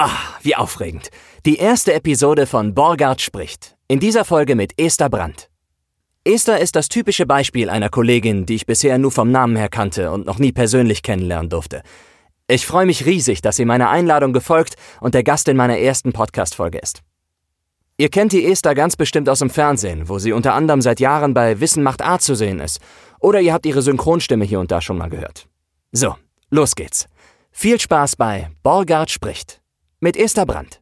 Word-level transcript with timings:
Ah, 0.00 0.36
wie 0.42 0.54
aufregend. 0.54 1.10
Die 1.44 1.56
erste 1.56 1.92
Episode 1.92 2.46
von 2.46 2.72
Borgard 2.72 3.20
spricht. 3.20 3.76
In 3.88 3.98
dieser 3.98 4.24
Folge 4.24 4.54
mit 4.54 4.80
Esther 4.80 5.10
Brandt. 5.10 5.50
Esther 6.22 6.60
ist 6.60 6.76
das 6.76 6.88
typische 6.88 7.26
Beispiel 7.26 7.68
einer 7.68 7.88
Kollegin, 7.88 8.46
die 8.46 8.54
ich 8.54 8.64
bisher 8.64 8.96
nur 8.98 9.10
vom 9.10 9.32
Namen 9.32 9.56
her 9.56 9.68
kannte 9.68 10.12
und 10.12 10.24
noch 10.24 10.38
nie 10.38 10.52
persönlich 10.52 11.02
kennenlernen 11.02 11.50
durfte. 11.50 11.82
Ich 12.46 12.64
freue 12.64 12.86
mich 12.86 13.06
riesig, 13.06 13.42
dass 13.42 13.56
sie 13.56 13.64
meiner 13.64 13.90
Einladung 13.90 14.32
gefolgt 14.32 14.76
und 15.00 15.14
der 15.14 15.24
Gast 15.24 15.48
in 15.48 15.56
meiner 15.56 15.78
ersten 15.78 16.12
Podcast-Folge 16.12 16.78
ist. 16.78 17.00
Ihr 17.96 18.08
kennt 18.08 18.30
die 18.30 18.46
Esther 18.46 18.76
ganz 18.76 18.94
bestimmt 18.94 19.28
aus 19.28 19.40
dem 19.40 19.50
Fernsehen, 19.50 20.08
wo 20.08 20.20
sie 20.20 20.30
unter 20.30 20.54
anderem 20.54 20.80
seit 20.80 21.00
Jahren 21.00 21.34
bei 21.34 21.58
Wissen 21.58 21.82
macht 21.82 22.02
A 22.02 22.20
zu 22.20 22.36
sehen 22.36 22.60
ist. 22.60 22.78
Oder 23.18 23.40
ihr 23.40 23.52
habt 23.52 23.66
ihre 23.66 23.82
Synchronstimme 23.82 24.44
hier 24.44 24.60
und 24.60 24.70
da 24.70 24.80
schon 24.80 24.96
mal 24.96 25.10
gehört. 25.10 25.48
So, 25.90 26.14
los 26.50 26.76
geht's. 26.76 27.06
Viel 27.50 27.80
Spaß 27.80 28.14
bei 28.14 28.48
Borgard 28.62 29.10
spricht 29.10 29.60
mit 30.00 30.16
Esther 30.16 30.46
Brandt. 30.46 30.80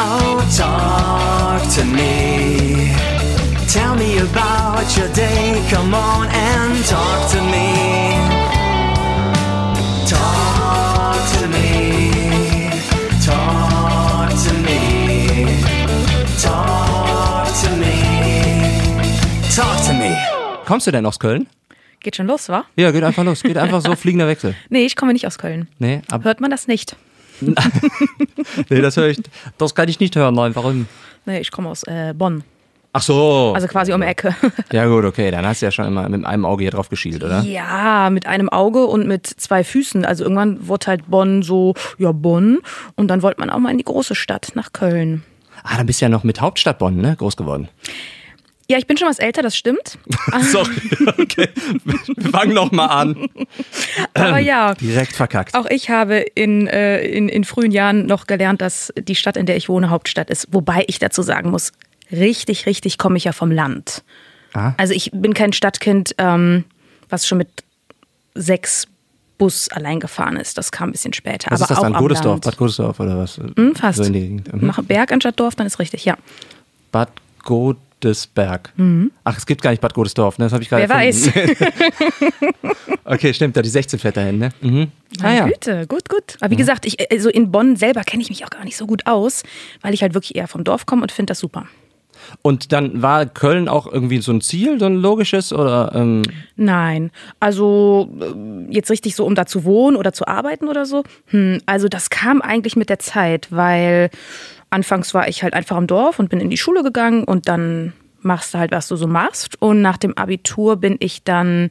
Oh, 0.00 0.48
talk 0.56 1.62
to 1.74 1.84
me. 1.84 2.94
Tell 3.68 3.96
me 3.96 4.18
about 4.18 4.96
your 4.96 5.08
day. 5.12 5.66
Come 5.70 5.92
on 5.92 6.28
and 6.28 6.84
talk 6.84 7.30
to 7.32 7.40
me. 7.42 8.37
Kommst 20.68 20.86
du 20.86 20.90
denn 20.90 21.06
aus 21.06 21.18
Köln? 21.18 21.46
Geht 22.00 22.16
schon 22.16 22.26
los, 22.26 22.50
wa? 22.50 22.66
Ja, 22.76 22.90
geht 22.90 23.02
einfach 23.02 23.24
los. 23.24 23.42
Geht 23.42 23.56
einfach 23.56 23.80
so, 23.80 23.94
fliegender 23.96 24.28
Wechsel. 24.28 24.54
Nee, 24.68 24.84
ich 24.84 24.96
komme 24.96 25.14
nicht 25.14 25.26
aus 25.26 25.38
Köln. 25.38 25.66
Nee, 25.78 26.02
ab, 26.10 26.24
Hört 26.24 26.42
man 26.42 26.50
das 26.50 26.68
nicht? 26.68 26.94
nee 27.40 28.82
das 28.82 28.98
höre 28.98 29.08
ich. 29.08 29.18
Das 29.56 29.74
kann 29.74 29.88
ich 29.88 29.98
nicht 29.98 30.14
hören. 30.14 30.34
Nein, 30.34 30.54
warum? 30.54 30.86
Nee, 31.24 31.40
ich 31.40 31.50
komme 31.52 31.70
aus 31.70 31.84
äh, 31.84 32.12
Bonn. 32.14 32.44
Ach 32.92 33.00
so. 33.00 33.52
Also 33.54 33.66
quasi 33.66 33.94
um 33.94 34.02
die 34.02 34.08
Ecke. 34.08 34.36
Ja, 34.70 34.84
gut, 34.84 35.06
okay. 35.06 35.30
Dann 35.30 35.46
hast 35.46 35.62
du 35.62 35.66
ja 35.66 35.72
schon 35.72 35.86
immer 35.86 36.06
mit 36.10 36.26
einem 36.26 36.44
Auge 36.44 36.64
hier 36.64 36.70
drauf 36.72 36.90
geschielt, 36.90 37.24
oder? 37.24 37.40
Ja, 37.40 38.10
mit 38.10 38.26
einem 38.26 38.50
Auge 38.50 38.84
und 38.84 39.06
mit 39.06 39.26
zwei 39.26 39.64
Füßen. 39.64 40.04
Also 40.04 40.24
irgendwann 40.24 40.68
wurde 40.68 40.88
halt 40.88 41.08
Bonn 41.08 41.42
so, 41.42 41.72
ja, 41.96 42.12
Bonn. 42.12 42.58
Und 42.94 43.08
dann 43.08 43.22
wollte 43.22 43.40
man 43.40 43.48
auch 43.48 43.58
mal 43.58 43.70
in 43.70 43.78
die 43.78 43.84
große 43.84 44.14
Stadt, 44.14 44.52
nach 44.54 44.72
Köln. 44.74 45.24
Ah, 45.62 45.78
dann 45.78 45.86
bist 45.86 46.02
du 46.02 46.04
ja 46.04 46.10
noch 46.10 46.24
mit 46.24 46.42
Hauptstadt 46.42 46.78
Bonn, 46.78 46.96
ne? 46.96 47.16
Groß 47.16 47.38
geworden. 47.38 47.70
Ja, 48.70 48.76
ich 48.76 48.86
bin 48.86 48.98
schon 48.98 49.08
was 49.08 49.18
älter, 49.18 49.40
das 49.40 49.56
stimmt. 49.56 49.98
Sorry, 50.52 50.76
okay. 51.18 51.48
Wir 51.84 52.30
fangen 52.30 52.52
noch 52.52 52.70
mal 52.70 52.86
an. 52.86 53.28
Aber 54.12 54.38
ja, 54.38 54.74
Direkt 54.74 55.12
verkackt. 55.16 55.54
auch 55.54 55.64
ich 55.70 55.88
habe 55.88 56.18
in, 56.18 56.66
äh, 56.66 57.00
in, 57.00 57.30
in 57.30 57.44
frühen 57.44 57.70
Jahren 57.70 58.04
noch 58.04 58.26
gelernt, 58.26 58.60
dass 58.60 58.92
die 58.98 59.14
Stadt, 59.14 59.38
in 59.38 59.46
der 59.46 59.56
ich 59.56 59.70
wohne, 59.70 59.88
Hauptstadt 59.88 60.28
ist. 60.28 60.48
Wobei 60.50 60.84
ich 60.86 60.98
dazu 60.98 61.22
sagen 61.22 61.50
muss, 61.50 61.72
richtig, 62.12 62.66
richtig 62.66 62.98
komme 62.98 63.16
ich 63.16 63.24
ja 63.24 63.32
vom 63.32 63.50
Land. 63.50 64.02
Ah. 64.52 64.74
Also 64.76 64.92
ich 64.92 65.12
bin 65.12 65.32
kein 65.32 65.54
Stadtkind, 65.54 66.14
ähm, 66.18 66.64
was 67.08 67.26
schon 67.26 67.38
mit 67.38 67.48
sechs 68.34 68.86
Bus 69.38 69.70
allein 69.70 69.98
gefahren 69.98 70.36
ist. 70.36 70.58
Das 70.58 70.72
kam 70.72 70.90
ein 70.90 70.92
bisschen 70.92 71.14
später. 71.14 71.50
Was 71.50 71.62
aber 71.62 71.64
ist 71.64 71.70
das 71.70 71.78
auch 71.78 71.82
dann? 71.84 71.94
Godesdorf. 71.94 72.40
Bad 72.42 72.56
Godesdorf 72.58 73.00
oder 73.00 73.16
was? 73.16 73.38
Hm, 73.38 73.74
fast. 73.74 74.04
So. 74.04 74.12
Mhm. 74.12 74.42
Mach 74.60 74.82
Berg 74.82 75.10
anstatt 75.10 75.40
Dorf, 75.40 75.54
dann 75.54 75.66
ist 75.66 75.78
richtig, 75.78 76.04
ja. 76.04 76.18
Bad 76.92 77.08
Godesberg. 78.00 78.72
Ach, 79.24 79.36
es 79.36 79.46
gibt 79.46 79.62
gar 79.62 79.70
nicht 79.70 79.80
Bad 79.80 79.94
Godesdorf, 79.94 80.38
ne? 80.38 80.46
Das 80.46 80.52
habe 80.52 80.62
ich 80.62 80.68
gerade 80.68 80.84
Mhm. 80.84 80.88
Wer 80.88 81.06
erfunden. 81.06 81.74
okay, 83.04 83.34
stimmt, 83.34 83.56
da 83.56 83.62
die 83.62 83.68
16 83.68 83.98
fährt 83.98 84.16
dahin, 84.16 84.38
ne? 84.38 84.50
Mhm. 84.60 84.88
Ah 85.22 85.34
ja. 85.34 85.46
Güte, 85.46 85.86
gut, 85.86 86.08
gut. 86.08 86.36
Aber 86.40 86.50
wie 86.50 86.56
gesagt, 86.56 86.86
ich, 86.86 87.10
also 87.10 87.28
in 87.28 87.50
Bonn 87.50 87.76
selber 87.76 88.02
kenne 88.04 88.22
ich 88.22 88.28
mich 88.28 88.44
auch 88.44 88.50
gar 88.50 88.64
nicht 88.64 88.76
so 88.76 88.86
gut 88.86 89.06
aus, 89.06 89.42
weil 89.82 89.94
ich 89.94 90.02
halt 90.02 90.14
wirklich 90.14 90.36
eher 90.36 90.48
vom 90.48 90.64
Dorf 90.64 90.86
komme 90.86 91.02
und 91.02 91.12
finde 91.12 91.30
das 91.32 91.38
super. 91.38 91.66
Und 92.42 92.72
dann 92.72 93.00
war 93.00 93.26
Köln 93.26 93.68
auch 93.68 93.86
irgendwie 93.86 94.20
so 94.20 94.32
ein 94.32 94.40
Ziel, 94.40 94.78
so 94.80 94.86
ein 94.86 94.96
logisches 94.96 95.52
oder 95.52 95.92
ähm, 95.94 96.22
Nein, 96.56 97.10
also 97.38 98.10
äh, 98.20 98.72
jetzt 98.72 98.90
richtig 98.90 99.14
so, 99.14 99.24
um 99.24 99.36
da 99.36 99.46
zu 99.46 99.64
wohnen 99.64 99.96
oder 99.96 100.12
zu 100.12 100.26
arbeiten 100.26 100.68
oder 100.68 100.84
so. 100.84 101.04
Hm, 101.26 101.60
also 101.64 101.88
das 101.88 102.10
kam 102.10 102.42
eigentlich 102.42 102.74
mit 102.74 102.90
der 102.90 102.98
Zeit, 102.98 103.48
weil 103.50 104.10
anfangs 104.70 105.14
war 105.14 105.28
ich 105.28 105.42
halt 105.42 105.54
einfach 105.54 105.76
am 105.76 105.86
Dorf 105.86 106.18
und 106.18 106.30
bin 106.30 106.40
in 106.40 106.50
die 106.50 106.56
Schule 106.56 106.82
gegangen 106.82 107.24
und 107.24 107.48
dann 107.48 107.92
machst 108.20 108.54
du 108.54 108.58
halt, 108.58 108.72
was 108.72 108.88
du 108.88 108.96
so 108.96 109.06
machst. 109.06 109.60
Und 109.60 109.82
nach 109.82 109.96
dem 109.96 110.16
Abitur 110.16 110.76
bin 110.76 110.96
ich 111.00 111.22
dann 111.22 111.70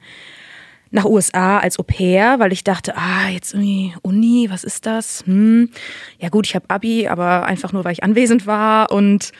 nach 0.91 1.05
USA 1.05 1.59
als 1.59 1.79
Au 1.79 1.83
pair, 1.83 2.39
weil 2.39 2.53
ich 2.53 2.63
dachte, 2.63 2.95
ah, 2.95 3.29
jetzt 3.29 3.53
irgendwie 3.53 3.93
Uni, 4.01 4.47
was 4.49 4.63
ist 4.63 4.85
das? 4.85 5.23
Hm. 5.25 5.69
Ja 6.19 6.29
gut, 6.29 6.47
ich 6.47 6.55
habe 6.55 6.69
Abi, 6.69 7.07
aber 7.07 7.45
einfach 7.45 7.73
nur, 7.73 7.83
weil 7.83 7.93
ich 7.93 8.03
anwesend 8.03 8.47
war 8.47 8.91
und 8.91 9.31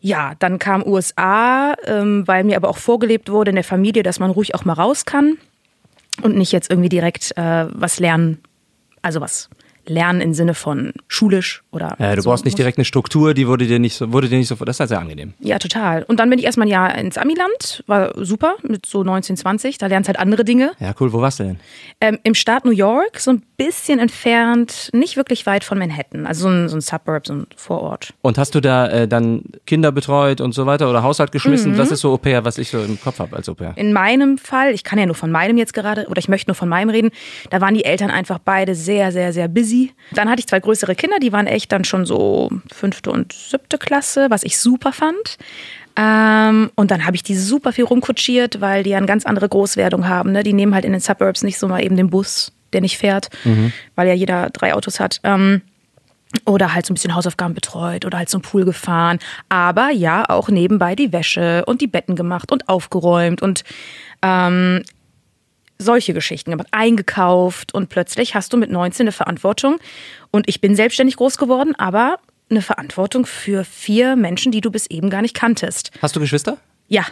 ja, 0.00 0.34
dann 0.38 0.58
kam 0.58 0.86
USA, 0.86 1.74
ähm, 1.84 2.28
weil 2.28 2.44
mir 2.44 2.56
aber 2.56 2.68
auch 2.68 2.76
vorgelebt 2.76 3.30
wurde 3.30 3.50
in 3.50 3.54
der 3.54 3.64
Familie, 3.64 4.02
dass 4.02 4.20
man 4.20 4.30
ruhig 4.30 4.54
auch 4.54 4.64
mal 4.64 4.74
raus 4.74 5.06
kann 5.06 5.38
und 6.22 6.36
nicht 6.36 6.52
jetzt 6.52 6.70
irgendwie 6.70 6.90
direkt 6.90 7.36
äh, 7.36 7.66
was 7.70 7.98
lernen, 7.98 8.38
also 9.02 9.20
was 9.20 9.48
lernen 9.88 10.20
im 10.20 10.34
Sinne 10.34 10.54
von 10.54 10.92
schulisch 11.08 11.62
oder. 11.70 11.96
ja, 11.98 12.14
du 12.14 12.22
so 12.22 12.30
brauchst 12.30 12.44
nicht 12.44 12.58
direkt 12.58 12.78
eine 12.78 12.84
Struktur, 12.84 13.34
die 13.34 13.46
wurde 13.46 13.66
dir 13.66 13.78
nicht 13.78 13.94
so, 13.96 14.12
wurde 14.12 14.28
dir 14.28 14.38
nicht 14.38 14.48
so, 14.48 14.54
das 14.56 14.76
ist 14.76 14.80
halt 14.80 14.88
sehr 14.88 15.00
angenehm. 15.00 15.34
Ja, 15.40 15.58
total. 15.58 16.02
Und 16.04 16.20
dann 16.20 16.30
bin 16.30 16.38
ich 16.38 16.44
erstmal 16.44 16.66
ein 16.66 16.70
Jahr 16.70 16.94
ins 16.96 17.18
Amiland, 17.18 17.84
war 17.86 18.12
super, 18.24 18.56
mit 18.62 18.86
so 18.86 19.02
19, 19.02 19.36
20. 19.36 19.78
Da 19.78 19.86
lernst 19.86 20.08
halt 20.08 20.18
andere 20.18 20.44
Dinge. 20.44 20.72
Ja, 20.80 20.94
cool, 21.00 21.12
wo 21.12 21.20
warst 21.20 21.40
du 21.40 21.44
denn? 21.44 21.58
Ähm, 22.00 22.18
Im 22.22 22.34
Staat 22.34 22.64
New 22.64 22.70
York, 22.72 23.18
so 23.18 23.32
ein 23.32 23.42
bisschen 23.56 23.98
entfernt, 23.98 24.90
nicht 24.92 25.16
wirklich 25.16 25.46
weit 25.46 25.64
von 25.64 25.78
Manhattan. 25.78 26.26
Also 26.26 26.42
so 26.42 26.48
ein, 26.48 26.68
so 26.68 26.76
ein 26.76 26.80
Suburb, 26.80 27.26
so 27.26 27.34
ein 27.34 27.46
Vorort. 27.56 28.14
Und 28.22 28.38
hast 28.38 28.54
du 28.54 28.60
da 28.60 28.88
äh, 28.88 29.08
dann 29.08 29.42
Kinder 29.66 29.92
betreut 29.92 30.40
und 30.40 30.52
so 30.52 30.66
weiter 30.66 30.90
oder 30.90 31.02
Haushalt 31.02 31.32
geschmissen? 31.32 31.72
Mhm. 31.72 31.76
Das 31.76 31.90
ist 31.90 32.00
so 32.00 32.12
Au 32.12 32.18
pair, 32.18 32.44
was 32.44 32.58
ich 32.58 32.70
so 32.70 32.78
im 32.80 33.00
Kopf 33.00 33.18
habe 33.18 33.36
als 33.36 33.48
Au 33.48 33.54
pair. 33.54 33.72
In 33.76 33.92
meinem 33.92 34.38
Fall, 34.38 34.72
ich 34.72 34.84
kann 34.84 34.98
ja 34.98 35.06
nur 35.06 35.14
von 35.14 35.30
meinem 35.30 35.56
jetzt 35.56 35.74
gerade, 35.74 36.06
oder 36.08 36.18
ich 36.18 36.28
möchte 36.28 36.50
nur 36.50 36.54
von 36.54 36.68
meinem 36.68 36.90
reden, 36.90 37.10
da 37.50 37.60
waren 37.60 37.74
die 37.74 37.84
Eltern 37.84 38.10
einfach 38.10 38.38
beide 38.38 38.74
sehr, 38.74 39.12
sehr, 39.12 39.32
sehr 39.32 39.48
busy. 39.48 39.75
Dann 40.12 40.28
hatte 40.28 40.40
ich 40.40 40.46
zwei 40.46 40.60
größere 40.60 40.94
Kinder, 40.94 41.18
die 41.18 41.32
waren 41.32 41.46
echt 41.46 41.72
dann 41.72 41.84
schon 41.84 42.06
so 42.06 42.50
fünfte 42.72 43.10
und 43.10 43.32
siebte 43.32 43.78
Klasse, 43.78 44.26
was 44.30 44.42
ich 44.42 44.58
super 44.58 44.92
fand. 44.92 45.38
Ähm, 45.96 46.70
und 46.74 46.90
dann 46.90 47.06
habe 47.06 47.16
ich 47.16 47.22
die 47.22 47.36
super 47.36 47.72
viel 47.72 47.84
rumkutschiert, 47.84 48.60
weil 48.60 48.82
die 48.82 48.90
ja 48.90 48.98
eine 48.98 49.06
ganz 49.06 49.24
andere 49.24 49.48
Großwerdung 49.48 50.08
haben. 50.08 50.32
Ne? 50.32 50.42
Die 50.42 50.52
nehmen 50.52 50.74
halt 50.74 50.84
in 50.84 50.92
den 50.92 51.00
Suburbs 51.00 51.42
nicht 51.42 51.58
so 51.58 51.68
mal 51.68 51.82
eben 51.82 51.96
den 51.96 52.10
Bus, 52.10 52.52
der 52.72 52.82
nicht 52.82 52.98
fährt, 52.98 53.30
weil 53.94 54.08
ja 54.08 54.14
jeder 54.14 54.50
drei 54.50 54.74
Autos 54.74 55.00
hat. 55.00 55.20
Ähm, 55.24 55.62
oder 56.44 56.74
halt 56.74 56.84
so 56.84 56.92
ein 56.92 56.96
bisschen 56.96 57.14
Hausaufgaben 57.14 57.54
betreut 57.54 58.04
oder 58.04 58.18
halt 58.18 58.28
zum 58.28 58.42
Pool 58.42 58.64
gefahren. 58.64 59.18
Aber 59.48 59.90
ja, 59.90 60.24
auch 60.28 60.48
nebenbei 60.48 60.94
die 60.94 61.12
Wäsche 61.12 61.64
und 61.66 61.80
die 61.80 61.86
Betten 61.86 62.16
gemacht 62.16 62.52
und 62.52 62.68
aufgeräumt 62.68 63.40
und 63.40 63.64
ähm, 64.22 64.82
solche 65.78 66.14
Geschichten 66.14 66.50
gemacht, 66.50 66.68
eingekauft 66.70 67.74
und 67.74 67.88
plötzlich 67.88 68.34
hast 68.34 68.52
du 68.52 68.56
mit 68.56 68.70
19 68.70 69.04
eine 69.04 69.12
Verantwortung. 69.12 69.78
Und 70.30 70.48
ich 70.48 70.60
bin 70.60 70.74
selbstständig 70.74 71.16
groß 71.16 71.38
geworden, 71.38 71.74
aber 71.76 72.18
eine 72.50 72.62
Verantwortung 72.62 73.26
für 73.26 73.64
vier 73.64 74.16
Menschen, 74.16 74.52
die 74.52 74.60
du 74.60 74.70
bis 74.70 74.86
eben 74.86 75.10
gar 75.10 75.22
nicht 75.22 75.34
kanntest. 75.34 75.90
Hast 76.00 76.14
du 76.16 76.20
Geschwister? 76.20 76.58
Ja, 76.88 77.04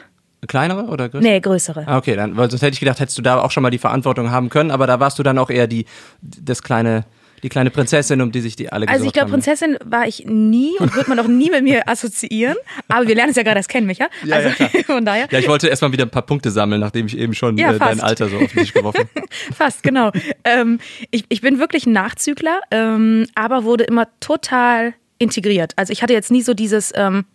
Kleinere 0.47 0.85
oder 0.85 1.09
größere? 1.09 1.23
nee, 1.33 1.41
größere. 1.41 1.85
Ah, 1.87 1.97
Okay, 1.99 2.17
dann, 2.17 2.37
weil 2.37 2.51
sonst 2.51 2.63
hätte 2.63 2.75
ich 2.75 2.81
gedacht, 2.81 3.01
hättest 3.01 3.17
du 3.19 3.23
da 3.23 3.41
auch 3.41 3.51
schon 3.51 3.63
mal 3.63 3.71
die 3.71 3.79
Verantwortung 3.79 4.31
haben 4.31 4.51
können, 4.51 4.71
aber 4.71 4.87
da 4.87 5.01
warst 5.01 5.19
du 5.19 5.23
dann 5.23 5.39
auch 5.39 5.51
eher 5.51 5.67
die, 5.67 5.87
das 6.21 6.63
kleine, 6.63 7.05
die 7.45 7.51
kleine 7.51 7.71
Prinzessin, 7.71 8.23
um 8.23 8.33
die 8.33 8.41
sich 8.41 8.57
die 8.57 8.73
alle 8.73 8.89
Also 8.89 9.05
ich 9.05 9.13
glaube, 9.13 9.27
haben. 9.27 9.33
Prinzessin 9.33 9.77
war 9.85 10.09
ich 10.09 10.25
nie 10.27 10.73
und 10.79 10.97
wird 10.97 11.09
man 11.09 11.19
auch 11.21 11.29
nie 11.29 11.51
mit 11.51 11.63
mir 11.63 11.87
assoziieren. 11.87 12.57
Aber 12.89 13.07
wir 13.07 13.15
lernen 13.15 13.31
es 13.31 13.37
ja 13.37 13.43
gerade 13.43 13.59
erst 13.59 13.69
kennen, 13.69 13.87
Micha. 13.87 14.09
Ja, 14.25 14.37
also 14.37 14.49
ja, 14.59 14.69
von 14.87 15.05
daher. 15.05 15.29
Ja, 15.31 15.39
ich 15.39 15.47
wollte 15.47 15.69
erstmal 15.69 15.93
wieder 15.93 16.07
ein 16.07 16.11
paar 16.11 16.25
Punkte 16.25 16.51
sammeln, 16.51 16.81
nachdem 16.81 17.07
ich 17.07 17.19
eben 17.19 17.35
schon 17.35 17.59
Ja, 17.59 17.73
äh, 17.73 17.79
dein. 17.79 18.01
Alter 18.01 18.29
so 18.31 18.39
auf 18.39 18.51
den 18.51 18.61
Tisch 18.61 18.73
geworfen 18.73 19.09
Fast, 19.55 19.83
genau. 19.83 20.11
ähm, 20.45 20.81
ich, 21.11 21.27
ich 21.29 21.43
bin 21.43 21.59
wirklich 21.59 21.87
ein 21.87 21.93
Nachzügler, 21.93 22.61
ähm, 22.71 23.27
aber 23.35 23.65
wurde 23.65 23.85
immer 23.85 24.09
total 24.21 24.95
integriert. 25.19 25.75
Also 25.77 25.93
ich 25.93 26.03
hatte 26.03 26.15
jetzt 26.15 26.31
nie 26.31 26.43
so 26.43 26.55
dieses, 26.55 26.93
ähm, 26.97 27.27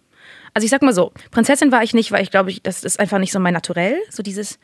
also 0.55 0.65
ich 0.65 0.71
sag 0.71 0.81
mal 0.81 0.93
so, 0.93 1.13
Prinzessin 1.29 1.71
war 1.71 1.83
ich 1.83 1.93
nicht, 1.93 2.11
weil 2.11 2.23
ich 2.23 2.31
glaube, 2.31 2.49
ich, 2.49 2.63
das 2.63 2.83
ist 2.83 2.99
einfach 2.99 3.19
nicht 3.19 3.31
so 3.31 3.39
mein 3.39 3.53
Naturell. 3.53 3.95
So 4.09 4.23
dieses, 4.23 4.57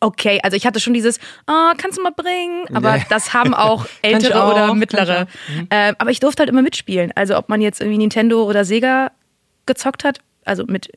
okay, 0.00 0.40
also 0.42 0.56
ich 0.56 0.66
hatte 0.66 0.80
schon 0.80 0.94
dieses, 0.94 1.18
oh, 1.46 1.72
kannst 1.76 1.98
du 1.98 2.02
mal 2.02 2.12
bringen? 2.12 2.64
Aber 2.74 2.96
Ja. 2.96 3.02
das 3.08 3.34
haben 3.34 3.54
auch 3.54 3.84
ich 4.02 4.12
ältere 4.14 4.42
auch, 4.44 4.52
oder 4.52 4.74
mittlere. 4.74 5.26
Ähm, 5.70 5.94
aber 5.98 6.10
ich 6.10 6.20
durfte 6.20 6.40
halt 6.40 6.50
immer 6.50 6.62
mitspielen. 6.62 7.12
Also 7.14 7.36
ob 7.36 7.48
man 7.48 7.60
jetzt 7.60 7.80
irgendwie 7.80 7.98
Nintendo 7.98 8.44
oder 8.44 8.64
Sega 8.64 9.12
gezockt 9.66 10.04
hat, 10.04 10.20
also 10.44 10.64
mit 10.66 10.90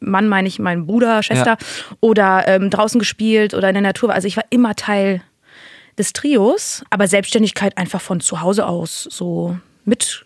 Mann 0.00 0.28
meine 0.28 0.46
ich 0.46 0.58
meinen 0.58 0.86
Bruder, 0.86 1.22
Schwester, 1.22 1.56
oder 2.00 2.46
ähm, 2.46 2.70
draußen 2.70 2.98
gespielt 2.98 3.54
oder 3.54 3.68
in 3.68 3.74
der 3.74 3.82
Natur. 3.82 4.10
war. 4.10 4.14
Also 4.14 4.28
ich 4.28 4.36
war 4.36 4.44
immer 4.50 4.76
Teil 4.76 5.22
des 5.98 6.12
Trios, 6.12 6.84
aber 6.90 7.08
Selbstständigkeit 7.08 7.76
einfach 7.78 8.00
von 8.00 8.20
zu 8.20 8.40
Hause 8.42 8.66
aus. 8.66 9.08
So 9.10 9.56
mit, 9.84 10.24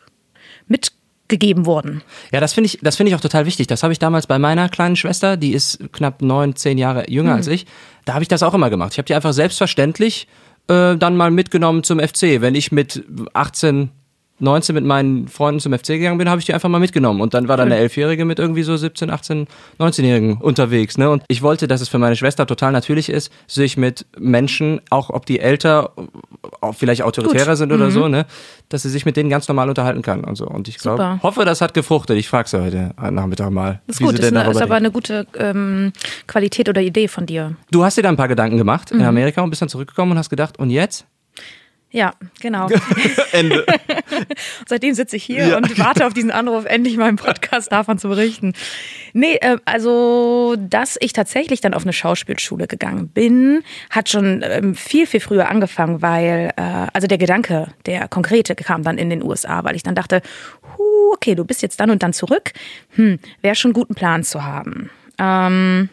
mitgegeben 0.67 1.67
wurden. 1.67 2.03
Ja, 2.33 2.41
das 2.41 2.53
finde 2.53 2.67
ich, 2.67 2.79
das 2.83 2.97
finde 2.97 3.11
ich 3.11 3.17
auch 3.17 3.21
total 3.21 3.47
wichtig. 3.47 3.67
Das 3.67 3.83
habe 3.83 3.93
ich 3.93 3.99
damals 3.99 4.27
bei 4.27 4.39
meiner 4.39 4.69
kleinen 4.69 4.97
Schwester, 4.97 5.37
die 5.37 5.53
ist 5.53 5.79
knapp 5.93 6.21
neun, 6.23 6.57
zehn 6.57 6.77
Jahre 6.79 7.11
jünger 7.11 7.35
als 7.35 7.47
ich. 7.47 7.67
Da 8.05 8.15
habe 8.15 8.23
ich 8.23 8.29
das 8.29 8.43
auch 8.43 8.55
immer 8.55 8.71
gemacht. 8.71 8.93
Ich 8.93 8.99
habe 8.99 9.07
die 9.07 9.15
einfach 9.15 9.33
selbstverständlich 9.33 10.29
äh, 10.69 10.97
dann 10.97 11.17
mal 11.17 11.31
mitgenommen 11.31 11.83
zum 11.83 12.01
FC. 12.01 12.41
Wenn 12.41 12.55
ich 12.55 12.73
mit 12.73 13.05
18, 13.33 13.91
19 14.45 14.75
mit 14.75 14.85
meinen 14.85 15.27
Freunden 15.29 15.59
zum 15.61 15.73
FC 15.73 15.89
gegangen 15.89 16.19
bin, 16.19 16.29
habe 16.29 16.39
ich 16.39 16.47
die 16.47 16.55
einfach 16.55 16.69
mal 16.69 16.79
mitgenommen. 16.79 17.21
Und 17.21 17.35
dann 17.35 17.49
war 17.49 17.57
dann 17.57 17.67
eine 17.73 17.77
Elfjährige 17.81 18.25
mit 18.25 18.39
irgendwie 18.39 18.63
so 18.63 18.77
17, 18.77 19.11
18, 19.11 19.47
19-Jährigen 19.81 20.37
unterwegs. 20.37 20.97
Ne? 20.99 21.11
Und 21.11 21.25
ich 21.29 21.43
wollte, 21.43 21.67
dass 21.67 21.81
es 21.81 21.89
für 21.89 21.99
meine 21.99 22.15
Schwester 22.17 22.47
total 22.47 22.73
natürlich 22.73 23.09
ist, 23.09 23.33
sich 23.49 23.77
mit 23.77 24.07
Menschen, 24.19 24.81
auch 24.91 25.11
ob 25.11 25.27
die 25.27 25.41
älter, 25.41 25.93
auch 26.61 26.75
vielleicht 26.75 27.03
autoritärer 27.03 27.51
Gut. 27.53 27.57
sind 27.59 27.73
oder 27.73 27.91
so, 27.91 28.07
ne, 28.09 28.27
dass 28.69 28.83
sie 28.83 28.91
sich 28.91 29.05
mit 29.05 29.17
denen 29.17 29.31
ganz 29.31 29.49
normal 29.49 29.69
unterhalten 29.69 30.03
kann 30.03 30.23
und 30.25 30.37
so. 30.37 30.47
Und 30.47 30.69
ich 30.69 30.79
glaube, 30.79 31.19
hoffe, 31.23 31.45
das 31.45 31.61
hat 31.61 31.75
gefruchtet. 31.75 32.17
Ich 32.19 32.29
frage 32.29 32.49
sie 32.49 32.63
heute 32.63 32.95
Nachmittag 33.11 33.51
mal. 33.51 33.81
Das 33.87 33.97
ist 33.97 34.01
wie 34.01 34.05
gut, 34.05 34.17
sie 34.17 34.23
ist, 34.23 34.31
denn 34.31 34.37
eine, 34.37 34.51
ist 34.51 34.63
aber 34.63 34.75
eine 34.77 34.91
gute 34.91 35.27
ähm, 35.39 35.93
Qualität 36.27 36.69
oder 36.69 36.81
Idee 36.81 37.09
von 37.09 37.27
dir. 37.27 37.57
Du 37.71 37.83
hast 37.85 37.97
dir 37.99 38.03
da 38.03 38.09
ein 38.11 38.17
paar 38.17 38.29
Gedanken 38.29 38.57
gemacht 38.59 38.93
Mhm. 38.93 39.01
in 39.01 39.07
Amerika 39.07 39.43
und 39.43 39.51
bist 39.51 39.63
dann 39.63 39.69
zurückgekommen 39.69 40.13
und 40.13 40.19
hast 40.19 40.31
gedacht, 40.31 40.59
und 40.59 40.71
jetzt? 40.71 41.07
Ja, 41.95 42.13
genau. 42.41 42.69
Ende. 43.33 43.65
Seitdem 44.67 44.95
sitze 44.95 45.15
ich 45.15 45.23
hier 45.23 45.57
und 45.57 45.79
warte 45.79 46.05
auf 46.09 46.13
diesen 46.13 46.33
Anruf, 46.33 46.65
endlich 46.65 46.95
im 46.95 47.15
Podcast 47.15 47.71
davon 47.71 47.99
zu 47.99 48.09
berichten. 48.09 48.53
Nee, 49.13 49.37
äh, 49.37 49.59
also, 49.65 50.57
dass 50.59 50.97
ich 51.01 51.13
tatsächlich 51.13 51.61
dann 51.61 51.73
auf 51.73 51.85
eine 51.85 51.93
Schauspielschule 51.93 52.67
gegangen 52.67 53.07
bin, 53.11 53.63
hat 53.91 54.09
schon 54.09 54.43
ähm, 54.43 54.75
viel, 54.75 55.07
viel 55.07 55.21
früher 55.21 55.49
angefangen, 55.49 56.03
weil, 56.03 56.51
äh, 56.57 56.89
also 56.93 57.07
der 57.07 57.19
Gedanke, 57.19 57.69
der 57.87 58.09
konkrete 58.09 58.57
kam 58.57 58.83
dann 58.83 58.99
in 58.99 59.09
den 59.09 59.23
USA, 59.23 59.63
weil 59.63 59.77
ich 59.77 59.85
dann 59.85 59.95
dachte, 59.95 60.21
huh, 60.77 61.13
okay, 61.13 61.37
du 61.37 61.45
bist 61.45 61.63
jetzt 61.63 61.79
dann 61.79 61.91
und 61.91 62.03
dann 62.03 62.13
zurück. 62.13 62.51
Hm, 62.97 63.21
wäre 63.41 63.55
schon 63.55 63.73
einen 63.73 63.95
Plan 63.95 64.25
zu 64.25 64.43
haben. 64.43 64.91
Ähm, 65.21 65.91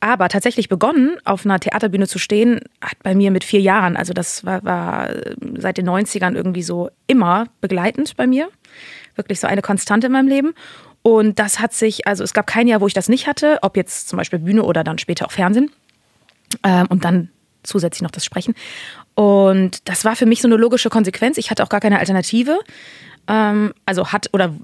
aber 0.00 0.28
tatsächlich 0.28 0.68
begonnen, 0.68 1.16
auf 1.24 1.44
einer 1.44 1.58
Theaterbühne 1.58 2.06
zu 2.06 2.18
stehen, 2.18 2.60
hat 2.80 3.02
bei 3.02 3.14
mir 3.14 3.30
mit 3.30 3.44
vier 3.44 3.60
Jahren, 3.60 3.96
also 3.96 4.12
das 4.12 4.44
war, 4.44 4.64
war 4.64 5.10
seit 5.58 5.78
den 5.78 5.88
90ern 5.88 6.34
irgendwie 6.34 6.62
so 6.62 6.90
immer 7.06 7.46
begleitend 7.60 8.16
bei 8.16 8.26
mir. 8.26 8.48
Wirklich 9.14 9.40
so 9.40 9.46
eine 9.46 9.62
Konstante 9.62 10.08
in 10.08 10.12
meinem 10.12 10.28
Leben. 10.28 10.54
Und 11.02 11.38
das 11.38 11.60
hat 11.60 11.72
sich, 11.72 12.06
also 12.06 12.24
es 12.24 12.34
gab 12.34 12.46
kein 12.46 12.66
Jahr, 12.68 12.80
wo 12.80 12.86
ich 12.86 12.94
das 12.94 13.08
nicht 13.08 13.26
hatte, 13.26 13.58
ob 13.62 13.76
jetzt 13.76 14.08
zum 14.08 14.16
Beispiel 14.16 14.40
Bühne 14.40 14.64
oder 14.64 14.84
dann 14.84 14.98
später 14.98 15.26
auch 15.26 15.32
Fernsehen. 15.32 15.70
Ähm, 16.62 16.86
und 16.88 17.04
dann 17.04 17.30
zusätzlich 17.62 18.02
noch 18.02 18.10
das 18.10 18.24
Sprechen. 18.24 18.54
Und 19.14 19.88
das 19.88 20.04
war 20.04 20.16
für 20.16 20.26
mich 20.26 20.42
so 20.42 20.48
eine 20.48 20.56
logische 20.56 20.90
Konsequenz. 20.90 21.38
Ich 21.38 21.50
hatte 21.50 21.62
auch 21.62 21.68
gar 21.68 21.80
keine 21.80 21.98
Alternative. 21.98 22.58
Ähm, 23.28 23.72
also 23.86 24.12
hat 24.12 24.28
oder 24.32 24.54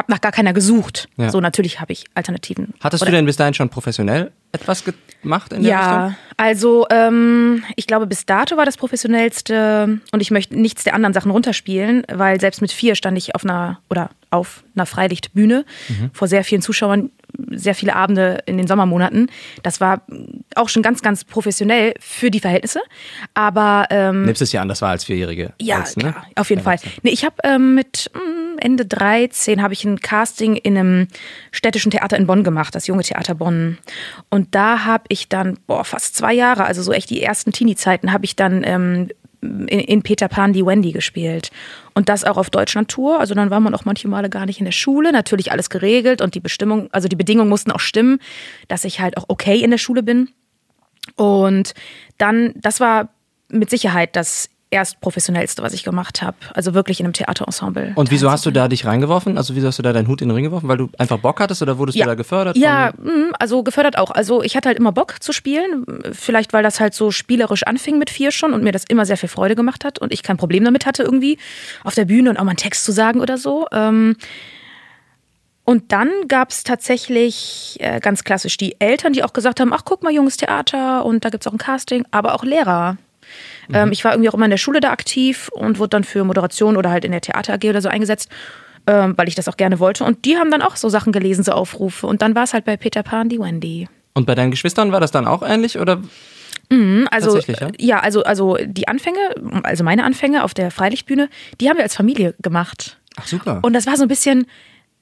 habe 0.00 0.10
nach 0.10 0.20
gar 0.20 0.32
keiner 0.32 0.52
gesucht. 0.52 1.08
Ja. 1.16 1.30
So 1.30 1.40
natürlich 1.40 1.80
habe 1.80 1.92
ich 1.92 2.06
Alternativen. 2.14 2.74
Hattest 2.80 3.02
oder, 3.02 3.10
du 3.12 3.16
denn 3.18 3.26
bis 3.26 3.36
dahin 3.36 3.54
schon 3.54 3.68
professionell 3.68 4.32
etwas 4.52 4.82
gemacht 5.22 5.52
in 5.52 5.62
der 5.62 5.70
ja, 5.70 6.06
Richtung? 6.06 6.16
also 6.36 6.86
ähm, 6.90 7.62
ich 7.76 7.86
glaube, 7.86 8.06
bis 8.06 8.26
dato 8.26 8.56
war 8.56 8.64
das 8.64 8.76
professionellste 8.76 10.00
und 10.10 10.20
ich 10.20 10.30
möchte 10.30 10.58
nichts 10.58 10.84
der 10.84 10.94
anderen 10.94 11.12
Sachen 11.12 11.30
runterspielen, 11.30 12.04
weil 12.12 12.40
selbst 12.40 12.60
mit 12.60 12.72
vier 12.72 12.94
stand 12.94 13.16
ich 13.18 13.34
auf 13.34 13.44
einer 13.44 13.78
oder 13.88 14.10
auf 14.30 14.64
einer 14.74 14.86
Freilichtbühne 14.86 15.64
Mhm. 15.88 16.10
vor 16.12 16.28
sehr 16.28 16.44
vielen 16.44 16.62
Zuschauern, 16.62 17.10
sehr 17.50 17.74
viele 17.74 17.96
Abende 17.96 18.38
in 18.46 18.58
den 18.58 18.66
Sommermonaten. 18.66 19.30
Das 19.62 19.80
war 19.80 20.02
auch 20.54 20.68
schon 20.68 20.82
ganz, 20.82 21.02
ganz 21.02 21.24
professionell 21.24 21.94
für 22.00 22.30
die 22.30 22.40
Verhältnisse. 22.40 22.80
Aber 23.34 23.86
ähm, 23.90 24.24
Nimmst 24.24 24.42
es 24.42 24.52
ja 24.52 24.62
an, 24.62 24.68
das 24.68 24.82
war 24.82 24.90
als 24.90 25.04
Vierjährige. 25.04 25.52
ja, 25.60 25.78
als, 25.80 25.96
ne? 25.96 26.12
klar, 26.12 26.26
auf 26.36 26.50
jeden 26.50 26.62
Fall. 26.62 26.76
Nee, 27.02 27.10
ich 27.10 27.24
habe 27.24 27.36
ähm, 27.44 27.74
mit 27.74 28.10
mm, 28.14 28.58
Ende 28.58 28.86
13 28.86 29.62
habe 29.62 29.72
ich 29.72 29.84
ein 29.84 30.00
Casting 30.00 30.56
in 30.56 30.76
einem 30.76 31.08
städtischen 31.50 31.90
Theater 31.90 32.16
in 32.16 32.26
Bonn 32.26 32.44
gemacht, 32.44 32.74
das 32.74 32.86
junge 32.86 33.02
Theater 33.02 33.34
Bonn. 33.34 33.78
Und 34.28 34.54
da 34.54 34.84
habe 34.84 35.04
ich 35.08 35.28
dann, 35.28 35.58
boah, 35.66 35.84
fast 35.84 36.16
zwei 36.16 36.32
Jahre, 36.32 36.64
also 36.64 36.82
so 36.82 36.92
echt 36.92 37.10
die 37.10 37.22
ersten 37.22 37.52
Teenie-Zeiten, 37.52 38.12
habe 38.12 38.24
ich 38.24 38.36
dann 38.36 38.62
ähm, 38.64 39.08
in, 39.42 39.68
in 39.68 40.02
Peter 40.02 40.28
Pan 40.28 40.52
die 40.52 40.64
Wendy 40.64 40.92
gespielt. 40.92 41.50
Und 41.94 42.08
das 42.08 42.24
auch 42.24 42.36
auf 42.36 42.50
Deutschland-Tour. 42.50 43.20
Also 43.20 43.34
dann 43.34 43.50
war 43.50 43.60
man 43.60 43.74
auch 43.74 43.84
manche 43.84 44.08
Male 44.08 44.30
gar 44.30 44.46
nicht 44.46 44.58
in 44.58 44.64
der 44.64 44.72
Schule. 44.72 45.12
Natürlich 45.12 45.52
alles 45.52 45.70
geregelt 45.70 46.20
und 46.20 46.34
die 46.34 46.40
Bestimmung, 46.40 46.88
also 46.92 47.08
die 47.08 47.16
Bedingungen 47.16 47.48
mussten 47.48 47.72
auch 47.72 47.80
stimmen, 47.80 48.18
dass 48.68 48.84
ich 48.84 49.00
halt 49.00 49.16
auch 49.16 49.24
okay 49.28 49.60
in 49.60 49.70
der 49.70 49.78
Schule 49.78 50.02
bin. 50.02 50.30
Und 51.16 51.74
dann, 52.18 52.52
das 52.56 52.80
war 52.80 53.08
mit 53.48 53.70
Sicherheit 53.70 54.14
das 54.16 54.49
erst 54.70 55.00
professionellste, 55.00 55.62
was 55.62 55.72
ich 55.72 55.82
gemacht 55.82 56.22
habe. 56.22 56.36
Also 56.54 56.74
wirklich 56.74 57.00
in 57.00 57.06
einem 57.06 57.12
Theaterensemble. 57.12 57.92
Und 57.96 58.10
wieso 58.10 58.30
hast 58.30 58.46
du 58.46 58.50
da 58.50 58.68
dich 58.68 58.86
reingeworfen? 58.86 59.36
Also 59.36 59.56
wieso 59.56 59.66
hast 59.66 59.78
du 59.78 59.82
da 59.82 59.92
deinen 59.92 60.06
Hut 60.06 60.22
in 60.22 60.28
den 60.28 60.34
Ring 60.34 60.44
geworfen? 60.44 60.68
Weil 60.68 60.76
du 60.76 60.88
einfach 60.98 61.18
Bock 61.18 61.40
hattest 61.40 61.60
oder 61.62 61.78
wurdest 61.78 61.98
du 61.98 62.04
da 62.04 62.14
gefördert? 62.14 62.56
Ja, 62.56 62.92
mm, 62.96 63.32
also 63.38 63.62
gefördert 63.62 63.98
auch. 63.98 64.10
Also 64.10 64.42
ich 64.42 64.56
hatte 64.56 64.68
halt 64.68 64.78
immer 64.78 64.92
Bock 64.92 65.22
zu 65.22 65.32
spielen. 65.32 65.84
Vielleicht, 66.12 66.52
weil 66.52 66.62
das 66.62 66.78
halt 66.78 66.94
so 66.94 67.10
spielerisch 67.10 67.64
anfing 67.64 67.98
mit 67.98 68.10
vier 68.10 68.30
schon 68.30 68.52
und 68.52 68.62
mir 68.62 68.72
das 68.72 68.84
immer 68.84 69.04
sehr 69.04 69.16
viel 69.16 69.28
Freude 69.28 69.56
gemacht 69.56 69.84
hat 69.84 69.98
und 69.98 70.12
ich 70.12 70.22
kein 70.22 70.36
Problem 70.36 70.64
damit 70.64 70.86
hatte, 70.86 71.02
irgendwie 71.02 71.38
auf 71.82 71.94
der 71.94 72.04
Bühne 72.04 72.30
und 72.30 72.36
auch 72.36 72.44
mal 72.44 72.50
einen 72.50 72.56
Text 72.56 72.84
zu 72.84 72.92
sagen 72.92 73.20
oder 73.20 73.38
so. 73.38 73.66
Ähm, 73.72 74.16
und 75.64 75.92
dann 75.92 76.10
gab 76.26 76.50
es 76.50 76.64
tatsächlich 76.64 77.76
äh, 77.80 78.00
ganz 78.00 78.24
klassisch 78.24 78.56
die 78.56 78.80
Eltern, 78.80 79.12
die 79.12 79.22
auch 79.22 79.32
gesagt 79.32 79.60
haben, 79.60 79.72
ach 79.72 79.82
guck 79.84 80.02
mal, 80.02 80.12
junges 80.12 80.36
Theater 80.36 81.04
und 81.04 81.24
da 81.24 81.28
gibt 81.30 81.44
es 81.44 81.46
auch 81.46 81.52
ein 81.52 81.58
Casting, 81.58 82.04
aber 82.10 82.34
auch 82.34 82.42
Lehrer. 82.44 82.96
Ähm, 83.74 83.92
ich 83.92 84.04
war 84.04 84.12
irgendwie 84.12 84.28
auch 84.28 84.34
immer 84.34 84.46
in 84.46 84.50
der 84.50 84.58
Schule 84.58 84.80
da 84.80 84.90
aktiv 84.90 85.50
und 85.52 85.78
wurde 85.78 85.90
dann 85.90 86.04
für 86.04 86.24
Moderation 86.24 86.76
oder 86.76 86.90
halt 86.90 87.04
in 87.04 87.12
der 87.12 87.20
Theater 87.20 87.54
AG 87.54 87.64
oder 87.64 87.82
so 87.82 87.88
eingesetzt, 87.88 88.30
ähm, 88.86 89.14
weil 89.16 89.28
ich 89.28 89.34
das 89.34 89.48
auch 89.48 89.56
gerne 89.56 89.78
wollte. 89.78 90.04
Und 90.04 90.24
die 90.24 90.36
haben 90.36 90.50
dann 90.50 90.62
auch 90.62 90.76
so 90.76 90.88
Sachen 90.88 91.12
gelesen, 91.12 91.44
so 91.44 91.52
Aufrufe. 91.52 92.06
Und 92.06 92.22
dann 92.22 92.34
war 92.34 92.44
es 92.44 92.52
halt 92.52 92.64
bei 92.64 92.76
Peter 92.76 93.02
Pan 93.02 93.28
die 93.28 93.38
Wendy. 93.38 93.88
Und 94.14 94.26
bei 94.26 94.34
deinen 94.34 94.50
Geschwistern 94.50 94.92
war 94.92 95.00
das 95.00 95.10
dann 95.10 95.26
auch 95.26 95.42
ähnlich? 95.42 95.78
Oder? 95.78 96.02
Also 97.10 97.32
Tatsächlich, 97.32 97.60
ja? 97.60 97.68
äh, 97.68 97.72
ja, 97.78 97.98
also 98.00 98.22
also 98.22 98.56
die 98.64 98.86
Anfänge, 98.86 99.18
also 99.64 99.82
meine 99.82 100.04
Anfänge 100.04 100.44
auf 100.44 100.54
der 100.54 100.70
Freilichtbühne, 100.70 101.28
die 101.60 101.68
haben 101.68 101.76
wir 101.76 101.82
als 101.82 101.96
Familie 101.96 102.34
gemacht. 102.40 102.98
Ach 103.16 103.26
super. 103.26 103.58
Und 103.62 103.72
das 103.72 103.86
war 103.86 103.96
so 103.96 104.02
ein 104.02 104.08
bisschen, 104.08 104.46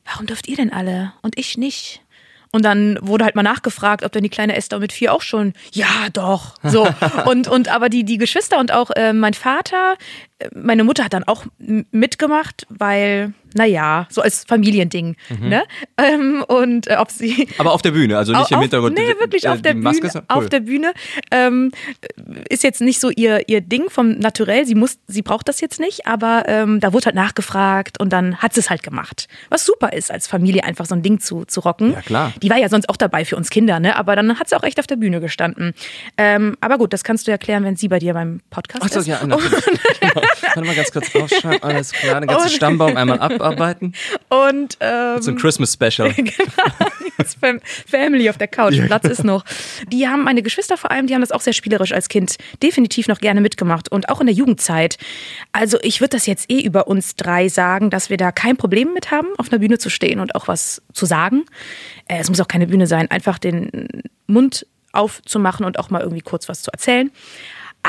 warum 0.06 0.26
dürft 0.26 0.49
ihr 0.49 0.56
denn 0.56 0.73
alle 0.73 1.12
und 1.20 1.38
ich 1.38 1.59
nicht? 1.59 2.03
Und 2.50 2.65
dann 2.65 2.99
wurde 3.00 3.25
halt 3.25 3.35
mal 3.35 3.43
nachgefragt, 3.43 4.05
ob 4.05 4.12
denn 4.12 4.23
die 4.23 4.31
kleine 4.31 4.56
Esther 4.56 4.79
mit 4.79 4.93
vier 4.93 5.12
auch 5.12 5.23
schon, 5.23 5.53
ja 5.73 6.09
doch, 6.12 6.55
so. 6.62 6.89
und, 7.27 7.49
und 7.49 7.69
aber 7.69 7.89
die, 7.89 8.05
die 8.05 8.19
Geschwister 8.19 8.59
und 8.59 8.73
auch 8.73 8.91
äh, 8.91 9.12
mein 9.12 9.35
Vater, 9.35 9.97
meine 10.55 10.85
Mutter 10.85 11.05
hat 11.05 11.12
dann 11.14 11.25
auch 11.25 11.46
mitgemacht, 11.90 12.67
weil, 12.69 13.32
naja, 13.55 14.06
so 14.11 14.20
als 14.23 14.44
Familiending, 14.44 15.17
Mhm. 15.31 15.48
ne? 15.48 15.63
Ähm, 16.01 16.44
und 16.46 16.86
äh, 16.86 16.94
ob 16.96 17.10
sie, 17.10 17.48
Aber 17.58 17.72
auf 17.72 17.82
der 17.82 17.91
Bühne, 17.91 18.17
also 18.17 18.32
nicht 18.32 18.51
im 18.53 18.56
auf, 18.58 18.63
Hintergrund. 18.63 18.96
Nee, 18.96 19.15
die- 19.15 19.20
wirklich 19.20 19.44
äh, 19.46 19.48
auf 19.48 19.63
der 19.63 19.74
Bühne. 19.74 19.91
Cool. 20.01 20.22
Auf 20.29 20.48
der 20.48 20.60
Bühne 20.60 20.93
ähm, 21.32 21.72
ist 22.48 22.63
jetzt 22.63 22.81
nicht 22.81 23.01
so 23.01 23.10
ihr, 23.10 23.48
ihr 23.48 23.60
Ding 23.60 23.91
vom 23.91 24.13
Naturell. 24.19 24.65
Sie 24.65 24.77
muss, 24.77 24.98
sie 25.08 25.22
braucht 25.22 25.48
das 25.48 25.60
jetzt 25.60 25.81
nicht, 25.81 26.06
aber 26.06 26.44
ähm, 26.46 26.79
da 26.79 26.93
wurde 26.93 27.06
halt 27.06 27.17
nachgefragt 27.17 27.98
und 28.01 28.13
dann 28.13 28.36
hat 28.36 28.55
sie 28.55 28.60
es 28.60 28.70
halt 28.70 28.84
gemacht. 28.84 29.27
Was 29.48 29.67
super 29.67 29.93
ist, 29.93 30.13
als 30.13 30.29
Familie 30.29 30.63
einfach 30.63 30.86
so 30.86 30.94
ein 30.94 31.03
Ding 31.03 31.19
zu, 31.19 31.44
zu 31.46 31.58
rocken. 31.60 31.94
Ja, 31.94 32.01
klar. 32.03 32.32
Die 32.41 32.48
war 32.51 32.58
ja 32.58 32.69
sonst 32.69 32.89
auch 32.89 32.96
dabei 32.96 33.24
für 33.24 33.34
uns 33.34 33.51
Kinder, 33.51 33.81
ne? 33.81 33.96
Aber 33.96 34.15
dann 34.15 34.39
hat 34.39 34.48
sie 34.48 34.56
auch 34.56 34.63
echt 34.63 34.79
auf 34.79 34.86
der 34.86 34.96
Bühne 34.96 35.20
gestanden. 35.20 35.74
Ähm, 36.17 36.56
aber 36.60 36.79
gut, 36.79 36.93
das 36.93 37.03
kannst 37.03 37.27
du 37.27 37.32
erklären, 37.32 37.65
wenn 37.65 37.74
sie 37.74 37.89
bei 37.89 37.98
dir 37.98 38.15
beim 38.15 38.41
Podcast 38.51 38.84
Ach 38.84 38.89
so, 38.93 39.01
ist. 39.01 39.06
ja, 39.08 39.27
natürlich. 39.27 39.65
Warte 40.43 40.61
mal 40.63 40.75
ganz 40.75 40.91
kurz 40.93 41.15
aufschreiben, 41.15 41.63
alles 41.63 41.93
klar, 41.93 42.20
den 42.20 42.29
ganzen 42.29 42.44
Und- 42.47 42.53
Stammbaum 42.53 42.97
einmal 42.97 43.20
abarbeiten. 43.20 43.94
Und 44.29 44.77
ähm, 44.81 45.20
So 45.23 45.31
ein 45.31 45.37
Christmas 45.37 45.73
Special. 45.75 46.15
Fam- 47.41 47.61
Family 47.87 48.31
auf 48.31 48.39
der 48.39 48.47
Couch, 48.49 48.75
Platz 48.87 49.05
ist 49.08 49.25
noch. 49.25 49.44
Die 49.89 50.06
haben 50.08 50.23
meine 50.25 50.43
Geschwister 50.43 50.77
vor 50.77 50.91
allem, 50.91 51.06
die 51.06 51.15
haben 51.15 51.20
das 51.20 51.32
auch 51.32 51.41
sehr 51.41 51.53
spielerisch 51.53 51.93
als 51.93 52.08
Kind 52.08 52.37
definitiv 52.63 53.08
noch 53.08 53.19
gerne 53.20 53.41
mitgemacht 53.41 53.91
und 53.91 54.08
auch 54.08 54.20
in 54.20 54.27
der 54.27 54.35
Jugendzeit. 54.35 54.99
Also 55.53 55.79
ich 55.82 56.01
würde 56.01 56.11
das 56.17 56.27
jetzt 56.27 56.51
eh 56.51 56.61
über 56.61 56.87
uns 56.87 57.17
drei 57.17 57.49
sagen, 57.49 57.91
dass 57.91 58.08
wir 58.11 58.17
da 58.17 58.31
kein 58.32 58.56
Problem 58.56 58.93
mit 58.94 59.11
haben, 59.11 59.29
auf 59.37 59.51
einer 59.51 59.58
Bühne 59.58 59.79
zu 59.79 59.91
stehen 59.91 60.20
und 60.20 60.35
auch 60.37 60.47
was 60.49 60.81
zu 60.93 61.06
sagen. 61.06 61.44
Äh, 62.06 62.19
Es 62.20 62.29
muss 62.31 62.41
auch 62.41 62.49
keine 62.49 62.67
Bühne 62.69 62.87
sein, 62.87 63.11
einfach 63.11 63.39
den 63.39 64.03
Mund 64.27 64.67
aufzumachen 64.93 65.67
und 65.67 65.79
auch 65.79 65.91
mal 65.91 66.01
irgendwie 66.03 66.23
kurz 66.23 66.49
was 66.49 66.63
zu 66.63 66.70
erzählen. 66.70 67.11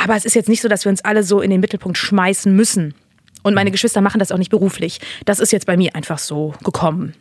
Aber 0.04 0.16
es 0.16 0.26
ist 0.26 0.36
jetzt 0.36 0.50
nicht 0.50 0.62
so, 0.62 0.68
dass 0.68 0.86
wir 0.86 0.90
uns 0.92 1.04
alle 1.04 1.24
so 1.24 1.42
in 1.42 1.50
den 1.50 1.60
Mittelpunkt 1.62 1.98
schmeißen 1.98 2.56
müssen. 2.56 2.94
Und 3.42 3.54
meine 3.54 3.72
Geschwister 3.72 4.02
machen 4.02 4.20
das 4.20 4.34
auch 4.34 4.38
nicht 4.38 4.52
beruflich. 4.52 5.00
Das 5.24 5.40
ist 5.40 5.52
jetzt 5.54 5.66
bei 5.66 5.78
mir 5.78 5.96
einfach 5.96 6.20
so 6.20 6.54
gekommen. 6.64 7.14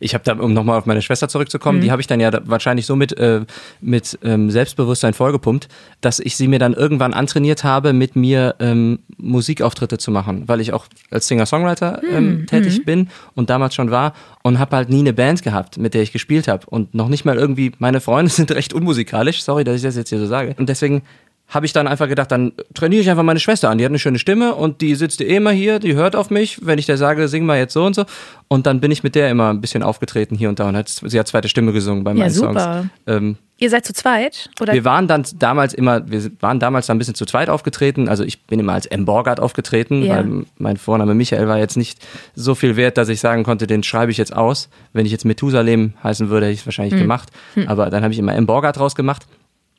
Ich 0.00 0.14
habe 0.14 0.24
da, 0.24 0.32
um 0.32 0.54
nochmal 0.54 0.78
auf 0.78 0.86
meine 0.86 1.02
Schwester 1.02 1.26
Mhm. 1.26 1.30
zurückzukommen, 1.30 1.82
die 1.82 1.90
habe 1.90 2.00
ich 2.00 2.06
dann 2.06 2.18
ja 2.18 2.30
wahrscheinlich 2.46 2.86
so 2.86 2.96
mit, 2.96 3.12
äh, 3.18 3.42
mit 3.82 4.18
ähm, 4.24 4.50
Selbstbewusstsein 4.50 5.12
vollgepumpt, 5.12 5.68
dass 6.00 6.18
ich 6.18 6.34
sie 6.38 6.48
mir 6.48 6.58
dann 6.58 6.72
irgendwann 6.72 7.12
antrainiert 7.12 7.62
habe, 7.62 7.92
mit 7.92 8.16
mir 8.16 8.54
ähm, 8.58 9.00
Musikauftritte 9.18 9.98
zu 9.98 10.10
machen, 10.10 10.44
weil 10.48 10.62
ich 10.62 10.72
auch 10.72 10.86
als 11.10 11.28
Singer-Songwriter 11.28 12.00
Mhm. 12.02 12.16
ähm, 12.16 12.46
tätig 12.46 12.86
bin 12.86 13.10
und 13.34 13.50
damals 13.50 13.74
schon 13.74 13.90
war 13.90 14.14
und 14.42 14.58
habe 14.58 14.76
halt 14.76 14.88
nie 14.88 15.00
eine 15.00 15.12
Band 15.12 15.42
gehabt, 15.42 15.76
mit 15.76 15.92
der 15.92 16.00
ich 16.00 16.10
gespielt 16.12 16.48
habe 16.48 16.66
und 16.68 16.94
noch 16.94 17.08
nicht 17.08 17.26
mal 17.26 17.36
irgendwie, 17.36 17.72
meine 17.78 18.00
Freunde 18.00 18.30
sind 18.32 18.50
recht 18.52 18.72
unmusikalisch, 18.72 19.42
sorry, 19.42 19.64
dass 19.64 19.76
ich 19.76 19.82
das 19.82 19.94
jetzt 19.94 20.08
hier 20.08 20.18
so 20.20 20.26
sage 20.26 20.54
und 20.58 20.70
deswegen 20.70 21.02
habe 21.48 21.64
ich 21.64 21.72
dann 21.72 21.86
einfach 21.86 22.08
gedacht, 22.08 22.32
dann 22.32 22.52
trainiere 22.74 23.02
ich 23.02 23.08
einfach 23.10 23.22
meine 23.22 23.38
Schwester 23.38 23.70
an. 23.70 23.78
Die 23.78 23.84
hat 23.84 23.90
eine 23.90 24.00
schöne 24.00 24.18
Stimme 24.18 24.54
und 24.56 24.80
die 24.80 24.96
sitzt 24.96 25.20
eh 25.20 25.36
immer 25.36 25.52
hier, 25.52 25.78
die 25.78 25.94
hört 25.94 26.16
auf 26.16 26.28
mich, 26.28 26.66
wenn 26.66 26.78
ich 26.78 26.86
der 26.86 26.96
sage, 26.96 27.28
sing 27.28 27.46
mal 27.46 27.56
jetzt 27.56 27.72
so 27.72 27.84
und 27.84 27.94
so. 27.94 28.04
Und 28.48 28.66
dann 28.66 28.80
bin 28.80 28.90
ich 28.90 29.04
mit 29.04 29.14
der 29.14 29.30
immer 29.30 29.50
ein 29.50 29.60
bisschen 29.60 29.82
aufgetreten 29.84 30.36
hier 30.36 30.48
und 30.48 30.58
da 30.58 30.68
und 30.68 30.76
hat, 30.76 30.88
sie 30.88 31.18
hat 31.18 31.28
zweite 31.28 31.48
Stimme 31.48 31.72
gesungen 31.72 32.02
bei 32.02 32.14
meinen 32.14 32.30
super. 32.30 32.60
Songs. 32.60 32.88
Ähm, 33.06 33.36
Ihr 33.58 33.70
seid 33.70 33.86
zu 33.86 33.94
zweit? 33.94 34.50
Oder? 34.60 34.74
wir 34.74 34.84
waren 34.84 35.08
dann 35.08 35.24
damals 35.38 35.72
immer, 35.72 36.10
wir 36.10 36.30
waren 36.40 36.60
damals 36.60 36.88
dann 36.88 36.96
ein 36.96 36.98
bisschen 36.98 37.14
zu 37.14 37.24
zweit 37.24 37.48
aufgetreten. 37.48 38.06
Also 38.08 38.22
ich 38.24 38.42
bin 38.42 38.58
immer 38.60 38.74
als 38.74 38.84
M. 38.86 39.04
Borgert 39.06 39.40
aufgetreten, 39.40 40.02
Ja. 40.02 40.16
weil 40.16 40.44
mein 40.58 40.76
Vorname 40.76 41.14
Michael 41.14 41.48
war 41.48 41.56
jetzt 41.58 41.76
nicht 41.76 41.98
so 42.34 42.54
viel 42.54 42.76
wert, 42.76 42.98
dass 42.98 43.08
ich 43.08 43.20
sagen 43.20 43.44
konnte, 43.44 43.66
den 43.66 43.82
schreibe 43.82 44.10
ich 44.10 44.18
jetzt 44.18 44.36
aus. 44.36 44.68
Wenn 44.92 45.06
ich 45.06 45.12
jetzt 45.12 45.24
Methusalem 45.24 45.94
heißen 46.02 46.28
würde, 46.28 46.46
hätte 46.46 46.54
ich 46.54 46.60
es 46.60 46.66
wahrscheinlich 46.66 46.94
Hm. 46.94 47.00
gemacht. 47.02 47.28
Aber 47.66 47.88
dann 47.88 48.02
habe 48.02 48.12
ich 48.12 48.18
immer 48.18 48.34
M. 48.34 48.46
Borgert 48.46 48.76
draus 48.76 48.94
gemacht. 48.94 49.26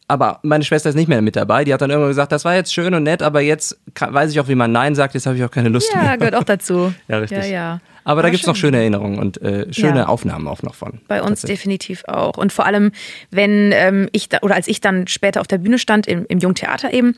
Aber 0.10 0.40
meine 0.44 0.64
Schwester 0.64 0.90
ist 0.90 0.96
nicht 0.96 1.10
mehr 1.10 1.22
mit 1.22 1.36
dabei. 1.36 1.66
Die 1.66 1.74
hat 1.74 1.82
dann 1.82 1.90
irgendwann 1.90 2.10
gesagt, 2.10 2.32
das 2.32 2.46
war 2.46 2.56
jetzt 2.56 2.74
schön 2.74 2.94
und 2.94 3.04
nett, 3.04 3.22
aber 3.22 3.42
jetzt 3.42 3.78
kann, 3.94 4.14
weiß 4.14 4.32
ich 4.32 4.40
auch, 4.40 4.48
wie 4.48 4.56
man 4.56 4.72
Nein 4.72 4.96
sagt. 4.96 5.16
Jetzt 5.16 5.26
habe 5.26 5.36
ich 5.36 5.44
auch 5.44 5.52
keine 5.52 5.70
Lust 5.70 5.92
ja, 5.94 6.02
mehr. 6.02 6.18
gehört 6.18 6.36
auch 6.36 6.44
dazu. 6.44 6.94
Ja, 7.08 7.18
richtig. 7.18 7.40
Ja, 7.40 7.46
ja. 7.46 7.80
Aber 8.08 8.22
da 8.22 8.30
Ah, 8.30 8.32
gibt's 8.32 8.48
noch 8.48 8.56
schön. 8.56 8.70
schöne 8.70 8.78
Erinnerungen 8.78 9.20
und 9.20 9.42
äh, 9.42 9.72
schöne 9.74 10.00
Ja. 10.00 10.08
Aufnahmen 10.08 10.48
auch 10.48 10.64
noch 10.64 10.76
von. 10.76 11.00
Bei 11.08 11.22
uns 11.22 11.42
definitiv 11.42 12.04
auch. 12.08 12.38
Und 12.38 12.54
vor 12.54 12.66
allem, 12.66 12.92
wenn 13.32 13.72
ähm, 13.74 14.08
ich 14.14 14.30
da, 14.30 14.40
oder 14.42 14.56
als 14.56 14.68
ich 14.68 14.80
dann 14.82 15.08
später 15.08 15.42
auf 15.42 15.48
der 15.48 15.58
Bühne 15.58 15.78
stand, 15.78 16.08
im, 16.08 16.26
im 16.30 16.40
Jungtheater 16.40 16.94
eben, 16.94 17.16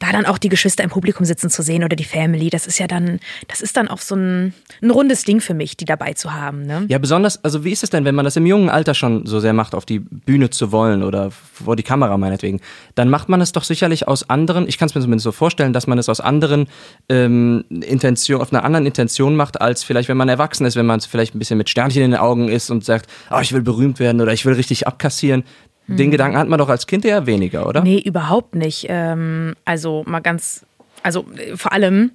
da 0.00 0.10
dann 0.10 0.26
auch 0.26 0.38
die 0.38 0.48
Geschwister 0.48 0.82
im 0.82 0.90
Publikum 0.90 1.24
sitzen 1.24 1.48
zu 1.48 1.62
sehen 1.62 1.84
oder 1.84 1.94
die 1.96 2.04
Family, 2.04 2.50
das 2.50 2.66
ist 2.66 2.78
ja 2.78 2.86
dann, 2.88 3.20
das 3.48 3.60
ist 3.60 3.76
dann 3.76 3.86
auch 3.88 4.00
so 4.00 4.16
ein, 4.16 4.52
ein 4.82 4.90
rundes 4.90 5.22
Ding 5.24 5.40
für 5.40 5.54
mich, 5.54 5.76
die 5.76 5.84
dabei 5.84 6.14
zu 6.14 6.32
haben. 6.34 6.62
Ne? 6.66 6.86
Ja, 6.88 6.98
besonders, 6.98 7.42
also 7.44 7.64
wie 7.64 7.70
ist 7.70 7.84
es 7.84 7.90
denn, 7.90 8.04
wenn 8.04 8.14
man 8.16 8.24
das 8.24 8.34
im 8.36 8.44
jungen 8.46 8.68
Alter 8.68 8.94
schon 8.94 9.24
so 9.26 9.38
sehr 9.38 9.52
macht, 9.52 9.74
auf 9.76 9.84
die 9.86 10.00
Bühne 10.00 10.50
zu 10.50 10.72
wollen 10.72 11.02
oder 11.04 11.30
vor 11.30 11.76
die 11.76 11.84
Kamera 11.84 12.18
meinetwegen, 12.18 12.60
dann 12.96 13.08
macht 13.10 13.28
man 13.28 13.40
es 13.40 13.52
doch 13.52 13.62
sicherlich 13.64 14.08
aus 14.08 14.28
anderen, 14.28 14.66
ich 14.66 14.76
kann 14.76 14.88
es 14.88 14.94
mir 14.96 15.00
zumindest 15.00 15.24
so 15.24 15.30
vorstellen, 15.32 15.72
dass 15.72 15.86
man 15.86 15.98
es 15.98 16.08
aus 16.08 16.20
anderen 16.20 16.66
ähm, 17.08 17.64
Intention, 17.70 18.40
auf 18.40 18.52
einer 18.52 18.64
anderen 18.64 18.86
Intention 18.86 19.36
macht, 19.36 19.60
als 19.60 19.84
vielleicht, 19.84 20.08
wenn 20.08 20.16
man 20.16 20.31
erwachsen 20.32 20.66
ist, 20.66 20.76
wenn 20.76 20.86
man 20.86 21.00
vielleicht 21.00 21.34
ein 21.34 21.38
bisschen 21.38 21.58
mit 21.58 21.70
Sternchen 21.70 22.02
in 22.02 22.10
den 22.12 22.20
Augen 22.20 22.48
ist 22.48 22.70
und 22.70 22.84
sagt, 22.84 23.10
oh, 23.30 23.38
ich 23.40 23.52
will 23.52 23.62
berühmt 23.62 24.00
werden 24.00 24.20
oder 24.20 24.32
ich 24.32 24.44
will 24.44 24.54
richtig 24.54 24.86
abkassieren. 24.86 25.44
Den 25.88 26.10
Gedanken 26.10 26.38
hat 26.38 26.48
man 26.48 26.58
doch 26.58 26.68
als 26.68 26.86
Kind 26.86 27.04
eher 27.04 27.26
weniger, 27.26 27.66
oder? 27.66 27.82
Nee, 27.82 27.98
überhaupt 27.98 28.54
nicht. 28.54 28.86
Ähm, 28.88 29.54
also 29.64 30.04
mal 30.06 30.20
ganz, 30.20 30.64
also 31.02 31.26
äh, 31.36 31.56
vor 31.56 31.72
allem, 31.72 32.12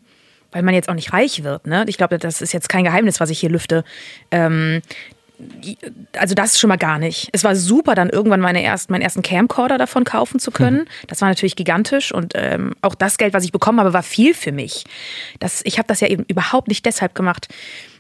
weil 0.52 0.64
man 0.64 0.74
jetzt 0.74 0.90
auch 0.90 0.94
nicht 0.94 1.14
reich 1.14 1.44
wird. 1.44 1.68
Ne? 1.68 1.84
Ich 1.88 1.98
glaube, 1.98 2.18
das 2.18 2.42
ist 2.42 2.54
jetzt 2.54 2.70
kein 2.70 2.86
Geheimnis, 2.86 3.20
was 3.20 3.30
ich 3.30 3.40
hier 3.40 3.50
lüfte. 3.50 3.84
Ähm, 4.32 4.82
also 6.18 6.34
das 6.34 6.60
schon 6.60 6.70
mal 6.70 6.78
gar 6.78 6.98
nicht. 6.98 7.30
Es 7.32 7.44
war 7.44 7.56
super, 7.56 7.94
dann 7.94 8.10
irgendwann 8.10 8.40
meine 8.40 8.64
ersten, 8.64 8.92
meinen 8.92 9.04
ersten 9.04 9.22
Camcorder 9.22 9.78
davon 9.78 10.04
kaufen 10.04 10.40
zu 10.40 10.50
können. 10.50 10.86
Das 11.08 11.22
war 11.22 11.30
natürlich 11.30 11.56
gigantisch 11.56 12.12
und 12.12 12.34
ähm, 12.36 12.74
auch 12.82 12.96
das 12.96 13.18
Geld, 13.18 13.34
was 13.34 13.44
ich 13.44 13.52
bekommen 13.52 13.80
habe, 13.80 13.94
war 13.94 14.04
viel 14.04 14.34
für 14.34 14.52
mich. 14.52 14.86
Das, 15.40 15.62
ich 15.66 15.78
habe 15.78 15.88
das 15.88 16.00
ja 16.00 16.08
eben 16.08 16.24
überhaupt 16.28 16.70
nicht 16.70 16.86
deshalb 16.86 17.14
gemacht. 17.14 17.50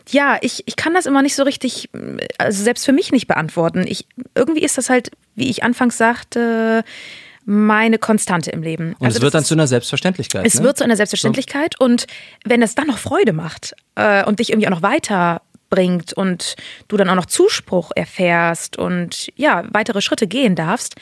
Ja, 0.09 0.37
ich, 0.41 0.63
ich 0.65 0.75
kann 0.75 0.93
das 0.93 1.05
immer 1.05 1.21
nicht 1.21 1.35
so 1.35 1.43
richtig, 1.43 1.89
also 2.37 2.63
selbst 2.63 2.85
für 2.85 2.93
mich 2.93 3.11
nicht 3.11 3.27
beantworten. 3.27 3.85
Ich, 3.87 4.07
irgendwie 4.35 4.63
ist 4.63 4.77
das 4.77 4.89
halt, 4.89 5.11
wie 5.35 5.49
ich 5.49 5.63
anfangs 5.63 5.97
sagte, 5.97 6.83
meine 7.45 7.97
Konstante 7.97 8.51
im 8.51 8.61
Leben. 8.61 8.93
Und 8.99 9.05
Also 9.05 9.17
es 9.17 9.21
wird 9.21 9.33
das 9.33 9.43
dann 9.43 9.45
zu 9.45 9.53
einer 9.53 9.67
Selbstverständlichkeit. 9.67 10.45
es 10.45 10.55
ne? 10.55 10.63
wird 10.63 10.77
zu 10.77 10.83
einer 10.83 10.97
Selbstverständlichkeit 10.97 11.79
und 11.79 12.05
wenn 12.43 12.61
es 12.61 12.75
dann 12.75 12.87
noch 12.87 12.97
Freude 12.97 13.31
macht 13.31 13.73
äh, 13.95 14.25
und 14.25 14.39
dich 14.39 14.49
irgendwie 14.49 14.67
auch 14.67 14.71
noch 14.71 14.81
weiterbringt 14.81 16.11
und 16.11 16.57
du 16.89 16.97
dann 16.97 17.09
auch 17.09 17.15
noch 17.15 17.25
Zuspruch 17.25 17.91
erfährst 17.95 18.77
und 18.77 19.29
ja, 19.37 19.63
weitere 19.71 20.01
Schritte 20.01 20.27
gehen 20.27 20.55
darfst, 20.55 20.95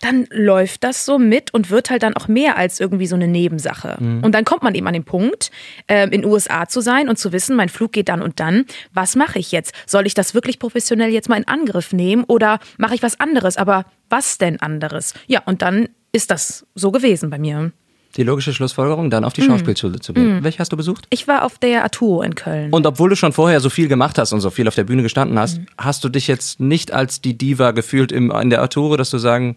dann 0.00 0.26
läuft 0.30 0.84
das 0.84 1.04
so 1.04 1.18
mit 1.18 1.52
und 1.52 1.70
wird 1.70 1.90
halt 1.90 2.02
dann 2.04 2.14
auch 2.14 2.28
mehr 2.28 2.56
als 2.56 2.78
irgendwie 2.78 3.06
so 3.08 3.16
eine 3.16 3.26
Nebensache. 3.26 3.96
Und 4.22 4.32
dann 4.32 4.44
kommt 4.44 4.62
man 4.62 4.74
eben 4.74 4.86
an 4.86 4.92
den 4.92 5.04
Punkt, 5.04 5.50
ähm, 5.88 6.10
in 6.12 6.24
USA 6.24 6.68
zu 6.68 6.80
sein 6.80 7.08
und 7.08 7.18
zu 7.18 7.32
wissen, 7.32 7.56
mein 7.56 7.68
Flug 7.68 7.92
geht 7.92 8.08
dann 8.08 8.22
und 8.22 8.38
dann. 8.38 8.64
Was 8.94 9.16
mache 9.16 9.38
ich 9.40 9.50
jetzt? 9.50 9.72
Soll 9.86 10.06
ich 10.06 10.14
das 10.14 10.34
wirklich 10.34 10.58
professionell 10.60 11.10
jetzt 11.10 11.28
mal 11.28 11.36
in 11.36 11.48
Angriff 11.48 11.92
nehmen 11.92 12.24
oder 12.24 12.60
mache 12.76 12.94
ich 12.94 13.02
was 13.02 13.18
anderes? 13.18 13.56
Aber 13.56 13.86
was 14.08 14.38
denn 14.38 14.60
anderes? 14.60 15.14
Ja, 15.26 15.42
und 15.46 15.62
dann 15.62 15.88
ist 16.12 16.30
das 16.30 16.64
so 16.74 16.90
gewesen 16.92 17.28
bei 17.30 17.38
mir. 17.38 17.72
Die 18.16 18.22
logische 18.22 18.54
Schlussfolgerung, 18.54 19.10
dann 19.10 19.24
auf 19.24 19.32
Mhm. 19.32 19.42
die 19.42 19.42
Schauspielschule 19.42 20.00
zu 20.00 20.14
gehen. 20.14 20.42
Welche 20.42 20.60
hast 20.60 20.72
du 20.72 20.76
besucht? 20.76 21.06
Ich 21.10 21.28
war 21.28 21.44
auf 21.44 21.58
der 21.58 21.82
Arturo 21.82 22.22
in 22.22 22.34
Köln. 22.34 22.72
Und 22.72 22.86
obwohl 22.86 23.10
du 23.10 23.16
schon 23.16 23.32
vorher 23.32 23.60
so 23.60 23.68
viel 23.68 23.86
gemacht 23.88 24.16
hast 24.16 24.32
und 24.32 24.40
so 24.40 24.48
viel 24.50 24.66
auf 24.66 24.74
der 24.74 24.84
Bühne 24.84 25.02
gestanden 25.02 25.34
Mhm. 25.34 25.40
hast, 25.40 25.60
hast 25.76 26.04
du 26.04 26.08
dich 26.08 26.26
jetzt 26.26 26.58
nicht 26.60 26.92
als 26.92 27.20
die 27.20 27.36
Diva 27.36 27.72
gefühlt 27.72 28.10
im, 28.12 28.30
in 28.30 28.48
der 28.50 28.62
Arturo, 28.62 28.96
dass 28.96 29.10
du 29.10 29.18
sagen 29.18 29.56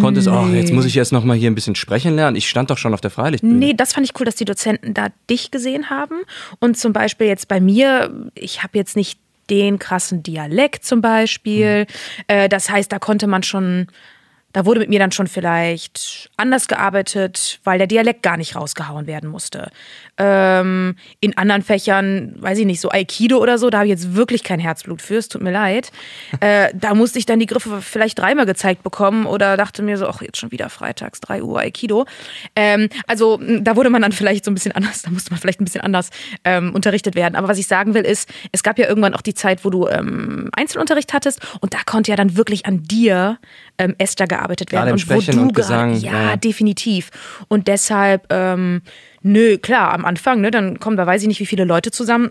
konntest, 0.00 0.28
oh, 0.28 0.46
jetzt 0.48 0.72
muss 0.72 0.84
ich 0.84 0.94
jetzt 0.94 1.12
noch 1.12 1.24
mal 1.24 1.36
hier 1.36 1.50
ein 1.50 1.54
bisschen 1.54 1.74
sprechen 1.74 2.16
lernen. 2.16 2.36
Ich 2.36 2.48
stand 2.48 2.70
doch 2.70 2.78
schon 2.78 2.94
auf 2.94 3.00
der 3.00 3.10
Freilichtbühne. 3.10 3.54
Nee, 3.54 3.74
das 3.74 3.92
fand 3.92 4.06
ich 4.06 4.18
cool, 4.18 4.26
dass 4.26 4.36
die 4.36 4.44
Dozenten 4.44 4.94
da 4.94 5.08
dich 5.30 5.50
gesehen 5.50 5.90
haben. 5.90 6.22
Und 6.60 6.76
zum 6.78 6.92
Beispiel 6.92 7.26
jetzt 7.26 7.48
bei 7.48 7.60
mir, 7.60 8.30
ich 8.34 8.62
habe 8.62 8.78
jetzt 8.78 8.96
nicht 8.96 9.18
den 9.50 9.78
krassen 9.78 10.22
Dialekt 10.22 10.84
zum 10.84 11.00
Beispiel. 11.00 11.86
Äh, 12.28 12.48
das 12.48 12.70
heißt, 12.70 12.90
da 12.90 12.98
konnte 12.98 13.26
man 13.26 13.42
schon, 13.42 13.88
da 14.52 14.64
wurde 14.64 14.80
mit 14.80 14.88
mir 14.88 14.98
dann 14.98 15.12
schon 15.12 15.26
vielleicht 15.26 16.30
anders 16.36 16.68
gearbeitet, 16.68 17.60
weil 17.64 17.78
der 17.78 17.86
Dialekt 17.86 18.22
gar 18.22 18.36
nicht 18.36 18.56
rausgehauen 18.56 19.06
werden 19.06 19.28
musste. 19.28 19.70
Ähm, 20.16 20.96
in 21.20 21.36
anderen 21.36 21.62
Fächern, 21.62 22.34
weiß 22.38 22.58
ich 22.58 22.66
nicht, 22.66 22.80
so 22.80 22.90
Aikido 22.90 23.38
oder 23.38 23.58
so, 23.58 23.70
da 23.70 23.78
habe 23.78 23.86
ich 23.86 23.90
jetzt 23.90 24.14
wirklich 24.14 24.44
kein 24.44 24.60
Herzblut 24.60 25.02
für, 25.02 25.16
es 25.16 25.28
tut 25.28 25.42
mir 25.42 25.50
leid. 25.50 25.90
Äh, 26.40 26.68
da 26.74 26.94
musste 26.94 27.18
ich 27.18 27.26
dann 27.26 27.40
die 27.40 27.46
Griffe 27.46 27.82
vielleicht 27.82 28.18
dreimal 28.18 28.46
gezeigt 28.46 28.82
bekommen 28.82 29.26
oder 29.26 29.56
dachte 29.56 29.82
mir 29.82 29.96
so, 29.98 30.06
ach, 30.06 30.22
jetzt 30.22 30.38
schon 30.38 30.52
wieder 30.52 30.70
freitags, 30.70 31.20
3 31.20 31.42
Uhr 31.42 31.60
Aikido. 31.60 32.06
Ähm, 32.54 32.88
also 33.06 33.40
da 33.60 33.76
wurde 33.76 33.90
man 33.90 34.02
dann 34.02 34.12
vielleicht 34.12 34.44
so 34.44 34.50
ein 34.50 34.54
bisschen 34.54 34.72
anders, 34.72 35.02
da 35.02 35.10
musste 35.10 35.30
man 35.30 35.40
vielleicht 35.40 35.60
ein 35.60 35.64
bisschen 35.64 35.80
anders 35.80 36.10
ähm, 36.44 36.74
unterrichtet 36.74 37.14
werden. 37.14 37.34
Aber 37.34 37.48
was 37.48 37.58
ich 37.58 37.66
sagen 37.66 37.94
will 37.94 38.02
ist, 38.02 38.28
es 38.52 38.62
gab 38.62 38.78
ja 38.78 38.88
irgendwann 38.88 39.14
auch 39.14 39.22
die 39.22 39.34
Zeit, 39.34 39.64
wo 39.64 39.70
du 39.70 39.88
ähm, 39.88 40.50
Einzelunterricht 40.52 41.12
hattest 41.12 41.40
und 41.60 41.74
da 41.74 41.78
konnte 41.84 42.10
ja 42.10 42.16
dann 42.16 42.36
wirklich 42.36 42.66
an 42.66 42.82
dir, 42.82 43.38
ähm, 43.78 43.94
Esther, 43.98 44.26
gearbeitet 44.26 44.72
werden. 44.72 44.82
Gerade 44.82 44.92
und 44.92 44.98
Sprechen 45.00 45.34
wo 45.34 45.38
du 45.38 45.42
und 45.48 45.54
Gesang, 45.54 46.00
gerade, 46.00 46.06
ja. 46.06 46.30
ja, 46.30 46.36
definitiv. 46.36 47.10
Und 47.48 47.68
deshalb, 47.68 48.26
ähm, 48.30 48.82
nö, 49.24 49.58
klar, 49.58 49.92
am 49.92 50.04
Anfang, 50.04 50.40
ne, 50.40 50.52
dann 50.52 50.78
kommen 50.78 50.96
da 50.96 51.06
weiß 51.06 51.22
ich 51.22 51.28
nicht, 51.28 51.40
wie 51.40 51.46
viele 51.46 51.64
Leute 51.64 51.90
zusammen 51.90 52.30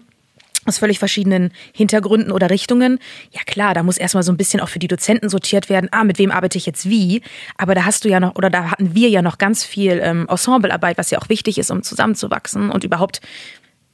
aus 0.66 0.78
völlig 0.78 1.00
verschiedenen 1.00 1.52
Hintergründen 1.74 2.32
oder 2.32 2.50
Richtungen. 2.50 3.00
Ja 3.32 3.42
klar, 3.46 3.74
da 3.74 3.84
muss 3.84 3.98
erstmal 3.98 4.24
so 4.24 4.32
ein 4.32 4.38
bisschen 4.38 4.62
auch 4.62 4.70
für 4.70 4.80
die 4.80 4.88
Dozenten 4.88 5.28
sortiert 5.28 5.70
werden, 5.70 5.90
ah, 5.92 6.06
mit 6.06 6.20
wem 6.20 6.32
arbeite 6.32 6.58
ich 6.58 6.66
jetzt 6.66 6.90
wie. 6.90 7.22
Aber 7.58 7.76
da 7.76 7.84
hast 7.84 8.06
du 8.06 8.10
ja 8.10 8.22
noch, 8.22 8.36
oder 8.36 8.50
da 8.50 8.72
hatten 8.72 8.96
wir 8.96 9.10
ja 9.10 9.22
noch 9.22 9.38
ganz 9.38 9.66
viel 9.66 10.00
ähm, 10.02 10.26
Ensemblearbeit, 10.30 10.98
was 10.98 11.12
ja 11.12 11.20
auch 11.20 11.28
wichtig 11.28 11.58
ist, 11.58 11.70
um 11.70 11.84
zusammenzuwachsen 11.84 12.70
und 12.70 12.86
überhaupt 12.86 13.20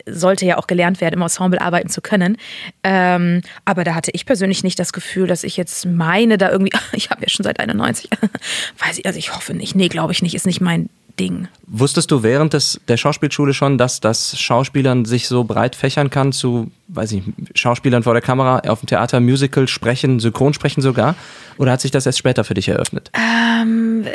sollte 0.05 0.45
ja 0.45 0.57
auch 0.57 0.67
gelernt 0.67 1.01
werden, 1.01 1.15
im 1.15 1.21
Ensemble 1.21 1.61
arbeiten 1.61 1.89
zu 1.89 2.01
können. 2.01 2.37
Ähm, 2.83 3.41
aber 3.65 3.83
da 3.83 3.95
hatte 3.95 4.11
ich 4.13 4.25
persönlich 4.25 4.63
nicht 4.63 4.79
das 4.79 4.93
Gefühl, 4.93 5.27
dass 5.27 5.43
ich 5.43 5.57
jetzt 5.57 5.85
meine, 5.85 6.37
da 6.37 6.49
irgendwie, 6.51 6.77
ich 6.93 7.09
habe 7.09 7.21
ja 7.21 7.29
schon 7.29 7.43
seit 7.43 7.59
91, 7.59 8.09
weiß 8.79 8.99
ich, 8.99 9.05
also 9.05 9.17
ich 9.17 9.35
hoffe 9.35 9.53
nicht, 9.53 9.75
nee, 9.75 9.87
glaube 9.87 10.13
ich 10.13 10.21
nicht, 10.21 10.35
ist 10.35 10.45
nicht 10.45 10.61
mein 10.61 10.89
Ding. 11.19 11.47
Wusstest 11.67 12.09
du 12.11 12.23
während 12.23 12.53
des, 12.53 12.79
der 12.87 12.97
Schauspielschule 12.97 13.53
schon, 13.53 13.77
dass 13.77 13.99
das 13.99 14.39
Schauspielern 14.39 15.05
sich 15.05 15.27
so 15.27 15.43
breit 15.43 15.75
fächern 15.75 16.09
kann 16.09 16.31
zu, 16.31 16.71
weiß 16.87 17.11
ich, 17.11 17.23
Schauspielern 17.53 18.03
vor 18.03 18.13
der 18.13 18.21
Kamera, 18.21 18.59
auf 18.59 18.79
dem 18.79 18.87
Theater, 18.87 19.19
Musical 19.19 19.67
sprechen, 19.67 20.19
Synchronsprechen 20.19 20.81
sogar? 20.81 21.15
Oder 21.57 21.73
hat 21.73 21.81
sich 21.81 21.91
das 21.91 22.05
erst 22.05 22.17
später 22.17 22.43
für 22.43 22.53
dich 22.53 22.69
eröffnet? 22.69 23.11
Ähm, 23.13 24.05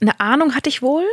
eine 0.00 0.20
Ahnung 0.20 0.54
hatte 0.54 0.70
ich 0.70 0.80
wohl, 0.80 1.04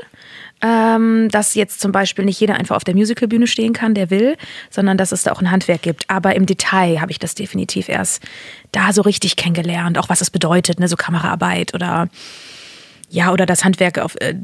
ähm, 0.61 1.27
dass 1.29 1.53
jetzt 1.53 1.81
zum 1.81 1.91
Beispiel 1.91 2.25
nicht 2.25 2.39
jeder 2.39 2.55
einfach 2.55 2.75
auf 2.75 2.83
der 2.83 2.95
Musicalbühne 2.95 3.45
stehen 3.45 3.73
kann, 3.73 3.93
der 3.93 4.09
will, 4.09 4.37
sondern 4.69 4.97
dass 4.97 5.11
es 5.11 5.23
da 5.23 5.33
auch 5.33 5.41
ein 5.41 5.51
Handwerk 5.51 5.81
gibt. 5.81 6.09
Aber 6.09 6.35
im 6.35 6.45
Detail 6.45 7.01
habe 7.01 7.11
ich 7.11 7.19
das 7.19 7.35
definitiv 7.35 7.89
erst 7.89 8.23
da 8.71 8.93
so 8.93 9.01
richtig 9.01 9.35
kennengelernt, 9.35 9.97
auch 9.97 10.09
was 10.09 10.21
es 10.21 10.29
bedeutet, 10.29 10.79
ne, 10.79 10.87
so 10.87 10.95
Kameraarbeit 10.95 11.73
oder 11.73 12.07
ja, 13.09 13.31
oder 13.33 13.45
das 13.45 13.65
Handwerk 13.65 13.97
auf, 13.97 14.15
äh, 14.21 14.35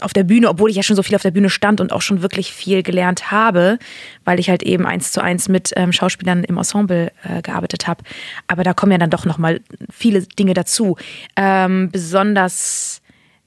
auf 0.00 0.12
der 0.12 0.24
Bühne, 0.24 0.48
obwohl 0.48 0.70
ich 0.70 0.76
ja 0.76 0.82
schon 0.82 0.96
so 0.96 1.02
viel 1.02 1.16
auf 1.16 1.22
der 1.22 1.30
Bühne 1.30 1.50
stand 1.50 1.80
und 1.80 1.92
auch 1.92 2.02
schon 2.02 2.22
wirklich 2.22 2.52
viel 2.52 2.82
gelernt 2.82 3.30
habe, 3.30 3.78
weil 4.24 4.40
ich 4.40 4.50
halt 4.50 4.62
eben 4.62 4.86
eins 4.86 5.12
zu 5.12 5.22
eins 5.22 5.48
mit 5.48 5.72
ähm, 5.76 5.92
Schauspielern 5.92 6.44
im 6.44 6.56
Ensemble 6.56 7.12
äh, 7.22 7.42
gearbeitet 7.42 7.86
habe. 7.86 8.04
Aber 8.46 8.64
da 8.64 8.74
kommen 8.74 8.92
ja 8.92 8.98
dann 8.98 9.10
doch 9.10 9.24
nochmal 9.24 9.60
viele 9.90 10.22
Dinge 10.22 10.54
dazu. 10.54 10.96
Ähm, 11.36 11.90
besonders 11.90 13.02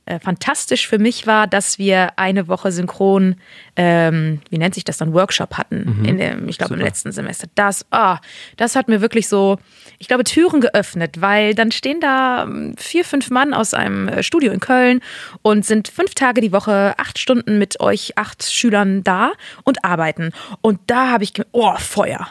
äh, 0.07 0.19
fantastisch 0.19 0.87
für 0.87 0.99
mich 0.99 1.27
war, 1.27 1.47
dass 1.47 1.77
wir 1.77 2.17
eine 2.17 2.47
Woche 2.47 2.71
synchron, 2.71 3.35
ähm, 3.75 4.41
wie 4.49 4.57
nennt 4.57 4.73
sich 4.73 4.85
das 4.85 4.97
dann, 4.97 5.13
Workshop 5.13 5.57
hatten, 5.57 6.05
in 6.05 6.17
dem, 6.17 6.47
ich 6.47 6.57
glaube 6.57 6.75
im 6.75 6.79
letzten 6.79 7.11
Semester. 7.11 7.47
Das, 7.55 7.85
ah, 7.91 8.19
das 8.55 8.75
hat 8.75 8.87
mir 8.87 9.01
wirklich 9.01 9.27
so, 9.27 9.57
ich 9.99 10.07
glaube, 10.07 10.23
Türen 10.23 10.61
geöffnet, 10.61 11.19
weil 11.21 11.53
dann 11.55 11.71
stehen 11.71 11.99
da 11.99 12.43
ähm, 12.43 12.75
vier, 12.77 13.03
fünf 13.03 13.29
Mann 13.29 13.53
aus 13.53 13.73
einem 13.73 14.07
äh, 14.07 14.23
Studio 14.23 14.53
in 14.53 14.61
Köln 14.61 15.01
und 15.41 15.65
sind 15.65 15.89
fünf 15.89 16.15
Tage 16.15 16.39
die 16.39 16.53
Woche, 16.53 16.93
acht 16.97 17.19
Stunden 17.19 17.59
mit 17.59 17.79
euch, 17.81 18.17
acht 18.17 18.43
Schülern 18.43 19.03
da 19.03 19.33
und 19.63 19.83
arbeiten. 19.83 20.31
Und 20.61 20.79
da 20.87 21.09
habe 21.11 21.25
ich, 21.25 21.33
oh, 21.51 21.75
Feuer 21.77 22.27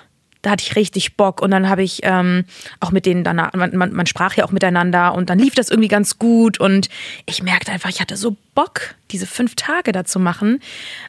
da 0.47 0.53
hatte 0.53 0.63
ich 0.63 0.77
richtig 0.77 1.17
Bock. 1.17 1.43
Und 1.43 1.51
dann 1.51 1.69
habe 1.69 1.83
ich 1.83 2.01
ähm, 2.05 2.45
auch 2.79 2.93
mit 2.93 3.05
denen 3.05 3.25
danach, 3.25 3.53
man, 3.55 3.77
man, 3.77 3.93
man 3.93 4.07
sprach 4.07 4.35
ja 4.35 4.45
auch 4.45 4.53
miteinander 4.53 5.13
und 5.13 5.29
dann 5.29 5.41
lief 5.41 5.57
das 5.57 5.71
irgendwie 5.71 5.89
ganz 5.89 6.21
gut. 6.21 6.61
Und 6.61 6.89
ich 7.27 7.43
merkte 7.43 7.73
einfach, 7.73 7.91
ich 7.91 8.01
hatte 8.01 8.17
so 8.17 8.37
Bock, 8.55 8.95
diese 9.11 9.27
fünf 9.27 9.57
Tage 9.57 9.91
da 9.91 10.05
zu 10.05 10.21
machen 10.21 10.61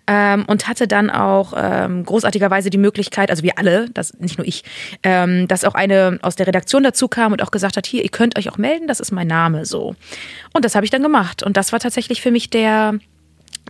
ähm, 0.07 0.45
und 0.47 0.67
hatte 0.67 0.87
dann 0.87 1.11
auch 1.11 1.53
ähm, 1.55 2.03
großartigerweise 2.03 2.71
die 2.71 2.79
Möglichkeit, 2.79 3.29
also 3.29 3.43
wir 3.43 3.59
alle, 3.59 3.91
das 3.91 4.15
nicht 4.15 4.39
nur 4.39 4.47
ich, 4.47 4.63
ähm, 5.03 5.47
dass 5.47 5.65
auch 5.65 5.75
eine 5.75 6.17
aus 6.23 6.35
der 6.35 6.47
Redaktion 6.47 6.81
dazu 6.81 7.07
kam 7.07 7.31
und 7.31 7.43
auch 7.43 7.51
gesagt 7.51 7.77
hat, 7.77 7.85
hier, 7.85 8.03
ihr 8.03 8.09
könnt 8.09 8.39
euch 8.39 8.49
auch 8.49 8.57
melden, 8.57 8.87
das 8.87 8.99
ist 8.99 9.11
mein 9.11 9.27
Name 9.27 9.65
so. 9.65 9.95
Und 10.53 10.65
das 10.65 10.73
habe 10.73 10.83
ich 10.83 10.89
dann 10.89 11.03
gemacht. 11.03 11.43
Und 11.43 11.57
das 11.57 11.71
war 11.71 11.79
tatsächlich 11.79 12.23
für 12.23 12.31
mich 12.31 12.49
der 12.49 12.95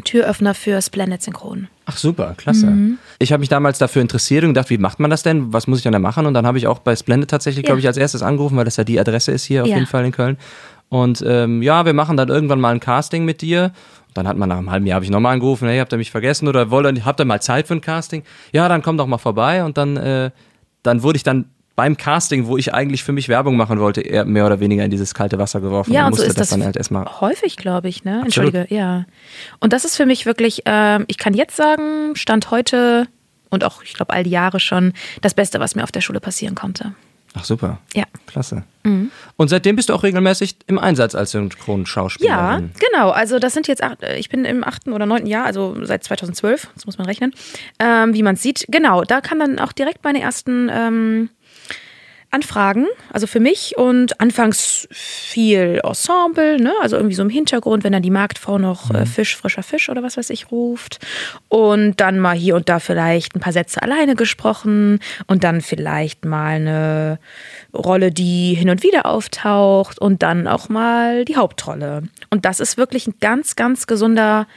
Türöffner 0.04 0.54
für 0.54 0.82
Splendid 0.82 1.22
Synchron. 1.22 1.68
Ach 1.86 1.98
super, 1.98 2.34
klasse. 2.38 2.68
Mhm. 2.68 2.98
Ich 3.20 3.32
habe 3.32 3.40
mich 3.42 3.50
damals 3.50 3.78
dafür 3.78 4.02
interessiert 4.02 4.44
und 4.44 4.50
gedacht, 4.52 4.70
wie 4.70 4.78
macht 4.78 5.00
man 5.00 5.10
das 5.10 5.24
denn? 5.24 5.54
Was 5.54 5.68
muss 5.68 5.80
ich 5.80 5.84
denn 5.84 5.94
da 5.94 6.00
machen? 6.00 6.26
Und 6.26 6.34
dann 6.34 6.46
habe 6.46 6.58
ich 6.58 6.68
auch 6.68 6.80
bei 6.80 6.96
Splendid 6.96 7.30
tatsächlich, 7.30 7.64
glaube 7.66 7.80
Ja. 7.80 7.84
ich, 7.84 7.88
als 7.88 7.98
erstes 7.98 8.22
angerufen, 8.22 8.58
weil 8.58 8.66
das 8.66 8.78
ja 8.78 8.84
die 8.84 9.00
Adresse 9.00 9.32
ist 9.32 9.46
hier 9.46 9.64
auf 9.64 9.68
Ja. 9.70 9.76
jeden 9.76 9.88
Fall 9.88 10.06
in 10.06 10.12
Köln. 10.12 10.38
Und 10.90 11.24
ähm, 11.28 11.62
ja, 11.62 11.86
wir 11.86 11.94
machen 11.94 12.16
dann 12.18 12.30
irgendwann 12.30 12.60
mal 12.62 12.74
ein 12.74 12.80
Casting 12.80 13.26
mit 13.26 13.42
dir. 13.42 13.72
Und 14.08 14.18
dann 14.18 14.28
hat 14.28 14.38
man 14.38 14.50
nach 14.50 14.58
einem 14.58 14.72
halben 14.72 14.86
Jahr 14.86 14.96
habe 14.96 15.06
ich 15.06 15.12
nochmal 15.12 15.34
angerufen, 15.34 15.68
hey, 15.68 15.80
habt 15.80 15.92
ihr 15.94 15.98
mich 15.98 16.12
vergessen 16.12 16.48
oder 16.48 16.72
wollt 16.72 16.96
ihr, 16.98 17.06
habt 17.06 17.20
ihr 17.20 17.26
mal 17.26 17.42
Zeit 17.42 17.68
für 17.68 17.74
ein 17.74 17.82
Casting? 17.82 18.24
Ja, 18.54 18.68
dann 18.70 18.82
komm 18.82 18.98
doch 18.98 19.08
mal 19.08 19.18
vorbei. 19.18 19.64
Und 19.64 19.78
dann, 19.78 19.98
äh, 19.98 20.32
dann 20.84 21.04
wurde 21.04 21.18
ich 21.18 21.24
dann 21.24 21.46
beim 21.78 21.96
Casting, 21.96 22.48
wo 22.48 22.58
ich 22.58 22.74
eigentlich 22.74 23.04
für 23.04 23.14
mich 23.14 23.30
Werbung 23.30 23.56
machen 23.56 23.80
wollte, 23.80 24.02
eher 24.02 24.26
mehr 24.26 24.46
oder 24.46 24.60
weniger 24.60 24.84
in 24.84 24.92
dieses 24.92 25.14
kalte 25.14 25.38
Wasser 25.40 25.62
geworfen 25.62 25.94
Ja, 25.94 26.08
und 26.08 26.14
und 26.14 26.18
so 26.18 26.24
ist 26.24 26.30
das 26.38 26.50
das 26.50 26.50
dann 26.50 26.66
halt 26.66 26.76
erstmal. 26.76 27.06
häufig, 27.22 27.56
glaube 27.56 27.88
ich, 27.88 28.04
ne? 28.04 28.24
Absolut. 28.26 28.54
Entschuldige, 28.54 28.76
ja. 28.76 29.06
Und 29.62 29.72
das 29.74 29.86
ist 29.86 29.96
für 29.96 30.06
mich 30.06 30.26
wirklich, 30.26 30.64
ähm, 30.66 31.06
ich 31.08 31.18
kann 31.20 31.34
jetzt 31.34 31.56
sagen, 31.56 32.16
Stand 32.16 32.52
heute 32.52 33.08
und 33.52 33.64
auch, 33.64 33.82
ich 33.84 33.94
glaube, 33.94 34.12
all 34.12 34.24
die 34.24 34.30
Jahre 34.32 34.60
schon, 34.60 34.92
das 35.22 35.34
Beste, 35.36 35.60
was 35.62 35.76
mir 35.76 35.84
auf 35.84 35.92
der 35.92 36.02
Schule 36.02 36.20
passieren 36.20 36.56
konnte. 36.56 36.94
Ach 37.36 37.44
super. 37.46 37.78
Ja. 37.94 38.06
Klasse. 38.26 38.64
Und 39.36 39.48
seitdem 39.50 39.76
bist 39.76 39.90
du 39.90 39.94
auch 39.94 40.02
regelmäßig 40.02 40.56
im 40.66 40.80
Einsatz 40.80 41.14
als 41.14 41.34
Ja, 41.34 41.42
Synchronschauspielerin. 41.42 42.72
genau. 42.80 43.12
Also 43.12 43.38
das 43.38 43.54
sind 43.54 43.68
jetzt, 43.68 43.84
acht, 43.84 44.02
äh, 44.02 44.18
ich 44.18 44.30
bin 44.30 44.46
im 44.46 44.64
achten 44.64 44.94
oder 44.94 45.06
neunten 45.06 45.28
Jahr, 45.28 45.46
also 45.46 45.76
seit 45.84 46.04
2012, 46.04 46.70
das 46.74 46.86
muss 46.86 46.98
man 46.98 47.06
rechnen, 47.06 47.34
ähm, 47.80 48.14
wie 48.14 48.24
man 48.24 48.36
sieht. 48.38 48.66
Genau, 48.70 49.04
da 49.04 49.22
kamen 49.22 49.40
dann 49.42 49.60
auch 49.60 49.72
direkt 49.74 50.04
meine 50.04 50.22
ersten 50.22 50.70
ähm, 50.74 51.30
Anfragen, 52.30 52.88
also 53.12 53.26
für 53.26 53.40
mich 53.40 53.78
und 53.78 54.20
anfangs 54.20 54.88
viel 54.92 55.80
Ensemble, 55.84 56.58
ne? 56.60 56.74
also 56.82 56.98
irgendwie 56.98 57.16
so 57.16 57.22
im 57.22 57.30
Hintergrund, 57.30 57.86
wenn 57.86 57.94
dann 57.94 58.02
die 58.02 58.12
Marktfrau 58.12 58.58
noch 58.58 58.94
äh, 58.94 59.06
Fisch, 59.06 59.38
frischer 59.38 59.64
Fisch 59.64 59.88
oder 59.90 60.04
was 60.04 60.18
weiß 60.18 60.30
ich 60.32 60.52
ruft 60.52 61.00
und 61.48 62.02
dann 62.02 62.20
mal 62.20 62.36
hier 62.36 62.56
und 62.56 62.68
da 62.68 62.80
vielleicht 62.80 63.36
ein 63.36 63.40
paar 63.40 63.54
Sätze 63.54 63.82
alleine 63.82 64.16
gesprochen 64.16 65.00
und 65.28 65.46
dann 65.46 65.62
vielleicht 65.62 66.26
mal 66.26 66.56
eine 66.56 67.20
Rolle, 67.74 68.12
die 68.12 68.56
hin 68.56 68.70
und 68.70 68.84
wieder 68.84 69.06
auftaucht 69.06 69.98
und 69.98 70.22
dann 70.22 70.48
auch 70.48 70.68
mal 70.68 71.24
die 71.24 71.38
Hauptrolle. 71.38 72.04
Und 72.30 72.44
das 72.44 72.60
ist 72.60 72.78
wirklich 72.78 73.08
ein 73.08 73.16
ganz, 73.22 73.56
ganz 73.56 73.88
gesunder 73.88 74.48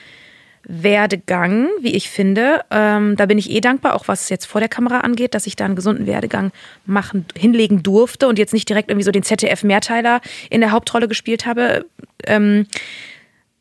Werdegang, 0.64 1.68
wie 1.80 1.94
ich 1.94 2.10
finde. 2.10 2.60
Ähm, 2.70 3.16
da 3.16 3.26
bin 3.26 3.38
ich 3.38 3.50
eh 3.50 3.60
dankbar, 3.60 3.94
auch 3.94 4.08
was 4.08 4.28
jetzt 4.28 4.44
vor 4.46 4.60
der 4.60 4.68
Kamera 4.68 5.00
angeht, 5.00 5.34
dass 5.34 5.46
ich 5.46 5.56
da 5.56 5.64
einen 5.64 5.76
gesunden 5.76 6.06
Werdegang 6.06 6.52
machen, 6.86 7.24
hinlegen 7.36 7.82
durfte 7.82 8.28
und 8.28 8.38
jetzt 8.38 8.52
nicht 8.52 8.68
direkt 8.68 8.90
irgendwie 8.90 9.04
so 9.04 9.10
den 9.10 9.22
ZDF-Mehrteiler 9.22 10.20
in 10.50 10.60
der 10.60 10.70
Hauptrolle 10.70 11.08
gespielt 11.08 11.46
habe. 11.46 11.86
Ähm, 12.26 12.66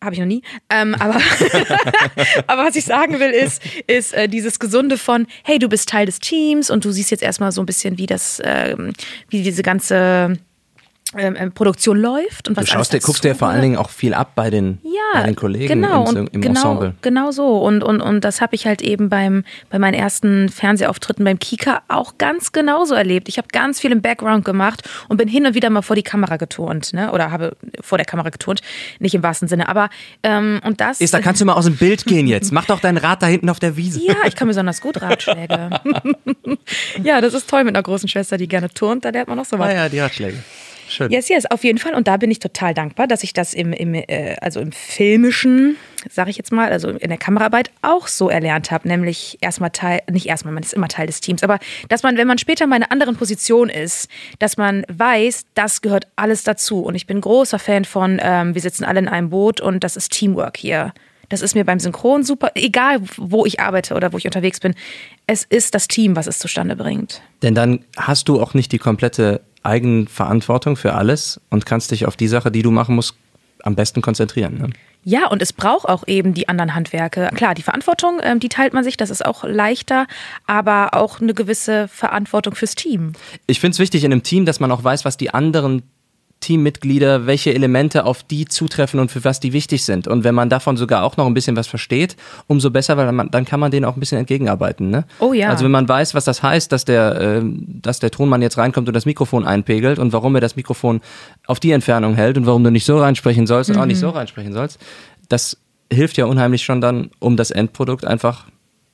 habe 0.01 0.13
ich 0.13 0.19
noch 0.19 0.27
nie. 0.27 0.41
Ähm, 0.69 0.95
aber, 0.95 1.15
aber 2.47 2.63
was 2.65 2.75
ich 2.75 2.85
sagen 2.85 3.19
will, 3.19 3.31
ist, 3.31 3.61
ist 3.87 4.13
äh, 4.13 4.29
dieses 4.29 4.59
Gesunde 4.59 4.97
von, 4.97 5.27
hey, 5.43 5.59
du 5.59 5.67
bist 5.67 5.89
Teil 5.89 6.05
des 6.05 6.19
Teams 6.19 6.69
und 6.69 6.85
du 6.85 6.91
siehst 6.91 7.11
jetzt 7.11 7.23
erstmal 7.23 7.51
so 7.51 7.61
ein 7.61 7.65
bisschen, 7.65 7.97
wie 7.97 8.05
das, 8.05 8.41
ähm, 8.43 8.93
wie 9.29 9.43
diese 9.43 9.61
ganze 9.61 10.37
ähm, 11.17 11.35
ähm, 11.39 11.51
Produktion 11.51 11.97
läuft 11.97 12.47
und 12.47 12.55
was 12.55 12.65
Du 12.65 12.71
schaust 12.71 12.91
dir, 12.91 12.97
alles 12.97 13.05
guckst 13.05 13.23
dir 13.23 13.33
vor 13.33 13.47
allen 13.47 13.63
Dingen 13.63 13.77
auch 13.77 13.89
viel 13.89 14.13
ab 14.13 14.33
bei 14.35 14.51
den, 14.51 14.77
ja, 14.83 15.19
bei 15.19 15.23
den 15.23 15.35
Kollegen 15.35 15.67
genau, 15.67 16.07
im, 16.07 16.29
im 16.31 16.41
genau, 16.41 16.59
Ensemble. 16.59 16.93
Genau 17.01 17.31
so. 17.31 17.57
Und, 17.57 17.83
und, 17.83 17.99
und 17.99 18.23
das 18.23 18.41
habe 18.41 18.53
ich 18.53 18.67
halt 18.67 18.83
eben 18.83 19.09
beim, 19.09 19.43
bei 19.71 19.79
meinen 19.79 19.95
ersten 19.95 20.49
Fernsehauftritten 20.49 21.25
beim 21.25 21.39
Kika 21.39 21.81
auch 21.87 22.19
ganz 22.19 22.51
genauso 22.51 22.93
erlebt. 22.93 23.27
Ich 23.27 23.39
habe 23.39 23.47
ganz 23.51 23.79
viel 23.79 23.91
im 23.91 24.03
Background 24.03 24.45
gemacht 24.45 24.87
und 25.07 25.17
bin 25.17 25.27
hin 25.27 25.47
und 25.47 25.55
wieder 25.55 25.71
mal 25.71 25.81
vor 25.81 25.95
die 25.95 26.03
Kamera 26.03 26.37
geturnt. 26.37 26.93
Ne? 26.93 27.11
Oder 27.11 27.31
habe 27.31 27.57
vor 27.81 27.97
der 27.97 28.05
Kamera 28.05 28.29
geturnt. 28.29 28.61
Nicht 28.99 29.15
im 29.15 29.23
wahrsten 29.23 29.47
Sinne. 29.47 29.67
Aber 29.67 29.89
ähm, 30.21 30.61
und 30.63 30.79
das. 30.79 31.01
Ist, 31.01 31.15
da 31.15 31.21
kannst 31.21 31.41
du 31.41 31.45
mal 31.45 31.53
aus 31.53 31.65
dem 31.65 31.77
Bild 31.77 32.05
gehen 32.05 32.27
jetzt. 32.27 32.51
Mach 32.51 32.65
doch 32.65 32.79
dein 32.79 32.97
Rad 32.97 33.23
da 33.23 33.25
hinten 33.25 33.49
auf 33.49 33.59
der 33.59 33.75
Wiese. 33.75 33.99
ja, 33.99 34.15
ich 34.27 34.35
kann 34.35 34.47
besonders 34.47 34.79
gut 34.79 35.01
Ratschläge. 35.01 35.71
ja, 37.03 37.19
das 37.19 37.33
ist 37.33 37.49
toll 37.49 37.63
mit 37.63 37.75
einer 37.75 37.81
großen 37.81 38.07
Schwester, 38.07 38.37
die 38.37 38.47
gerne 38.47 38.69
turnt. 38.69 39.05
Da 39.05 39.09
lernt 39.09 39.27
man 39.27 39.37
noch 39.37 39.45
so 39.45 39.57
was. 39.57 39.69
Ah 39.69 39.73
ja, 39.73 39.89
die 39.89 39.99
Ratschläge. 39.99 40.37
Schön. 40.89 41.11
Yes, 41.11 41.29
yes, 41.29 41.45
auf 41.45 41.63
jeden 41.63 41.77
Fall. 41.77 41.93
Und 41.93 42.07
da 42.07 42.17
bin 42.17 42.31
ich 42.31 42.39
total 42.39 42.73
dankbar, 42.73 43.05
dass 43.05 43.23
ich 43.23 43.33
das 43.33 43.53
im, 43.53 43.73
im 43.73 43.93
äh, 43.93 44.35
also 44.41 44.59
im 44.59 44.71
filmischen, 44.71 45.77
sage 46.09 46.31
ich 46.31 46.37
jetzt 46.37 46.51
mal, 46.51 46.71
also 46.71 46.89
in 46.89 47.09
der 47.09 47.17
Kameraarbeit 47.17 47.69
auch 47.83 48.07
so 48.07 48.29
erlernt 48.29 48.71
habe. 48.71 48.87
Nämlich 48.87 49.37
erstmal 49.41 49.69
Teil, 49.69 50.01
nicht 50.11 50.25
erstmal, 50.25 50.53
man 50.53 50.63
ist 50.63 50.73
immer 50.73 50.87
Teil 50.87 51.05
des 51.07 51.21
Teams, 51.21 51.43
aber 51.43 51.59
dass 51.89 52.01
man, 52.01 52.17
wenn 52.17 52.27
man 52.27 52.39
später 52.39 52.65
mal 52.65 52.77
in 52.77 52.83
einer 52.83 52.91
anderen 52.91 53.15
Position 53.15 53.69
ist, 53.69 54.09
dass 54.39 54.57
man 54.57 54.83
weiß, 54.89 55.45
das 55.53 55.81
gehört 55.81 56.07
alles 56.15 56.43
dazu. 56.43 56.81
Und 56.81 56.95
ich 56.95 57.05
bin 57.05 57.21
großer 57.21 57.59
Fan 57.59 57.85
von, 57.85 58.19
ähm, 58.21 58.55
wir 58.55 58.61
sitzen 58.61 58.83
alle 58.83 58.99
in 58.99 59.07
einem 59.07 59.29
Boot 59.29 59.61
und 59.61 59.83
das 59.83 59.95
ist 59.95 60.11
Teamwork 60.11 60.57
hier. 60.57 60.93
Das 61.29 61.43
ist 61.43 61.53
mir 61.53 61.63
beim 61.63 61.79
Synchron 61.79 62.23
super, 62.23 62.51
egal 62.55 63.01
wo 63.17 63.45
ich 63.45 63.59
arbeite 63.59 63.93
oder 63.93 64.11
wo 64.11 64.17
ich 64.17 64.25
unterwegs 64.25 64.59
bin. 64.59 64.73
Es 65.27 65.43
ist 65.43 65.75
das 65.75 65.87
Team, 65.87 66.15
was 66.15 66.25
es 66.25 66.39
zustande 66.39 66.75
bringt. 66.75 67.21
Denn 67.43 67.53
dann 67.53 67.85
hast 67.95 68.27
du 68.27 68.41
auch 68.41 68.55
nicht 68.55 68.71
die 68.71 68.79
komplette 68.79 69.41
Eigenverantwortung 69.63 70.75
für 70.75 70.93
alles 70.93 71.39
und 71.49 71.65
kannst 71.65 71.91
dich 71.91 72.05
auf 72.05 72.15
die 72.15 72.27
Sache, 72.27 72.51
die 72.51 72.61
du 72.61 72.71
machen 72.71 72.95
musst, 72.95 73.15
am 73.63 73.75
besten 73.75 74.01
konzentrieren. 74.01 74.57
Ne? 74.57 74.69
Ja, 75.03 75.27
und 75.27 75.41
es 75.41 75.53
braucht 75.53 75.87
auch 75.87 76.07
eben 76.07 76.33
die 76.33 76.49
anderen 76.49 76.75
Handwerke. 76.75 77.29
Klar, 77.35 77.55
die 77.55 77.61
Verantwortung, 77.61 78.19
ähm, 78.21 78.39
die 78.39 78.49
teilt 78.49 78.73
man 78.73 78.83
sich, 78.83 78.97
das 78.97 79.09
ist 79.09 79.25
auch 79.25 79.43
leichter, 79.43 80.07
aber 80.45 80.93
auch 80.93 81.21
eine 81.21 81.33
gewisse 81.33 81.87
Verantwortung 81.87 82.55
fürs 82.55 82.75
Team. 82.75 83.13
Ich 83.47 83.59
finde 83.59 83.73
es 83.73 83.79
wichtig 83.79 84.03
in 84.03 84.11
einem 84.11 84.23
Team, 84.23 84.45
dass 84.45 84.59
man 84.59 84.71
auch 84.71 84.83
weiß, 84.83 85.05
was 85.05 85.17
die 85.17 85.33
anderen 85.33 85.83
Teammitglieder, 86.41 87.25
welche 87.25 87.53
Elemente 87.53 88.05
auf 88.05 88.23
die 88.23 88.45
zutreffen 88.45 88.99
und 88.99 89.11
für 89.11 89.23
was 89.23 89.39
die 89.39 89.53
wichtig 89.53 89.83
sind. 89.83 90.07
Und 90.07 90.23
wenn 90.23 90.33
man 90.35 90.49
davon 90.49 90.77
sogar 90.77 91.03
auch 91.03 91.17
noch 91.17 91.25
ein 91.25 91.33
bisschen 91.33 91.55
was 91.55 91.67
versteht, 91.67 92.15
umso 92.47 92.71
besser, 92.71 92.95
weil 92.97 93.11
man, 93.11 93.29
dann 93.31 93.45
kann 93.45 93.59
man 93.59 93.71
denen 93.71 93.85
auch 93.85 93.95
ein 93.95 93.99
bisschen 93.99 94.17
entgegenarbeiten. 94.17 94.89
Ne? 94.89 95.05
Oh 95.19 95.33
ja. 95.33 95.49
Also 95.49 95.65
wenn 95.65 95.71
man 95.71 95.87
weiß, 95.87 96.13
was 96.15 96.23
das 96.25 96.41
heißt, 96.41 96.71
dass 96.71 96.85
der, 96.85 97.19
ähm, 97.19 97.65
dass 97.67 97.99
der 97.99 98.11
Tonmann 98.11 98.41
jetzt 98.41 98.57
reinkommt 98.57 98.87
und 98.87 98.93
das 98.93 99.05
Mikrofon 99.05 99.45
einpegelt 99.45 99.99
und 99.99 100.13
warum 100.13 100.33
er 100.35 100.41
das 100.41 100.55
Mikrofon 100.55 101.01
auf 101.45 101.59
die 101.59 101.71
Entfernung 101.71 102.15
hält 102.15 102.37
und 102.37 102.45
warum 102.45 102.63
du 102.63 102.71
nicht 102.71 102.85
so 102.85 102.99
reinsprechen 102.99 103.45
sollst 103.45 103.69
und 103.69 103.77
auch 103.77 103.81
Mhm. 103.81 103.87
nicht 103.89 103.99
so 103.99 104.09
reinsprechen 104.09 104.53
sollst, 104.53 104.79
das 105.27 105.57
hilft 105.91 106.17
ja 106.17 106.25
unheimlich 106.25 106.63
schon 106.63 106.81
dann, 106.81 107.09
um 107.19 107.35
das 107.35 107.51
Endprodukt 107.51 108.05
einfach 108.05 108.45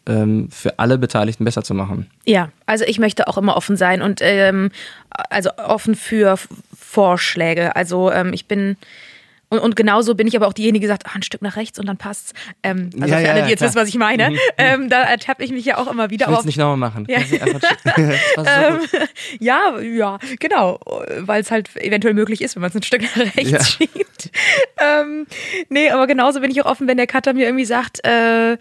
ähm, 0.07 0.49
für 0.51 0.77
alle 0.77 0.97
Beteiligten 0.99 1.45
besser 1.45 1.63
zu 1.63 1.73
machen. 1.73 2.07
Ja, 2.25 2.49
also 2.67 2.85
ich 2.85 2.99
möchte 2.99 3.27
auch 3.27 3.37
immer 3.39 3.57
offen 3.57 3.75
sein 3.75 4.01
und 4.03 4.19
ähm, 4.21 4.69
also 5.09 5.49
offen 5.57 5.95
für 5.95 6.37
Vorschläge. 6.95 7.75
Also 7.75 8.09
ähm, 8.09 8.31
ich 8.31 8.47
bin 8.47 8.77
und, 9.49 9.59
und 9.59 9.75
genauso 9.75 10.15
bin 10.15 10.27
ich 10.27 10.35
aber 10.35 10.47
auch 10.47 10.53
diejenige, 10.53 10.83
die 10.83 10.87
sagt, 10.87 11.05
ah, 11.05 11.11
ein 11.15 11.21
Stück 11.23 11.41
nach 11.41 11.55
rechts 11.55 11.79
und 11.79 11.85
dann 11.85 11.97
passt's. 11.97 12.33
Ähm, 12.63 12.89
also 12.99 13.13
Ja, 13.13 13.17
für 13.19 13.23
ja, 13.25 13.31
alle, 13.33 13.43
die 13.43 13.49
jetzt 13.49 13.59
klar. 13.59 13.69
wissen, 13.69 13.81
was 13.81 13.89
ich 13.89 13.95
meine, 13.97 14.31
ähm, 14.57 14.89
da 14.89 15.01
ertappe 15.03 15.43
ich 15.43 15.51
mich 15.51 15.65
ja 15.65 15.77
auch 15.77 15.87
immer 15.91 16.09
wieder. 16.09 16.25
Ich 16.25 16.31
will 16.31 16.39
es 16.39 16.45
nicht 16.45 16.57
nochmal 16.57 16.77
machen. 16.77 17.05
Ja. 17.09 17.19
So 18.35 18.77
gut. 18.77 18.89
Ja, 19.39 19.79
ja, 19.79 20.17
genau, 20.39 20.79
weil 21.19 21.41
es 21.41 21.51
halt 21.51 21.75
eventuell 21.75 22.13
möglich 22.13 22.41
ist, 22.41 22.55
wenn 22.55 22.61
man 22.61 22.69
es 22.69 22.75
ein 22.75 22.83
Stück 22.83 23.01
nach 23.01 23.17
rechts 23.35 23.49
Ja. 23.51 23.63
schiebt. 23.63 24.29
Ähm, 24.79 25.25
nee, 25.69 25.89
aber 25.89 26.07
genauso 26.07 26.39
bin 26.41 26.51
ich 26.51 26.61
auch 26.61 26.65
offen, 26.65 26.87
wenn 26.87 26.97
der 26.97 27.07
Cutter 27.07 27.33
mir 27.33 27.45
irgendwie 27.45 27.65
sagt, 27.65 28.03
äh, 28.05 28.57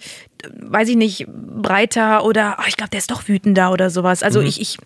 weiß 0.61 0.89
ich 0.89 0.97
nicht, 0.97 1.27
breiter 1.29 2.25
oder 2.25 2.57
oh, 2.61 2.65
ich 2.69 2.77
glaube, 2.77 2.91
der 2.91 2.99
ist 2.99 3.11
doch 3.11 3.29
wütender 3.29 3.73
oder 3.73 3.91
sowas. 3.91 4.23
Also 4.23 4.41
Mhm. 4.41 4.47
ich, 4.47 4.61
ich, 4.61 4.77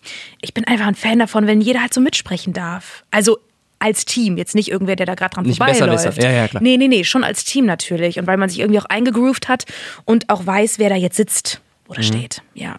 ich 0.40 0.54
bin 0.54 0.64
einfach 0.66 0.86
ein 0.86 0.94
Fan 0.94 1.18
davon, 1.18 1.46
wenn 1.46 1.60
jeder 1.60 1.80
halt 1.80 1.92
so 1.92 2.00
mitsprechen 2.00 2.52
darf. 2.52 3.04
Also 3.10 3.38
als 3.80 4.04
Team, 4.04 4.36
jetzt 4.36 4.54
nicht 4.54 4.70
irgendwer, 4.70 4.96
der 4.96 5.06
da 5.06 5.14
gerade 5.14 5.34
dran 5.34 5.44
Nicht 5.46 5.58
vorbeiläuft. 5.58 6.22
Ja, 6.22 6.30
ja, 6.30 6.48
klar. 6.48 6.62
Nee, 6.62 6.76
nee, 6.76 6.88
nee, 6.88 7.04
schon 7.04 7.24
als 7.24 7.44
Team 7.44 7.64
natürlich. 7.66 8.18
Und 8.18 8.26
weil 8.26 8.36
man 8.36 8.48
sich 8.48 8.60
irgendwie 8.60 8.80
auch 8.80 8.86
eingegroovt 8.86 9.48
hat 9.48 9.64
und 10.04 10.28
auch 10.30 10.44
weiß, 10.46 10.78
wer 10.78 10.88
da 10.88 10.96
jetzt 10.96 11.16
sitzt 11.16 11.60
Mhm. 11.60 11.90
oder 11.92 12.02
steht. 12.02 12.42
Ja. 12.54 12.76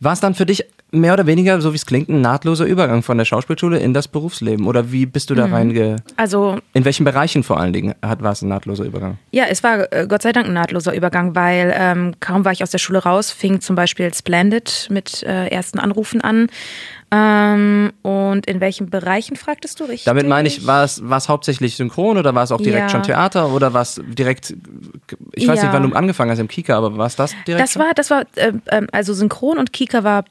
War 0.00 0.12
es 0.12 0.20
dann 0.20 0.34
für 0.34 0.46
dich 0.46 0.64
mehr 0.94 1.12
oder 1.12 1.26
weniger, 1.26 1.60
so 1.60 1.72
wie 1.72 1.76
es 1.76 1.86
klingt, 1.86 2.08
ein 2.08 2.20
nahtloser 2.20 2.64
Übergang 2.64 3.02
von 3.02 3.18
der 3.18 3.24
Schauspielschule 3.24 3.78
in 3.78 3.92
das 3.94 4.08
Berufsleben? 4.08 4.66
Oder 4.66 4.90
wie 4.92 5.06
bist 5.06 5.30
du 5.30 5.34
da 5.34 5.46
Mhm. 5.46 5.52
reinge... 5.54 5.96
Also 6.16 6.58
In 6.72 6.84
welchen 6.84 7.04
Bereichen 7.04 7.42
vor 7.42 7.58
allen 7.60 7.72
Dingen 7.72 7.94
hat, 8.02 8.22
war 8.22 8.32
es 8.32 8.42
ein 8.42 8.48
nahtloser 8.48 8.84
Übergang? 8.84 9.18
Ja, 9.32 9.44
es 9.48 9.62
war 9.62 9.92
äh, 9.92 10.06
Gott 10.08 10.22
sei 10.22 10.32
Dank 10.32 10.46
ein 10.46 10.52
nahtloser 10.54 10.94
Übergang, 10.94 11.34
weil 11.34 11.74
ähm, 11.76 12.14
kaum 12.20 12.44
war 12.44 12.52
ich 12.52 12.62
aus 12.62 12.70
der 12.70 12.78
Schule 12.78 13.00
raus, 13.02 13.30
fing 13.30 13.60
zum 13.60 13.76
Beispiel 13.76 14.12
Splendid 14.14 14.88
mit 14.90 15.22
äh, 15.22 15.48
ersten 15.48 15.78
Anrufen 15.78 16.20
an. 16.20 16.48
Ähm, 17.10 17.92
und 18.02 18.46
in 18.46 18.60
welchen 18.60 18.90
Bereichen 18.90 19.36
fragtest 19.36 19.78
du 19.78 19.84
richtig? 19.84 20.04
Damit 20.04 20.26
meine 20.26 20.48
ich, 20.48 20.66
war 20.66 20.82
es, 20.84 21.08
war 21.08 21.18
es 21.18 21.28
hauptsächlich 21.28 21.76
synchron 21.76 22.18
oder 22.18 22.34
war 22.34 22.42
es 22.42 22.50
auch 22.50 22.60
direkt 22.60 22.84
Ja. 22.84 22.88
schon 22.88 23.02
Theater 23.04 23.50
oder 23.52 23.72
war 23.72 23.82
es 23.82 24.00
direkt, 24.04 24.54
ich 25.32 25.46
weiß 25.46 25.58
Ja. 25.60 25.64
nicht, 25.68 25.72
wann 25.72 25.88
du 25.88 25.94
angefangen 25.96 26.30
hast 26.32 26.40
im 26.40 26.48
Kika, 26.48 26.76
aber 26.76 26.96
war 26.96 27.06
es 27.06 27.14
das 27.14 27.32
direkt 27.46 27.62
Das 27.62 27.72
schon? 27.72 27.82
war, 27.82 27.94
das 27.94 28.10
war, 28.10 28.24
ähm, 28.36 28.62
ähm, 28.70 28.86
also 28.90 29.12
Synchron 29.14 29.58
und 29.58 29.72
Kika 29.72 30.02
war 30.02 30.24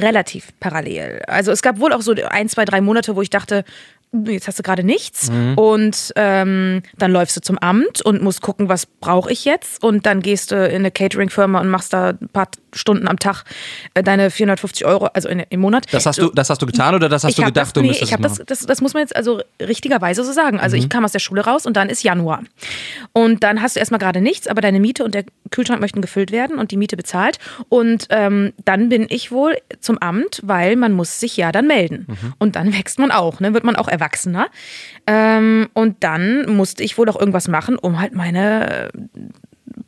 relativ 0.00 0.48
parallel. 0.60 1.22
Also 1.26 1.52
es 1.52 1.62
gab 1.62 1.78
wohl 1.80 1.92
auch 1.92 2.02
so 2.02 2.14
ein, 2.28 2.48
zwei, 2.48 2.64
drei 2.64 2.80
Monate, 2.80 3.16
wo 3.16 3.22
ich 3.22 3.30
dachte, 3.30 3.64
jetzt 4.12 4.46
hast 4.46 4.58
du 4.58 4.62
gerade 4.62 4.84
nichts. 4.84 5.30
Und 5.56 6.12
ähm, 6.16 6.82
dann 6.98 7.12
läufst 7.12 7.36
du 7.36 7.40
zum 7.40 7.58
Amt 7.58 8.02
und 8.02 8.22
musst 8.22 8.42
gucken, 8.42 8.68
was 8.68 8.86
brauche 8.86 9.32
ich 9.32 9.44
jetzt? 9.44 9.82
Und 9.82 10.06
dann 10.06 10.20
gehst 10.20 10.50
du 10.50 10.66
in 10.66 10.76
eine 10.76 10.90
Catering-Firma 10.90 11.60
und 11.60 11.68
machst 11.68 11.92
da 11.92 12.10
ein 12.10 12.28
paar 12.32 12.48
Stunden 12.72 13.08
am 13.08 13.18
Tag 13.18 13.44
äh, 13.94 14.02
deine 14.02 14.30
450 14.30 14.84
Euro, 14.86 15.06
also 15.06 15.28
in, 15.28 15.40
im 15.48 15.60
Monat. 15.60 15.86
Das 15.92 16.06
hast 16.06 16.18
du, 16.20 16.30
das 16.30 16.50
hast 16.50 16.62
du 16.62 16.66
getan 16.66 16.94
oder 16.94 17.08
das 17.08 17.24
hast 17.24 17.30
ich 17.30 17.36
du 17.36 17.44
gedacht, 17.44 17.66
das, 17.66 17.72
du 17.72 17.80
nee, 17.80 17.88
müsstest 17.88 18.12
ich 18.12 18.18
das, 18.18 18.32
machen? 18.32 18.44
das, 18.46 18.60
das 18.60 18.80
muss 18.80 18.94
man 18.94 19.02
jetzt 19.02 19.14
also 19.14 19.40
richtigerweise 19.60 20.24
so 20.24 20.32
sagen. 20.32 20.60
Also 20.60 20.76
ich 20.76 20.88
kam 20.88 21.04
aus 21.04 21.12
der 21.12 21.18
Schule 21.18 21.44
raus 21.44 21.66
und 21.66 21.76
dann 21.76 21.88
ist 21.88 22.02
Januar. 22.02 22.42
Und 23.12 23.42
dann 23.42 23.62
hast 23.62 23.76
du 23.76 23.80
erstmal 23.80 24.00
gerade 24.00 24.20
nichts, 24.20 24.46
aber 24.46 24.60
deine 24.60 24.80
Miete 24.80 25.04
und 25.04 25.14
der 25.14 25.24
Kühlschrank 25.50 25.80
möchten 25.80 26.00
gefüllt 26.00 26.32
werden 26.32 26.58
und 26.58 26.70
die 26.70 26.76
Miete 26.76 26.96
bezahlt. 26.96 27.38
Und 27.68 28.06
ähm, 28.10 28.52
dann 28.64 28.88
bin 28.88 29.06
ich 29.08 29.30
wohl 29.30 29.56
zum 29.80 29.98
Amt, 29.98 30.40
weil 30.42 30.76
man 30.76 30.92
muss 30.92 31.20
sich 31.20 31.36
ja 31.36 31.52
dann 31.52 31.66
melden. 31.66 32.06
Und 32.38 32.56
dann 32.56 32.72
wächst 32.72 32.98
man 32.98 33.10
auch, 33.10 33.40
ne? 33.40 33.54
wird 33.54 33.64
man 33.64 33.76
auch 33.76 33.88
erwachsener. 33.88 34.46
Ähm, 35.06 35.68
und 35.74 36.02
dann 36.04 36.50
musste 36.54 36.82
ich 36.82 36.98
wohl 36.98 37.08
auch 37.08 37.18
irgendwas 37.18 37.48
machen, 37.48 37.78
um 37.78 38.00
halt 38.00 38.14
meine 38.14 38.90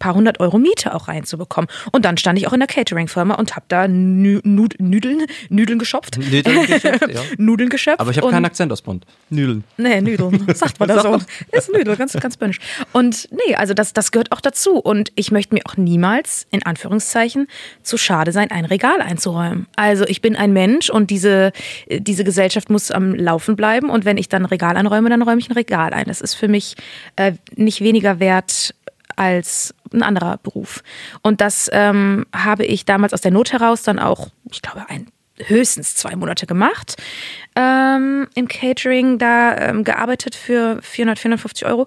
paar 0.04 0.14
hundert 0.14 0.38
Euro 0.38 0.58
Miete 0.58 0.94
auch 0.94 1.08
reinzubekommen. 1.08 1.70
Und 1.90 2.04
dann 2.04 2.18
stand 2.18 2.38
ich 2.38 2.46
auch 2.46 2.52
in 2.52 2.60
der 2.60 2.66
Catering-Firma 2.66 3.36
und 3.36 3.56
habe 3.56 3.64
da 3.68 3.88
Nü 3.88 4.40
Nud 4.44 4.74
Nüdeln, 4.78 5.24
Nüdeln 5.48 5.78
geschopft. 5.78 6.18
Nudeln 6.18 6.66
geschöpft, 6.66 7.08
ja. 7.08 7.20
Nudeln 7.38 7.70
geschöpft. 7.70 8.00
Aber 8.00 8.10
ich 8.10 8.18
habe 8.18 8.28
keinen 8.28 8.44
Akzent 8.44 8.70
aus 8.70 8.82
Bond. 8.82 9.06
Nudeln. 9.30 9.64
Nee, 9.78 10.02
Nüdeln, 10.02 10.46
sagt 10.54 10.78
man 10.78 10.90
da 10.90 11.00
so. 11.00 11.18
Ist 11.52 11.72
Nüdel, 11.72 11.96
ganz, 11.96 12.12
ganz 12.12 12.36
bönisch. 12.36 12.58
Und 12.92 13.30
nee, 13.32 13.54
also 13.54 13.72
das, 13.72 13.94
das 13.94 14.12
gehört 14.12 14.30
auch 14.32 14.42
dazu. 14.42 14.76
Und 14.76 15.10
ich 15.14 15.30
möchte 15.30 15.54
mir 15.54 15.62
auch 15.64 15.78
niemals, 15.78 16.46
in 16.50 16.62
Anführungszeichen, 16.62 17.46
zu 17.82 17.96
schade 17.96 18.32
sein, 18.32 18.50
ein 18.50 18.66
Regal 18.66 19.00
einzuräumen. 19.00 19.68
Also 19.74 20.04
ich 20.06 20.20
bin 20.20 20.36
ein 20.36 20.52
Mensch 20.52 20.90
und 20.90 21.08
diese, 21.08 21.52
diese 21.88 22.24
Gesellschaft 22.24 22.68
muss 22.68 22.90
am 22.90 23.14
Laufen 23.14 23.56
bleiben. 23.56 23.88
Und 23.88 24.04
wenn 24.04 24.18
ich 24.18 24.28
dann 24.28 24.42
ein 24.42 24.46
Regal 24.46 24.76
einräume, 24.76 25.08
dann 25.08 25.22
räume 25.22 25.40
ich 25.40 25.48
ein 25.48 25.54
Regal 25.54 25.94
ein. 25.94 26.04
Das 26.08 26.20
ist 26.20 26.34
für 26.34 26.48
mich 26.48 26.74
äh, 27.16 27.32
nicht 27.56 27.80
weniger 27.80 28.20
wert 28.20 28.74
als 29.16 29.74
ein 29.92 30.02
anderer 30.02 30.38
Beruf. 30.38 30.82
Und 31.22 31.40
das 31.40 31.70
ähm, 31.72 32.26
habe 32.34 32.64
ich 32.64 32.84
damals 32.84 33.12
aus 33.12 33.20
der 33.20 33.30
Not 33.30 33.52
heraus 33.52 33.82
dann 33.82 33.98
auch, 33.98 34.28
ich 34.50 34.62
glaube, 34.62 34.88
ein 34.88 35.06
höchstens 35.38 35.96
zwei 35.96 36.16
Monate 36.16 36.46
gemacht. 36.46 36.96
Ähm, 37.56 38.28
Im 38.34 38.48
Catering 38.48 39.18
da 39.18 39.56
ähm, 39.56 39.84
gearbeitet 39.84 40.34
für 40.34 40.80
400, 40.82 41.18
450 41.18 41.66
Euro. 41.66 41.86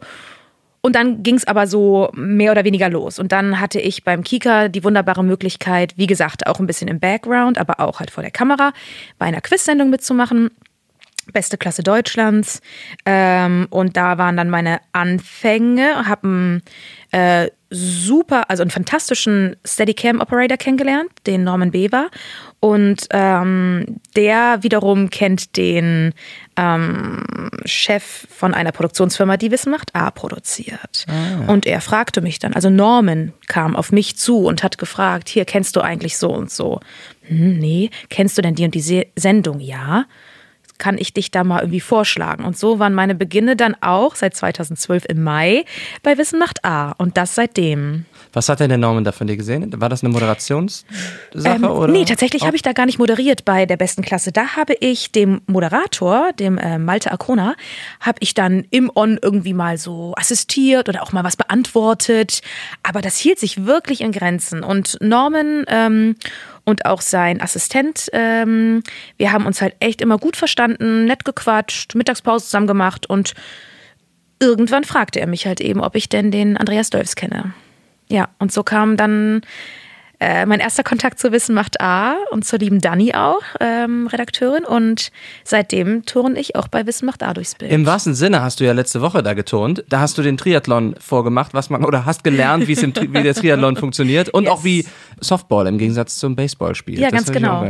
Und 0.82 0.96
dann 0.96 1.24
ging 1.24 1.36
es 1.36 1.46
aber 1.46 1.68
so 1.68 2.10
mehr 2.14 2.52
oder 2.52 2.64
weniger 2.64 2.90
los. 2.90 3.20
Und 3.20 3.32
dann 3.32 3.60
hatte 3.60 3.80
ich 3.80 4.04
beim 4.04 4.24
Kika 4.24 4.70
die 4.70 4.84
wunderbare 4.84 5.24
Möglichkeit, 5.24 5.94
wie 5.98 6.08
gesagt, 6.08 6.48
auch 6.48 6.60
ein 6.60 6.68
bisschen 6.68 6.88
im 6.88 7.00
Background, 7.00 7.58
aber 7.58 7.80
auch 7.80 8.00
halt 8.00 8.12
vor 8.12 8.22
der 8.22 8.32
Kamera, 8.32 8.72
bei 9.18 9.26
einer 9.26 9.42
Quiz-Sendung 9.42 9.90
mitzumachen. 9.90 10.50
Beste 11.34 11.58
Klasse 11.58 11.84
Deutschlands. 11.84 12.62
Ähm, 13.06 13.68
und 13.70 13.98
da 13.98 14.18
waren 14.18 14.38
dann 14.38 14.50
meine 14.50 14.80
Anfänge, 14.94 16.08
haben 16.08 16.62
äh, 17.12 17.50
super, 17.70 18.50
also 18.50 18.62
einen 18.62 18.72
fantastischen 18.72 19.56
Steadicam-Operator 19.66 20.58
kennengelernt, 20.58 21.10
den 21.26 21.44
Norman 21.44 21.72
Bever. 21.72 22.10
Und 22.60 23.08
ähm, 23.12 24.00
der 24.16 24.64
wiederum 24.64 25.10
kennt 25.10 25.58
den 25.58 26.14
ähm, 26.56 27.50
Chef 27.66 28.26
von 28.30 28.54
einer 28.54 28.72
Produktionsfirma, 28.72 29.38
die 29.38 29.52
Wissen 29.52 29.72
macht 29.72 29.94
A 29.96 30.12
produziert. 30.12 31.06
Und 31.48 31.66
er 31.66 31.82
fragte 31.82 32.22
mich 32.22 32.40
dann, 32.40 32.54
also 32.54 32.70
Norman 32.70 33.34
kam 33.48 33.76
auf 33.76 33.92
mich 33.92 34.18
zu 34.18 34.46
und 34.46 34.64
hat 34.64 34.78
gefragt, 34.78 35.30
hier 35.30 35.46
kennst 35.46 35.76
du 35.76 35.82
eigentlich 35.82 36.18
so 36.18 36.30
und 36.30 36.50
so. 36.50 36.80
Hm, 37.24 37.58
nee, 37.58 37.90
kennst 38.10 38.38
du 38.38 38.42
denn 38.42 38.56
die 38.56 38.64
und 38.64 38.76
die 38.76 38.82
Se 38.82 39.08
Sendung? 39.16 39.60
Ja 39.60 40.06
kann 40.78 40.98
ich 40.98 41.14
dich 41.14 41.32
da 41.32 41.44
mal 41.44 41.62
irgendwie 41.62 41.80
vorschlagen? 41.80 42.46
Und 42.46 42.58
so 42.58 42.80
waren 42.80 42.94
meine 42.94 43.16
Beginne 43.16 43.56
dann 43.56 43.76
auch 43.82 44.16
seit 44.16 44.36
2012 44.36 45.06
im 45.10 45.24
Mai 45.24 45.66
bei 46.04 46.18
Wissen 46.18 46.40
macht 46.40 46.64
A. 46.66 46.92
Und 46.98 47.18
das 47.18 47.36
seitdem. 47.36 48.06
Was 48.34 48.50
hat 48.50 48.60
denn 48.60 48.70
der 48.70 48.78
Norman 48.78 49.04
da 49.04 49.12
von 49.12 49.28
dir 49.28 49.38
gesehen? 49.38 49.72
War 49.80 49.90
das 49.90 50.04
eine 50.04 50.12
Moderationssache? 50.14 50.86
Ähm, 51.36 51.64
oder? 51.64 51.92
nee, 51.92 52.06
tatsächlich 52.06 52.46
habe 52.46 52.56
ich 52.56 52.62
da 52.62 52.74
gar 52.74 52.86
nicht 52.86 53.00
moderiert 53.00 53.46
bei 53.46 53.66
der 53.66 53.78
besten 53.78 54.02
Klasse. 54.02 54.32
Da 54.32 54.56
habe 54.56 54.76
ich 54.80 55.12
dem 55.12 55.42
Moderator, 55.48 56.32
dem 56.34 56.58
äh, 56.58 56.78
Malte 56.78 57.12
Acrona, 57.12 57.56
habe 58.00 58.18
ich 58.22 58.34
dann 58.34 58.66
im 58.70 58.92
On 58.94 59.18
irgendwie 59.22 59.54
mal 59.54 59.78
so 59.78 60.14
assistiert 60.18 60.90
oder 60.90 61.04
auch 61.04 61.12
mal 61.12 61.24
was 61.24 61.36
beantwortet. 61.36 62.42
Aber 62.84 63.02
das 63.02 63.18
hielt 63.18 63.40
sich 63.40 63.66
wirklich 63.66 64.02
in 64.02 64.12
Grenzen. 64.12 64.64
Und 64.64 64.98
Norman 65.02 65.66
ähm, 65.68 66.16
und 66.68 66.86
auch 66.86 67.00
sein 67.00 67.42
Assistent, 67.42 68.10
ähm, 68.12 68.84
wir 69.16 69.32
haben 69.32 69.46
uns 69.46 69.62
halt 69.62 69.76
echt 69.80 70.02
immer 70.02 70.18
gut 70.18 70.36
verstanden, 70.36 71.06
nett 71.06 71.24
gequatscht, 71.24 71.96
Mittagspause 71.96 72.44
zusammen 72.44 72.68
gemacht 72.68 73.10
und 73.10 73.36
irgendwann 74.42 74.84
fragte 74.84 75.22
er 75.22 75.28
mich 75.28 75.48
halt 75.48 75.62
eben, 75.62 75.80
ob 75.80 75.96
ich 75.96 76.10
denn 76.10 76.30
den 76.30 76.58
Andreas 76.58 76.90
Dölfs 76.90 77.16
kenne. 77.16 77.54
Ja, 78.10 78.28
und 78.38 78.52
so 78.52 78.64
kam 78.64 78.98
dann 78.98 79.42
äh, 80.20 80.46
mein 80.46 80.60
erster 80.60 80.84
Kontakt 80.84 81.20
zu 81.20 81.32
Wissen 81.32 81.54
macht 81.54 81.80
A 81.80 82.16
und 82.32 82.44
zur 82.46 82.60
lieben 82.60 82.82
Dani 82.82 83.14
auch, 83.14 83.42
ähm, 83.60 84.08
Redakteurin. 84.08 84.66
Und 84.66 85.12
seitdem 85.44 86.06
turne 86.06 86.40
ich 86.40 86.56
auch 86.56 86.68
bei 86.68 86.86
Wissen 86.88 87.06
macht 87.06 87.24
A 87.24 87.34
durchs 87.34 87.56
Bild. 87.56 87.72
Im 87.72 87.86
wahrsten 87.86 88.16
Sinne 88.16 88.42
hast 88.42 88.60
du 88.60 88.66
ja 88.66 88.74
letzte 88.74 89.02
Woche 89.02 89.22
da 89.22 89.34
geturnt. 89.34 89.84
Da 89.90 90.00
hast 90.00 90.18
du 90.18 90.22
den 90.24 90.38
Triathlon 90.38 90.96
vorgemacht, 91.00 91.54
was 91.54 91.70
man 91.70 91.86
oder 91.86 92.06
hast 92.06 92.24
gelernt, 92.24 92.68
wie 92.68 92.76
der 92.76 93.36
Triathlon 93.36 93.78
funktioniert 93.78 94.30
und 94.30 94.44
Yes. 94.46 94.52
auch 94.54 94.64
wie 94.64 94.86
Softball 95.20 95.68
im 95.68 95.78
Gegensatz 95.78 96.16
zum 96.16 96.36
Baseballspiel. 96.36 97.00
Ja, 97.00 97.10
Das 97.10 97.26
ganz 97.26 97.32
genau. 97.32 97.66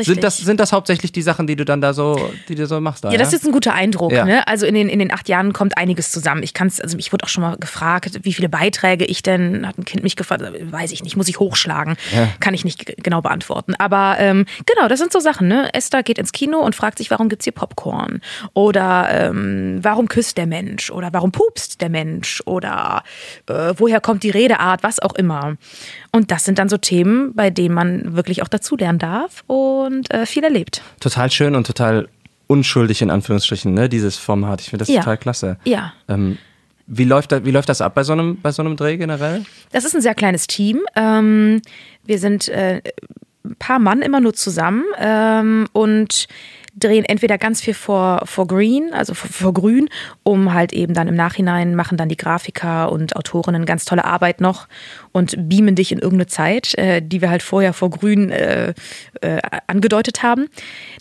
Sind 0.00 0.22
das 0.22 0.38
sind 0.38 0.60
das 0.60 0.72
hauptsächlich 0.72 1.12
die 1.12 1.22
Sachen, 1.22 1.46
die 1.46 1.56
du 1.56 1.64
dann 1.64 1.80
da 1.80 1.92
so, 1.92 2.30
die 2.48 2.54
du 2.54 2.66
so 2.66 2.80
machst 2.80 3.04
da? 3.04 3.10
Ja, 3.10 3.18
das 3.18 3.32
ist 3.32 3.44
ein 3.46 3.52
guter 3.52 3.74
Eindruck. 3.74 4.12
Ja. 4.12 4.24
Ne? 4.24 4.46
Also 4.46 4.66
in 4.66 4.74
den, 4.74 4.88
in 4.88 4.98
den 4.98 5.12
acht 5.12 5.28
Jahren 5.28 5.52
kommt 5.52 5.76
einiges 5.76 6.10
zusammen. 6.12 6.42
Ich 6.42 6.54
kann's, 6.54 6.80
also 6.80 6.96
ich 6.98 7.12
wurde 7.12 7.24
auch 7.24 7.28
schon 7.28 7.42
mal 7.42 7.56
gefragt, 7.56 8.20
wie 8.22 8.32
viele 8.32 8.48
Beiträge 8.48 9.04
ich 9.04 9.22
denn, 9.22 9.66
hat 9.66 9.78
ein 9.78 9.84
Kind 9.84 10.02
mich 10.02 10.16
gefragt, 10.16 10.42
weiß 10.42 10.92
ich 10.92 11.02
nicht, 11.02 11.16
muss 11.16 11.28
ich 11.28 11.38
hochschlagen. 11.40 11.89
Kann 12.40 12.54
ich 12.54 12.64
nicht 12.64 12.84
genau 13.02 13.20
beantworten. 13.22 13.74
Aber 13.78 14.16
ähm, 14.18 14.46
genau, 14.66 14.88
das 14.88 14.98
sind 14.98 15.12
so 15.12 15.20
Sachen. 15.20 15.48
Ne? 15.48 15.72
Esther 15.74 16.02
geht 16.02 16.18
ins 16.18 16.32
Kino 16.32 16.58
und 16.58 16.74
fragt 16.74 16.98
sich, 16.98 17.10
warum 17.10 17.28
gibt's 17.28 17.44
hier 17.44 17.52
Popcorn? 17.52 18.20
Oder 18.54 19.08
ähm, 19.10 19.78
warum 19.82 20.08
küsst 20.08 20.36
der 20.38 20.46
Mensch? 20.46 20.90
Oder 20.90 21.08
warum 21.12 21.32
pupst 21.32 21.80
der 21.80 21.88
Mensch? 21.90 22.42
Oder 22.46 23.02
äh, 23.48 23.74
woher 23.76 24.00
kommt 24.00 24.22
die 24.22 24.30
Redeart? 24.30 24.82
Was 24.82 24.98
auch 25.00 25.14
immer. 25.14 25.56
Und 26.12 26.30
das 26.30 26.44
sind 26.44 26.58
dann 26.58 26.68
so 26.68 26.76
Themen, 26.76 27.34
bei 27.34 27.50
denen 27.50 27.74
man 27.74 28.16
wirklich 28.16 28.42
auch 28.42 28.48
dazulernen 28.48 28.98
darf 28.98 29.44
und 29.46 30.12
äh, 30.12 30.26
viel 30.26 30.44
erlebt. 30.44 30.82
total 31.00 31.30
schön 31.30 31.54
und 31.54 31.66
total 31.66 32.08
unschuldig 32.46 33.00
in 33.02 33.10
Anführungsstrichen, 33.10 33.72
ne, 33.74 33.88
dieses 33.88 34.16
Format. 34.16 34.60
Ich 34.60 34.70
finde 34.70 34.82
das 34.84 34.88
Ja. 34.88 35.00
total 35.00 35.18
klasse. 35.18 35.56
Ja. 35.64 35.92
Ähm, 36.08 36.36
wie 36.92 37.04
läuft 37.04 37.32
das, 37.32 37.44
wie 37.44 37.52
läuft 37.52 37.68
das 37.68 37.80
ab 37.80 37.94
bei 37.94 38.02
so 38.02 38.12
einem 38.12 38.40
bei 38.42 38.50
so 38.50 38.62
einem 38.62 38.76
Dreh 38.76 38.96
generell? 38.96 39.44
Das 39.70 39.84
ist 39.84 39.94
ein 39.94 40.02
sehr 40.02 40.14
kleines 40.14 40.48
Team. 40.48 40.80
Ähm, 40.96 41.62
wir 42.04 42.18
sind 42.18 42.48
äh, 42.48 42.82
ein 43.44 43.56
paar 43.58 43.78
Mann 43.78 44.02
immer 44.02 44.20
nur 44.20 44.34
zusammen 44.34 44.84
ähm, 44.98 45.68
und 45.72 46.26
drehen 46.80 47.04
entweder 47.04 47.38
ganz 47.38 47.60
viel 47.60 47.74
vor, 47.74 48.22
vor 48.24 48.46
Green, 48.46 48.92
also 48.92 49.14
vor, 49.14 49.30
vor 49.30 49.54
Grün, 49.54 49.88
um 50.22 50.52
halt 50.52 50.72
eben 50.72 50.94
dann 50.94 51.08
im 51.08 51.14
Nachhinein 51.14 51.74
machen 51.74 51.96
dann 51.96 52.08
die 52.08 52.16
Grafiker 52.16 52.90
und 52.90 53.16
Autorinnen 53.16 53.66
ganz 53.66 53.84
tolle 53.84 54.04
Arbeit 54.04 54.40
noch 54.40 54.66
und 55.12 55.48
beamen 55.48 55.74
dich 55.74 55.92
in 55.92 55.98
irgendeine 55.98 56.26
Zeit, 56.26 56.76
äh, 56.78 57.00
die 57.00 57.20
wir 57.20 57.30
halt 57.30 57.42
vorher 57.42 57.72
vor 57.72 57.90
Grün 57.90 58.30
äh, 58.30 58.74
äh, 59.20 59.40
angedeutet 59.66 60.22
haben. 60.22 60.48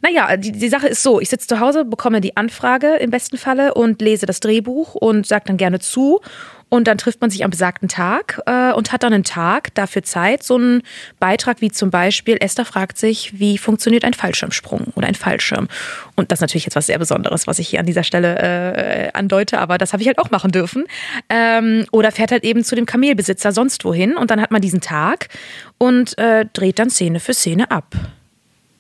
Naja, 0.02 0.38
die, 0.38 0.52
die 0.52 0.70
Sache 0.70 0.88
ist 0.88 1.04
so, 1.04 1.20
ich 1.20 1.30
sitze 1.30 1.48
zu 1.48 1.60
Hause, 1.60 1.86
bekomme 1.86 2.22
die 2.22 2.38
Anfrage 2.38 2.96
im 2.96 3.10
besten 3.10 3.38
Falle 3.38 3.74
und 3.74 4.02
lese 4.02 4.26
das 4.26 4.39
Drehbuch 4.39 4.96
und 4.96 5.26
sage 5.26 5.46
dann 5.48 5.58
gerne 5.58 5.80
zu 5.80 6.20
und 6.69 6.88
dann 6.88 6.97
trifft 6.97 7.21
man 7.21 7.29
sich 7.29 7.43
am 7.43 7.49
besagten 7.49 7.89
Tag 7.89 8.41
äh, 8.45 8.71
und 8.71 8.91
hat 8.91 9.03
dann 9.03 9.13
einen 9.13 9.23
Tag 9.23 9.73
dafür 9.73 10.03
Zeit, 10.03 10.43
so 10.43 10.55
einen 10.55 10.84
Beitrag 11.19 11.62
wie 11.62 11.71
zum 11.71 11.89
Beispiel, 11.89 12.38
Esther 12.39 12.65
fragt 12.65 12.97
sich, 12.97 13.39
wie 13.39 13.58
funktioniert 13.58 14.05
ein 14.05 14.13
Fallschirmsprung 14.13 14.93
oder 14.95 15.08
ein 15.08 15.15
Fallschirm. 15.15 15.67
Und 16.15 16.32
das 16.32 16.38
ist 16.38 16.41
natürlich 16.41 16.65
jetzt 16.65 16.75
was 16.75 16.86
sehr 16.86 16.99
Besonderes, 16.99 17.47
was 17.47 17.60
ich 17.60 17.67
hier 17.67 17.79
an 17.79 17.86
dieser 17.86 18.03
Stelle 18.03 18.38
äh, 18.39 19.12
andeute, 19.13 19.60
aber 19.60 19.77
das 19.77 19.93
habe 19.93 20.01
ich 20.01 20.08
halt 20.08 20.19
auch 20.19 20.32
machen 20.32 20.51
dürfen. 20.51 20.86
Ähm, 21.29 21.86
oder 21.91 22.12
fährt 22.12 22.32
halt 22.32 22.43
eben 22.43 22.63
zu 22.63 22.75
dem 22.75 22.86
Kamelbesitzer 22.86 23.51
sonst 23.51 23.84
wohin 23.84 24.15
und 24.15 24.32
dann 24.32 24.39
hat 24.41 24.51
man 24.51 24.62
diesen 24.62 24.82
Tag 24.82 25.29
und 25.77 26.17
äh, 26.17 26.45
dreht 26.53 26.79
dann 26.79 26.89
Szene 26.89 27.19
für 27.19 27.34
Szene 27.34 27.71
ab. 27.71 27.95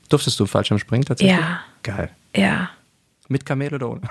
Durftest 0.09 0.39
du 0.39 0.45
Fallschirm 0.45 0.79
springen 0.79 1.05
tatsächlich? 1.05 1.37
Ja. 1.37 1.61
Geil. 1.83 2.09
Ja. 2.35 2.69
Mit 3.31 3.45
Kamel 3.45 3.71
oder 3.73 3.89
ohne? 3.91 4.01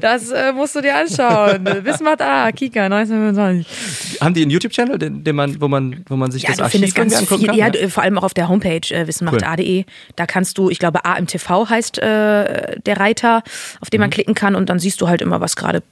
Das 0.00 0.30
äh, 0.30 0.52
musst 0.52 0.76
du 0.76 0.80
dir 0.80 0.96
anschauen. 0.96 1.64
Wismar 1.84 2.20
A, 2.20 2.52
Kika, 2.52 2.84
1925. 2.84 4.20
Haben 4.20 4.34
die 4.34 4.42
einen 4.42 4.50
YouTube-Channel, 4.50 4.98
den, 4.98 5.24
den 5.24 5.36
man, 5.36 5.60
wo 5.60 5.68
man, 5.68 6.04
wo 6.08 6.16
man 6.16 6.30
sich 6.30 6.42
Ja, 6.44 6.50
das 6.50 6.60
Archiv 6.60 6.72
findest 6.80 6.94
ganz 6.94 7.14
angucken 7.16 7.40
viel, 7.40 7.48
kann? 7.48 7.56
ja, 7.56 7.70
du- 7.70 7.88
vor 7.90 8.02
allem 8.02 8.18
auch 8.18 8.22
auf 8.24 8.34
der 8.34 8.48
Homepage 8.48 8.88
äh, 8.94 9.06
wissenmacht.de. 9.06 9.84
Da 10.16 10.26
kannst 10.26 10.58
du, 10.58 10.70
ich 10.70 10.78
glaube, 10.78 11.04
A 11.04 11.14
im 11.14 11.26
TV 11.26 11.68
heißt 11.68 11.98
äh, 11.98 12.78
der 12.80 13.00
Reiter, 13.00 13.38
auf 13.80 13.88
Mhm. 13.88 13.90
den 13.92 14.00
man 14.00 14.10
klicken 14.10 14.34
kann 14.34 14.54
und 14.54 14.68
dann 14.70 14.78
siehst 14.78 15.00
du 15.00 15.08
halt 15.08 15.22
immer, 15.22 15.40
was 15.40 15.56
gerade 15.56 15.82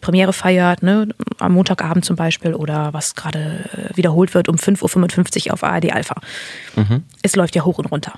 Premiere 0.00 0.32
feiert, 0.32 0.84
ne? 0.84 1.08
am 1.40 1.52
Montagabend 1.54 2.04
zum 2.04 2.14
Beispiel 2.14 2.54
oder 2.54 2.92
was 2.92 3.16
gerade 3.16 3.64
äh, 3.92 3.96
wiederholt 3.96 4.32
wird 4.32 4.48
um 4.48 4.54
5.55 4.56 5.48
Uhr 5.48 5.54
auf 5.54 5.64
ARD 5.64 5.92
Alpha. 5.92 6.14
Mhm. 6.76 7.02
Es 7.22 7.34
läuft 7.34 7.56
ja 7.56 7.64
hoch 7.64 7.78
und 7.78 7.86
runter. 7.86 8.12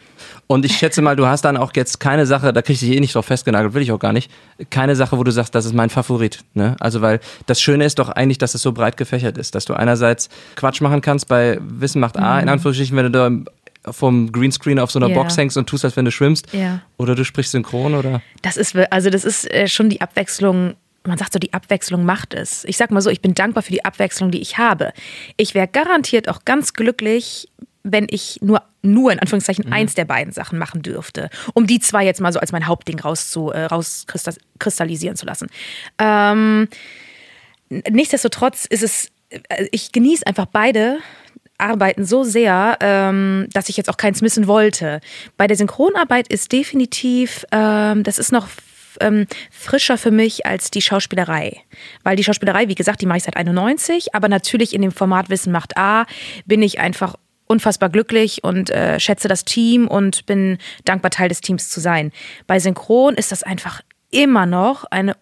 Und 0.49 0.65
ich 0.65 0.77
schätze 0.77 1.03
mal, 1.03 1.15
du 1.15 1.27
hast 1.27 1.45
dann 1.45 1.59
auch 1.59 1.73
jetzt 1.77 2.01
keine 2.01 2.25
Sache, 2.25 2.55
da 2.55 2.63
krieg 2.63 2.75
ich 2.75 2.81
dich 2.81 2.91
eh 2.97 3.01
nicht 3.01 3.15
drauf 3.15 3.27
festgenagelt, 3.27 3.75
will 3.75 3.83
ich 3.83 3.93
auch 3.93 3.99
gar 3.99 4.15
nicht, 4.15 4.31
keine 4.71 4.97
Sache, 4.97 5.19
wo 5.19 5.23
du 5.23 5.31
sagst, 5.31 5.55
das 5.55 5.67
ist 5.67 5.75
mein 5.75 5.91
Favorit. 5.91 6.41
Ne? 6.55 6.75
Also 6.81 7.03
weil 7.03 7.21
das 7.47 7.61
Schöne 7.61 7.85
ist 7.85 7.99
doch 7.99 8.09
eigentlich, 8.09 8.39
dass 8.39 8.55
es 8.55 8.63
so 8.63 8.73
breit 8.73 8.97
gefächert 8.97 9.37
ist, 9.37 9.55
dass 9.55 9.67
du 9.67 9.75
einerseits 9.75 10.31
Quatsch 10.57 10.81
machen 10.81 11.03
kannst 11.03 11.29
bei 11.29 11.59
Wissen 11.61 12.01
macht 12.01 12.17
A, 12.17 12.41
in 12.41 12.49
Anführungsstrichen, 12.49 12.97
wenn 12.97 13.13
du 13.13 13.45
da 13.85 13.93
vom 13.93 14.33
Greenscreen 14.33 14.79
auf 14.79 14.91
so 14.91 14.99
einer 14.99 15.09
Ja. 15.09 15.15
Box 15.15 15.37
hängst 15.37 15.57
und 15.59 15.67
tust, 15.69 15.85
als 15.85 15.97
wenn 15.97 16.07
du 16.07 16.11
schwimmst. 16.11 16.47
Ja. 16.53 16.81
Oder 16.97 17.15
du 17.15 17.25
sprichst 17.25 17.53
synchron 17.53 17.95
oder. 17.95 18.23
Das 18.43 18.57
ist, 18.57 18.75
also 18.91 19.11
das 19.11 19.25
ist 19.25 19.51
äh, 19.51 19.69
schon 19.69 19.91
die 19.91 20.01
Abwechslung. 20.01 20.75
Man 21.07 21.17
sagt 21.19 21.33
so, 21.33 21.39
die 21.39 21.53
Abwechslung 21.53 22.05
macht 22.05 22.35
es. 22.35 22.65
Ich 22.65 22.77
sag 22.77 22.91
mal 22.91 23.01
so, 23.01 23.09
ich 23.11 23.21
bin 23.21 23.35
dankbar 23.35 23.63
für 23.63 23.73
die 23.73 23.85
Abwechslung, 23.85 24.31
die 24.31 24.41
ich 24.41 24.59
habe. 24.59 24.93
Ich 25.37 25.55
wäre 25.55 25.69
garantiert 25.69 26.29
auch 26.29 26.45
ganz 26.45 26.73
glücklich, 26.73 27.49
wenn 27.83 28.07
ich 28.11 28.39
nur, 28.43 28.63
nur 28.83 29.13
in 29.13 29.19
Anführungszeichen 29.19 29.73
eins 29.73 29.95
der 29.95 30.05
beiden 30.05 30.33
Sachen 30.33 30.59
machen 30.59 30.83
dürfte. 30.83 31.31
Um 31.55 31.67
die 31.67 31.81
zwei 31.81 32.05
jetzt 32.05 32.21
mal 32.21 32.33
so 32.33 32.41
als 32.41 32.53
mein 32.53 32.67
Hauptding 32.67 33.01
rauszu, 33.01 33.51
äh, 33.51 33.65
rauskristallisieren 33.65 35.17
zu 35.17 35.27
lassen. 35.27 35.49
Ähm, 35.99 36.69
nichtsdestotrotz 37.69 38.65
ist 38.65 38.83
es, 38.83 39.11
äh, 39.31 39.67
ich 39.71 39.93
genieße 39.93 40.27
einfach 40.27 40.47
beide 40.47 40.99
Arbeiten 41.59 42.05
so 42.05 42.23
sehr, 42.23 42.79
ähm, 42.81 43.49
dass 43.53 43.69
ich 43.69 43.77
jetzt 43.77 43.91
auch 43.91 43.97
keins 43.97 44.23
missen 44.23 44.47
wollte. 44.47 45.01
Bei 45.37 45.47
der 45.47 45.57
Synchronarbeit 45.57 46.29
ist 46.29 46.53
definitiv, 46.53 47.45
ähm, 47.51 48.05
das 48.05 48.19
ist 48.19 48.33
noch 48.33 48.49
ähm, 49.01 49.27
frischer 49.51 49.99
für 49.99 50.11
mich 50.11 50.47
als 50.47 50.71
die 50.71 50.83
Schauspielerei. 50.83 51.61
Weil 52.05 52.17
die 52.17 52.25
Schauspielerei, 52.25 52.69
wie 52.69 52.75
gesagt, 52.75 53.01
die 53.01 53.07
mache 53.07 53.19
ich 53.19 53.25
seit 53.25 53.37
91, 53.37 54.15
aber 54.15 54.29
natürlich 54.29 54.75
in 54.75 54.83
dem 54.83 54.93
Format 54.93 55.31
Wissen 55.31 55.53
macht 55.53 55.77
A 55.77 56.07
bin 56.47 56.63
ich 56.63 56.79
einfach 56.79 57.17
unfassbar 57.49 57.89
glücklich 57.89 58.45
und 58.45 58.71
äh, 58.71 59.01
schätze 59.01 59.29
das 59.29 59.45
Team 59.45 59.89
und 59.89 60.27
bin 60.27 60.59
dankbar, 60.85 61.11
Teil 61.11 61.29
des 61.29 61.41
Teams 61.41 61.69
zu 61.69 61.81
sein. 61.81 62.13
Bei 62.47 62.59
Synchron 62.59 63.15
ist 63.15 63.33
das 63.33 63.43
einfach 63.43 63.83
immer 64.11 64.47
noch 64.47 64.85
eine 64.85 65.17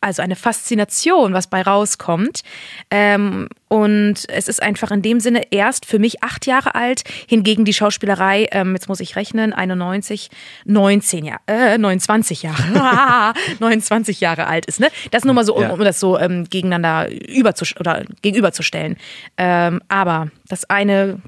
also 0.00 0.22
eine 0.22 0.36
Faszination, 0.36 1.32
was 1.32 1.48
bei 1.48 1.60
rauskommt. 1.62 2.42
Ähm, 2.90 3.48
und 3.66 4.14
es 4.28 4.46
ist 4.48 4.62
einfach 4.62 4.90
in 4.90 5.02
dem 5.02 5.18
Sinne 5.20 5.50
erst 5.50 5.86
für 5.86 5.98
mich 5.98 6.22
acht 6.22 6.46
Jahre 6.46 6.74
alt, 6.76 7.02
hingegen 7.26 7.64
die 7.64 7.72
Schauspielerei, 7.72 8.46
ähm, 8.52 8.74
jetzt 8.74 8.88
muss 8.88 9.00
ich 9.00 9.16
rechnen, 9.16 9.52
91, 9.52 10.30
19 10.64 11.24
Jahre, 11.24 11.40
äh, 11.48 11.78
29 11.78 12.44
Jahre, 12.44 13.34
29 13.58 14.20
Jahre 14.20 14.46
alt 14.46 14.66
ist. 14.66 14.78
Ne? 14.80 14.88
Das 15.10 15.24
nur 15.24 15.34
mal 15.34 15.44
so, 15.44 15.56
um, 15.56 15.62
Ja. 15.62 15.70
um 15.70 15.80
das 15.80 15.98
so 15.98 16.16
ähm, 16.16 16.44
gegeneinander 16.48 17.08
überzus 17.10 17.74
oder 17.78 18.04
gegenüberzustellen. 18.22 18.96
Ähm, 19.36 19.82
aber 19.88 20.28
das 20.48 20.70
eine 20.70 21.20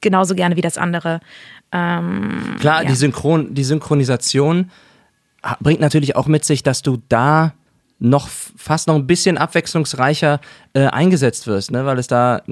genauso 0.00 0.34
gerne 0.34 0.56
wie 0.56 0.60
das 0.60 0.78
andere. 0.78 1.20
Ähm, 1.72 2.56
Klar, 2.60 2.82
ja. 2.82 2.88
die, 2.88 2.94
Synchron, 2.94 3.54
die 3.54 3.64
Synchronisation 3.64 4.70
bringt 5.60 5.80
natürlich 5.80 6.16
auch 6.16 6.26
mit 6.26 6.44
sich, 6.44 6.62
dass 6.62 6.82
du 6.82 6.98
da 7.08 7.52
noch 7.98 8.28
fast 8.28 8.86
noch 8.86 8.94
ein 8.94 9.06
bisschen 9.06 9.38
abwechslungsreicher 9.38 10.40
äh, 10.72 10.86
eingesetzt 10.86 11.46
wirst, 11.46 11.70
ne? 11.70 11.84
weil 11.84 11.98
es 11.98 12.06
da 12.06 12.42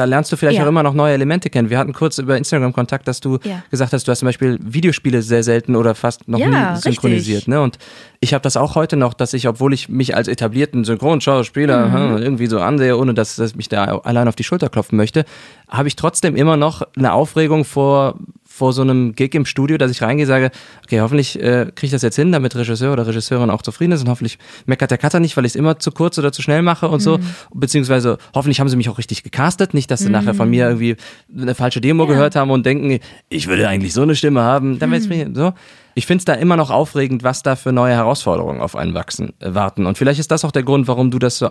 da 0.00 0.04
lernst 0.06 0.32
du 0.32 0.36
vielleicht 0.36 0.56
Ja. 0.56 0.64
auch 0.64 0.68
immer 0.68 0.82
noch 0.82 0.94
neue 0.94 1.12
Elemente 1.12 1.50
kennen. 1.50 1.68
Wir 1.70 1.78
hatten 1.78 1.92
kurz 1.92 2.18
über 2.18 2.36
Instagram 2.36 2.72
Kontakt, 2.72 3.06
dass 3.06 3.20
du 3.20 3.38
Ja. 3.44 3.62
gesagt 3.70 3.92
hast, 3.92 4.08
du 4.08 4.10
hast 4.12 4.20
zum 4.20 4.26
Beispiel 4.26 4.58
Videospiele 4.62 5.20
sehr 5.22 5.42
selten 5.42 5.76
oder 5.76 5.94
fast 5.94 6.26
noch 6.26 6.38
Ja, 6.38 6.72
nie 6.74 6.80
synchronisiert. 6.80 7.36
richtig. 7.38 7.48
Ne? 7.48 7.60
Und 7.60 7.78
ich 8.20 8.32
habe 8.34 8.42
das 8.42 8.56
auch 8.56 8.74
heute 8.74 8.96
noch, 8.96 9.12
dass 9.14 9.34
ich, 9.34 9.46
obwohl 9.46 9.72
ich 9.74 9.88
mich 9.88 10.16
als 10.16 10.26
etablierten 10.26 10.84
Synchronschauspieler 10.84 11.86
Mhm. 11.88 11.92
hm, 12.16 12.16
irgendwie 12.22 12.46
so 12.46 12.60
ansehe, 12.60 12.96
ohne 12.96 13.14
dass, 13.14 13.36
dass 13.36 13.50
ich 13.50 13.56
mich 13.56 13.68
da 13.68 13.84
allein 13.98 14.26
auf 14.26 14.36
die 14.36 14.44
Schulter 14.44 14.68
klopfen 14.68 14.96
möchte, 14.96 15.24
habe 15.68 15.88
ich 15.88 15.96
trotzdem 15.96 16.34
immer 16.34 16.56
noch 16.56 16.82
eine 16.96 17.12
Aufregung 17.12 17.64
vor 17.64 18.16
vor 18.60 18.74
so 18.74 18.82
einem 18.82 19.14
Gig 19.14 19.34
im 19.34 19.46
Studio, 19.46 19.78
dass 19.78 19.90
ich 19.90 20.02
reingehe, 20.02 20.26
sage, 20.26 20.50
okay, 20.84 21.00
hoffentlich 21.00 21.40
äh, 21.40 21.64
kriege 21.74 21.86
ich 21.86 21.90
das 21.92 22.02
jetzt 22.02 22.16
hin, 22.16 22.30
damit 22.30 22.54
Regisseur 22.54 22.92
oder 22.92 23.06
Regisseurin 23.06 23.48
auch 23.48 23.62
zufrieden 23.62 23.92
ist 23.92 24.02
und 24.02 24.10
hoffentlich 24.10 24.38
meckert 24.66 24.90
der 24.90 24.98
Cutter 24.98 25.18
nicht, 25.18 25.34
weil 25.38 25.46
ich 25.46 25.52
es 25.52 25.56
immer 25.56 25.78
zu 25.78 25.92
kurz 25.92 26.18
oder 26.18 26.30
zu 26.30 26.42
schnell 26.42 26.60
mache 26.60 26.86
und 26.88 27.00
so. 27.00 27.16
Mhm. 27.16 27.24
Beziehungsweise 27.54 28.18
hoffentlich 28.34 28.60
haben 28.60 28.68
sie 28.68 28.76
mich 28.76 28.90
auch 28.90 28.98
richtig 28.98 29.22
gecastet, 29.22 29.72
nicht, 29.72 29.90
dass 29.90 30.00
sie 30.00 30.10
nachher 30.10 30.34
von 30.34 30.50
mir 30.50 30.66
irgendwie 30.66 30.96
eine 31.34 31.54
falsche 31.54 31.80
Demo 31.80 32.06
gehört 32.06 32.36
haben 32.36 32.50
und 32.50 32.66
denken, 32.66 32.98
ich 33.30 33.46
würde 33.46 33.66
eigentlich 33.66 33.94
so 33.94 34.02
eine 34.02 34.14
Stimme 34.14 34.42
haben. 34.42 34.78
Dann 34.78 34.92
wird's 34.92 35.08
mir 35.08 35.30
so. 35.32 35.54
Ich 35.94 36.06
finde 36.06 36.20
es 36.20 36.24
da 36.26 36.34
immer 36.34 36.56
noch 36.56 36.70
aufregend, 36.70 37.24
was 37.24 37.42
da 37.42 37.56
für 37.56 37.72
neue 37.72 37.94
Herausforderungen 37.94 38.60
auf 38.60 38.76
einen 38.76 38.94
wachsen, 38.94 39.32
äh, 39.40 39.54
warten. 39.54 39.86
Und 39.86 39.98
vielleicht 39.98 40.20
ist 40.20 40.30
das 40.30 40.44
auch 40.44 40.52
der 40.52 40.62
Grund, 40.62 40.86
warum 40.86 41.10
du 41.10 41.18
das 41.18 41.38
so, 41.38 41.50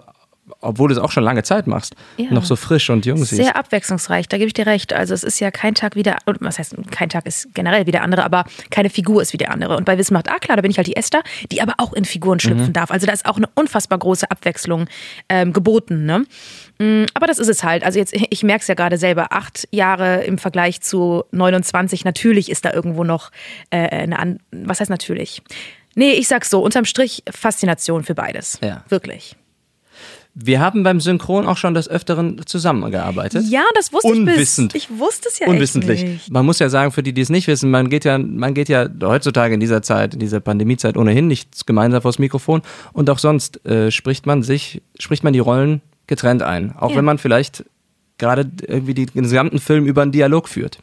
obwohl 0.61 0.89
du 0.89 0.93
es 0.95 0.99
auch 0.99 1.11
schon 1.11 1.23
lange 1.23 1.43
Zeit 1.43 1.67
machst, 1.67 1.95
Ja. 2.17 2.31
noch 2.31 2.45
so 2.45 2.55
frisch 2.55 2.89
und 2.89 3.05
jung 3.05 3.17
siehst. 3.17 3.35
Sehr 3.41 3.55
abwechslungsreich, 3.55 4.27
da 4.27 4.37
gebe 4.37 4.47
ich 4.47 4.53
dir 4.53 4.65
recht. 4.65 4.93
Also 4.93 5.13
es 5.13 5.23
ist 5.23 5.39
ja 5.39 5.51
kein 5.51 5.75
Tag 5.75 5.95
wie 5.95 6.03
der, 6.03 6.17
und 6.25 6.37
was 6.41 6.59
heißt, 6.59 6.75
kein 6.91 7.09
Tag 7.09 7.25
ist 7.25 7.53
generell 7.53 7.85
wie 7.87 7.91
der 7.91 8.03
andere, 8.03 8.23
aber 8.23 8.45
keine 8.69 8.89
Figur 8.89 9.21
ist 9.21 9.33
wie 9.33 9.37
der 9.37 9.51
andere. 9.51 9.77
Und 9.77 9.85
bei 9.85 9.97
Wissen 9.97 10.13
macht 10.13 10.29
A, 10.29 10.37
klar, 10.39 10.55
da 10.57 10.61
bin 10.61 10.71
ich 10.71 10.77
halt 10.77 10.87
die 10.87 10.95
Esther, 10.95 11.21
die 11.51 11.61
aber 11.61 11.73
auch 11.77 11.93
in 11.93 12.05
Figuren 12.05 12.39
schlüpfen 12.39 12.73
darf. 12.73 12.91
Also 12.91 13.05
da 13.05 13.13
ist 13.13 13.25
auch 13.25 13.37
eine 13.37 13.47
unfassbar 13.55 13.97
große 13.99 14.29
Abwechslung 14.29 14.87
ähm, 15.29 15.53
geboten. 15.53 16.05
Ne? 16.05 16.25
Mm, 16.79 17.05
Aber 17.13 17.27
das 17.27 17.39
ist 17.39 17.47
es 17.49 17.63
halt. 17.63 17.83
Also 17.83 17.99
jetzt, 17.99 18.13
ich 18.13 18.43
merke 18.43 18.61
es 18.61 18.67
ja 18.67 18.75
gerade 18.75 18.97
selber, 18.97 19.31
acht 19.33 19.67
Jahre 19.71 20.23
im 20.23 20.37
Vergleich 20.37 20.81
zu 20.81 21.23
29, 21.31 22.05
natürlich 22.05 22.49
ist 22.49 22.65
da 22.65 22.73
irgendwo 22.73 23.03
noch 23.03 23.31
äh, 23.69 23.77
eine, 23.89 24.17
an 24.19 24.39
was 24.51 24.79
heißt 24.79 24.89
natürlich? 24.89 25.41
Nee, 25.95 26.11
ich 26.11 26.27
sag's 26.27 26.49
so, 26.49 26.61
unterm 26.61 26.85
Strich 26.85 27.23
Faszination 27.29 28.03
für 28.03 28.15
beides. 28.15 28.59
Ja. 28.61 28.83
Wirklich. 28.89 29.35
Wir 30.41 30.59
haben 30.61 30.83
beim 30.83 31.01
Synchron 31.01 31.45
auch 31.45 31.57
schon 31.57 31.73
des 31.73 31.89
Öfteren 31.89 32.41
zusammengearbeitet. 32.45 33.45
Ja, 33.49 33.63
das 33.75 33.91
wusste 33.91 34.07
Unwissend. 34.09 34.73
ich 34.75 34.87
bis. 34.87 34.93
Ich 34.93 34.99
wusste 34.99 35.27
es 35.29 35.39
ja 35.39 35.47
Unwissentlich. 35.47 36.03
echt 36.03 36.11
nicht. 36.11 36.31
Man 36.31 36.45
muss 36.45 36.59
ja 36.59 36.69
sagen, 36.69 36.91
für 36.91 37.03
die, 37.03 37.13
die 37.13 37.21
es 37.21 37.29
nicht 37.29 37.47
wissen, 37.47 37.69
man 37.71 37.89
geht 37.89 38.05
ja, 38.05 38.17
man 38.17 38.53
geht 38.53 38.69
ja 38.69 38.87
heutzutage 39.03 39.53
in 39.53 39.59
dieser 39.59 39.81
Zeit, 39.81 40.13
in 40.13 40.19
dieser 40.19 40.39
Pandemiezeit 40.39 40.95
ohnehin 40.97 41.27
nicht 41.27 41.65
gemeinsam 41.67 42.01
vors 42.01 42.19
Mikrofon 42.19 42.61
und 42.93 43.09
auch 43.09 43.19
sonst 43.19 43.65
äh, 43.65 43.91
spricht 43.91 44.25
man 44.25 44.43
sich, 44.43 44.81
spricht 44.97 45.23
man 45.23 45.33
die 45.33 45.39
Rollen 45.39 45.81
getrennt 46.07 46.41
ein. 46.41 46.73
Auch 46.77 46.91
Ja. 46.91 46.97
wenn 46.97 47.05
man 47.05 47.17
vielleicht 47.17 47.65
gerade 48.17 48.49
irgendwie 48.67 48.93
den 48.93 49.07
gesamten 49.13 49.59
Film 49.59 49.85
über 49.85 50.01
einen 50.01 50.11
Dialog 50.11 50.47
führt. 50.49 50.79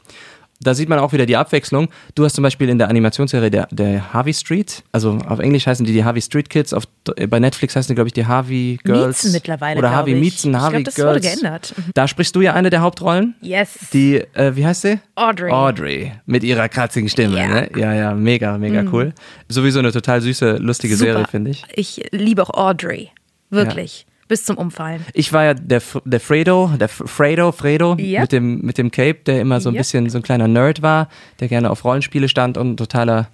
Da 0.60 0.72
sieht 0.74 0.88
man 0.88 0.98
auch 0.98 1.12
wieder 1.12 1.26
die 1.26 1.36
Abwechslung. 1.36 1.88
Du 2.14 2.24
hast 2.24 2.34
zum 2.34 2.42
Beispiel 2.42 2.68
in 2.70 2.78
der 2.78 2.88
Animationsserie 2.88 3.50
der, 3.50 3.68
der 3.70 4.12
Harvey 4.14 4.32
Street, 4.32 4.82
also 4.90 5.18
auf 5.28 5.38
Englisch 5.38 5.66
heißen 5.66 5.84
die 5.84 5.92
die 5.92 6.02
Harvey 6.04 6.22
Street 6.22 6.48
Kids, 6.48 6.72
auf, 6.72 6.84
bei 7.28 7.38
Netflix 7.38 7.76
heißen 7.76 7.88
die, 7.88 7.94
glaube 7.94 8.08
ich, 8.08 8.14
die 8.14 8.24
Harvey 8.26 8.78
Girls. 8.82 9.22
Miezen 9.22 9.32
mittlerweile, 9.32 9.78
Oder 9.78 9.90
Harvey 9.90 10.14
ich. 10.14 10.20
Miezen, 10.20 10.52
Ich 10.52 10.56
Harvey 10.58 10.82
glaub, 10.82 10.84
das 10.86 10.94
Girls. 10.94 11.08
wurde 11.08 11.20
geändert. 11.20 11.74
Mhm. 11.76 11.82
Da 11.92 12.08
sprichst 12.08 12.34
du 12.34 12.40
ja 12.40 12.54
eine 12.54 12.70
der 12.70 12.80
Hauptrollen. 12.80 13.34
Yes. 13.42 13.78
Die, 13.92 14.16
äh, 14.34 14.56
wie 14.56 14.64
heißt 14.64 14.82
sie? 14.82 14.98
Audrey. 15.14 15.50
Audrey. 15.52 16.12
Mit 16.24 16.42
ihrer 16.42 16.68
kratzigen 16.70 17.08
Stimme, 17.10 17.36
Ja. 17.38 17.46
Mhm. 17.46 17.52
ne? 17.54 17.70
Ja, 17.76 17.92
ja, 17.94 18.14
mega, 18.14 18.56
mega 18.56 18.82
cool. 18.92 19.12
Sowieso 19.48 19.78
eine 19.80 19.92
total 19.92 20.22
süße, 20.22 20.56
lustige 20.56 20.96
Super. 20.96 21.12
Serie, 21.12 21.26
finde 21.30 21.50
ich. 21.50 21.64
Ich 21.74 22.02
liebe 22.12 22.42
auch 22.42 22.50
Audrey. 22.54 23.10
Wirklich. 23.50 24.06
Bis 24.28 24.44
zum 24.44 24.58
Umfallen. 24.58 25.04
Ich 25.12 25.32
war 25.32 25.44
ja 25.44 25.54
der, 25.54 25.80
der 26.04 26.20
Fredo, 26.20 26.70
der 26.78 26.88
Fredo, 26.88 27.52
Fredo 27.52 27.94
Ja. 27.98 28.22
mit, 28.22 28.32
dem, 28.32 28.60
mit 28.62 28.76
dem 28.78 28.90
Cape, 28.90 29.20
der 29.24 29.40
immer 29.40 29.60
so 29.60 29.68
ein 29.70 29.74
Ja. 29.74 29.80
bisschen 29.80 30.08
so 30.10 30.18
ein 30.18 30.22
kleiner 30.22 30.48
Nerd 30.48 30.82
war, 30.82 31.08
der 31.40 31.48
gerne 31.48 31.70
auf 31.70 31.84
Rollenspiele 31.84 32.28
stand 32.28 32.58
und 32.58 32.76
totaler, 32.76 33.28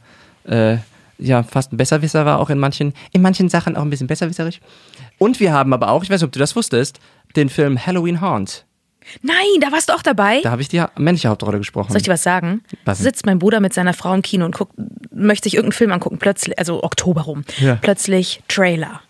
äh, 0.45 0.77
ja, 1.19 1.43
fast 1.45 1.73
ein 1.73 1.77
Besserwisser 1.77 2.27
war 2.27 2.41
auch 2.41 2.51
in 2.51 2.59
manchen, 2.59 2.93
in 3.13 3.23
manchen 3.23 3.49
Sachen 3.49 3.77
auch 3.77 3.83
ein 3.83 3.91
bisschen 3.91 4.07
besserwisserisch. 4.07 4.61
Und 5.19 5.41
wir 5.41 5.53
haben 5.53 5.73
aber 5.73 5.89
auch, 5.89 6.03
ich 6.03 6.11
weiß 6.11 6.21
nicht, 6.21 6.27
ob 6.27 6.33
du 6.33 6.39
das 6.39 6.57
wusstest, 6.57 6.99
den 7.37 7.49
Film 7.49 7.79
Halloween 7.87 8.21
Haunt. 8.21 8.65
Nein, 9.23 9.37
da 9.61 9.73
warst 9.73 9.89
du 9.89 9.95
auch 9.95 10.03
dabei. 10.03 10.41
Da 10.43 10.51
habe 10.53 10.63
ich 10.63 10.69
die 10.69 10.83
männliche 10.97 11.29
Hauptrolle 11.29 11.59
gesprochen. 11.59 11.89
Soll 11.91 11.97
ich 11.99 12.03
dir 12.05 12.13
was 12.13 12.23
sagen? 12.23 12.63
Was? 12.85 12.99
Sitzt 12.99 13.27
mein 13.27 13.39
Bruder 13.39 13.59
mit 13.61 13.73
seiner 13.75 13.95
Frau 13.95 14.15
im 14.15 14.23
Kino 14.23 14.45
und 14.45 14.55
guckt, 14.57 14.75
möchte 15.13 15.45
sich 15.45 15.55
irgendeinen 15.55 15.77
Film 15.79 15.93
angucken, 15.93 16.19
plötzlich, 16.19 16.57
also 16.59 16.83
Oktober 16.85 17.23
rum. 17.23 17.45
Ja. 17.59 17.77
Plötzlich 17.77 18.43
Trailer. 18.49 19.01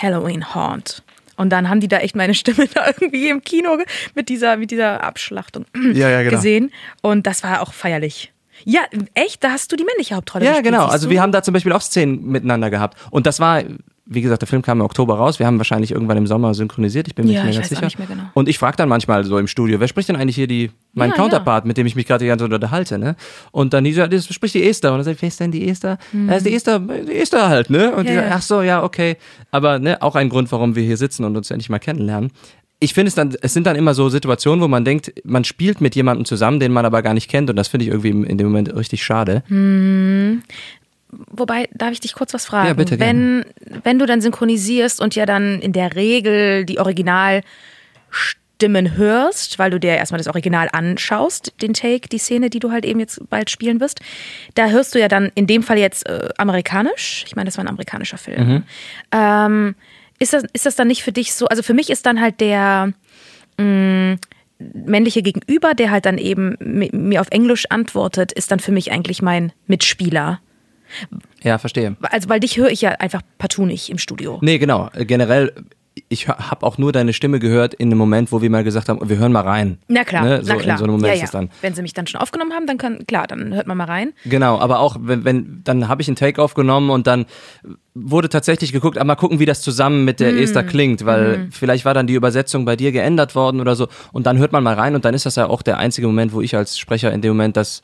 Halloween 0.00 0.54
Haunt. 0.54 1.02
Und 1.36 1.50
dann 1.50 1.68
haben 1.68 1.80
die 1.80 1.88
da 1.88 1.98
echt 1.98 2.16
meine 2.16 2.34
Stimme 2.34 2.66
da 2.74 2.86
irgendwie 2.86 3.28
im 3.28 3.42
Kino 3.42 3.78
mit 4.14 4.28
dieser, 4.28 4.56
mit 4.56 4.70
dieser 4.70 5.02
Abschlachtung 5.04 5.64
Ja, 5.92 6.08
ja, 6.08 6.22
genau. 6.22 6.36
gesehen. 6.36 6.72
Und 7.02 7.26
das 7.26 7.42
war 7.42 7.60
auch 7.62 7.72
feierlich. 7.72 8.32
Ja, 8.64 8.80
echt? 9.14 9.44
Da 9.44 9.50
hast 9.50 9.70
du 9.70 9.76
die 9.76 9.84
männliche 9.84 10.14
Hauptrolle 10.14 10.44
Ja, 10.46 10.52
gespielt, 10.52 10.72
genau. 10.72 10.86
Also 10.86 11.06
du? 11.08 11.12
wir 11.12 11.20
haben 11.20 11.30
da 11.32 11.42
zum 11.42 11.52
Beispiel 11.54 11.72
auch 11.72 11.82
Szenen 11.82 12.26
miteinander 12.26 12.70
gehabt. 12.70 12.96
Und 13.10 13.26
das 13.26 13.38
war 13.38 13.62
wie 14.08 14.22
gesagt, 14.22 14.40
der 14.40 14.46
Film 14.46 14.62
kam 14.62 14.78
im 14.78 14.84
Oktober 14.84 15.16
raus. 15.16 15.40
Wir 15.40 15.46
haben 15.46 15.58
wahrscheinlich 15.58 15.90
irgendwann 15.90 16.16
im 16.16 16.28
Sommer 16.28 16.54
synchronisiert. 16.54 17.08
Ich 17.08 17.14
bin 17.16 17.26
mir 17.26 17.32
Ja, 17.32 17.44
nicht 17.44 17.58
mehr 17.58 17.60
ganz 17.60 17.68
sicher. 17.68 17.98
mehr 17.98 18.06
genau. 18.06 18.22
Und 18.34 18.48
ich 18.48 18.56
frage 18.56 18.76
dann 18.76 18.88
manchmal 18.88 19.24
so 19.24 19.36
im 19.36 19.48
Studio, 19.48 19.80
wer 19.80 19.88
spricht 19.88 20.08
denn 20.08 20.14
eigentlich 20.14 20.36
hier 20.36 20.46
die, 20.46 20.70
mein 20.94 21.10
Ja, 21.10 21.16
Counterpart, 21.16 21.64
mit 21.66 21.76
dem 21.76 21.86
ich 21.86 21.96
mich 21.96 22.06
gerade 22.06 22.24
die 22.24 22.28
ganze 22.28 22.44
Zeit 22.44 22.52
unterhalte, 22.54 22.98
ne? 22.98 23.16
Und 23.50 23.74
dann 23.74 23.82
die 23.82 23.92
so, 23.92 24.06
das 24.06 24.32
spricht 24.32 24.54
die 24.54 24.62
Esther. 24.68 24.92
Und 24.92 24.98
dann 24.98 25.04
sag 25.04 25.12
ich, 25.16 25.22
wer 25.22 25.28
ist 25.28 25.40
denn 25.40 25.50
die 25.50 25.68
Esther? 25.68 25.98
Das 26.28 26.38
ist 26.38 26.46
die 26.46 26.54
Esther, 26.54 26.78
die 26.78 27.16
Esther 27.16 27.48
halt, 27.48 27.68
ne? 27.68 27.94
Und 27.96 28.08
die. 28.08 28.12
Ja, 28.12 28.20
sagt, 28.20 28.30
ja. 28.30 28.36
ach 28.36 28.42
so, 28.42 28.62
ja, 28.62 28.82
okay. 28.84 29.16
Aber 29.50 29.80
ne, 29.80 30.00
auch 30.00 30.14
ein 30.14 30.28
Grund, 30.28 30.52
warum 30.52 30.76
wir 30.76 30.84
hier 30.84 30.96
sitzen 30.96 31.24
und 31.24 31.36
uns 31.36 31.50
endlich 31.50 31.68
mal 31.68 31.80
kennenlernen. 31.80 32.30
Ich 32.78 32.92
finde 32.94 33.08
es 33.08 33.14
dann, 33.14 33.34
es 33.40 33.54
sind 33.54 33.66
dann 33.66 33.74
immer 33.74 33.94
so 33.94 34.08
Situationen, 34.10 34.62
wo 34.62 34.68
man 34.68 34.84
denkt, 34.84 35.10
man 35.24 35.44
spielt 35.44 35.80
mit 35.80 35.96
jemandem 35.96 36.26
zusammen, 36.26 36.60
den 36.60 36.72
man 36.72 36.84
aber 36.84 37.00
gar 37.02 37.14
nicht 37.14 37.28
kennt. 37.28 37.48
Und 37.50 37.56
das 37.56 37.68
finde 37.68 37.86
ich 37.86 37.90
irgendwie 37.90 38.10
in 38.10 38.38
dem 38.38 38.46
Moment 38.48 38.72
richtig 38.76 39.02
schade. 39.02 39.42
Wobei, 41.10 41.68
darf 41.72 41.92
ich 41.92 42.00
dich 42.00 42.14
kurz 42.14 42.34
was 42.34 42.46
fragen? 42.46 42.68
Ja, 42.68 42.74
bitte, 42.74 42.98
wenn, 42.98 43.44
wenn 43.84 43.98
du 43.98 44.06
dann 44.06 44.20
synchronisierst 44.20 45.00
und 45.00 45.14
ja 45.14 45.26
dann 45.26 45.60
in 45.60 45.72
der 45.72 45.94
Regel 45.94 46.64
die 46.64 46.78
Originalstimmen 46.80 48.96
hörst, 48.96 49.58
weil 49.58 49.70
du 49.70 49.78
dir 49.78 49.90
erstmal 49.96 50.18
das 50.18 50.26
Original 50.28 50.68
anschaust, 50.72 51.52
den 51.62 51.74
Take, 51.74 52.08
die 52.08 52.18
Szene, 52.18 52.50
die 52.50 52.58
du 52.58 52.70
halt 52.72 52.84
eben 52.84 53.00
jetzt 53.00 53.20
bald 53.30 53.50
spielen 53.50 53.80
wirst, 53.80 54.00
da 54.54 54.68
hörst 54.68 54.94
du 54.94 55.00
ja 55.00 55.08
dann 55.08 55.30
in 55.34 55.46
dem 55.46 55.62
Fall 55.62 55.78
jetzt 55.78 56.06
äh, 56.08 56.28
amerikanisch. 56.38 57.24
Ich 57.26 57.36
meine, 57.36 57.46
das 57.46 57.56
war 57.56 57.64
ein 57.64 57.68
amerikanischer 57.68 58.18
Film. 58.18 58.48
Mhm. 58.48 58.62
Ähm, 59.12 59.74
ist, 60.18 60.32
das, 60.32 60.44
ist 60.52 60.66
das 60.66 60.76
dann 60.76 60.88
nicht 60.88 61.02
für 61.02 61.12
dich 61.12 61.34
so? 61.34 61.46
Also 61.46 61.62
für 61.62 61.74
mich 61.74 61.90
ist 61.90 62.06
dann 62.06 62.20
halt 62.20 62.40
der 62.40 62.92
mh, 63.58 64.16
männliche 64.58 65.22
Gegenüber, 65.22 65.74
der 65.74 65.90
halt 65.90 66.06
dann 66.06 66.18
eben 66.18 66.56
mi- 66.58 66.90
mir 66.92 67.20
auf 67.20 67.28
Englisch 67.30 67.66
antwortet, 67.70 68.32
ist 68.32 68.50
dann 68.50 68.58
für 68.58 68.72
mich 68.72 68.90
eigentlich 68.90 69.22
mein 69.22 69.52
Mitspieler. 69.66 70.40
Ja, 71.42 71.58
verstehe. 71.58 71.96
Also, 72.02 72.28
weil 72.28 72.40
dich 72.40 72.56
höre 72.56 72.70
ich 72.70 72.80
ja 72.80 72.90
einfach 72.90 73.22
partout 73.38 73.66
nicht 73.66 73.90
im 73.90 73.98
Studio. 73.98 74.38
Nee, 74.42 74.58
genau. 74.58 74.90
Generell, 74.96 75.52
ich 76.08 76.28
habe 76.28 76.64
auch 76.66 76.76
nur 76.78 76.92
deine 76.92 77.12
Stimme 77.12 77.38
gehört 77.38 77.74
in 77.74 77.90
dem 77.90 77.98
Moment, 77.98 78.30
wo 78.30 78.42
wir 78.42 78.50
mal 78.50 78.64
gesagt 78.64 78.88
haben, 78.88 79.08
wir 79.08 79.16
hören 79.16 79.32
mal 79.32 79.42
rein. 79.42 79.78
Na 79.88 80.04
klar, 80.04 80.24
Ne? 80.24 80.42
So, 80.42 80.52
na 80.52 80.58
klar. 80.58 80.74
In 80.74 80.78
so 80.78 80.84
einem 80.84 80.92
Moment 80.92 81.08
ja, 81.08 81.14
ist 81.14 81.20
ja. 81.20 81.24
es 81.24 81.30
dann. 81.30 81.50
Wenn 81.62 81.74
sie 81.74 81.82
mich 81.82 81.94
dann 81.94 82.06
schon 82.06 82.20
aufgenommen 82.20 82.52
haben, 82.52 82.66
dann 82.66 82.78
kann, 82.78 83.06
klar, 83.06 83.26
dann 83.26 83.54
hört 83.54 83.66
man 83.66 83.76
mal 83.76 83.84
rein. 83.84 84.12
Genau, 84.24 84.58
aber 84.58 84.80
auch 84.80 84.96
wenn, 85.00 85.24
wenn 85.24 85.62
dann 85.64 85.88
habe 85.88 86.02
ich 86.02 86.08
einen 86.08 86.16
Take 86.16 86.42
aufgenommen 86.42 86.90
und 86.90 87.06
dann 87.06 87.24
wurde 87.94 88.28
tatsächlich 88.28 88.72
geguckt, 88.72 88.98
ah, 88.98 89.04
mal 89.04 89.14
gucken, 89.14 89.38
wie 89.40 89.46
das 89.46 89.62
zusammen 89.62 90.04
mit 90.04 90.20
der 90.20 90.36
Esther 90.36 90.64
klingt, 90.64 91.06
weil 91.06 91.48
vielleicht 91.50 91.84
war 91.84 91.94
dann 91.94 92.06
die 92.06 92.14
Übersetzung 92.14 92.66
bei 92.66 92.76
dir 92.76 92.92
geändert 92.92 93.34
worden 93.34 93.60
oder 93.60 93.74
so 93.74 93.88
und 94.12 94.26
dann 94.26 94.38
hört 94.38 94.52
man 94.52 94.62
mal 94.62 94.74
rein 94.74 94.94
und 94.94 95.04
dann 95.04 95.14
ist 95.14 95.24
das 95.24 95.36
ja 95.36 95.46
auch 95.46 95.62
der 95.62 95.78
einzige 95.78 96.06
Moment, 96.06 96.32
wo 96.32 96.42
ich 96.42 96.54
als 96.54 96.78
Sprecher 96.78 97.12
in 97.12 97.22
dem 97.22 97.30
Moment 97.30 97.56
das 97.56 97.80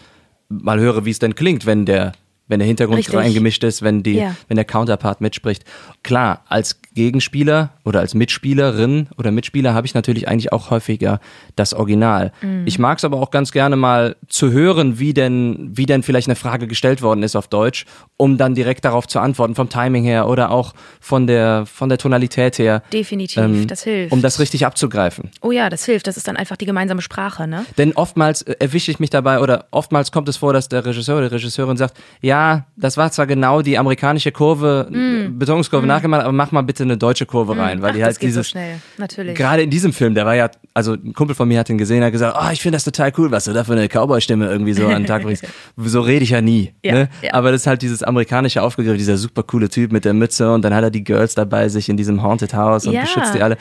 mal 0.50 0.78
höre, 0.78 1.06
wie 1.06 1.10
es 1.10 1.18
denn 1.18 1.34
klingt, 1.34 1.64
wenn 1.64 1.86
der 1.86 2.12
wenn 2.48 2.59
der 2.59 2.66
Hintergrund 2.68 2.98
Richtig. 2.98 3.14
reingemischt 3.16 3.64
ist, 3.64 3.83
wenn 3.83 4.02
die, 4.02 4.14
Ja. 4.18 4.35
wenn 4.48 4.57
der 4.57 4.64
Counterpart 4.64 5.20
mitspricht. 5.20 5.64
Klar, 6.02 6.44
als 6.48 6.81
Gegenspieler 6.94 7.70
oder 7.85 8.00
als 8.00 8.14
Mitspielerin 8.14 9.09
oder 9.16 9.31
Mitspieler 9.31 9.72
habe 9.74 9.87
ich 9.87 9.94
natürlich 9.94 10.28
eigentlich 10.28 10.52
auch 10.52 10.70
häufiger 10.70 11.20
das 11.57 11.72
Original. 11.72 12.33
Mhm. 12.42 12.64
Ich 12.66 12.78
mag 12.78 12.98
es 12.98 13.05
aber 13.05 13.18
auch 13.20 13.31
ganz 13.31 13.52
gerne 13.52 13.76
mal 13.76 14.16
zu 14.28 14.50
hören, 14.52 14.98
wie 14.98 15.14
denn, 15.14 15.70
wie 15.72 15.87
denn 15.87 16.02
vielleicht 16.02 16.28
eine 16.28 16.37
Frage 16.37 16.66
gestellt 16.66 17.00
worden 17.00 17.22
ist 17.22 17.37
auf 17.37 17.48
Deutsch, 17.48 17.87
um 18.18 18.37
dann 18.37 18.55
direkt 18.55 18.85
darauf 18.85 19.07
zu 19.09 19.20
antworten, 19.20 19.55
vom 19.55 19.68
Timing 19.70 20.05
her 20.05 20.28
oder 20.28 20.50
auch 20.50 20.74
von 21.00 21.26
der, 21.26 21.64
von 21.66 21.88
der 21.88 21.96
Tonalität 21.98 22.59
her. 22.59 22.83
Definitiv, 22.92 23.38
ähm, 23.38 23.66
das 23.66 23.85
hilft. 23.85 24.12
Um 24.12 24.20
das 24.20 24.38
richtig 24.38 24.66
abzugreifen. 24.66 25.31
oh 25.40 25.50
ja, 25.52 25.70
das 25.70 25.85
hilft. 25.87 26.07
Das 26.07 26.16
ist 26.16 26.28
dann 26.28 26.37
einfach 26.37 26.57
die 26.57 26.66
gemeinsame 26.66 27.00
Sprache, 27.00 27.46
ne? 27.46 27.64
Denn 27.78 27.92
oftmals 27.94 28.42
äh, 28.42 28.57
erwische 28.59 28.90
ich 28.90 29.00
mich 29.00 29.11
dabei 29.11 29.40
oder 29.40 29.66
oftmals 29.70 30.12
kommt 30.12 30.28
es 30.28 30.37
vor, 30.37 30.52
dass 30.52 30.68
der 30.68 30.85
Regisseur 30.85 31.16
oder 31.18 31.28
die 31.28 31.35
Regisseurin 31.37 31.76
sagt, 31.76 31.96
ja, 32.20 32.41
das 32.76 32.96
war 32.96 33.11
zwar 33.12 33.26
genau 33.26 33.62
die 33.62 33.78
amerikanische 33.78 34.33
Kurve, 34.33 34.88
äh, 34.92 35.28
Betonungskurve 35.28 35.87
nachgemacht, 35.87 36.22
aber 36.22 36.33
mach 36.33 36.52
mal 36.52 36.62
bitte 36.62 36.83
eine 36.83 36.96
deutsche 36.96 37.26
Kurve 37.26 37.57
rein, 37.57 37.81
weil 37.83 37.90
Mm. 37.90 37.92
Ach, 37.92 37.94
die 37.94 38.00
das 38.00 38.07
halt 38.07 38.18
geht 38.20 38.28
dieses 38.28 38.46
so 38.46 38.50
schnell, 38.50 38.76
natürlich. 38.98 39.35
Gerade 39.37 39.62
in 39.62 39.70
diesem 39.70 39.92
Film, 39.92 40.14
der 40.14 40.26
war 40.26 40.35
ja, 40.35 40.50
also 40.74 40.92
ein 40.94 41.12
Kumpel 41.14 41.35
von 41.37 41.46
mir 41.48 41.59
hat 41.59 41.68
ihn 41.70 41.78
gesehen, 41.78 42.02
hat 42.05 42.12
gesagt, 42.12 42.37
oh, 42.40 42.50
ich 42.52 42.61
finde 42.62 42.76
das 42.76 42.85
total 42.85 43.12
cool, 43.18 43.31
was 43.31 43.44
du 43.44 43.52
da 43.52 43.64
für 43.64 43.72
eine 43.72 43.88
Cowboy-Stimme 43.88 44.46
irgendwie 44.46 44.72
so 44.72 44.87
an 44.87 45.02
den 45.02 45.07
Tag 45.07 45.22
bringst. 45.22 45.44
So 45.76 46.00
rede 46.00 46.24
ich 46.24 46.31
ja 46.31 46.40
nie. 46.40 46.72
Ja, 46.85 46.92
ne? 46.94 47.09
ja. 47.22 47.35
Aber 47.35 47.50
das 47.52 47.62
ist 47.62 47.66
halt 47.66 47.83
dieses 47.83 48.02
amerikanische 48.02 48.62
aufgegriffen, 48.62 48.98
dieser 48.98 49.16
super 49.16 49.42
coole 49.42 49.68
Typ 49.68 49.92
mit 49.92 50.05
der 50.05 50.14
Mütze 50.14 50.52
und 50.52 50.62
dann 50.64 50.74
hat 50.74 50.85
er 50.85 50.90
die 50.90 51.05
Girls 51.05 51.35
dabei 51.35 51.68
sich 51.68 51.88
in 51.88 51.96
diesem 51.96 52.22
Haunted 52.22 52.55
House 52.55 52.87
und 52.87 52.92
Ja. 52.94 53.02
beschützt 53.02 53.35
die 53.35 53.42
alle. 53.42 53.57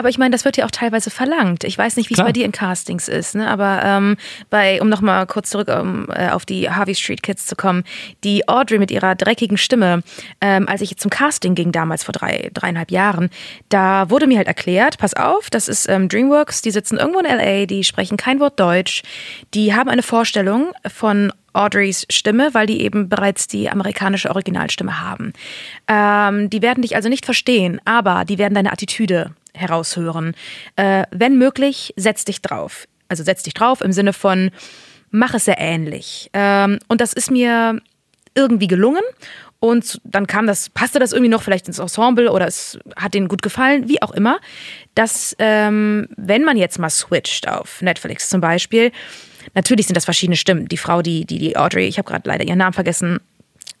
Aber 0.00 0.08
ich 0.08 0.16
meine, 0.16 0.32
das 0.32 0.46
wird 0.46 0.56
ja 0.56 0.64
auch 0.64 0.70
teilweise 0.70 1.10
verlangt. 1.10 1.62
Ich 1.62 1.76
weiß 1.76 1.96
nicht, 1.96 2.08
wie 2.08 2.14
es 2.14 2.22
bei 2.22 2.32
dir 2.32 2.46
in 2.46 2.52
Castings 2.52 3.06
ist, 3.06 3.34
ne? 3.34 3.46
aber 3.46 3.82
ähm, 3.84 4.16
bei, 4.48 4.80
um 4.80 4.88
nochmal 4.88 5.26
kurz 5.26 5.50
zurück 5.50 5.68
um, 5.68 6.08
äh, 6.08 6.30
auf 6.30 6.46
die 6.46 6.70
Harvey 6.70 6.94
Street 6.94 7.22
Kids 7.22 7.44
zu 7.44 7.54
kommen, 7.54 7.84
die 8.24 8.48
Audrey 8.48 8.78
mit 8.78 8.90
ihrer 8.90 9.14
dreckigen 9.14 9.58
Stimme, 9.58 10.02
ähm, 10.40 10.66
als 10.70 10.80
ich 10.80 10.96
zum 10.96 11.10
Casting 11.10 11.54
ging 11.54 11.70
damals 11.70 12.02
vor 12.02 12.12
drei, 12.12 12.50
dreieinhalb 12.54 12.90
Jahren, 12.90 13.28
da 13.68 14.08
wurde 14.08 14.26
mir 14.26 14.38
halt 14.38 14.48
erklärt, 14.48 14.96
pass 14.96 15.12
auf, 15.12 15.50
das 15.50 15.68
ist 15.68 15.86
ähm, 15.86 16.08
DreamWorks, 16.08 16.62
die 16.62 16.70
sitzen 16.70 16.96
irgendwo 16.96 17.18
in 17.18 17.26
L.A., 17.26 17.66
die 17.66 17.84
sprechen 17.84 18.16
kein 18.16 18.40
Wort 18.40 18.58
Deutsch, 18.58 19.02
die 19.52 19.74
haben 19.74 19.90
eine 19.90 20.02
Vorstellung 20.02 20.72
von 20.90 21.30
Audreys 21.52 22.06
Stimme, 22.08 22.54
weil 22.54 22.66
die 22.66 22.80
eben 22.80 23.10
bereits 23.10 23.48
die 23.48 23.68
amerikanische 23.68 24.30
Originalstimme 24.30 25.02
haben. 25.02 25.34
Ähm, 25.88 26.48
die 26.48 26.62
werden 26.62 26.80
dich 26.80 26.96
also 26.96 27.10
nicht 27.10 27.26
verstehen, 27.26 27.82
aber 27.84 28.24
die 28.24 28.38
werden 28.38 28.54
deine 28.54 28.72
Attitüde 28.72 29.34
heraushören. 29.54 30.34
Äh, 30.76 31.04
wenn 31.10 31.38
möglich, 31.38 31.92
setz 31.96 32.24
dich 32.24 32.42
drauf. 32.42 32.86
Also 33.08 33.24
setz 33.24 33.42
dich 33.42 33.54
drauf 33.54 33.80
im 33.80 33.92
Sinne 33.92 34.12
von, 34.12 34.50
mach 35.10 35.34
es 35.34 35.44
sehr 35.46 35.58
ähnlich. 35.58 36.30
Ähm, 36.32 36.78
und 36.88 37.00
das 37.00 37.12
ist 37.12 37.30
mir 37.30 37.80
irgendwie 38.34 38.68
gelungen. 38.68 39.02
Und 39.58 40.00
dann 40.04 40.26
kam 40.26 40.46
das, 40.46 40.70
passte 40.70 40.98
das 40.98 41.12
irgendwie 41.12 41.28
noch 41.28 41.42
vielleicht 41.42 41.68
ins 41.68 41.78
Ensemble 41.78 42.32
oder 42.32 42.46
es 42.46 42.78
hat 42.96 43.12
denen 43.12 43.28
gut 43.28 43.42
gefallen, 43.42 43.88
wie 43.88 44.00
auch 44.00 44.12
immer, 44.12 44.40
dass 44.94 45.36
ähm, 45.38 46.08
wenn 46.16 46.44
man 46.44 46.56
jetzt 46.56 46.78
mal 46.78 46.88
switcht 46.88 47.46
auf 47.46 47.82
Netflix 47.82 48.30
zum 48.30 48.40
Beispiel, 48.40 48.90
natürlich 49.54 49.86
sind 49.86 49.96
das 49.96 50.06
verschiedene 50.06 50.36
Stimmen. 50.36 50.66
Die 50.66 50.78
Frau, 50.78 51.02
die, 51.02 51.26
die, 51.26 51.38
die 51.38 51.58
Audrey, 51.58 51.86
ich 51.86 51.98
habe 51.98 52.08
gerade 52.08 52.26
leider 52.26 52.44
ihren 52.44 52.56
Namen 52.56 52.72
vergessen, 52.72 53.20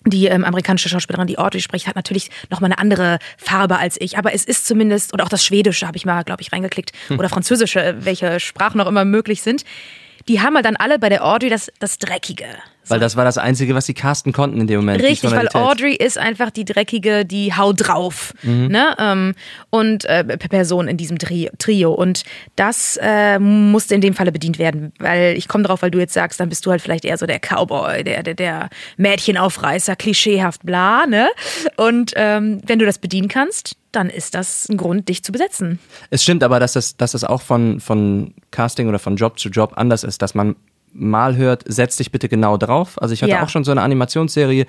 die 0.06 0.26
ähm, 0.26 0.44
amerikanische 0.44 0.88
Schauspielerin, 0.88 1.26
die 1.26 1.38
Audrey 1.38 1.60
spricht, 1.60 1.86
hat 1.86 1.96
natürlich 1.96 2.30
nochmal 2.48 2.70
eine 2.70 2.78
andere 2.78 3.18
Farbe 3.36 3.78
als 3.78 4.00
ich. 4.00 4.16
Aber 4.16 4.32
es 4.34 4.44
ist 4.44 4.66
zumindest, 4.66 5.12
oder 5.12 5.24
auch 5.24 5.28
das 5.28 5.44
Schwedische 5.44 5.86
habe 5.86 5.96
ich 5.96 6.06
mal, 6.06 6.22
glaube 6.24 6.42
ich, 6.42 6.52
reingeklickt, 6.52 6.92
oder 7.18 7.28
Französische, 7.28 7.96
welche 8.00 8.40
Sprachen 8.40 8.78
noch 8.78 8.86
immer 8.86 9.04
möglich 9.04 9.42
sind. 9.42 9.64
Die 10.28 10.40
haben 10.40 10.54
halt 10.54 10.64
dann 10.64 10.76
alle 10.76 10.98
bei 10.98 11.08
der 11.08 11.24
Audrey 11.24 11.50
das, 11.50 11.70
das 11.78 11.98
Dreckige. 11.98 12.46
Weil 12.90 13.00
das 13.00 13.16
war 13.16 13.24
das 13.24 13.38
Einzige, 13.38 13.74
was 13.74 13.86
sie 13.86 13.94
casten 13.94 14.32
konnten 14.32 14.60
in 14.60 14.66
dem 14.66 14.80
Moment. 14.80 15.02
Richtig, 15.02 15.30
weil. 15.30 15.48
Audrey 15.48 15.94
ist 15.94 16.18
einfach 16.18 16.50
die 16.50 16.64
dreckige, 16.64 17.24
die 17.24 17.54
Hau 17.54 17.72
drauf, 17.72 18.34
ne? 18.42 18.94
Ähm, 18.98 19.34
und 19.70 20.04
äh, 20.04 20.24
Person 20.24 20.88
in 20.88 20.96
diesem 20.96 21.18
Tri 21.18 21.50
Trio. 21.58 21.92
Und 21.92 22.24
das 22.56 22.98
äh, 23.02 23.38
musste 23.38 23.94
in 23.94 24.00
dem 24.00 24.14
Falle 24.14 24.32
bedient 24.32 24.58
werden, 24.58 24.92
weil 24.98 25.36
ich 25.36 25.48
komme 25.48 25.64
drauf, 25.64 25.82
weil 25.82 25.90
du 25.90 25.98
jetzt 25.98 26.14
sagst, 26.14 26.40
dann 26.40 26.48
bist 26.48 26.64
du 26.66 26.70
halt 26.70 26.82
vielleicht 26.82 27.04
eher 27.04 27.18
so 27.18 27.26
der 27.26 27.38
Cowboy, 27.38 28.04
der, 28.04 28.22
der, 28.22 28.34
der 28.34 28.70
Mädchenaufreißer, 28.96 29.96
klischeehaft, 29.96 30.64
bla, 30.64 31.06
ne? 31.06 31.28
Und 31.76 32.12
ähm, 32.16 32.60
wenn 32.66 32.78
du 32.78 32.86
das 32.86 32.98
bedienen 32.98 33.28
kannst, 33.28 33.76
dann 33.92 34.08
ist 34.08 34.34
das 34.34 34.68
ein 34.68 34.76
Grund, 34.76 35.08
dich 35.08 35.24
zu 35.24 35.32
besetzen. 35.32 35.78
Es 36.10 36.22
stimmt 36.22 36.44
aber, 36.44 36.60
dass 36.60 36.74
das, 36.74 36.96
dass 36.96 37.12
das 37.12 37.24
auch 37.24 37.42
von, 37.42 37.80
von 37.80 38.34
Casting 38.50 38.88
oder 38.88 38.98
von 38.98 39.16
Job 39.16 39.38
zu 39.38 39.48
Job 39.48 39.72
anders 39.76 40.04
ist, 40.04 40.22
dass 40.22 40.34
man 40.34 40.56
mal 40.92 41.36
hört, 41.36 41.62
setz 41.66 41.96
dich 41.96 42.10
bitte 42.12 42.28
genau 42.28 42.56
drauf. 42.56 43.00
Also 43.00 43.14
ich 43.14 43.22
hatte 43.22 43.32
Ja. 43.32 43.42
auch 43.44 43.48
schon 43.48 43.64
so 43.64 43.70
eine 43.70 43.82
Animationsserie, 43.82 44.66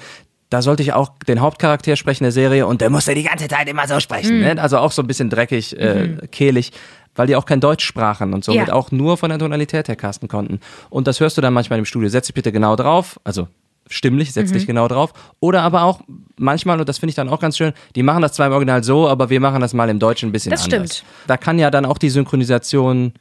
da 0.50 0.62
sollte 0.62 0.84
ich 0.84 0.92
auch 0.94 1.12
den 1.28 1.40
Hauptcharakter 1.40 1.96
sprechen 1.96 2.24
der 2.26 2.32
Serie 2.34 2.68
und 2.68 2.82
der 2.82 2.90
musste 2.90 3.16
die 3.16 3.24
ganze 3.24 3.48
Zeit 3.48 3.70
immer 3.70 3.88
so 3.88 4.00
sprechen. 4.00 4.38
Mhm. 4.38 4.44
Ne? 4.56 4.62
Also 4.62 4.78
auch 4.80 4.92
so 4.92 5.02
ein 5.02 5.08
bisschen 5.08 5.30
dreckig, 5.30 5.78
äh, 5.80 6.18
kehlig, 6.32 6.72
weil 7.16 7.28
die 7.28 7.36
auch 7.38 7.46
kein 7.46 7.60
Deutsch 7.62 7.86
sprachen 7.86 8.34
und 8.34 8.44
somit 8.44 8.68
Ja. 8.68 8.74
auch 8.74 8.92
nur 8.92 9.18
von 9.18 9.30
der 9.30 9.40
Tonalität 9.40 9.88
her 9.88 9.96
casten 9.96 10.28
konnten. 10.28 10.60
Und 10.90 11.08
das 11.08 11.20
hörst 11.22 11.38
du 11.38 11.42
dann 11.42 11.54
manchmal 11.54 11.80
im 11.80 11.86
Studio. 11.86 12.10
Setz 12.10 12.28
dich 12.28 12.34
bitte 12.34 12.52
genau 12.52 12.76
drauf, 12.76 13.18
also 13.24 13.48
stimmlich, 13.90 14.32
setz 14.34 14.50
Mhm. 14.50 14.54
dich 14.54 14.68
genau 14.68 14.88
drauf. 14.90 15.14
Oder 15.40 15.64
aber 15.64 15.84
auch 15.84 16.02
manchmal, 16.38 16.80
und 16.80 16.88
das 16.88 17.00
finde 17.00 17.12
ich 17.12 17.16
dann 17.16 17.30
auch 17.30 17.40
ganz 17.40 17.58
schön, 17.58 17.72
die 17.96 18.04
machen 18.04 18.22
das 18.22 18.34
zwar 18.34 18.48
im 18.48 18.54
Original 18.54 18.84
so, 18.84 19.08
aber 19.08 19.30
wir 19.30 19.40
machen 19.40 19.62
das 19.62 19.74
mal 19.74 19.90
im 19.90 20.00
Deutschen 20.00 20.30
ein 20.30 20.32
bisschen 20.34 20.52
Das 20.52 20.66
anders. 20.66 20.98
stimmt. 20.98 21.10
Da 21.28 21.38
kann 21.38 21.60
ja 21.60 21.72
dann 21.72 21.86
auch 21.86 21.98
die 21.98 22.10
Synchronisation 22.10 23.14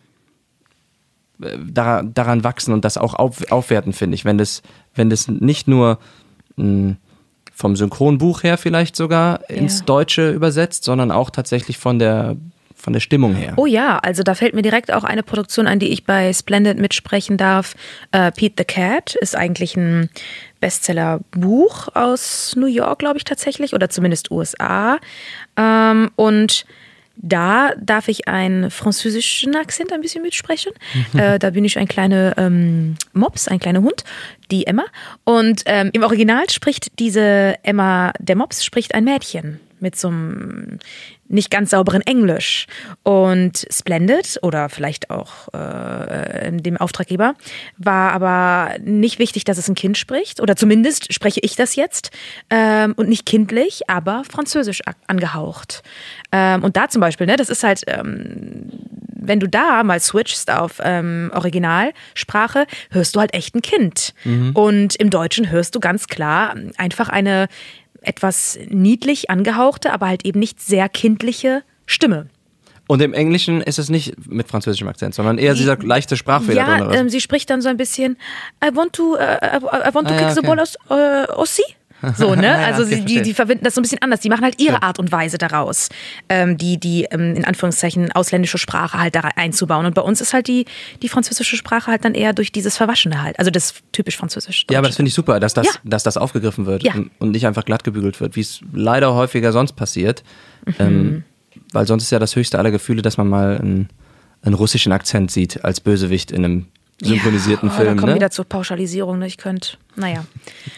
dara- 1.40 2.03
daran 2.03 2.44
wachsen 2.44 2.72
und 2.72 2.85
das 2.85 2.96
auch 2.98 3.14
auf, 3.14 3.50
aufwerten, 3.50 3.92
finde 3.92 4.14
ich. 4.14 4.24
Wenn 4.24 4.38
das, 4.38 4.62
wenn 4.94 5.11
das 5.11 5.29
nicht 5.29 5.68
nur 5.68 5.98
mh, 6.57 6.96
vom 7.55 7.76
Synchronbuch 7.76 8.42
her 8.42 8.57
vielleicht 8.59 8.96
sogar 8.96 9.48
ins 9.50 9.81
Ja. 9.81 9.85
Deutsche 9.87 10.31
übersetzt, 10.31 10.85
sondern 10.85 11.11
auch 11.11 11.31
tatsächlich 11.31 11.76
von 11.79 11.98
der, 11.98 12.37
von 12.74 12.94
der 12.94 13.00
Stimmung 13.00 13.35
her. 13.35 13.53
Oh 13.57 13.66
ja, 13.66 13.98
also 13.98 14.22
da 14.22 14.35
fällt 14.35 14.55
mir 14.55 14.62
direkt 14.62 14.90
auch 14.90 15.05
eine 15.05 15.22
Produktion 15.22 15.66
ein, 15.66 15.79
die 15.79 15.88
ich 15.88 16.05
bei 16.07 16.33
Splendid 16.33 16.79
mitsprechen 16.79 17.37
darf. 17.37 17.74
Äh, 18.12 18.33
Pete 18.33 18.55
the 18.59 18.64
Cat 18.64 19.14
ist 19.16 19.37
eigentlich 19.37 19.76
ein 19.76 20.09
Bestseller-Buch 20.61 21.88
aus 21.94 22.55
New 22.57 22.66
York, 22.66 22.98
glaube 23.00 23.18
ich 23.18 23.24
tatsächlich, 23.24 23.74
oder 23.74 23.90
zumindest 23.90 24.31
USA. 24.31 24.98
Ähm, 25.57 26.11
und 26.16 26.64
da 27.23 27.73
darf 27.81 28.09
ich 28.09 28.29
einen 28.29 28.71
französischen 28.71 29.55
Akzent 29.57 29.93
ein 29.93 30.01
bisschen 30.01 30.23
mitsprechen. 30.23 30.73
äh, 31.15 31.39
da 31.39 31.51
bin 31.51 31.65
ich 31.65 31.79
ein 31.79 31.89
kleiner 31.89 32.35
ähm, 32.39 32.97
Mops, 33.13 33.49
ein 33.49 33.59
kleiner 33.59 33.83
Hund, 33.83 34.05
die 34.51 34.67
Emma. 34.67 34.85
Und 35.25 35.63
ähm, 35.67 35.91
im 35.93 36.03
Original 36.03 36.49
spricht 36.51 36.99
diese 36.99 37.55
Emma, 37.63 38.13
der 38.19 38.37
Mops 38.37 38.65
spricht 38.65 38.95
ein 38.95 39.05
Mädchen. 39.05 39.61
mit 39.81 39.97
so 39.97 40.09
einem 40.09 40.79
nicht 41.31 41.51
ganz 41.51 41.70
sauberen 41.70 42.03
Englisch. 42.03 42.66
Und 43.03 43.66
Splendid 43.70 44.39
oder 44.43 44.68
vielleicht 44.68 45.11
auch 45.11 45.49
äh, 45.55 46.51
dem 46.53 46.76
Auftraggeber 46.76 47.35
war 47.78 48.12
aber 48.12 48.78
nicht 48.83 49.18
wichtig, 49.18 49.45
dass 49.45 49.57
es 49.57 49.68
ein 49.68 49.74
Kind 49.74 49.97
spricht. 49.97 50.41
Oder 50.41 50.57
zumindest 50.57 51.12
spreche 51.12 51.41
ich 51.43 51.57
das 51.57 51.76
jetzt. 51.76 52.11
Ähm, 52.51 52.95
und 52.97 53.09
nicht 53.09 53.26
kindlich, 53.26 53.89
aber 53.89 54.22
französisch 54.31 54.83
angehaucht. 55.07 55.83
Ähm, 56.33 56.64
und 56.64 56.76
da 56.76 56.89
zum 56.89 57.01
Beispiel, 57.01 57.26
ne, 57.26 57.37
das 57.37 57.49
ist 57.49 57.62
halt, 57.62 57.83
ähm, 57.87 58.68
wenn 59.22 59.41
du 59.41 59.49
da 59.49 59.85
mal 59.85 60.01
switchst 60.01 60.51
auf 60.51 60.81
ähm, 60.83 61.31
Originalsprache, 61.35 62.66
hörst 62.91 63.14
du 63.14 63.20
halt 63.20 63.35
echt 63.35 63.55
ein 63.55 63.62
Kind. 63.62 64.14
Und 64.55 64.97
im 64.97 65.11
Deutschen 65.11 65.51
hörst 65.51 65.74
du 65.74 65.81
ganz 65.81 66.07
klar 66.07 66.55
einfach 66.76 67.09
eine 67.09 67.49
etwas 68.03 68.59
niedlich 68.68 69.30
angehauchte, 69.30 69.92
aber 69.92 70.09
halt 70.09 70.24
eben 70.24 70.38
nicht 70.40 70.61
sehr 70.61 70.88
kindliche 70.88 71.62
Stimme. 71.86 72.26
Und 72.86 73.01
im 73.03 73.14
Englischen 73.14 73.61
ist 73.61 73.78
es 73.78 73.88
nicht 73.88 74.14
mit 74.28 74.48
französischem 74.48 74.88
Akzent, 74.88 75.14
sondern 75.14 75.38
eher 75.38 75.55
dieser 75.55 75.76
leichte 75.76 76.16
Sprachfehler 76.16 76.64
drin. 76.64 76.78
Ja, 76.78 76.84
so. 76.86 76.90
ähm, 76.90 77.09
sie 77.09 77.20
spricht 77.20 77.48
dann 77.48 77.62
so 77.62 77.68
ein 77.68 77.76
bisschen 77.76 78.16
I 78.64 78.74
want 78.74 78.94
to, 78.94 79.14
äh, 79.14 79.59
I, 79.59 79.94
want 79.94 80.09
to 80.09 80.14
Ah, 80.14 80.18
kick 80.18 80.20
ja, 80.22 80.32
the 80.34 80.40
okay. 80.40 80.48
ball 80.48 80.59
aus, 80.59 80.74
äh, 80.90 81.30
Ossi. 81.32 81.62
So, 82.16 82.34
ne? 82.34 82.57
Also 82.70 82.84
sie, 82.84 83.05
die, 83.05 83.22
die 83.22 83.34
verbinden 83.34 83.64
das 83.64 83.74
so 83.74 83.80
ein 83.80 83.82
bisschen 83.82 84.01
anders. 84.03 84.20
Die 84.20 84.28
machen 84.28 84.42
halt 84.44 84.61
ihre 84.61 84.82
Art 84.82 84.98
und 84.98 85.11
Weise 85.12 85.38
daraus, 85.38 85.88
ähm, 86.28 86.57
die, 86.57 86.78
die 86.78 87.05
ähm, 87.11 87.34
in 87.34 87.44
Anführungszeichen 87.44 88.12
ausländische 88.12 88.59
Sprache 88.59 88.98
halt 88.98 89.14
da 89.14 89.20
einzubauen. 89.36 89.86
Und 89.86 89.94
bei 89.94 90.03
uns 90.03 90.20
ist 90.20 90.32
halt 90.32 90.46
die, 90.48 90.66
die 91.03 91.09
französische 91.09 91.57
Sprache 91.57 91.90
halt 91.90 92.05
dann 92.05 92.14
eher 92.14 92.32
durch 92.32 92.53
dieses 92.53 92.76
Verwaschene 92.76 93.22
halt. 93.22 93.38
Also 93.38 93.51
das 93.51 93.74
typisch 93.92 94.16
französisch. 94.16 94.66
Ja, 94.70 94.78
aber 94.78 94.88
das 94.88 94.96
finde 94.96 95.09
ich 95.09 95.14
super, 95.14 95.40
dass 95.40 95.55
das, 95.55 95.66
Ja. 95.66 95.72
dass 95.84 96.03
das 96.03 96.16
aufgegriffen 96.16 96.66
wird 96.66 96.82
Ja. 96.82 96.94
und, 96.94 97.11
und 97.18 97.30
nicht 97.32 97.46
einfach 97.46 97.64
glatt 97.64 97.84
gebügelt 97.84 98.20
wird, 98.20 98.36
wie 98.36 98.40
es 98.40 98.61
leider 98.72 99.14
häufiger 99.14 99.53
sonst 99.53 99.72
passiert. 99.72 100.22
Mhm. 100.66 100.74
Ähm, 100.78 101.24
weil 101.72 101.86
sonst 101.86 102.05
ist 102.05 102.11
ja 102.11 102.18
das 102.18 102.36
höchste 102.36 102.59
aller 102.59 102.70
Gefühle, 102.70 103.03
dass 103.03 103.16
man 103.16 103.28
mal 103.28 103.59
einen, 103.59 103.88
einen 104.42 104.55
russischen 104.55 104.92
Akzent 104.92 105.30
sieht 105.30 105.64
als 105.64 105.80
Bösewicht 105.80 106.30
in 106.32 106.44
einem 106.44 106.66
synchronisierten 107.03 107.68
ja, 107.68 107.74
oh, 107.74 107.78
Film. 107.78 107.94
Da 107.96 108.01
kommen 108.01 108.11
Ne? 108.12 108.16
wieder 108.16 108.30
zur 108.30 108.44
Pauschalisierung, 108.44 109.18
ne? 109.18 109.26
Ich 109.26 109.36
könnte, 109.36 109.76
naja. 109.96 110.24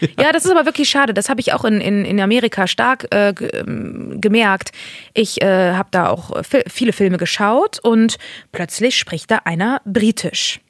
ja, 0.19 0.33
das 0.33 0.45
ist 0.45 0.51
aber 0.51 0.65
wirklich 0.67 0.89
schade. 0.89 1.13
Das 1.15 1.29
habe 1.29 1.41
ich 1.41 1.53
auch 1.53 1.65
in, 1.65 1.81
in, 1.81 2.05
in 2.05 2.21
Amerika 2.21 2.67
stark 2.67 3.07
äh, 3.13 3.31
ähm, 3.31 4.19
gemerkt. 4.21 4.71
Ich 5.15 5.43
äh, 5.43 5.73
habe 5.73 5.89
da 5.91 6.09
auch 6.09 6.43
fi- 6.45 6.65
viele 6.69 6.93
Filme 6.93 7.19
geschaut 7.19 7.79
und 7.83 8.17
plötzlich 8.53 8.97
spricht 8.97 9.31
da 9.31 9.39
einer 9.45 9.81
britisch. 9.85 10.61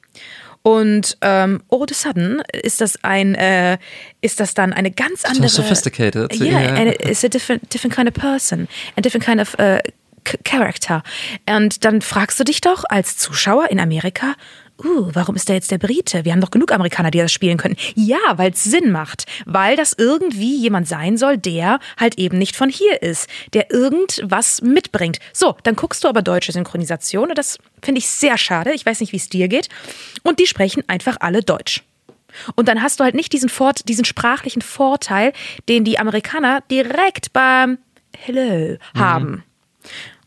Und 0.65 1.17
ähm, 1.21 1.61
all 1.69 1.79
of 1.81 1.91
a 1.91 1.93
sudden 1.93 2.41
ist 2.63 2.79
das 2.79 2.97
ein, 3.03 3.35
äh, 3.35 3.77
ist 4.21 4.39
das 4.39 4.53
dann 4.53 4.71
eine 4.71 4.91
ganz 4.91 5.25
andere. 5.25 5.49
sophisticated. 5.49 6.39
Yeah, 6.39 6.61
Ja. 6.61 6.73
and 6.75 6.93
it's 7.05 7.23
a 7.25 7.27
different, 7.27 7.73
different 7.73 7.93
kind 7.93 8.07
of 8.07 8.13
person, 8.13 8.69
a 8.97 9.01
different 9.01 9.25
kind 9.25 9.41
of 9.41 9.55
uh, 9.59 9.79
character. 10.45 11.03
Und 11.49 11.83
dann 11.83 12.01
fragst 12.01 12.39
du 12.39 12.45
dich 12.45 12.61
doch 12.61 12.85
als 12.87 13.17
Zuschauer 13.17 13.71
in 13.71 13.79
Amerika, 13.81 14.35
uh, 14.83 15.09
warum 15.13 15.35
ist 15.35 15.49
da 15.49 15.53
jetzt 15.53 15.71
der 15.71 15.77
Brite? 15.77 16.25
Wir 16.25 16.31
haben 16.31 16.41
doch 16.41 16.51
genug 16.51 16.71
Amerikaner, 16.71 17.11
die 17.11 17.17
das 17.17 17.31
spielen 17.31 17.57
können. 17.57 17.75
Ja, 17.95 18.19
weil 18.35 18.51
es 18.51 18.63
Sinn 18.63 18.91
macht, 18.91 19.25
weil 19.45 19.75
das 19.75 19.93
irgendwie 19.93 20.57
jemand 20.57 20.87
sein 20.87 21.17
soll, 21.17 21.37
der 21.37 21.79
halt 21.97 22.17
eben 22.17 22.37
nicht 22.37 22.55
von 22.55 22.69
hier 22.69 23.01
ist, 23.01 23.27
der 23.53 23.71
irgendwas 23.71 24.61
mitbringt. 24.61 25.19
So, 25.33 25.55
dann 25.63 25.75
guckst 25.75 26.03
du 26.03 26.07
aber 26.07 26.21
deutsche 26.21 26.51
Synchronisation 26.51 27.29
und 27.29 27.37
das 27.37 27.57
finde 27.81 27.99
ich 27.99 28.07
sehr 28.07 28.37
schade. 28.37 28.73
Ich 28.73 28.85
weiß 28.85 28.99
nicht, 28.99 29.11
wie 29.11 29.17
es 29.17 29.29
dir 29.29 29.47
geht. 29.47 29.69
Und 30.23 30.39
die 30.39 30.47
sprechen 30.47 30.83
einfach 30.87 31.17
alle 31.19 31.41
Deutsch. 31.41 31.83
Und 32.55 32.67
dann 32.67 32.81
hast 32.81 32.99
du 32.99 33.03
halt 33.03 33.15
nicht 33.15 33.31
diesen, 33.33 33.49
Fort, 33.49 33.87
diesen 33.87 34.05
sprachlichen 34.05 34.61
Vorteil, 34.61 35.33
den 35.69 35.83
die 35.83 35.99
Amerikaner 35.99 36.61
direkt 36.71 37.31
beim 37.33 37.77
Hello 38.17 38.77
haben. 38.95 39.43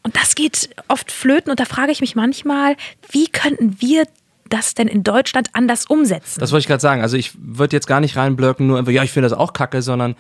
Und 0.03 0.17
das 0.17 0.37
geht 0.37 0.71
oft 0.87 1.11
flöten 1.11 1.51
und 1.51 1.59
da 1.59 1.65
frage 1.65 1.91
ich 1.91 2.01
mich 2.01 2.15
manchmal, 2.15 2.77
wie 3.11 3.27
könnten 3.27 3.81
wir 3.81 4.07
das 4.49 4.75
denn 4.75 4.89
in 4.89 5.03
Deutschland 5.03 5.51
anders 5.53 5.87
umsetzen? 5.87 6.41
Das 6.41 6.53
wollte 6.53 6.63
ich 6.63 6.69
gerade 6.69 6.81
sagen. 6.81 7.03
Also 7.03 7.17
ich 7.17 7.33
würde 7.39 7.77
jetzt 7.77 7.87
gar 7.87 8.01
nicht 8.01 8.17
reinblöcken, 8.17 8.67
nur 8.67 8.79
einfach, 8.79 8.93
ja, 8.93 9.03
ich 9.03 9.13
finde 9.13 9.29
das 9.29 9.39
auch 9.39 9.53
kacke, 9.53 9.83
sondern 9.83 10.17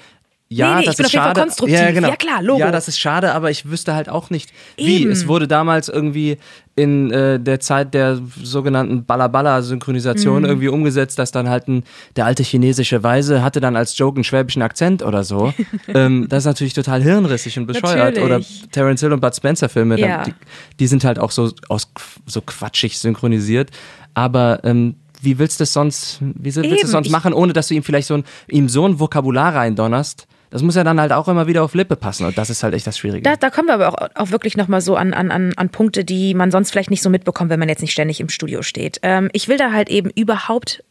ja, 0.48 0.74
Nee, 0.74 0.80
nee, 0.80 0.86
das 0.86 1.00
ist 1.00 1.10
schade. 1.10 1.44
Ja, 1.66 1.90
genau. 1.90 2.08
Ja, 2.08 2.16
klar, 2.16 2.42
Logo. 2.42 2.60
Ja, 2.60 2.70
das 2.70 2.86
ist 2.86 3.00
schade, 3.00 3.34
aber 3.34 3.50
ich 3.50 3.68
wüsste 3.68 3.94
halt 3.94 4.08
auch 4.08 4.30
nicht, 4.30 4.52
wie. 4.76 5.02
Eben. 5.02 5.10
Es 5.10 5.26
wurde 5.26 5.48
damals 5.48 5.88
irgendwie 5.88 6.38
in 6.76 7.10
äh, 7.10 7.40
der 7.40 7.58
Zeit 7.58 7.94
der 7.94 8.20
sogenannten 8.42 9.04
Balla-Balla-Synchronisation 9.06 10.42
Mhm. 10.42 10.48
irgendwie 10.48 10.68
umgesetzt, 10.68 11.18
dass 11.18 11.32
dann 11.32 11.48
halt 11.48 11.68
ein, 11.68 11.84
der 12.16 12.26
alte 12.26 12.42
chinesische 12.42 13.02
Weise 13.02 13.42
hatte 13.42 13.60
dann 13.60 13.76
als 13.76 13.96
Joke 13.98 14.16
einen 14.16 14.24
schwäbischen 14.24 14.62
Akzent 14.62 15.02
oder 15.02 15.24
so. 15.24 15.52
ähm, 15.88 16.26
das 16.28 16.40
ist 16.42 16.46
natürlich 16.46 16.74
total 16.74 17.02
hirnrissig 17.02 17.58
und 17.58 17.66
bescheuert. 17.66 18.18
Oder 18.18 18.38
Natürlich. 18.38 18.68
Terence 18.70 19.00
Hill 19.00 19.12
und 19.14 19.20
Bud 19.20 19.34
Spencer 19.34 19.68
Filme, 19.68 19.98
Ja. 19.98 20.22
die, 20.24 20.34
die 20.78 20.86
sind 20.86 21.02
halt 21.04 21.18
auch 21.18 21.30
so 21.30 21.50
aus 21.68 21.90
so 22.26 22.40
quatschig 22.40 22.98
synchronisiert. 22.98 23.70
Aber 24.14 24.60
ähm, 24.64 24.96
wie 25.22 25.38
willst 25.38 25.60
du 25.60 25.64
es 25.64 25.72
sonst, 25.72 26.18
wie 26.20 26.54
willst 26.54 26.58
du 26.58 26.62
Eben, 26.64 26.84
es 26.84 26.90
sonst 26.90 27.10
machen, 27.10 27.32
ohne 27.32 27.52
dass 27.54 27.68
du 27.68 27.74
ihm 27.74 27.82
vielleicht 27.82 28.06
so 28.08 28.14
ein, 28.14 28.24
ihm 28.48 28.68
so 28.68 28.86
ein 28.86 29.00
Vokabular 29.00 29.54
reindonnerst? 29.54 30.26
Das 30.56 30.62
muss 30.62 30.74
ja 30.74 30.84
dann 30.84 30.98
halt 30.98 31.12
auch 31.12 31.28
immer 31.28 31.46
wieder 31.46 31.62
auf 31.62 31.74
Lippe 31.74 31.96
passen 31.96 32.24
und 32.24 32.38
das 32.38 32.48
ist 32.48 32.62
halt 32.62 32.72
echt 32.72 32.86
das 32.86 32.96
Schwierige. 32.96 33.20
Da, 33.20 33.36
da 33.36 33.50
kommen 33.50 33.68
wir 33.68 33.74
aber 33.74 33.88
auch, 33.90 34.08
auch 34.14 34.30
wirklich 34.30 34.56
nochmal 34.56 34.80
so 34.80 34.96
an, 34.96 35.12
an, 35.12 35.30
an, 35.30 35.68
Punkte, 35.68 36.02
die 36.02 36.32
man 36.32 36.50
sonst 36.50 36.70
vielleicht 36.70 36.88
nicht 36.88 37.02
so 37.02 37.10
mitbekommt, 37.10 37.50
wenn 37.50 37.60
man 37.60 37.68
jetzt 37.68 37.82
nicht 37.82 37.92
ständig 37.92 38.20
im 38.20 38.30
Studio 38.30 38.62
steht. 38.62 38.98
Ähm, 39.02 39.28
ich 39.34 39.48
will 39.48 39.58
da 39.58 39.72
halt 39.72 39.90
eben 39.90 40.08
überhaupt 40.08 40.82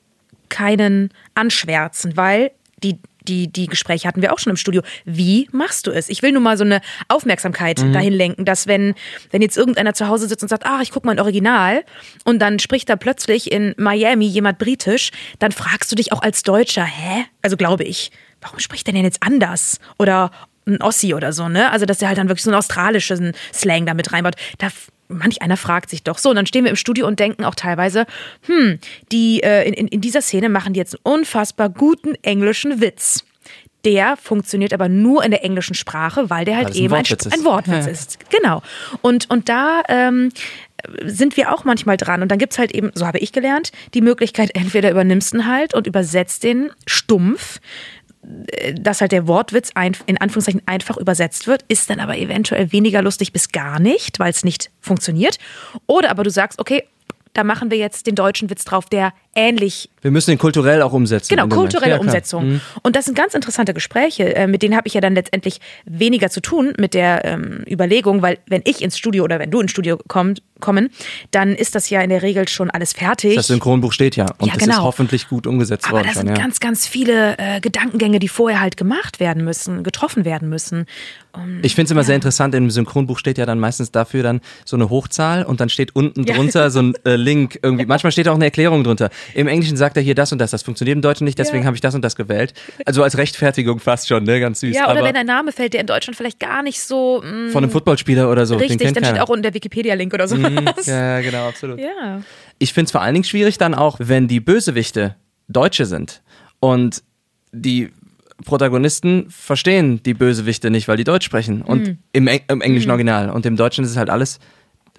keinen 0.50 1.10
anschwärzen, 1.34 2.16
weil 2.16 2.52
die, 2.84 3.00
die, 3.24 3.52
die 3.52 3.66
Gespräche 3.66 4.08
hatten 4.08 4.22
wir 4.22 4.34
auch 4.34 4.38
schon 4.38 4.52
im 4.52 4.58
Studio. 4.58 4.84
Wie 5.04 5.50
machst 5.52 5.88
du 5.88 5.92
es? 5.92 6.10
Ich 6.10 6.22
will 6.22 6.32
nur 6.32 6.44
mal 6.44 6.60
so 6.60 6.64
eine 6.64 6.80
Aufmerksamkeit 7.08 7.82
dahin 7.92 8.14
lenken, 8.14 8.46
dass 8.46 8.68
wenn, 8.68 8.94
wenn 9.32 9.42
jetzt 9.42 9.58
irgendeiner 9.58 9.96
zu 9.96 10.08
Hause 10.08 10.28
sitzt 10.28 10.44
und 10.44 10.50
sagt, 10.50 10.68
ah, 10.68 10.82
ich 10.84 10.92
gucke 10.92 11.08
mal 11.08 11.14
ein 11.14 11.20
Original 11.20 11.84
und 12.24 12.38
dann 12.38 12.60
spricht 12.60 12.88
da 12.88 12.98
plötzlich 12.98 13.52
in 13.52 13.74
Miami 13.78 14.28
jemand 14.28 14.60
britisch, 14.60 15.10
dann 15.40 15.52
fragst 15.52 15.92
du 15.92 15.96
dich 15.96 16.14
auch 16.14 16.22
als 16.22 16.44
Deutscher, 16.44 16.86
hä? 16.86 17.26
Also 17.42 17.58
glaube 17.58 17.84
ich, 17.84 18.12
warum 18.46 18.60
spricht 18.60 18.88
der 18.88 18.94
denn 18.94 19.04
jetzt 19.04 19.22
anders? 19.22 19.80
Oder 20.00 20.32
ein 20.68 20.82
Ossi 20.82 21.14
oder 21.14 21.34
so, 21.34 21.50
ne? 21.50 21.72
Also, 21.72 21.86
dass 21.86 21.98
der 21.98 22.08
halt 22.08 22.18
dann 22.18 22.30
wirklich 22.30 22.44
so 22.44 22.50
einen 22.50 22.58
australischen 22.58 23.34
Slang 23.54 23.86
da 23.86 23.94
mit 23.94 24.14
reinbaut. 24.14 24.36
Da 24.60 24.70
manch 25.08 25.42
einer 25.42 25.58
fragt 25.58 25.90
sich 25.90 26.04
doch 26.04 26.18
so. 26.18 26.30
Und 26.30 26.36
dann 26.36 26.46
stehen 26.46 26.64
wir 26.64 26.72
im 26.72 26.76
Studio 26.78 27.06
und 27.08 27.20
denken 27.20 27.44
auch 27.44 27.56
teilweise, 27.56 28.06
hm, 28.48 28.80
die 29.12 29.44
äh, 29.44 29.68
in, 29.68 29.88
in, 29.88 30.02
dieser 30.02 30.22
Szene 30.22 30.50
machen 30.50 30.74
die 30.74 30.80
jetzt 30.80 30.96
einen 30.96 31.20
unfassbar 31.20 31.70
guten 31.70 32.16
englischen 32.24 32.82
Witz. 32.82 33.24
Der 33.84 34.18
funktioniert 34.18 34.74
aber 34.74 34.90
nur 34.90 35.24
in 35.24 35.30
der 35.30 35.44
englischen 35.44 35.76
Sprache, 35.76 36.32
weil 36.32 36.44
der 36.46 36.58
halt 36.58 36.70
es 36.70 36.76
ein 36.76 36.82
eben 36.84 36.94
ein, 36.96 37.00
Wortwitz 37.02 37.22
Sp- 37.22 37.30
ist. 37.30 37.40
ein 37.40 37.46
Wortwitz 37.46 37.86
Ja. 37.86 37.92
ist. 37.92 38.18
Genau. 38.32 38.64
Und, 39.04 39.30
und 39.30 39.48
da 39.48 39.84
ähm, 39.90 40.32
sind 41.04 41.38
wir 41.38 41.54
auch 41.54 41.64
manchmal 41.66 41.98
dran. 41.98 42.24
Und 42.24 42.30
dann 42.30 42.40
gibt's 42.40 42.58
halt 42.58 42.72
eben, 42.74 42.90
so 42.96 43.06
habe 43.06 43.20
ich 43.20 43.32
gelernt, 43.32 43.72
die 43.94 44.02
Möglichkeit, 44.02 44.56
entweder 44.56 44.90
übernimmst 44.90 45.34
du 45.34 45.38
ihn 45.38 45.46
halt 45.46 45.76
und 45.76 45.86
übersetzt 45.86 46.44
den 46.44 46.72
stumpf, 46.88 47.60
dass 48.80 49.02
halt 49.02 49.12
der 49.12 49.28
Wortwitz 49.28 49.72
ein, 49.76 49.96
in 50.06 50.20
Anführungszeichen 50.20 50.62
einfach 50.66 50.98
übersetzt 50.98 51.48
wird, 51.48 51.64
ist 51.68 51.90
dann 51.90 52.00
aber 52.00 52.18
eventuell 52.18 52.72
weniger 52.72 53.02
lustig 53.02 53.34
bis 53.34 53.52
gar 53.52 53.80
nicht, 53.80 54.20
weil 54.20 54.32
es 54.32 54.44
nicht 54.44 54.72
funktioniert. 54.82 55.38
Oder 55.88 56.10
aber 56.10 56.24
du 56.24 56.30
sagst, 56.30 56.60
okay, 56.60 56.84
da 57.34 57.44
machen 57.44 57.70
wir 57.70 57.78
jetzt 57.78 58.08
den 58.08 58.16
deutschen 58.16 58.50
Witz 58.50 58.64
drauf, 58.64 58.86
der 58.86 59.14
ähnlich 59.36 59.90
Wir 60.02 60.12
müssen 60.12 60.32
ihn 60.32 60.38
kulturell 60.38 60.82
auch 60.82 60.94
umsetzen. 60.94 61.30
Genau, 61.36 61.48
kulturelle 61.48 61.96
Ja. 61.96 62.00
Umsetzung. 62.00 62.48
Mhm. 62.54 62.62
Und 62.84 62.96
das 62.96 63.06
sind 63.06 63.18
ganz 63.18 63.34
interessante 63.34 63.74
Gespräche. 63.74 64.36
Äh, 64.36 64.48
mit 64.48 64.62
denen 64.64 64.76
habe 64.76 64.88
ich 64.88 64.94
ja 64.94 65.02
dann 65.02 65.16
letztendlich 65.16 65.60
weniger 65.86 66.30
zu 66.30 66.42
tun 66.42 66.74
mit 66.78 66.94
der 66.94 67.26
ähm, 67.26 67.64
Überlegung, 67.70 68.22
weil 68.22 68.38
wenn 68.48 68.62
ich 68.66 68.82
ins 68.82 68.98
Studio 68.98 69.24
oder 69.24 69.40
wenn 69.40 69.52
du 69.52 69.60
ins 69.62 69.72
Studio 69.72 69.98
kommt, 70.08 70.42
kommen, 70.62 70.90
dann 71.32 71.54
ist 71.54 71.76
das 71.76 71.90
ja 71.90 72.02
in 72.02 72.10
der 72.10 72.22
Regel 72.22 72.48
schon 72.48 72.70
alles 72.72 72.94
fertig. 72.94 73.36
Das 73.36 73.48
Synchronbuch 73.48 73.92
steht 73.92 74.16
ja 74.16 74.26
und 74.40 74.48
Ja, 74.48 74.54
das 74.54 74.64
ist 74.64 74.70
genau. 74.70 74.84
hoffentlich 74.84 75.28
gut 75.28 75.48
umgesetzt 75.48 75.86
aber 75.88 75.98
worden. 75.98 76.08
da 76.08 76.14
schon, 76.14 76.28
sind 76.28 76.38
ja. 76.38 76.42
ganz, 76.42 76.60
ganz 76.62 76.88
viele 76.88 77.38
äh, 77.38 77.60
Gedankengänge, 77.60 78.20
die 78.20 78.30
vorher 78.30 78.62
halt 78.62 78.78
gemacht 78.78 79.20
werden 79.20 79.44
müssen, 79.44 79.84
getroffen 79.84 80.24
werden 80.24 80.48
müssen. 80.50 80.86
Ich 81.64 81.76
finde 81.76 81.88
es 81.88 81.92
immer 81.92 82.06
sehr 82.06 82.16
interessant, 82.16 82.56
im 82.56 82.70
Synchronbuch 82.72 83.20
steht 83.20 83.38
ja 83.38 83.46
dann 83.46 83.60
meistens 83.60 83.92
dafür 83.92 84.24
dann 84.24 84.40
so 84.64 84.78
eine 84.78 84.90
Hochzahl 84.90 85.44
und 85.44 85.60
dann 85.60 85.68
steht 85.68 85.94
unten 85.94 86.24
Ja. 86.24 86.36
drunter 86.36 86.72
so 86.72 86.80
ein 86.82 86.94
äh, 87.04 87.18
Link 87.18 87.60
irgendwie. 87.62 87.86
Manchmal 87.86 88.14
steht 88.14 88.30
auch 88.30 88.36
eine 88.36 88.46
Erklärung 88.46 88.86
drunter. 88.86 89.10
Im 89.34 89.48
Englischen 89.48 89.78
sagt 89.78 89.98
er 89.98 90.04
hier 90.04 90.16
das 90.16 90.32
und 90.32 90.40
das. 90.40 90.52
Das 90.52 90.64
funktioniert 90.64 90.96
im 90.96 91.02
Deutschen 91.02 91.26
nicht, 91.26 91.38
deswegen 91.40 91.64
Ja. 91.64 91.66
habe 91.68 91.76
ich 91.76 91.82
das 91.82 91.96
und 91.96 92.02
das 92.04 92.16
gewählt. 92.16 92.54
Also 92.86 93.04
als 93.04 93.18
Rechtfertigung 93.18 93.80
fast 93.80 94.08
schon, 94.08 94.24
ne? 94.24 94.40
Ganz 94.40 94.60
süß. 94.60 94.76
Ja, 94.76 94.92
oder 94.92 95.04
wenn 95.04 95.16
ein 95.16 95.26
Name 95.26 95.52
fällt, 95.52 95.74
der 95.74 95.82
in 95.82 95.88
Deutschland 95.88 96.16
vielleicht 96.16 96.40
gar 96.40 96.62
nicht 96.64 96.82
so 96.82 97.22
mh, 97.24 97.52
von 97.52 97.64
einem 97.64 97.72
Footballspieler 97.72 98.30
oder 98.32 98.46
so. 98.46 98.56
richtig, 98.58 98.94
dann 98.94 99.04
steht 99.04 99.20
auch 99.20 99.30
unten 99.30 99.44
der 99.44 99.54
Wikipedia-Link 99.54 100.14
oder 100.14 100.28
sowas. 100.28 100.44
Ja, 100.86 101.20
ja, 101.20 101.22
genau, 101.22 101.48
absolut. 101.48 101.80
ja. 101.80 102.22
Ich 102.60 102.74
finde 102.74 102.86
es 102.86 102.92
vor 102.92 103.02
allen 103.02 103.14
Dingen 103.14 103.24
schwierig 103.24 103.58
dann 103.58 103.74
auch, 103.74 103.98
wenn 104.00 104.28
die 104.28 104.40
Bösewichte 104.40 105.16
Deutsche 105.48 105.86
sind 105.86 106.22
und 106.60 107.04
die 107.52 107.92
Protagonisten 108.44 109.28
verstehen 109.30 110.02
die 110.04 110.14
Bösewichte 110.14 110.70
nicht, 110.70 110.88
weil 110.88 110.98
die 110.98 111.04
Deutsch 111.04 111.26
sprechen 111.26 111.62
und 111.62 111.98
im, 112.12 112.28
Eng 112.28 112.42
im 112.50 112.62
englischen 112.62 112.92
Original 112.92 113.30
und 113.30 113.46
im 113.46 113.56
Deutschen 113.56 113.84
ist 113.86 113.92
es 113.92 113.98
halt 113.98 114.10
alles 114.10 114.40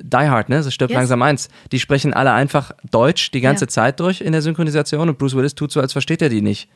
Die 0.00 0.16
Hard, 0.16 0.48
ne? 0.48 0.56
Das 0.56 0.72
stirbt 0.74 0.90
Yes. 0.90 0.98
langsam 0.98 1.22
eins. 1.22 1.48
Die 1.72 1.80
sprechen 1.80 2.12
alle 2.12 2.32
einfach 2.32 2.72
Deutsch 2.90 3.30
die 3.30 3.40
ganze 3.40 3.64
Ja. 3.64 3.68
Zeit 3.68 4.00
durch 4.00 4.20
in 4.20 4.32
der 4.32 4.42
Synchronisation 4.42 5.08
und 5.08 5.18
Bruce 5.18 5.34
Willis 5.36 5.54
tut 5.54 5.72
so, 5.72 5.80
als 5.80 5.92
versteht 5.92 6.20
er 6.22 6.28
die 6.28 6.42
nicht. 6.42 6.68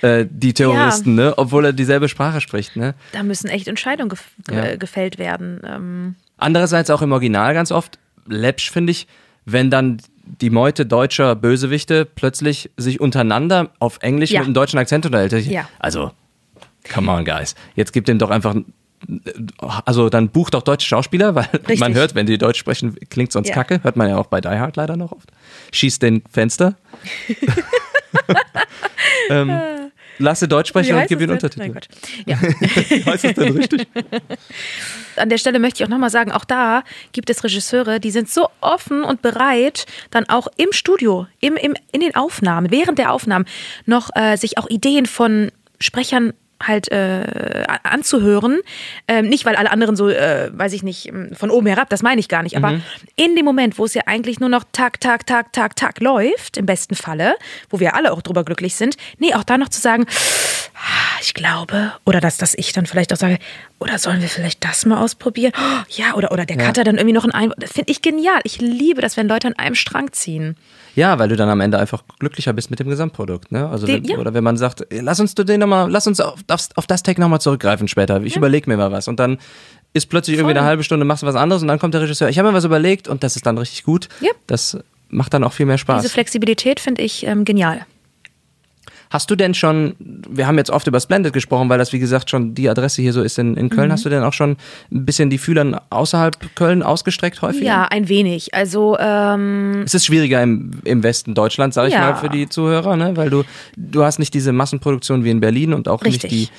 Äh, 0.00 0.26
die 0.28 0.52
Terroristen, 0.54 1.14
ne? 1.14 1.34
Obwohl 1.36 1.66
er 1.66 1.72
dieselbe 1.72 2.08
Sprache 2.08 2.40
spricht, 2.40 2.76
ne? 2.76 2.94
Da 3.12 3.22
müssen 3.22 3.48
echt 3.48 3.68
Entscheidungen 3.68 4.08
gef 4.08 4.24
Ja. 4.50 4.76
gefällt 4.76 5.18
werden. 5.18 5.60
Ähm, 5.64 6.14
Andererseits 6.38 6.90
auch 6.90 7.02
im 7.02 7.12
Original 7.12 7.54
ganz 7.54 7.70
oft 7.70 7.98
läppsch, 8.26 8.70
finde 8.70 8.90
ich, 8.90 9.06
wenn 9.44 9.70
dann 9.70 9.98
die 10.40 10.50
Meute 10.50 10.86
deutscher 10.86 11.36
Bösewichte 11.36 12.04
plötzlich 12.04 12.70
sich 12.76 13.00
untereinander 13.00 13.70
auf 13.78 13.98
Englisch 14.02 14.30
Ja. 14.30 14.40
mit 14.40 14.46
einem 14.46 14.54
deutschen 14.54 14.78
Akzent 14.78 15.04
unterhält. 15.06 15.32
Ja. 15.46 15.68
Also, 15.78 16.10
come 16.92 17.10
on, 17.12 17.24
guys. 17.24 17.54
Jetzt 17.76 17.92
gibt 17.92 18.08
dem 18.08 18.18
doch 18.18 18.30
einfach. 18.30 18.56
Also 19.84 20.08
dann 20.08 20.28
bucht 20.28 20.54
doch 20.54 20.62
deutsche 20.62 20.86
Schauspieler, 20.86 21.34
weil 21.34 21.44
Richtig. 21.52 21.80
man 21.80 21.94
hört, 21.94 22.14
wenn 22.14 22.26
die 22.26 22.38
Deutsch 22.38 22.58
sprechen, 22.58 22.96
klingt 23.10 23.32
sonst 23.32 23.48
Ja. 23.48 23.54
kacke. 23.54 23.82
Hört 23.82 23.96
man 23.96 24.08
ja 24.08 24.16
auch 24.16 24.26
bei 24.26 24.40
Die 24.40 24.48
Hard 24.48 24.76
leider 24.76 24.96
noch 24.96 25.12
oft. 25.12 25.30
Schießt 25.72 26.02
den 26.02 26.22
Fenster. 26.30 26.74
ähm, 29.30 29.60
lasse 30.18 30.48
Deutsch 30.48 30.68
sprechen 30.68 30.96
und 30.96 31.06
gib 31.08 31.20
ihnen? 31.20 31.30
Untertitel. 31.30 31.68
Nein. 31.68 31.80
Ja. 32.26 32.40
Wie 32.40 33.04
heißt 33.04 33.24
es 33.24 33.34
denn 33.34 33.56
richtig? 33.56 33.86
An 35.16 35.28
der 35.28 35.38
Stelle 35.38 35.58
möchte 35.58 35.82
ich 35.82 35.86
auch 35.86 35.90
nochmal 35.90 36.10
sagen, 36.10 36.32
auch 36.32 36.44
da 36.44 36.84
gibt 37.12 37.30
es 37.30 37.44
Regisseure, 37.44 38.00
die 38.00 38.10
sind 38.10 38.30
so 38.30 38.48
offen 38.60 39.02
und 39.02 39.22
bereit, 39.22 39.86
dann 40.10 40.28
auch 40.28 40.48
im 40.56 40.72
Studio, 40.72 41.26
im, 41.40 41.56
im, 41.56 41.74
in 41.92 42.00
den 42.00 42.14
Aufnahmen, 42.14 42.70
während 42.70 42.98
der 42.98 43.12
Aufnahmen 43.12 43.46
noch 43.86 44.10
äh, 44.14 44.36
sich 44.36 44.58
auch 44.58 44.68
Ideen 44.68 45.06
von 45.06 45.50
Sprechern 45.80 46.32
halt 46.66 46.90
äh, 46.90 47.64
anzuhören. 47.82 48.60
Ähm, 49.08 49.28
nicht, 49.28 49.44
weil 49.44 49.56
alle 49.56 49.70
anderen 49.70 49.96
so, 49.96 50.08
äh, 50.08 50.50
weiß 50.52 50.72
ich 50.72 50.82
nicht, 50.82 51.08
ähm, 51.08 51.30
von 51.34 51.50
oben 51.50 51.66
herab, 51.66 51.88
das 51.90 52.02
meine 52.02 52.20
ich 52.20 52.28
gar 52.28 52.42
nicht. 52.42 52.56
Aber 52.56 52.80
in 53.16 53.36
dem 53.36 53.44
Moment, 53.44 53.78
wo 53.78 53.84
es 53.84 53.94
ja 53.94 54.02
eigentlich 54.06 54.40
nur 54.40 54.48
noch 54.48 54.64
tak, 54.72 55.00
tak, 55.00 55.26
tak, 55.26 55.52
tak, 55.52 55.76
tak 55.76 56.00
läuft, 56.00 56.56
im 56.56 56.66
besten 56.66 56.94
Falle, 56.94 57.34
wo 57.70 57.80
wir 57.80 57.94
alle 57.94 58.12
auch 58.12 58.22
drüber 58.22 58.44
glücklich 58.44 58.74
sind, 58.76 58.96
nee, 59.18 59.34
auch 59.34 59.44
da 59.44 59.58
noch 59.58 59.68
zu 59.68 59.80
sagen, 59.80 60.06
"Ah, 60.08 60.61
ich 61.20 61.34
glaube, 61.34 61.92
oder 62.04 62.20
dass, 62.20 62.36
dass 62.38 62.54
ich 62.54 62.72
dann 62.72 62.86
vielleicht 62.86 63.12
auch 63.12 63.16
sage, 63.16 63.38
oder 63.78 63.98
sollen 63.98 64.20
wir 64.20 64.28
vielleicht 64.28 64.64
das 64.64 64.84
mal 64.86 64.98
ausprobieren? 65.02 65.52
Oh, 65.56 65.82
ja, 65.90 66.14
oder, 66.14 66.32
oder 66.32 66.44
der 66.44 66.56
Cutter 66.56 66.84
dann 66.84 66.96
irgendwie 66.96 67.12
noch 67.14 67.24
ein 67.24 67.30
Einwurf. 67.30 67.56
Das 67.58 67.72
finde 67.72 67.90
ich 67.92 68.02
genial. 68.02 68.40
Ich 68.44 68.60
liebe 68.60 69.00
das, 69.00 69.16
wenn 69.16 69.28
Leute 69.28 69.48
an 69.48 69.54
einem 69.54 69.74
Strang 69.74 70.12
ziehen. 70.12 70.56
Ja, 70.94 71.18
weil 71.18 71.28
du 71.28 71.36
dann 71.36 71.48
am 71.48 71.60
Ende 71.60 71.78
einfach 71.78 72.02
glücklicher 72.18 72.52
bist 72.52 72.70
mit 72.70 72.80
dem 72.80 72.88
Gesamtprodukt. 72.88 73.50
Ne? 73.52 73.68
Also 73.68 73.86
Die- 73.86 73.94
wenn, 73.94 74.04
ja. 74.04 74.18
Oder 74.18 74.34
wenn 74.34 74.44
man 74.44 74.56
sagt, 74.56 74.84
lass 74.90 75.20
uns 75.20 75.34
du 75.34 75.44
den 75.44 75.60
noch 75.60 75.66
mal, 75.66 75.90
lass 75.90 76.06
uns 76.06 76.20
auf, 76.20 76.40
auf, 76.48 76.68
auf 76.74 76.86
das 76.86 77.02
Take 77.02 77.20
nochmal 77.20 77.40
zurückgreifen 77.40 77.88
später. 77.88 78.20
Ich 78.22 78.36
überlege 78.36 78.68
mir 78.68 78.76
mal 78.76 78.92
was. 78.92 79.08
Und 79.08 79.18
dann 79.20 79.38
ist 79.94 80.06
plötzlich 80.10 80.36
irgendwie 80.36 80.52
Voll. 80.54 80.58
eine 80.58 80.66
halbe 80.66 80.84
Stunde, 80.84 81.04
machst 81.04 81.22
du 81.22 81.26
was 81.26 81.34
anderes 81.36 81.62
und 81.62 81.68
dann 81.68 81.78
kommt 81.78 81.94
der 81.94 82.00
Regisseur, 82.02 82.28
ich 82.28 82.38
habe 82.38 82.48
mir 82.50 82.54
was 82.54 82.64
überlegt 82.64 83.08
und 83.08 83.22
das 83.22 83.36
ist 83.36 83.44
dann 83.46 83.58
richtig 83.58 83.84
gut. 83.84 84.08
Ja. 84.20 84.30
Das 84.46 84.78
macht 85.10 85.34
dann 85.34 85.44
auch 85.44 85.52
viel 85.52 85.66
mehr 85.66 85.76
Spaß. 85.78 86.02
Diese 86.02 86.12
Flexibilität 86.12 86.80
finde 86.80 87.02
ich 87.02 87.26
ähm, 87.26 87.44
genial. 87.44 87.86
Hast 89.12 89.30
du 89.30 89.36
denn 89.36 89.52
schon, 89.52 89.94
wir 89.98 90.46
haben 90.46 90.56
jetzt 90.56 90.70
oft 90.70 90.86
über 90.86 90.98
Splendid 90.98 91.34
gesprochen, 91.34 91.68
weil 91.68 91.76
das 91.78 91.92
wie 91.92 91.98
gesagt 91.98 92.30
schon 92.30 92.54
die 92.54 92.70
Adresse 92.70 93.02
hier 93.02 93.12
so 93.12 93.20
ist 93.22 93.38
in, 93.38 93.58
in 93.58 93.68
Köln. 93.68 93.88
Mhm. 93.88 93.92
Hast 93.92 94.06
du 94.06 94.08
denn 94.08 94.22
auch 94.22 94.32
schon 94.32 94.56
ein 94.90 95.04
bisschen 95.04 95.28
die 95.28 95.36
Fühler 95.36 95.82
außerhalb 95.90 96.56
Köln 96.56 96.82
ausgestreckt 96.82 97.42
häufig? 97.42 97.62
Ja, 97.62 97.84
ein 97.84 98.08
wenig. 98.08 98.54
Also, 98.54 98.96
ähm, 98.98 99.82
Es 99.84 99.92
ist 99.92 100.06
schwieriger 100.06 100.42
im, 100.42 100.70
im 100.84 101.02
Westen 101.02 101.34
Deutschlands, 101.34 101.74
sage 101.74 101.88
ich 101.88 101.94
Ja. 101.94 102.00
mal, 102.12 102.14
für 102.16 102.30
die 102.30 102.48
Zuhörer, 102.48 102.96
ne? 102.96 103.14
weil 103.16 103.28
du, 103.28 103.44
du 103.76 104.02
hast 104.02 104.18
nicht 104.18 104.32
diese 104.32 104.52
Massenproduktion 104.52 105.24
wie 105.24 105.30
in 105.30 105.40
Berlin 105.40 105.74
und 105.74 105.88
auch 105.88 106.02
Richtig. 106.04 106.30
nicht 106.32 106.50
die, 106.50 106.52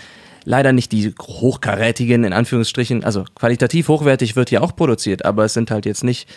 leider 0.45 0.73
nicht 0.73 0.91
die 0.91 1.13
hochkarätigen, 1.19 2.23
in 2.23 2.33
Anführungsstrichen, 2.33 3.03
also 3.03 3.25
qualitativ 3.35 3.87
hochwertig 3.87 4.35
wird 4.35 4.49
hier 4.49 4.61
auch 4.61 4.75
produziert, 4.75 5.25
aber 5.25 5.45
es 5.45 5.53
sind 5.53 5.71
halt 5.71 5.85
jetzt 5.85 6.03
nicht 6.03 6.27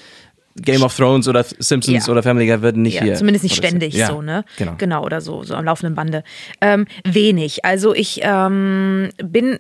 Game 0.63 0.83
of 0.83 0.97
Thrones 0.97 1.29
oder 1.29 1.45
Simpsons 1.45 2.07
Ja. 2.07 2.13
oder 2.13 2.23
Family 2.23 2.47
Guy 2.47 2.63
werden 2.63 2.83
nicht 2.83 2.95
ja, 2.95 3.03
hier. 3.05 3.15
zumindest 3.15 3.45
nicht 3.45 3.57
ständig 3.57 3.95
Ja, 3.95 4.09
so, 4.09 4.23
ne? 4.23 4.45
Genau. 4.57 4.75
Genau, 4.79 5.05
oder 5.05 5.21
so, 5.21 5.43
so 5.45 5.55
am 5.55 5.65
laufenden 5.65 5.95
Bande. 5.95 6.25
Ähm, 6.61 6.87
wenig. 7.05 7.65
Also 7.65 7.95
ich 7.95 8.21
ähm, 8.23 9.11
bin 9.23 9.59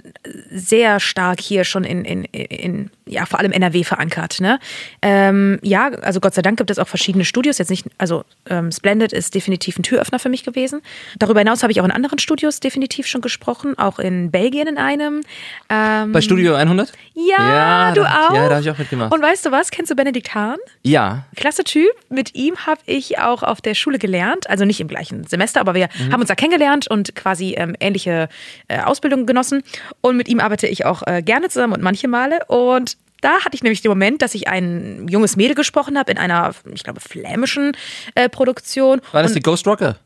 sehr 0.50 1.00
stark 1.00 1.40
hier 1.40 1.64
schon 1.64 1.84
in, 1.84 2.04
in, 2.04 2.24
in 2.24 2.90
ja, 3.06 3.24
vor 3.26 3.38
allem 3.38 3.52
NRW 3.52 3.84
verankert, 3.84 4.40
ne? 4.40 4.58
Ähm, 5.00 5.58
ja, 5.62 5.88
also 6.02 6.18
Gott 6.20 6.34
sei 6.34 6.42
Dank 6.42 6.58
gibt 6.58 6.70
es 6.70 6.78
auch 6.78 6.88
verschiedene 6.88 7.24
Studios. 7.24 7.58
Jetzt 7.58 7.70
nicht, 7.70 7.86
also 7.98 8.24
ähm, 8.48 8.72
Splendid 8.72 9.12
ist 9.12 9.34
definitiv 9.34 9.78
ein 9.78 9.82
Türöffner 9.84 10.18
für 10.18 10.28
mich 10.28 10.42
gewesen. 10.44 10.80
Darüber 11.18 11.40
hinaus 11.40 11.62
habe 11.62 11.70
ich 11.72 11.80
auch 11.80 11.84
in 11.84 11.92
anderen 11.92 12.18
Studios 12.18 12.58
definitiv 12.60 13.06
schon 13.06 13.20
gesprochen, 13.20 13.78
auch 13.78 13.98
in 13.98 14.30
Belgien 14.30 14.66
in 14.66 14.76
einem. 14.78 15.20
Ähm, 15.68 16.12
Bei 16.12 16.20
Studio 16.20 16.54
100? 16.54 16.92
ja, 17.14 17.92
du 17.92 18.02
auch. 18.02 18.34
Ja, 18.34 18.48
da 18.48 18.56
habe 18.56 18.60
ich 18.62 18.70
auch 18.70 18.78
mitgemacht. 18.78 19.12
Und 19.14 19.22
weißt 19.22 19.46
du 19.46 19.52
was? 19.52 19.70
Kennst 19.70 19.90
du 19.90 19.94
Benedikt 19.96 20.34
Hahn? 20.34 20.56
Ja, 20.86 21.24
Klasse 21.36 21.64
Typ. 21.64 21.88
Mit 22.08 22.34
ihm 22.34 22.56
habe 22.66 22.80
ich 22.86 23.18
auch 23.18 23.42
auf 23.42 23.60
der 23.60 23.74
Schule 23.74 23.98
gelernt. 23.98 24.48
Also 24.48 24.64
nicht 24.64 24.80
im 24.80 24.88
gleichen 24.88 25.24
Semester, 25.26 25.60
aber 25.60 25.74
wir 25.74 25.88
Mhm. 25.98 26.12
haben 26.12 26.20
uns 26.20 26.28
da 26.28 26.34
kennengelernt 26.34 26.88
und 26.88 27.14
quasi 27.14 27.54
ähm, 27.56 27.74
ähnliche 27.80 28.28
äh, 28.68 28.80
Ausbildungen 28.80 29.26
genossen. 29.26 29.62
Und 30.00 30.16
mit 30.16 30.28
ihm 30.28 30.40
arbeite 30.40 30.66
ich 30.66 30.84
auch 30.84 31.02
äh, 31.06 31.22
gerne 31.22 31.48
zusammen 31.48 31.72
und 31.74 31.82
manche 31.82 32.08
Male. 32.08 32.38
Und 32.48 32.96
da 33.22 33.40
hatte 33.44 33.54
ich 33.54 33.62
nämlich 33.62 33.80
den 33.82 33.88
Moment, 33.90 34.22
dass 34.22 34.34
ich 34.34 34.46
ein 34.48 35.06
junges 35.08 35.36
Mädel 35.36 35.54
gesprochen 35.54 35.98
habe 35.98 36.12
in 36.12 36.18
einer, 36.18 36.54
ich 36.72 36.84
glaube, 36.84 37.00
flämischen 37.00 37.72
äh, 38.14 38.28
Produktion. 38.28 39.00
war 39.12 39.22
das 39.22 39.32
und 39.32 39.36
die 39.36 39.42
Ghost 39.42 39.66
Rocker? 39.66 39.96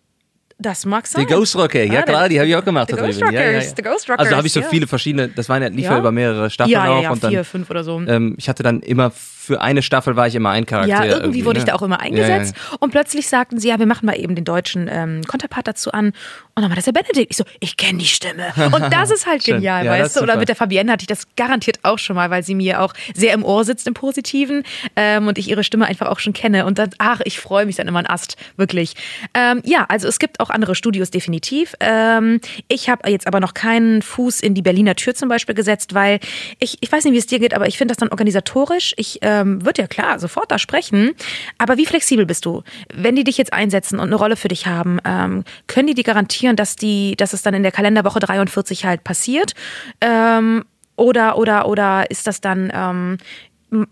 das 0.62 0.84
mag 0.84 1.06
sein. 1.06 1.26
Die 1.26 1.32
Ghost 1.32 1.56
Rocker, 1.56 1.82
ja 1.84 2.00
Ah, 2.00 2.02
klar, 2.02 2.28
die 2.28 2.38
habe 2.38 2.46
ich 2.46 2.54
auch 2.54 2.62
gemacht. 2.64 2.88
The 2.90 2.96
Ghost 2.96 3.18
drüben. 3.18 3.32
ja, 3.32 3.40
ja, 3.40 3.46
Rockers, 3.48 3.64
ja. 3.70 3.72
the 3.76 3.82
Ghost 3.82 4.10
Also 4.10 4.30
da 4.30 4.36
habe 4.36 4.46
ich 4.46 4.52
so 4.52 4.60
Rockers, 4.60 4.70
viele 4.70 4.86
verschiedene, 4.86 5.28
das 5.28 5.48
waren 5.48 5.62
ja 5.62 5.68
lief 5.68 5.86
ja 5.86 5.98
über 5.98 6.12
mehrere 6.12 6.50
Staffeln 6.50 6.76
auch 6.76 7.02
ja, 7.02 7.10
und 7.10 7.24
dann 7.24 7.30
vier, 7.30 7.44
fünf 7.44 7.70
oder 7.70 7.82
so. 7.82 7.98
ähm, 8.06 8.34
ich 8.36 8.46
hatte 8.46 8.62
dann 8.62 8.80
immer 8.82 9.10
für 9.50 9.60
eine 9.60 9.82
Staffel 9.82 10.14
war 10.14 10.28
ich 10.28 10.36
immer 10.36 10.50
ein 10.50 10.64
Charakter. 10.64 11.04
Ja, 11.04 11.04
irgendwie 11.04 11.44
wurde 11.44 11.58
ich 11.58 11.64
ne? 11.64 11.72
da 11.72 11.76
auch 11.76 11.82
immer 11.82 11.98
eingesetzt. 11.98 12.54
Und 12.78 12.92
plötzlich 12.92 13.26
sagten 13.26 13.58
sie, 13.58 13.68
ja, 13.68 13.80
wir 13.80 13.86
machen 13.86 14.06
mal 14.06 14.16
eben 14.16 14.36
den 14.36 14.44
deutschen 14.44 14.88
ähm, 14.88 15.22
Konterpart 15.26 15.66
dazu 15.66 15.90
an. 15.90 16.12
Und 16.54 16.62
dann 16.62 16.70
war 16.70 16.76
das 16.76 16.84
der 16.84 16.92
Benedikt. 16.92 17.32
Ich 17.32 17.36
so, 17.36 17.42
ich 17.58 17.76
kenne 17.76 17.98
die 17.98 18.06
Stimme. 18.06 18.52
Und 18.70 18.92
das 18.92 19.10
ist 19.10 19.26
halt 19.26 19.42
genial, 19.44 19.84
Ja, 19.84 19.90
weißt 19.90 20.16
du? 20.16 20.20
Oder 20.20 20.36
mit 20.36 20.48
der 20.48 20.54
Fabienne 20.54 20.92
hatte 20.92 21.02
ich 21.02 21.08
das 21.08 21.26
garantiert 21.34 21.80
auch 21.82 21.98
schon 21.98 22.14
mal, 22.14 22.30
weil 22.30 22.44
sie 22.44 22.54
mir 22.54 22.80
auch 22.80 22.94
sehr 23.12 23.34
im 23.34 23.44
Ohr 23.44 23.64
sitzt 23.64 23.88
im 23.88 23.94
Positiven 23.94 24.62
ähm, 24.94 25.26
und 25.26 25.36
ich 25.36 25.50
ihre 25.50 25.64
Stimme 25.64 25.86
einfach 25.86 26.06
auch 26.06 26.20
schon 26.20 26.32
kenne. 26.32 26.64
Und 26.64 26.78
dann, 26.78 26.90
ach, 26.98 27.20
ich 27.24 27.40
freue 27.40 27.66
mich 27.66 27.74
dann 27.74 27.88
immer 27.88 27.98
ein 27.98 28.06
Ast, 28.06 28.36
wirklich. 28.56 28.94
Ähm, 29.34 29.62
ja, 29.64 29.84
also 29.88 30.06
es 30.06 30.20
gibt 30.20 30.38
auch 30.38 30.50
andere 30.50 30.76
Studios 30.76 31.10
definitiv. 31.10 31.74
Ähm, 31.80 32.40
ich 32.68 32.88
habe 32.88 33.10
jetzt 33.10 33.26
aber 33.26 33.40
noch 33.40 33.54
keinen 33.54 34.00
Fuß 34.00 34.42
in 34.42 34.54
die 34.54 34.62
Berliner 34.62 34.94
Tür 34.94 35.16
zum 35.16 35.28
Beispiel 35.28 35.56
gesetzt, 35.56 35.92
weil 35.92 36.20
ich, 36.60 36.78
ich 36.80 36.92
weiß 36.92 37.02
nicht, 37.02 37.14
wie 37.14 37.18
es 37.18 37.26
dir 37.26 37.40
geht, 37.40 37.52
aber 37.52 37.66
ich 37.66 37.78
finde 37.78 37.92
das 37.92 37.98
dann 37.98 38.10
organisatorisch. 38.10 38.94
Ich 38.96 39.18
ähm, 39.40 39.64
würde 39.64 39.82
ja 39.82 39.88
klar 39.88 40.18
sofort 40.18 40.50
da 40.50 40.58
sprechen, 40.58 41.12
aber 41.58 41.76
wie 41.76 41.86
flexibel 41.86 42.26
bist 42.26 42.44
du? 42.44 42.62
Wenn 42.92 43.16
die 43.16 43.24
dich 43.24 43.38
jetzt 43.38 43.52
einsetzen 43.52 43.98
und 43.98 44.06
eine 44.06 44.16
Rolle 44.16 44.36
für 44.36 44.48
dich 44.48 44.66
haben, 44.66 44.98
ähm, 45.04 45.44
können 45.66 45.88
die 45.88 45.94
dir 45.94 46.04
garantieren, 46.04 46.56
dass 46.56 46.76
die, 46.76 47.16
dass 47.16 47.32
es 47.32 47.42
dann 47.42 47.54
in 47.54 47.62
der 47.62 47.72
Kalenderwoche 47.72 48.20
43 48.20 48.84
halt 48.84 49.04
passiert? 49.04 49.54
Ähm, 50.00 50.64
oder, 50.96 51.38
oder, 51.38 51.66
oder 51.66 52.10
ist 52.10 52.26
das 52.26 52.40
dann 52.40 52.70
ähm, 52.74 53.18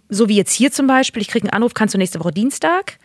so 0.08 0.28
wie 0.28 0.36
jetzt 0.36 0.52
hier 0.52 0.72
zum 0.72 0.86
Beispiel, 0.86 1.22
ich 1.22 1.28
kriege 1.28 1.44
einen 1.44 1.54
Anruf, 1.54 1.74
kannst 1.74 1.94
du 1.94 1.98
nächste 1.98 2.20
Woche 2.20 2.32
Dienstag? 2.32 2.98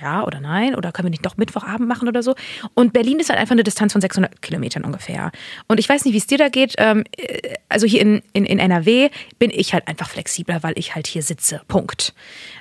Ja 0.00 0.24
oder 0.24 0.40
nein? 0.40 0.74
Oder 0.74 0.92
können 0.92 1.06
wir 1.06 1.10
nicht 1.10 1.26
doch 1.26 1.36
Mittwochabend 1.36 1.88
machen 1.88 2.08
oder 2.08 2.22
so? 2.22 2.34
Und 2.74 2.92
Berlin 2.92 3.20
ist 3.20 3.28
halt 3.28 3.38
einfach 3.38 3.52
eine 3.52 3.64
Distanz 3.64 3.92
von 3.92 4.00
600 4.00 4.40
Kilometern 4.42 4.84
ungefähr. 4.84 5.30
Und 5.68 5.78
ich 5.80 5.88
weiß 5.88 6.04
nicht, 6.04 6.14
wie 6.14 6.18
es 6.18 6.26
dir 6.26 6.38
da 6.38 6.48
geht. 6.48 6.74
Ähm, 6.78 7.04
äh, 7.16 7.54
also 7.68 7.86
hier 7.86 8.00
in, 8.00 8.22
in, 8.32 8.44
in 8.44 8.58
NRW 8.58 9.10
bin 9.38 9.50
ich 9.50 9.74
halt 9.74 9.88
einfach 9.88 10.08
flexibler, 10.08 10.62
weil 10.62 10.74
ich 10.76 10.94
halt 10.94 11.06
hier 11.06 11.22
sitze. 11.22 11.60
Punkt. 11.68 12.14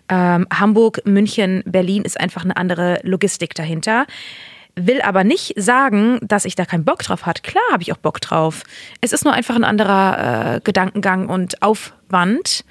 Ähm, 0.09 0.47
Hamburg, 0.53 1.01
München, 1.05 1.63
Berlin 1.65 2.03
ist 2.03 2.19
einfach 2.19 2.43
eine 2.43 2.57
andere 2.57 2.99
Logistik 3.03 3.53
dahinter. 3.55 4.05
Will 4.75 5.01
aber 5.01 5.23
nicht 5.23 5.53
sagen, 5.57 6.19
dass 6.21 6.45
ich 6.45 6.55
da 6.55 6.65
keinen 6.65 6.85
Bock 6.85 7.03
drauf 7.03 7.25
hat. 7.25 7.43
Klar 7.43 7.63
habe 7.71 7.83
ich 7.83 7.91
auch 7.91 7.97
Bock 7.97 8.21
drauf. 8.21 8.63
Es 9.01 9.11
ist 9.11 9.25
nur 9.25 9.33
einfach 9.33 9.55
ein 9.55 9.63
anderer 9.63 10.55
äh, 10.55 10.61
Gedankengang 10.61 11.27
und 11.27 11.61
Aufwand. 11.61 12.63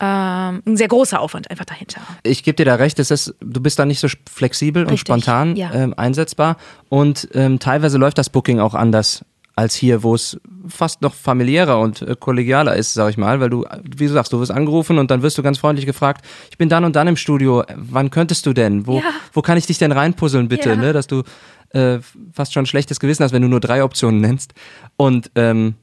Ähm, 0.00 0.62
ein 0.66 0.76
sehr 0.76 0.88
großer 0.88 1.20
Aufwand 1.20 1.50
einfach 1.50 1.66
dahinter. 1.66 2.00
Ich 2.22 2.42
gebe 2.42 2.56
dir 2.56 2.64
da 2.64 2.76
recht, 2.76 2.98
es 2.98 3.10
ist, 3.10 3.34
du 3.40 3.60
bist 3.60 3.78
da 3.78 3.84
nicht 3.84 4.00
so 4.00 4.08
flexibel 4.32 4.82
und 4.84 4.92
Richtig, 4.92 5.00
spontan 5.06 5.56
ja. 5.56 5.72
ähm, 5.74 5.94
einsetzbar 5.96 6.56
und 6.88 7.28
ähm, 7.34 7.58
teilweise 7.58 7.98
läuft 7.98 8.16
das 8.18 8.30
Booking 8.30 8.60
auch 8.60 8.74
anders 8.74 9.24
als 9.56 9.74
hier, 9.74 10.02
wo 10.02 10.14
es 10.14 10.40
fast 10.68 11.02
noch 11.02 11.12
familiärer 11.12 11.78
und 11.80 12.00
äh, 12.00 12.16
kollegialer 12.18 12.76
ist, 12.76 12.94
sag 12.94 13.10
ich 13.10 13.18
mal, 13.18 13.40
weil 13.40 13.50
du, 13.50 13.66
wie 13.84 14.06
du 14.06 14.12
sagst, 14.12 14.32
du 14.32 14.40
wirst 14.40 14.50
angerufen 14.50 14.96
und 14.98 15.10
dann 15.10 15.20
wirst 15.20 15.36
du 15.36 15.42
ganz 15.42 15.58
freundlich 15.58 15.84
gefragt, 15.84 16.24
ich 16.50 16.56
bin 16.56 16.70
dann 16.70 16.84
und 16.84 16.96
dann 16.96 17.06
im 17.08 17.16
Studio, 17.16 17.64
wann 17.76 18.10
könntest 18.10 18.46
du 18.46 18.54
denn? 18.54 18.86
Wo, 18.86 18.96
Ja. 18.98 19.02
wo 19.34 19.42
kann 19.42 19.58
ich 19.58 19.66
dich 19.66 19.76
denn 19.76 19.92
reinpuzzeln, 19.92 20.48
bitte? 20.48 20.70
Ja. 20.70 20.76
Ne? 20.76 20.92
Dass 20.94 21.08
du 21.08 21.24
äh, 21.70 21.98
fast 22.32 22.54
schon 22.54 22.62
ein 22.62 22.66
schlechtes 22.66 23.00
Gewissen 23.00 23.22
hast, 23.22 23.32
wenn 23.32 23.42
du 23.42 23.48
nur 23.48 23.60
drei 23.60 23.84
Optionen 23.84 24.20
nennst. 24.22 24.54
Und 24.96 25.30
ähm, 25.34 25.74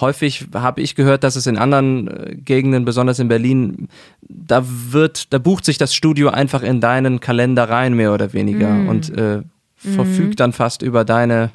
häufig 0.00 0.46
habe 0.54 0.80
ich 0.80 0.94
gehört, 0.94 1.24
dass 1.24 1.36
es 1.36 1.46
in 1.46 1.58
anderen 1.58 2.08
äh, 2.08 2.34
Gegenden, 2.36 2.84
besonders 2.84 3.18
in 3.18 3.28
Berlin, 3.28 3.88
da 4.22 4.64
wird, 4.66 5.32
da 5.32 5.38
bucht 5.38 5.64
sich 5.64 5.78
das 5.78 5.94
Studio 5.94 6.30
einfach 6.30 6.62
in 6.62 6.80
deinen 6.80 7.20
Kalender 7.20 7.68
rein, 7.68 7.94
mehr 7.94 8.12
oder 8.12 8.32
weniger, 8.32 8.70
Mm. 8.70 8.88
und 8.88 9.16
äh, 9.16 9.42
verfügt 9.76 10.40
dann 10.40 10.52
fast 10.52 10.82
über 10.82 11.04
deine 11.04 11.50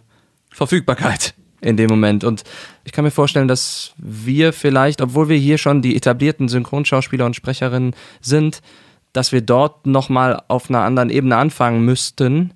Verfügbarkeit. 0.52 1.34
in 1.62 1.76
dem 1.76 1.90
Moment. 1.90 2.24
Und 2.24 2.44
ich 2.84 2.92
kann 2.92 3.04
mir 3.04 3.12
vorstellen, 3.12 3.48
dass 3.48 3.94
wir 3.98 4.54
vielleicht, 4.54 5.02
obwohl 5.02 5.28
wir 5.28 5.38
hier 5.38 5.58
schon 5.58 5.82
die 5.82 5.96
etablierten 5.96 6.50
Synchronschauspieler 6.50 7.26
und 7.26 7.36
Sprecherinnen 7.36 7.96
sind, 8.22 8.62
dass 9.12 9.32
wir 9.32 9.42
dort 9.42 9.88
nochmal 9.88 10.44
auf 10.50 10.70
einer 10.70 10.82
anderen 10.82 11.10
Ebene 11.10 11.36
anfangen 11.38 11.84
müssten. 11.84 12.54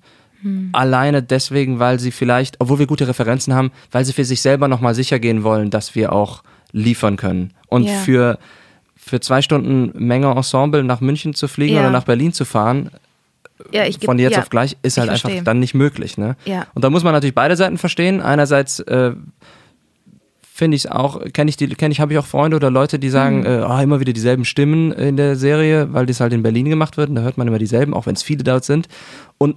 Alleine 0.72 1.22
deswegen, 1.22 1.78
weil 1.78 1.98
sie 2.00 2.10
vielleicht, 2.10 2.60
obwohl 2.60 2.78
wir 2.78 2.86
gute 2.86 3.06
Referenzen 3.06 3.54
haben, 3.54 3.70
weil 3.90 4.04
sie 4.04 4.12
für 4.12 4.24
sich 4.24 4.40
selber 4.42 4.66
nochmal 4.68 4.94
sicher 4.94 5.18
gehen 5.18 5.44
wollen, 5.44 5.70
dass 5.70 5.94
wir 5.94 6.12
auch 6.12 6.42
liefern 6.72 7.16
können. 7.16 7.52
Und 7.68 7.84
Ja. 7.84 7.92
für, 7.94 8.38
für 8.96 9.20
zwei 9.20 9.42
Stunden 9.42 9.92
Menge 10.04 10.30
Ensemble 10.30 10.82
nach 10.84 11.00
München 11.00 11.34
zu 11.34 11.48
fliegen 11.48 11.74
Ja. 11.74 11.80
oder 11.82 11.90
nach 11.90 12.04
Berlin 12.04 12.32
zu 12.32 12.44
fahren, 12.44 12.90
Ja, 13.70 13.84
geb- 13.84 14.04
von 14.04 14.18
jetzt 14.18 14.32
ja, 14.32 14.38
auf 14.40 14.50
gleich 14.50 14.76
ist 14.82 14.96
halt 14.98 15.08
einfach 15.10 15.28
verstehe. 15.28 15.42
dann 15.44 15.60
nicht 15.60 15.74
möglich. 15.74 16.18
Ne? 16.18 16.36
Ja. 16.44 16.66
Und 16.74 16.82
da 16.84 16.90
muss 16.90 17.04
man 17.04 17.12
natürlich 17.12 17.34
beide 17.34 17.54
Seiten 17.56 17.78
verstehen. 17.78 18.20
Einerseits 18.20 18.80
äh, 18.80 19.12
finde 20.54 20.76
ich 20.76 20.84
es 20.84 20.90
auch, 20.90 21.20
kenne 21.32 21.48
ich 21.48 21.56
die, 21.56 21.66
kenne 21.68 21.92
ich, 21.92 22.00
habe 22.00 22.12
ich 22.12 22.18
auch 22.18 22.26
Freunde 22.26 22.56
oder 22.56 22.70
Leute, 22.70 22.98
die 22.98 23.08
sagen, 23.08 23.40
Mhm. 23.40 23.46
äh, 23.46 23.48
ah, 23.62 23.82
immer 23.82 24.00
wieder 24.00 24.12
dieselben 24.12 24.44
Stimmen 24.44 24.92
in 24.92 25.16
der 25.16 25.36
Serie, 25.36 25.92
weil 25.92 26.06
das 26.06 26.20
halt 26.20 26.32
in 26.32 26.42
Berlin 26.42 26.68
gemacht 26.68 26.96
wird. 26.96 27.08
Und 27.08 27.16
da 27.16 27.22
hört 27.22 27.38
man 27.38 27.48
immer 27.48 27.58
dieselben, 27.58 27.94
auch 27.94 28.06
wenn 28.06 28.14
es 28.14 28.22
viele 28.22 28.44
dort 28.44 28.64
sind. 28.64 28.88
Und 29.38 29.56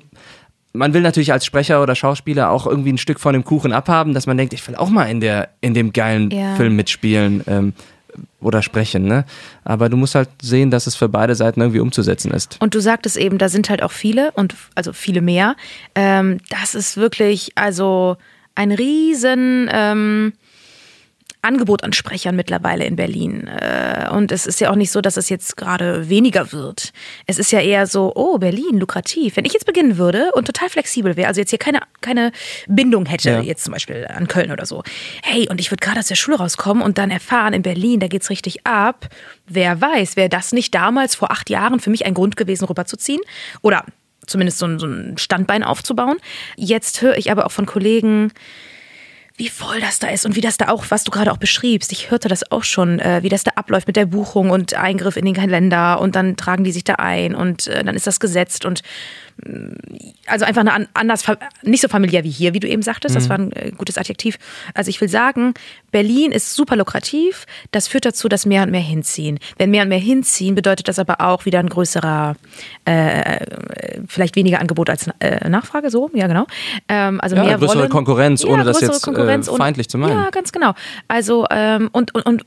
man 0.76 0.94
will 0.94 1.02
natürlich 1.02 1.32
als 1.32 1.46
Sprecher 1.46 1.82
oder 1.82 1.96
Schauspieler 1.96 2.50
auch 2.52 2.68
irgendwie 2.68 2.92
ein 2.94 2.98
Stück 2.98 3.20
von 3.20 3.34
dem 3.34 3.44
Kuchen 3.44 3.72
abhaben, 3.74 4.14
dass 4.14 4.28
man 4.28 4.38
denkt, 4.38 4.54
ich 4.54 4.68
will 4.68 4.76
auch 4.76 4.90
mal 4.90 5.06
in 5.06 5.20
der 5.20 5.50
in 5.62 5.74
dem 5.74 5.94
geilen 5.94 6.30
Ja. 6.32 6.56
Film 6.56 6.76
mitspielen 6.76 7.44
ähm, 7.48 7.74
oder 8.40 8.62
sprechen. 8.62 9.06
Ne? 9.06 9.26
Aber 9.64 9.90
du 9.90 9.98
musst 9.98 10.16
halt 10.16 10.30
sehen, 10.42 10.72
dass 10.72 10.88
es 10.88 10.96
für 10.96 11.10
beide 11.10 11.36
Seiten 11.36 11.60
irgendwie 11.62 11.80
umzusetzen 11.80 12.32
ist. 12.32 12.58
Und 12.62 12.74
du 12.76 12.80
sagtest 12.80 13.18
eben, 13.18 13.38
da 13.38 13.50
sind 13.50 13.70
halt 13.70 13.82
auch 13.84 13.92
viele 13.92 14.32
und 14.32 14.56
also 14.76 14.94
viele 14.94 15.22
mehr. 15.22 15.56
Ähm, 15.96 16.38
das 16.50 16.76
ist 16.76 16.96
wirklich 16.98 17.52
also 17.56 18.18
ein 18.56 18.72
riesen 18.72 19.70
ähm, 19.72 20.34
Angebot 21.46 21.84
an 21.84 21.94
Sprechern 21.94 22.36
mittlerweile 22.36 22.86
in 22.86 22.96
Berlin. 22.96 23.48
Äh, 23.48 24.10
und 24.12 24.32
es 24.32 24.46
ist 24.46 24.60
ja 24.60 24.70
auch 24.72 24.76
nicht 24.76 24.92
so, 24.92 25.00
dass 25.02 25.16
es 25.18 25.30
jetzt 25.30 25.56
gerade 25.56 26.10
weniger 26.10 26.52
wird. 26.52 26.92
Es 27.26 27.40
ist 27.40 27.52
ja 27.52 27.62
eher 27.62 27.88
so, 27.88 28.12
oh, 28.16 28.38
Berlin, 28.38 28.80
lukrativ. 28.80 29.38
Wenn 29.38 29.46
ich 29.46 29.54
jetzt 29.54 29.66
beginnen 29.66 29.98
würde 29.98 30.32
und 30.34 30.46
total 30.46 30.70
flexibel 30.70 31.16
wäre, 31.16 31.28
also 31.28 31.40
jetzt 31.40 31.52
hier 31.52 31.60
keine, 31.60 31.80
keine 32.02 32.32
Bindung 32.68 33.06
hätte, 33.06 33.30
Ja. 33.30 33.42
jetzt 33.42 33.64
zum 33.64 33.74
Beispiel 33.74 34.06
an 34.10 34.28
Köln 34.28 34.52
oder 34.52 34.66
so. 34.66 34.84
Hey, 35.24 35.48
und 35.50 35.62
ich 35.62 35.72
würde 35.72 35.86
gerade 35.86 36.00
aus 36.00 36.08
der 36.08 36.16
Schule 36.16 36.38
rauskommen 36.38 36.84
und 36.84 36.98
dann 36.98 37.12
erfahren, 37.12 37.54
in 37.54 37.62
Berlin, 37.62 38.00
da 38.00 38.08
geht's 38.08 38.30
richtig 38.30 38.66
ab. 38.66 39.08
Wer 39.48 39.80
weiß, 39.80 40.16
wäre 40.16 40.30
das 40.30 40.52
nicht 40.52 40.74
damals 40.76 41.16
vor 41.16 41.32
acht 41.32 41.50
Jahren 41.50 41.80
für 41.80 41.90
mich 41.90 42.06
ein 42.06 42.14
Grund 42.14 42.36
gewesen, 42.36 42.66
rüberzuziehen? 42.66 43.22
Oder 43.62 43.86
zumindest 44.28 44.58
so 44.58 44.66
ein, 44.66 44.80
so 44.80 44.88
ein 44.88 45.18
Standbein 45.18 45.64
aufzubauen. 45.64 46.18
Jetzt 46.56 47.02
höre 47.02 47.18
ich 47.18 47.32
aber 47.32 47.46
auch 47.46 47.52
von 47.52 47.66
Kollegen, 47.68 48.32
wie 49.38 49.50
voll 49.50 49.82
das 49.82 50.00
da 50.00 50.08
ist 50.08 50.26
und 50.26 50.36
wie 50.36 50.42
das 50.42 50.58
da 50.58 50.70
auch, 50.70 50.86
was 50.90 51.04
du 51.04 51.12
gerade 51.12 51.32
auch 51.32 51.38
beschriebst. 51.38 51.92
Ich 51.92 52.10
hörte 52.10 52.30
das 52.30 52.52
auch 52.52 52.64
schon, 52.64 53.00
äh, 53.00 53.22
wie 53.22 53.30
das 53.30 53.44
da 53.44 53.52
abläuft 53.56 53.88
mit 53.88 53.98
der 53.98 54.06
Buchung 54.06 54.50
und 54.50 54.74
Eingriff 54.76 55.18
in 55.18 55.26
den 55.26 55.34
Kalender 55.34 56.00
und 56.00 56.16
dann 56.16 56.38
tragen 56.38 56.64
die 56.64 56.72
sich 56.72 56.86
da 56.86 56.96
ein 56.96 57.36
und 57.36 57.68
äh, 57.68 57.84
dann 57.84 57.96
ist 57.96 58.08
das 58.08 58.20
gesetzt 58.20 58.66
und 58.66 58.82
also 60.28 60.46
einfach 60.46 60.62
eine 60.62 60.74
an, 60.74 60.88
anders, 60.94 61.26
nicht 61.62 61.82
so 61.82 61.88
familiär 61.88 62.24
wie 62.24 62.30
hier, 62.30 62.54
wie 62.54 62.60
du 62.60 62.68
eben 62.68 62.82
sagtest. 62.82 63.16
Das 63.16 63.30
war 63.30 63.38
ein 63.38 63.52
äh, 63.52 63.72
gutes 63.72 63.98
Adjektiv. 63.98 64.38
Also 64.74 64.90
ich 64.90 65.00
will 65.02 65.10
sagen, 65.10 65.54
Berlin 65.92 66.32
ist 66.32 66.56
super 66.56 66.76
lukrativ. 66.76 67.46
Das 67.72 67.88
führt 67.88 68.06
dazu, 68.06 68.30
dass 68.30 68.46
mehr 68.46 68.64
und 68.64 68.72
mehr 68.72 68.82
hinziehen. 68.82 69.40
Wenn 69.58 69.72
mehr 69.72 69.84
und 69.84 69.90
mehr 69.90 70.00
hinziehen, 70.00 70.56
bedeutet 70.56 70.88
das 70.88 71.00
aber 71.00 71.22
auch 71.22 71.46
wieder 71.46 71.60
ein 71.60 71.70
größerer, 71.70 72.36
äh, 72.86 73.46
vielleicht 74.08 74.36
weniger 74.36 74.62
Angebot 74.62 74.90
als 74.90 75.10
äh, 75.20 75.48
Nachfrage, 75.50 75.90
so, 75.90 76.10
ja 76.14 76.28
genau. 76.28 76.48
Ähm, 76.88 77.20
also 77.22 77.36
Ja, 77.36 77.44
mehr 77.44 77.58
größere 77.58 77.80
wollen. 77.80 77.90
Konkurrenz, 77.90 78.46
ohne 78.46 78.64
das 78.64 78.80
größere 78.80 79.32
jetzt, 79.32 79.50
äh, 79.50 79.56
feindlich 79.56 79.90
zu 79.90 79.98
meinen. 79.98 80.18
Ja, 80.18 80.30
ganz 80.30 80.54
genau. 80.54 80.74
Also 81.08 81.46
ähm, 81.52 81.90
und, 81.92 82.16
und, 82.16 82.26
und 82.26 82.46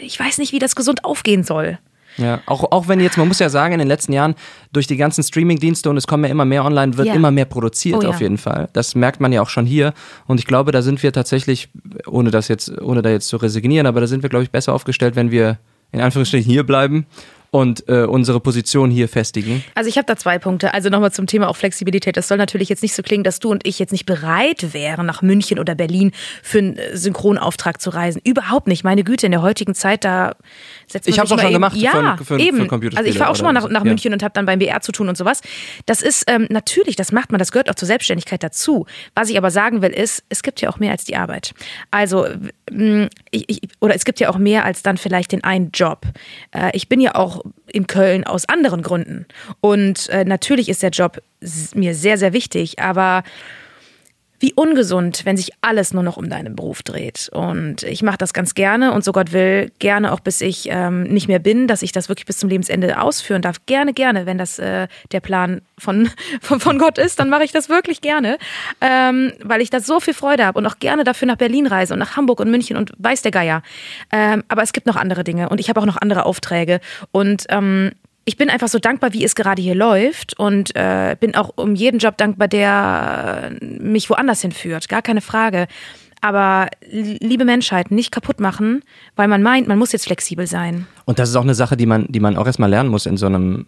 ich 0.00 0.18
weiß 0.18 0.38
nicht, 0.38 0.52
wie 0.52 0.58
das 0.58 0.74
gesund 0.74 1.04
aufgehen 1.04 1.44
soll. 1.44 1.78
Ja, 2.18 2.40
auch, 2.46 2.70
auch 2.72 2.88
wenn 2.88 3.00
jetzt, 3.00 3.18
man 3.18 3.28
muss 3.28 3.38
ja 3.38 3.48
sagen, 3.48 3.74
in 3.74 3.78
den 3.78 3.88
letzten 3.88 4.12
Jahren 4.12 4.34
durch 4.72 4.86
die 4.86 4.96
ganzen 4.96 5.22
Streaming-Dienste 5.22 5.90
und 5.90 5.96
es 5.96 6.06
kommen 6.06 6.24
ja 6.24 6.30
immer 6.30 6.44
mehr 6.44 6.64
online, 6.64 6.96
wird 6.96 7.08
Ja. 7.08 7.14
immer 7.14 7.30
mehr 7.30 7.44
produziert 7.44 7.98
Oh 7.98 8.02
ja. 8.02 8.08
auf 8.08 8.20
jeden 8.20 8.38
Fall. 8.38 8.68
Das 8.72 8.94
merkt 8.94 9.20
man 9.20 9.32
ja 9.32 9.42
auch 9.42 9.48
schon 9.50 9.66
hier. 9.66 9.92
Und 10.26 10.38
ich 10.40 10.46
glaube, 10.46 10.72
da 10.72 10.82
sind 10.82 11.02
wir 11.02 11.12
tatsächlich, 11.12 11.68
ohne 12.06 12.30
das 12.30 12.48
jetzt, 12.48 12.70
ohne 12.80 13.02
da 13.02 13.10
jetzt 13.10 13.28
zu 13.28 13.36
resignieren, 13.36 13.86
aber 13.86 14.00
da 14.00 14.06
sind 14.06 14.22
wir, 14.22 14.30
glaube 14.30 14.44
ich, 14.44 14.50
besser 14.50 14.72
aufgestellt, 14.72 15.16
wenn 15.16 15.30
wir 15.30 15.58
in 15.92 16.00
Anführungsstrichen 16.00 16.50
hier 16.50 16.64
bleiben 16.64 17.06
und 17.52 17.88
äh, 17.88 18.02
unsere 18.02 18.40
Position 18.40 18.90
hier 18.90 19.08
festigen. 19.08 19.64
Also 19.76 19.88
ich 19.88 19.96
habe 19.96 20.04
da 20.06 20.16
zwei 20.16 20.38
Punkte. 20.38 20.74
Also 20.74 20.90
nochmal 20.90 21.12
zum 21.12 21.26
Thema 21.26 21.48
auch 21.48 21.56
Flexibilität. 21.56 22.16
Das 22.16 22.28
soll 22.28 22.36
natürlich 22.38 22.68
jetzt 22.68 22.82
nicht 22.82 22.92
so 22.94 23.02
klingen, 23.02 23.22
dass 23.24 23.38
du 23.38 23.50
und 23.50 23.66
ich 23.66 23.78
jetzt 23.78 23.92
nicht 23.92 24.04
bereit 24.04 24.74
wären, 24.74 25.06
nach 25.06 25.22
München 25.22 25.58
oder 25.58 25.74
Berlin 25.76 26.10
für 26.42 26.58
einen 26.58 26.76
äh, 26.76 26.96
Synchronauftrag 26.96 27.80
zu 27.80 27.90
reisen. 27.90 28.20
Überhaupt 28.24 28.66
nicht. 28.66 28.82
Meine 28.84 29.04
Güte, 29.04 29.26
in 29.26 29.32
der 29.32 29.42
heutigen 29.42 29.74
Zeit, 29.74 30.04
da 30.04 30.34
setzt 30.88 31.06
man 31.06 31.12
Ich 31.14 31.18
hab's 31.18 31.28
sich 31.28 31.32
auch 31.32 31.36
mal 31.36 31.42
schon 31.42 31.50
eben, 31.50 31.54
gemacht 31.54 31.76
Ja, 31.76 32.16
für- 32.16 32.24
für- 32.24 32.34
für 32.36 32.40
eben. 32.40 32.68
Computerspiele 32.68 32.98
also 32.98 33.10
ich 33.10 33.18
war 33.20 33.30
auch 33.30 33.36
schon 33.36 33.44
mal 33.44 33.52
nach, 33.52 33.68
nach 33.68 33.84
Ja. 33.84 33.88
München 33.88 34.12
und 34.12 34.22
habe 34.22 34.32
dann 34.34 34.46
beim 34.46 34.58
BR 34.58 34.80
zu 34.80 34.92
tun 34.92 35.08
und 35.08 35.16
sowas. 35.16 35.40
Das 35.86 36.02
ist 36.02 36.24
ähm, 36.28 36.46
natürlich, 36.50 36.96
das 36.96 37.12
macht 37.12 37.32
man, 37.32 37.38
das 37.38 37.52
gehört 37.52 37.68
auch 37.70 37.74
zur 37.74 37.86
Selbstständigkeit 37.86 38.42
dazu. 38.42 38.86
Was 39.14 39.28
ich 39.30 39.36
aber 39.38 39.50
sagen 39.50 39.82
will, 39.82 39.90
ist, 39.90 40.22
es 40.28 40.42
gibt 40.42 40.60
ja 40.60 40.68
auch 40.70 40.78
mehr 40.78 40.92
als 40.92 41.04
die 41.04 41.16
Arbeit. 41.16 41.52
Also, 41.90 42.26
ich, 43.30 43.44
ich, 43.48 43.60
oder 43.80 43.94
es 43.94 44.04
gibt 44.04 44.20
ja 44.20 44.28
auch 44.30 44.38
mehr 44.38 44.64
als 44.64 44.82
dann 44.82 44.96
vielleicht 44.96 45.32
den 45.32 45.44
einen 45.44 45.70
Job. 45.72 46.06
Äh, 46.52 46.70
ich 46.74 46.88
bin 46.88 47.00
ja 47.00 47.14
auch 47.14 47.42
in 47.72 47.86
Köln 47.86 48.24
aus 48.24 48.48
anderen 48.48 48.82
Gründen. 48.82 49.26
Und 49.60 50.08
äh, 50.08 50.24
natürlich 50.24 50.68
ist 50.68 50.82
der 50.82 50.90
Job 50.90 51.20
mir 51.74 51.94
sehr, 51.94 52.18
sehr 52.18 52.32
wichtig, 52.32 52.78
aber 52.80 53.22
wie 54.38 54.52
ungesund, 54.54 55.22
wenn 55.24 55.36
sich 55.36 55.50
alles 55.60 55.94
nur 55.94 56.02
noch 56.02 56.16
um 56.16 56.28
deinen 56.28 56.56
Beruf 56.56 56.82
dreht. 56.82 57.28
Und 57.32 57.82
ich 57.82 58.02
mache 58.02 58.18
das 58.18 58.32
ganz 58.32 58.54
gerne 58.54 58.92
und 58.92 59.04
so 59.04 59.12
Gott 59.12 59.32
will, 59.32 59.70
gerne 59.78 60.12
auch 60.12 60.20
bis 60.20 60.40
ich 60.40 60.68
ähm, 60.70 61.04
nicht 61.04 61.28
mehr 61.28 61.38
bin, 61.38 61.66
dass 61.66 61.82
ich 61.82 61.92
das 61.92 62.08
wirklich 62.08 62.26
bis 62.26 62.38
zum 62.38 62.48
Lebensende 62.48 63.00
ausführen 63.00 63.42
darf. 63.42 63.56
Gerne, 63.66 63.92
gerne, 63.92 64.26
wenn 64.26 64.38
das 64.38 64.58
äh, 64.58 64.88
der 65.12 65.20
Plan 65.20 65.62
von, 65.78 66.10
von, 66.40 66.60
von 66.60 66.78
Gott 66.78 66.98
ist, 66.98 67.18
dann 67.18 67.28
mache 67.28 67.44
ich 67.44 67.52
das 67.52 67.68
wirklich 67.68 68.00
gerne, 68.00 68.38
ähm, 68.80 69.32
weil 69.42 69.60
ich 69.60 69.70
da 69.70 69.80
so 69.80 70.00
viel 70.00 70.14
Freude 70.14 70.44
habe 70.44 70.58
und 70.58 70.66
auch 70.66 70.78
gerne 70.78 71.04
dafür 71.04 71.26
nach 71.26 71.36
Berlin 71.36 71.66
reise 71.66 71.94
und 71.94 72.00
nach 72.00 72.16
Hamburg 72.16 72.40
und 72.40 72.50
München 72.50 72.76
und 72.76 72.92
weiß 72.98 73.22
der 73.22 73.32
Geier. 73.32 73.62
Ähm, 74.12 74.44
aber 74.48 74.62
es 74.62 74.72
gibt 74.72 74.86
noch 74.86 74.96
andere 74.96 75.24
Dinge 75.24 75.48
und 75.48 75.60
ich 75.60 75.68
habe 75.68 75.80
auch 75.80 75.86
noch 75.86 75.96
andere 75.96 76.24
Aufträge 76.26 76.80
und 77.12 77.44
ähm, 77.48 77.92
ich 78.28 78.36
bin 78.36 78.50
einfach 78.50 78.68
so 78.68 78.78
dankbar, 78.78 79.12
wie 79.12 79.24
es 79.24 79.34
gerade 79.34 79.62
hier 79.62 79.76
läuft 79.76 80.38
und 80.38 80.74
äh, 80.76 81.16
bin 81.18 81.34
auch 81.36 81.52
um 81.56 81.74
jeden 81.74 81.98
Job 81.98 82.18
dankbar, 82.18 82.48
der 82.48 83.52
mich 83.60 84.10
woanders 84.10 84.42
hinführt. 84.42 84.88
Gar 84.88 85.00
keine 85.00 85.20
Frage. 85.20 85.68
Aber 86.20 86.68
li- 86.90 87.18
liebe 87.20 87.44
Menschheit, 87.44 87.92
nicht 87.92 88.10
kaputt 88.10 88.40
machen, 88.40 88.82
weil 89.14 89.28
man 89.28 89.42
meint, 89.42 89.68
man 89.68 89.78
muss 89.78 89.92
jetzt 89.92 90.06
flexibel 90.06 90.46
sein. 90.46 90.86
Und 91.04 91.18
das 91.20 91.28
ist 91.28 91.36
auch 91.36 91.42
eine 91.42 91.54
Sache, 91.54 91.76
die 91.76 91.86
man, 91.86 92.06
die 92.08 92.20
man 92.20 92.36
auch 92.36 92.46
erstmal 92.46 92.68
lernen 92.68 92.88
muss 92.88 93.06
in 93.06 93.16
so 93.16 93.26
einem, 93.26 93.66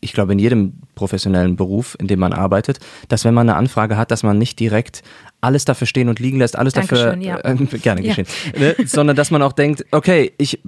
ich 0.00 0.14
glaube, 0.14 0.32
in 0.32 0.38
jedem 0.38 0.74
professionellen 0.94 1.56
Beruf, 1.56 1.96
in 2.00 2.06
dem 2.06 2.20
man 2.20 2.32
arbeitet, 2.32 2.78
dass 3.08 3.26
wenn 3.26 3.34
man 3.34 3.48
eine 3.50 3.58
Anfrage 3.58 3.98
hat, 3.98 4.10
dass 4.10 4.22
man 4.22 4.38
nicht 4.38 4.58
direkt 4.58 5.02
alles 5.40 5.64
dafür 5.64 5.86
stehen 5.86 6.08
und 6.08 6.18
liegen 6.18 6.38
lässt, 6.38 6.56
alles 6.56 6.72
Dankeschön, 6.74 7.20
dafür, 7.22 7.22
ja. 7.22 7.38
äh, 7.38 7.78
gerne 7.78 8.02
Ja. 8.02 8.08
geschehen, 8.14 8.26
ne? 8.58 8.74
sondern 8.86 9.14
dass 9.16 9.30
man 9.30 9.40
auch 9.42 9.52
denkt, 9.52 9.84
okay, 9.92 10.32
ich 10.38 10.60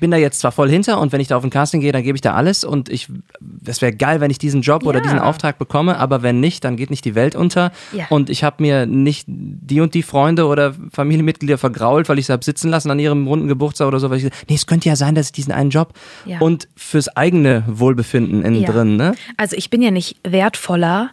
bin 0.00 0.10
da 0.10 0.16
jetzt 0.16 0.40
zwar 0.40 0.50
voll 0.50 0.68
hinter 0.68 1.00
und 1.00 1.12
wenn 1.12 1.20
ich 1.20 1.28
da 1.28 1.36
auf 1.36 1.44
ein 1.44 1.50
Casting 1.50 1.80
gehe, 1.80 1.92
dann 1.92 2.02
gebe 2.02 2.16
ich 2.16 2.20
da 2.20 2.34
alles 2.34 2.64
und 2.64 2.88
ich, 2.88 3.08
es 3.64 3.80
wäre 3.80 3.92
geil, 3.92 4.20
wenn 4.20 4.30
ich 4.30 4.38
diesen 4.38 4.62
Job 4.62 4.84
oder 4.86 4.98
Ja. 4.98 5.02
diesen 5.04 5.18
Auftrag 5.20 5.58
bekomme, 5.58 5.98
aber 5.98 6.22
wenn 6.22 6.40
nicht, 6.40 6.64
dann 6.64 6.76
geht 6.76 6.90
nicht 6.90 7.04
die 7.04 7.14
Welt 7.14 7.36
unter 7.36 7.70
Ja. 7.92 8.06
und 8.10 8.28
ich 8.28 8.42
habe 8.42 8.56
mir 8.62 8.86
nicht 8.86 9.24
die 9.28 9.80
und 9.80 9.94
die 9.94 10.02
Freunde 10.02 10.46
oder 10.46 10.74
Familienmitglieder 10.92 11.58
vergrault, 11.58 12.08
weil 12.08 12.18
ich 12.18 12.26
sie 12.26 12.32
habe 12.32 12.44
sitzen 12.44 12.70
lassen 12.70 12.90
an 12.90 12.98
ihrem 12.98 13.26
runden 13.28 13.46
Geburtstag 13.46 13.86
oder 13.86 14.00
so, 14.00 14.10
weil 14.10 14.18
ich 14.18 14.24
nee, 14.48 14.54
es 14.56 14.66
könnte 14.66 14.88
ja 14.88 14.96
sein, 14.96 15.14
dass 15.14 15.26
ich 15.26 15.32
diesen 15.32 15.52
einen 15.52 15.70
Job 15.70 15.92
Ja. 16.24 16.40
und 16.40 16.66
fürs 16.76 17.08
eigene 17.16 17.62
Wohlbefinden 17.68 18.44
innen 18.44 18.62
Ja. 18.62 18.72
drin, 18.72 18.96
ne? 18.96 19.14
Also 19.36 19.54
ich 19.56 19.70
bin 19.70 19.80
ja 19.80 19.92
nicht 19.92 20.16
wertvoller. 20.26 21.10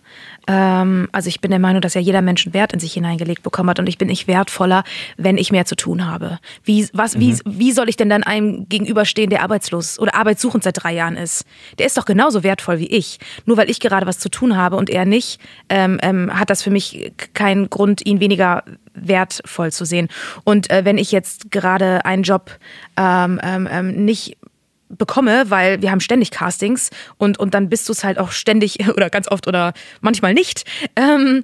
Ähm, 0.47 1.07
also 1.11 1.27
ich 1.27 1.41
bin 1.41 1.51
der 1.51 1.59
Meinung, 1.59 1.81
dass 1.81 1.93
ja 1.93 2.01
jeder 2.01 2.21
Mensch 2.21 2.45
einen 2.45 2.53
Wert 2.53 2.73
in 2.73 2.79
sich 2.79 2.93
hineingelegt 2.93 3.43
bekommen 3.43 3.69
hat 3.69 3.79
und 3.79 3.87
ich 3.87 3.97
bin 3.97 4.07
nicht 4.07 4.27
wertvoller, 4.27 4.83
wenn 5.17 5.37
ich 5.37 5.51
mehr 5.51 5.65
zu 5.65 5.75
tun 5.75 6.05
habe. 6.05 6.39
Wie, 6.63 6.87
was, 6.93 7.19
wie, 7.19 7.37
wie 7.45 7.71
soll 7.71 7.89
ich 7.89 7.97
denn 7.97 8.09
dann 8.09 8.23
einem 8.23 8.67
gegenüberstehen, 8.69 9.29
der 9.29 9.43
arbeitslos 9.43 9.99
oder 9.99 10.15
arbeitssuchend 10.15 10.63
seit 10.63 10.83
drei 10.83 10.93
Jahren 10.93 11.17
ist? 11.17 11.45
Der 11.79 11.85
ist 11.85 11.97
doch 11.97 12.05
genauso 12.05 12.43
wertvoll 12.43 12.79
wie 12.79 12.87
ich. 12.87 13.19
Nur 13.45 13.57
weil 13.57 13.69
ich 13.69 13.79
gerade 13.79 14.05
was 14.05 14.19
zu 14.19 14.29
tun 14.29 14.57
habe 14.57 14.75
und 14.75 14.89
er 14.89 15.05
nicht, 15.05 15.39
ähm, 15.69 15.99
ähm, 16.01 16.37
hat 16.37 16.49
das 16.49 16.61
für 16.61 16.71
mich 16.71 17.11
keinen 17.33 17.69
Grund, 17.69 18.05
ihn 18.05 18.19
weniger 18.19 18.63
wertvoll 18.93 19.71
zu 19.71 19.85
sehen. 19.85 20.07
Und 20.43 20.69
äh, 20.69 20.85
wenn 20.85 20.97
ich 20.97 21.11
jetzt 21.11 21.51
gerade 21.51 22.05
einen 22.05 22.23
Job 22.23 22.51
ähm, 22.97 23.39
ähm, 23.43 23.67
ähm, 23.69 24.05
nicht 24.05 24.37
bekomme, 24.89 25.49
weil 25.49 25.81
wir 25.81 25.91
haben 25.91 25.99
ständig 25.99 26.31
Castings 26.31 26.89
und, 27.17 27.39
und 27.39 27.53
dann 27.53 27.69
bist 27.69 27.87
du 27.87 27.93
es 27.93 28.03
halt 28.03 28.17
auch 28.17 28.31
ständig 28.31 28.87
oder 28.95 29.09
ganz 29.09 29.29
oft 29.29 29.47
oder 29.47 29.73
manchmal 30.01 30.33
nicht, 30.33 30.65
ähm, 30.95 31.43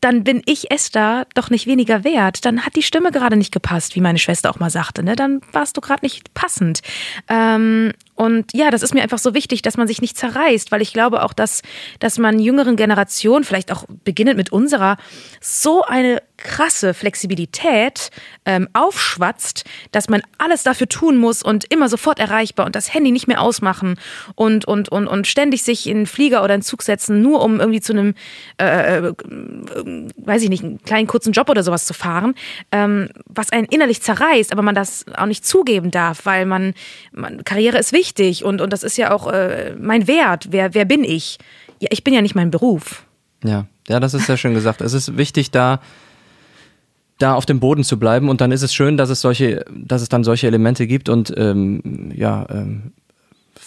dann 0.00 0.24
bin 0.24 0.42
ich 0.46 0.70
Esther 0.70 1.26
doch 1.34 1.50
nicht 1.50 1.66
weniger 1.66 2.04
wert. 2.04 2.44
Dann 2.44 2.64
hat 2.64 2.76
die 2.76 2.82
Stimme 2.82 3.10
gerade 3.10 3.36
nicht 3.36 3.52
gepasst, 3.52 3.96
wie 3.96 4.00
meine 4.00 4.18
Schwester 4.18 4.50
auch 4.50 4.58
mal 4.58 4.70
sagte. 4.70 5.02
Ne? 5.02 5.16
Dann 5.16 5.40
warst 5.52 5.76
du 5.76 5.80
gerade 5.80 6.04
nicht 6.04 6.34
passend. 6.34 6.80
Ähm, 7.28 7.92
Und 8.16 8.52
ja, 8.54 8.70
das 8.70 8.82
ist 8.82 8.94
mir 8.94 9.02
einfach 9.02 9.18
so 9.18 9.34
wichtig, 9.34 9.60
dass 9.60 9.76
man 9.76 9.86
sich 9.86 10.00
nicht 10.00 10.16
zerreißt, 10.16 10.72
weil 10.72 10.80
ich 10.80 10.92
glaube 10.94 11.22
auch, 11.22 11.34
dass, 11.34 11.60
dass 12.00 12.18
man 12.18 12.38
jüngeren 12.40 12.76
Generationen, 12.76 13.44
vielleicht 13.44 13.70
auch 13.70 13.84
beginnend 14.04 14.38
mit 14.38 14.50
unserer, 14.50 14.96
so 15.40 15.82
eine 15.82 16.22
krasse 16.38 16.92
Flexibilität 16.94 18.10
ähm, 18.44 18.68
aufschwatzt, 18.72 19.64
dass 19.92 20.08
man 20.08 20.22
alles 20.38 20.62
dafür 20.62 20.88
tun 20.88 21.16
muss 21.16 21.42
und 21.42 21.64
immer 21.70 21.88
sofort 21.88 22.18
erreichbar 22.18 22.66
und 22.66 22.74
das 22.74 22.92
Handy 22.92 23.10
nicht 23.10 23.26
mehr 23.26 23.40
ausmachen 23.40 23.98
und, 24.34 24.66
und, 24.66 24.90
und, 24.90 25.08
und 25.08 25.26
ständig 25.26 25.62
sich 25.62 25.86
in 25.86 25.96
einen 25.96 26.06
Flieger 26.06 26.42
oder 26.44 26.54
einen 26.54 26.62
Zug 26.62 26.82
setzen, 26.82 27.22
nur 27.22 27.42
um 27.42 27.58
irgendwie 27.58 27.80
zu 27.80 27.92
einem, 27.92 28.14
äh, 28.60 28.98
äh, 28.98 29.14
weiß 30.16 30.42
ich 30.42 30.50
nicht, 30.50 30.62
einen 30.62 30.82
kleinen 30.82 31.06
kurzen 31.06 31.32
Job 31.32 31.48
oder 31.48 31.62
sowas 31.62 31.86
zu 31.86 31.94
fahren, 31.94 32.34
ähm, 32.70 33.08
was 33.26 33.50
einen 33.50 33.66
innerlich 33.66 34.02
zerreißt, 34.02 34.52
aber 34.52 34.62
man 34.62 34.74
das 34.74 35.06
auch 35.16 35.26
nicht 35.26 35.46
zugeben 35.46 35.90
darf, 35.90 36.24
weil 36.24 36.46
man, 36.46 36.74
man 37.12 37.44
Karriere 37.44 37.78
ist 37.78 37.92
wichtig 37.92 38.05
und, 38.44 38.60
und 38.60 38.72
das 38.72 38.82
ist 38.82 38.96
ja 38.96 39.12
auch 39.12 39.26
äh, 39.32 39.74
mein 39.78 40.06
Wert. 40.06 40.48
Wer, 40.50 40.74
wer 40.74 40.84
bin 40.84 41.04
ich? 41.04 41.38
Ja, 41.80 41.88
ich 41.90 42.04
bin 42.04 42.14
ja 42.14 42.22
nicht 42.22 42.34
mein 42.34 42.50
Beruf. 42.50 43.04
Ja, 43.44 43.66
ja, 43.88 44.00
das 44.00 44.14
ist 44.14 44.26
sehr 44.26 44.36
schön 44.36 44.54
gesagt. 44.54 44.80
Es 44.80 44.92
ist 44.92 45.16
wichtig, 45.16 45.50
da 45.50 45.80
da 47.18 47.34
auf 47.34 47.46
dem 47.46 47.60
Boden 47.60 47.82
zu 47.82 47.98
bleiben 47.98 48.28
und 48.28 48.40
dann 48.40 48.52
ist 48.52 48.62
es 48.62 48.74
schön, 48.74 48.96
dass 48.96 49.08
es 49.08 49.20
solche, 49.20 49.64
dass 49.70 50.02
es 50.02 50.08
dann 50.08 50.24
solche 50.24 50.46
Elemente 50.46 50.86
gibt 50.86 51.08
und 51.08 51.32
ähm, 51.36 52.12
ja, 52.14 52.46
ähm, 52.50 52.92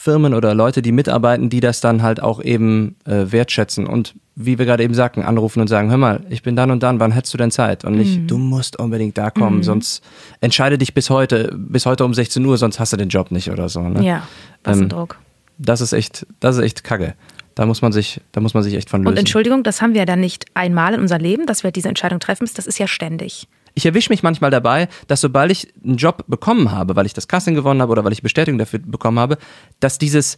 Firmen 0.02 0.34
oder 0.34 0.54
Leute, 0.56 0.82
die 0.82 0.94
mitarbeiten, 0.94 1.50
die 1.50 1.60
das 1.60 1.82
dann 1.82 2.02
halt 2.04 2.24
auch 2.24 2.42
eben 2.42 2.96
äh, 3.04 3.26
wertschätzen 3.34 3.86
und 3.86 4.16
wie 4.34 4.58
wir 4.58 4.66
gerade 4.66 4.82
eben 4.82 4.94
sagten, 4.94 5.24
anrufen 5.24 5.60
und 5.60 5.68
sagen, 5.68 5.90
hör 5.90 5.98
mal, 5.98 6.22
ich 6.30 6.42
bin 6.42 6.56
dann 6.56 6.72
und 6.72 6.82
dann, 6.84 7.02
wann 7.02 7.12
hättest 7.12 7.34
du 7.34 7.38
denn 7.38 7.52
Zeit? 7.52 7.84
Und 7.84 7.98
nicht, 7.98 8.32
du 8.32 8.38
musst 8.38 8.80
unbedingt 8.80 9.18
da 9.18 9.30
kommen, 9.30 9.62
sonst 9.62 10.02
entscheide 10.40 10.78
dich 10.78 10.94
bis 10.94 11.10
heute, 11.10 11.54
bis 11.54 11.86
heute 11.86 12.06
um 12.06 12.14
16 12.14 12.46
Uhr, 12.46 12.58
sonst 12.58 12.80
hast 12.80 12.94
du 12.94 12.98
den 12.98 13.10
Job 13.10 13.30
nicht 13.32 13.52
oder 13.52 13.68
so. 13.68 13.82
Ne? 13.82 14.02
Ja, 14.06 14.24
was 14.64 14.78
ein 14.78 14.84
Ähm, 14.84 14.90
Druck. 14.90 15.20
Das 15.58 15.82
ist 15.82 15.92
echt, 15.92 16.26
das 16.40 16.56
ist 16.56 16.64
echt 16.64 16.86
Kacke. 16.86 17.16
Da 17.56 17.66
muss 17.66 17.82
man 17.82 17.92
sich, 17.92 18.22
da 18.32 18.40
muss 18.40 18.54
man 18.54 18.64
sich 18.64 18.76
echt 18.76 18.90
von 18.90 19.02
lösen. 19.02 19.12
Und 19.12 19.20
Entschuldigung, 19.20 19.64
das 19.64 19.82
haben 19.82 19.92
wir 19.94 20.00
ja 20.00 20.06
dann 20.06 20.22
nicht 20.22 20.46
einmal 20.54 20.94
in 20.94 21.02
unser 21.02 21.20
Leben, 21.20 21.46
dass 21.46 21.66
wir 21.66 21.72
diese 21.72 21.90
Entscheidung 21.90 22.22
treffen 22.22 22.44
müssen. 22.44 22.56
Das 22.56 22.68
ist 22.68 22.80
ja 22.80 22.88
ständig. 22.88 23.50
Ich 23.74 23.86
erwische 23.86 24.10
mich 24.12 24.24
manchmal 24.24 24.52
dabei, 24.52 24.88
dass 25.08 25.22
sobald 25.22 25.52
ich 25.52 25.74
einen 25.84 25.98
Job 25.98 26.24
bekommen 26.28 26.72
habe, 26.72 26.96
weil 26.96 27.06
ich 27.06 27.14
das 27.14 27.28
Casting 27.28 27.56
gewonnen 27.56 27.82
habe 27.82 27.92
oder 27.92 28.04
weil 28.04 28.12
ich 28.14 28.22
Bestätigung 28.22 28.58
dafür 28.58 28.80
bekommen 28.80 29.20
habe, 29.20 29.38
dass 29.80 29.98
dieses, 29.98 30.38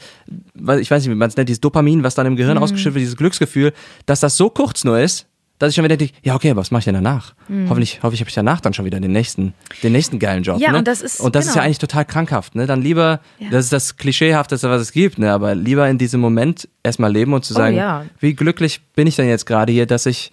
ich 0.79 0.91
weiß 0.91 1.03
nicht, 1.03 1.11
wie 1.11 1.15
man 1.15 1.29
es 1.29 1.37
nennt, 1.37 1.49
dieses 1.49 1.61
Dopamin, 1.61 2.03
was 2.03 2.15
dann 2.15 2.25
im 2.27 2.35
Gehirn 2.35 2.57
ausgeschüttet 2.57 2.95
wird, 2.95 3.01
dieses 3.03 3.17
Glücksgefühl, 3.17 3.73
dass 4.05 4.19
das 4.19 4.37
so 4.37 4.49
kurz 4.49 4.83
nur 4.83 4.99
ist, 4.99 5.27
dass 5.59 5.69
ich 5.69 5.75
schon 5.75 5.83
wieder 5.85 5.95
denke, 5.95 6.15
ja 6.23 6.33
okay, 6.33 6.49
aber 6.49 6.61
was 6.61 6.71
mache 6.71 6.79
ich 6.79 6.85
denn 6.85 6.95
danach? 6.95 7.35
Hoffentlich, 7.69 7.99
hoffentlich 8.01 8.21
habe 8.21 8.29
ich 8.29 8.33
danach 8.33 8.61
dann 8.61 8.73
schon 8.73 8.83
wieder 8.83 8.99
den 8.99 9.11
nächsten, 9.11 9.53
den 9.83 9.91
nächsten 9.91 10.17
geilen 10.17 10.41
Job. 10.41 10.59
Ja, 10.59 10.71
ne? 10.71 10.79
und 10.79 10.87
das 10.87 11.03
ist- 11.03 11.19
und 11.19 11.35
das 11.35 11.45
ist 11.45 11.49
ja 11.51 11.53
genau. 11.61 11.65
eigentlich 11.65 11.77
total 11.77 12.03
krankhaft. 12.03 12.55
Ne? 12.55 12.65
Dann 12.65 12.81
lieber, 12.81 13.19
Ja. 13.37 13.49
das 13.51 13.65
ist 13.65 13.73
das 13.73 13.95
Klischeehafteste, 13.97 14.67
was 14.71 14.81
es 14.81 14.91
gibt, 14.91 15.19
ne? 15.19 15.31
aber 15.31 15.53
lieber 15.53 15.87
in 15.87 15.99
diesem 15.99 16.19
Moment 16.19 16.67
erstmal 16.81 17.11
leben 17.13 17.31
und 17.33 17.45
zu 17.45 17.53
Oh, 17.53 17.57
sagen, 17.57 17.75
ja. 17.75 18.05
wie 18.19 18.33
glücklich 18.33 18.81
bin 18.95 19.05
ich 19.05 19.17
denn 19.17 19.27
jetzt 19.29 19.45
gerade 19.45 19.71
hier, 19.71 19.85
dass 19.85 20.07
ich 20.07 20.31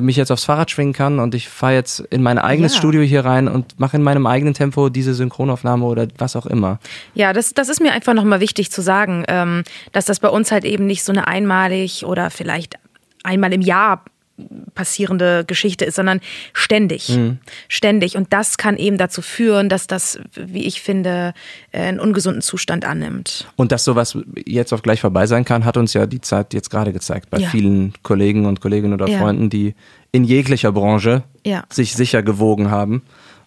mich 0.00 0.16
jetzt 0.16 0.30
aufs 0.30 0.44
Fahrrad 0.44 0.70
schwingen 0.70 0.94
kann 0.94 1.18
und 1.18 1.34
ich 1.34 1.48
fahre 1.48 1.74
jetzt 1.74 2.00
in 2.00 2.22
mein 2.22 2.38
eigenes 2.38 2.72
Ja. 2.72 2.78
Studio 2.78 3.02
hier 3.02 3.24
rein 3.24 3.48
und 3.48 3.78
mache 3.78 3.96
in 3.98 4.02
meinem 4.02 4.26
eigenen 4.26 4.54
Tempo 4.54 4.88
diese 4.88 5.12
Synchronaufnahme 5.14 5.84
oder 5.84 6.08
was 6.16 6.36
auch 6.36 6.46
immer. 6.46 6.78
Ja, 7.14 7.32
das, 7.34 7.52
das 7.52 7.68
ist 7.68 7.80
mir 7.82 7.92
einfach 7.92 8.14
nochmal 8.14 8.40
wichtig 8.40 8.70
zu 8.72 8.80
sagen, 8.80 9.24
ähm, 9.28 9.62
dass 9.92 10.06
das 10.06 10.20
bei 10.20 10.28
uns 10.28 10.50
halt 10.52 10.64
eben 10.64 10.86
nicht 10.86 11.04
so 11.04 11.12
eine 11.12 11.26
einmalig 11.28 12.06
oder 12.06 12.30
vielleicht 12.30 12.76
einmal 13.22 13.52
im 13.52 13.60
Jahr 13.60 14.04
passierende 14.74 15.44
Geschichte 15.46 15.84
ist, 15.84 15.94
sondern 15.94 16.20
ständig. 16.52 17.08
Mhm. 17.10 17.38
Ständig. 17.68 18.16
Und 18.16 18.32
das 18.32 18.58
kann 18.58 18.76
eben 18.76 18.98
dazu 18.98 19.22
führen, 19.22 19.68
dass 19.68 19.86
das, 19.86 20.18
wie 20.34 20.64
ich 20.64 20.80
finde, 20.82 21.34
äh, 21.72 21.82
einen 21.82 22.00
ungesunden 22.00 22.42
Zustand 22.42 22.84
annimmt. 22.84 23.46
Und 23.56 23.70
dass 23.70 23.84
sowas 23.84 24.18
jetzt 24.44 24.72
auch 24.72 24.82
gleich 24.82 25.00
vorbei 25.00 25.26
sein 25.26 25.44
kann, 25.44 25.64
hat 25.64 25.76
uns 25.76 25.92
ja 25.94 26.06
die 26.06 26.20
Zeit 26.20 26.52
jetzt 26.54 26.70
gerade 26.70 26.92
gezeigt 26.92 27.30
bei 27.30 27.38
Ja. 27.38 27.48
vielen 27.48 27.92
Kollegen 28.02 28.46
und 28.46 28.60
Kolleginnen 28.60 28.94
oder 28.94 29.06
Ja. 29.08 29.18
Freunden, 29.18 29.50
die 29.50 29.74
in 30.10 30.24
jeglicher 30.24 30.72
Branche 30.72 31.22
Ja. 31.44 31.64
sich 31.70 31.94
sicher 31.94 32.22
gewogen 32.22 32.70
haben. 32.70 33.02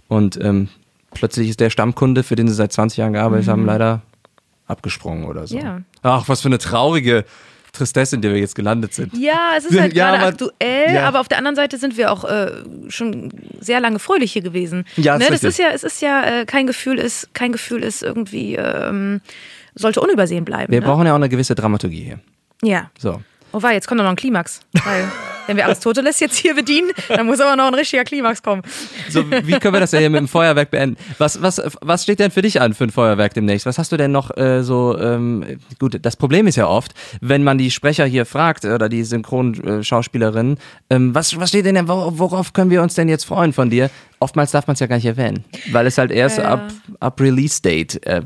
Und 0.07 0.39
ähm, 0.41 0.69
plötzlich 1.13 1.49
ist 1.49 1.59
der 1.59 1.69
Stammkunde, 1.69 2.23
für 2.23 2.35
den 2.37 2.47
sie 2.47 2.53
seit 2.53 2.71
20 2.71 2.97
Jahren 2.97 3.13
gearbeitet 3.13 3.49
haben, 3.49 3.65
leider 3.65 4.01
abgesprungen 4.67 5.25
oder 5.25 5.47
so. 5.47 5.57
Mhm. 5.57 5.61
Ja. 5.63 5.81
Ach, 6.03 6.29
was 6.29 6.41
für 6.41 6.47
eine 6.49 6.57
traurige 6.59 7.25
Tristesse, 7.77 8.15
in 8.15 8.21
der 8.21 8.33
wir 8.33 8.39
jetzt 8.39 8.55
gelandet 8.55 8.93
sind. 8.93 9.13
Ja, 9.17 9.51
es 9.57 9.65
ist 9.65 9.73
Ja, 9.73 9.81
halt 9.81 9.93
gerade 9.93 10.17
aber- 10.19 10.27
aktuell, 10.27 10.93
ja. 10.95 11.07
aber 11.07 11.19
auf 11.19 11.27
der 11.27 11.37
anderen 11.37 11.55
Seite 11.55 11.77
sind 11.77 11.97
wir 11.97 12.11
auch 12.11 12.23
äh, 12.25 12.51
schon 12.89 13.31
sehr 13.59 13.79
lange 13.79 13.99
fröhlich 13.99 14.33
hier 14.33 14.41
gewesen. 14.41 14.85
Ja, 14.97 15.13
ne, 15.17 15.25
das 15.25 15.31
richtig. 15.31 15.49
ist 15.49 15.59
ja, 15.59 15.69
es 15.73 15.83
ist 15.83 16.01
ja 16.01 16.23
äh, 16.41 16.45
kein 16.45 16.67
Gefühl, 16.67 16.97
ist 16.99 17.33
kein 17.33 17.51
Gefühl 17.51 17.83
ist 17.83 18.03
irgendwie 18.03 18.55
ähm, 18.55 19.21
sollte 19.75 20.01
unübersehen 20.01 20.43
bleiben. 20.45 20.71
Wir 20.71 20.81
ne? 20.81 20.85
brauchen 20.85 21.05
ja 21.05 21.11
auch 21.13 21.17
eine 21.17 21.29
gewisse 21.29 21.55
Dramaturgie 21.55 22.03
hier. 22.03 22.19
ja. 22.63 22.89
So. 22.99 23.21
Oh 23.57 23.63
wei, 23.63 23.73
jetzt 23.73 23.87
kommt 23.87 23.99
doch 23.99 24.03
noch 24.03 24.11
ein 24.11 24.15
Klimax. 24.17 24.59
Weil, 24.85 25.05
wenn 25.47 25.57
wir 25.57 25.65
Aristoteles 25.65 26.19
jetzt 26.19 26.35
hier 26.37 26.53
bedienen, 26.53 26.91
dann 27.09 27.25
muss 27.25 27.39
aber 27.39 27.55
noch 27.55 27.65
ein 27.65 27.73
richtiger 27.73 28.03
Klimax 28.03 28.43
kommen. 28.43 28.61
So, 29.09 29.23
wie 29.31 29.53
können 29.59 29.73
wir 29.73 29.79
das 29.79 29.93
ja 29.93 29.99
hier 29.99 30.11
mit 30.11 30.19
dem 30.19 30.27
Feuerwerk 30.27 30.69
beenden? 30.69 30.95
Was, 31.17 31.41
was, 31.41 31.59
was 31.81 32.03
steht 32.03 32.19
denn 32.19 32.29
für 32.29 32.43
dich 32.43 32.61
an 32.61 32.75
für 32.75 32.83
ein 32.83 32.91
Feuerwerk 32.91 33.33
demnächst? 33.33 33.65
Was 33.65 33.79
hast 33.79 33.91
du 33.91 33.97
denn 33.97 34.11
noch 34.11 34.35
äh, 34.37 34.61
so, 34.61 34.95
ähm, 34.99 35.43
gut, 35.79 35.97
das 36.03 36.15
Problem 36.17 36.45
ist 36.45 36.55
ja 36.57 36.67
oft, 36.67 36.93
wenn 37.19 37.43
man 37.43 37.57
die 37.57 37.71
Sprecher 37.71 38.05
hier 38.05 38.27
fragt 38.27 38.63
oder 38.65 38.89
die 38.89 39.03
Synchronschauspielerinnen, 39.03 40.57
ähm, 40.91 41.15
was, 41.15 41.39
was 41.39 41.49
steht 41.49 41.65
denn, 41.65 41.75
denn, 41.75 41.87
wor- 41.87 42.19
worauf 42.19 42.53
können 42.53 42.69
wir 42.69 42.81
uns 42.83 42.93
denn 42.93 43.09
jetzt 43.09 43.23
freuen 43.25 43.53
von 43.53 43.69
dir? 43.71 43.89
Oftmals 44.19 44.51
darf 44.51 44.67
man 44.67 44.75
es 44.75 44.79
ja 44.79 44.87
gar 44.87 44.97
nicht 44.97 45.05
erwähnen, 45.05 45.43
weil 45.71 45.87
es 45.87 45.97
halt 45.97 46.11
erst 46.11 46.37
Ja. 46.39 46.45
ab, 46.53 46.71
ab 46.99 47.19
Release-Date 47.19 48.05
äh, 48.05 48.21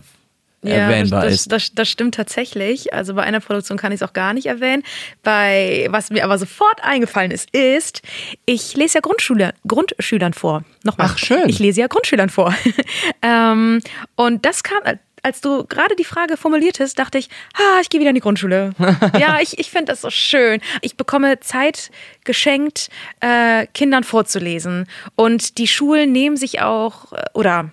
erwähnbar 0.69 1.23
das, 1.23 1.33
ist. 1.33 1.51
Das, 1.51 1.71
das 1.73 1.89
stimmt 1.89 2.15
tatsächlich. 2.15 2.93
Also 2.93 3.13
bei 3.15 3.23
einer 3.23 3.39
Produktion 3.39 3.77
kann 3.77 3.91
ich 3.91 4.01
es 4.01 4.07
auch 4.07 4.13
gar 4.13 4.33
nicht 4.33 4.45
erwähnen. 4.45 4.83
Bei 5.23 5.87
was 5.89 6.09
mir 6.09 6.23
aber 6.23 6.37
sofort 6.37 6.83
eingefallen 6.83 7.31
ist, 7.31 7.49
ist, 7.51 8.01
ich 8.45 8.75
lese 8.75 8.95
ja 8.95 9.01
Grundschüler, 9.01 9.53
Grundschülern 9.67 10.33
vor. 10.33 10.63
Nochmal. 10.83 11.07
Ach, 11.11 11.17
schön. 11.17 11.47
Ich 11.49 11.59
lese 11.59 11.81
ja 11.81 11.87
Grundschülern 11.87 12.29
vor. 12.29 12.53
ähm, 13.21 13.81
und 14.15 14.45
das 14.45 14.63
kam, 14.63 14.79
als 15.23 15.41
du 15.41 15.65
gerade 15.65 15.95
die 15.95 16.03
Frage 16.03 16.37
formuliertest, 16.37 16.97
dachte 16.97 17.17
ich, 17.17 17.29
ah, 17.55 17.79
ich 17.81 17.89
gehe 17.89 17.99
wieder 17.99 18.09
in 18.09 18.15
die 18.15 18.21
Grundschule. 18.21 18.73
ja, 19.19 19.39
ich, 19.39 19.59
ich 19.59 19.69
finde 19.69 19.91
das 19.91 20.01
so 20.01 20.09
schön. 20.09 20.61
Ich 20.81 20.97
bekomme 20.97 21.39
Zeit 21.39 21.91
geschenkt, 22.23 22.89
äh, 23.19 23.67
Kindern 23.73 24.03
vorzulesen. 24.03 24.87
Und 25.15 25.57
die 25.57 25.67
Schulen 25.67 26.11
nehmen 26.11 26.37
sich 26.37 26.61
auch, 26.61 27.13
äh, 27.13 27.23
oder 27.33 27.71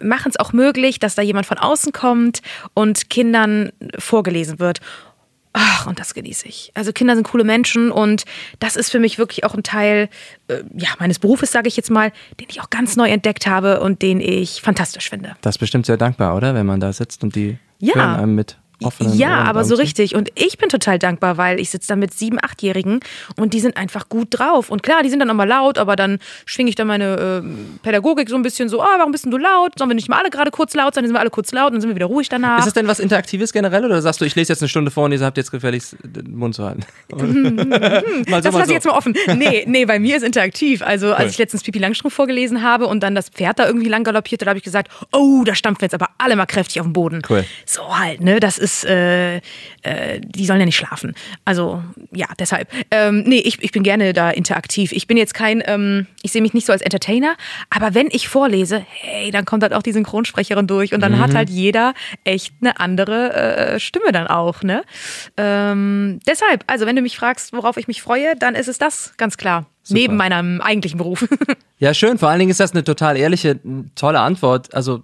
machen 0.00 0.30
es 0.30 0.38
auch 0.38 0.52
möglich, 0.52 0.98
dass 0.98 1.14
da 1.14 1.22
jemand 1.22 1.46
von 1.46 1.58
außen 1.58 1.92
kommt 1.92 2.40
und 2.74 3.10
Kindern 3.10 3.72
vorgelesen 3.98 4.58
wird. 4.58 4.80
Ach, 5.56 5.86
und 5.86 6.00
das 6.00 6.14
genieße 6.14 6.48
ich. 6.48 6.72
Also 6.74 6.92
Kinder 6.92 7.14
sind 7.14 7.28
coole 7.28 7.44
Menschen 7.44 7.92
und 7.92 8.24
das 8.58 8.74
ist 8.74 8.90
für 8.90 8.98
mich 8.98 9.18
wirklich 9.18 9.44
auch 9.44 9.54
ein 9.54 9.62
Teil 9.62 10.08
äh, 10.48 10.64
ja, 10.76 10.88
meines 10.98 11.20
Berufes, 11.20 11.52
sage 11.52 11.68
ich 11.68 11.76
jetzt 11.76 11.90
mal, 11.92 12.10
den 12.40 12.48
ich 12.50 12.60
auch 12.60 12.70
ganz 12.70 12.96
neu 12.96 13.08
entdeckt 13.08 13.46
habe 13.46 13.78
und 13.80 14.02
den 14.02 14.20
ich 14.20 14.62
fantastisch 14.62 15.08
finde. 15.08 15.36
Das 15.42 15.54
ist 15.54 15.58
bestimmt 15.60 15.86
sehr 15.86 15.96
dankbar, 15.96 16.34
oder? 16.36 16.54
Wenn 16.56 16.66
man 16.66 16.80
da 16.80 16.92
sitzt 16.92 17.22
und 17.22 17.36
die 17.36 17.56
Ja. 17.78 17.94
hören 17.94 18.16
einem 18.16 18.34
mit 18.34 18.58
offenen 18.84 19.14
Ja, 19.16 19.38
Ohren 19.38 19.46
aber 19.48 19.64
so 19.64 19.74
Zu- 19.76 19.82
richtig. 19.82 20.14
Und 20.14 20.30
ich 20.34 20.58
bin 20.58 20.68
total 20.68 20.98
dankbar, 20.98 21.36
weil 21.36 21.58
ich 21.60 21.70
sitze 21.70 21.88
da 21.88 21.96
mit 21.96 22.14
sieben, 22.14 22.38
achtjährigen 22.42 23.00
und 23.36 23.54
die 23.54 23.60
sind 23.60 23.76
einfach 23.76 24.08
gut 24.08 24.28
drauf. 24.30 24.70
Und 24.70 24.82
klar, 24.82 25.02
die 25.02 25.10
sind 25.10 25.18
dann 25.20 25.30
auch 25.30 25.34
mal 25.34 25.48
laut, 25.48 25.78
aber 25.78 25.96
dann 25.96 26.18
schwinge 26.46 26.68
ich 26.70 26.74
dann 26.76 26.86
meine 26.86 27.42
äh, 27.44 27.82
Pädagogik 27.82 28.28
so 28.28 28.36
ein 28.36 28.42
bisschen 28.42 28.68
so, 28.68 28.80
ah, 28.82 28.94
warum 28.98 29.12
bist 29.12 29.24
denn 29.24 29.30
du 29.30 29.38
laut? 29.38 29.72
Sollen 29.78 29.90
wir 29.90 29.94
nicht 29.94 30.08
mal 30.08 30.18
alle 30.20 30.30
gerade 30.30 30.50
kurz 30.50 30.74
laut 30.74 30.94
sein? 30.94 31.02
Dann 31.04 31.08
sind 31.08 31.14
wir 31.16 31.20
alle 31.20 31.30
kurz 31.30 31.52
laut 31.52 31.68
und 31.68 31.74
dann 31.74 31.80
sind 31.80 31.90
wir 31.90 31.96
wieder 31.96 32.06
ruhig 32.06 32.28
danach. 32.28 32.58
Ist 32.60 32.66
es 32.68 32.72
denn 32.72 32.86
was 32.86 33.00
Interaktives 33.00 33.52
generell 33.52 33.84
oder 33.84 34.00
sagst 34.02 34.20
du, 34.20 34.24
ich 34.24 34.34
lese 34.34 34.52
jetzt 34.52 34.62
eine 34.62 34.68
Stunde 34.68 34.90
vor 34.90 35.04
und 35.04 35.12
ihr 35.12 35.20
habt 35.20 35.36
jetzt 35.36 35.50
gefälligst 35.50 35.96
den 36.02 36.36
Mund 36.36 36.54
zu 36.54 36.64
halten? 36.64 36.84
mal 38.28 38.42
so, 38.42 38.50
Das 38.50 38.54
lasse 38.54 38.56
so. 38.56 38.60
ich 38.62 38.70
jetzt 38.70 38.86
mal 38.86 38.92
offen. 38.96 39.14
Nee, 39.36 39.64
nee, 39.66 39.84
bei 39.84 39.98
mir 39.98 40.16
ist 40.16 40.22
interaktiv. 40.22 40.82
Also, 40.82 41.12
als 41.14 41.32
ich 41.32 41.38
letztens 41.38 41.62
Pipi 41.62 41.78
Langstrumpf 41.78 42.14
vorgelesen 42.14 42.62
habe 42.62 42.86
und 42.86 43.02
dann 43.02 43.14
das 43.14 43.28
Pferd 43.28 43.58
da 43.58 43.66
irgendwie 43.66 43.88
lang 43.88 44.04
galoppierte, 44.04 44.44
da 44.44 44.50
habe 44.50 44.58
ich 44.58 44.64
gesagt, 44.64 44.90
oh, 45.12 45.42
da 45.44 45.54
stampfen 45.54 45.82
wir 45.82 45.86
jetzt 45.86 45.94
aber 45.94 46.08
alle 46.18 46.36
mal 46.36 46.46
kräftig 46.46 46.80
auf 46.80 46.86
den 46.86 46.92
Boden. 46.92 47.22
Cool. 47.28 47.44
So 47.66 47.96
halt, 47.98 48.20
ne? 48.20 48.40
Das 48.40 48.58
ist, 48.58 48.73
äh, 48.82 49.36
äh, 49.36 50.20
die 50.20 50.46
sollen 50.46 50.58
ja 50.58 50.66
nicht 50.66 50.74
schlafen. 50.76 51.14
Also, 51.44 51.84
ja, 52.12 52.26
deshalb. 52.40 52.68
Ähm, 52.90 53.22
nee, 53.24 53.38
ich, 53.38 53.62
ich 53.62 53.70
bin 53.70 53.84
gerne 53.84 54.12
da 54.12 54.30
interaktiv. 54.30 54.90
Ich 54.90 55.06
bin 55.06 55.16
jetzt 55.16 55.34
kein, 55.34 55.62
ähm, 55.66 56.08
ich 56.22 56.32
sehe 56.32 56.42
mich 56.42 56.54
nicht 56.54 56.66
so 56.66 56.72
als 56.72 56.82
Entertainer, 56.82 57.36
aber 57.70 57.94
wenn 57.94 58.08
ich 58.10 58.26
vorlese, 58.26 58.84
hey, 58.88 59.30
dann 59.30 59.44
kommt 59.44 59.62
halt 59.62 59.74
auch 59.74 59.82
die 59.82 59.92
Synchronsprecherin 59.92 60.66
durch 60.66 60.92
und 60.94 61.00
dann 61.00 61.12
Mhm. 61.12 61.18
hat 61.20 61.34
halt 61.34 61.50
jeder 61.50 61.94
echt 62.24 62.54
eine 62.60 62.80
andere 62.80 63.34
äh, 63.34 63.78
Stimme 63.78 64.10
dann 64.10 64.26
auch, 64.26 64.62
ne? 64.62 64.82
Ähm, 65.36 66.20
deshalb, 66.26 66.64
also 66.66 66.86
wenn 66.86 66.96
du 66.96 67.02
mich 67.02 67.16
fragst, 67.16 67.52
worauf 67.52 67.76
ich 67.76 67.86
mich 67.86 68.02
freue, 68.02 68.34
dann 68.36 68.54
ist 68.54 68.68
es 68.68 68.78
das, 68.78 69.12
ganz 69.18 69.36
klar. 69.36 69.66
Neben 69.90 70.16
meinem 70.16 70.60
eigentlichen 70.62 70.98
Beruf. 70.98 71.26
Ja, 71.80 71.92
schön. 71.92 72.16
Vor 72.18 72.30
allen 72.30 72.38
Dingen 72.38 72.52
ist 72.52 72.60
das 72.60 72.70
eine 72.72 72.84
total 72.84 73.16
ehrliche, 73.16 73.58
tolle 73.96 74.20
Antwort. 74.20 74.72
Also 74.74 75.02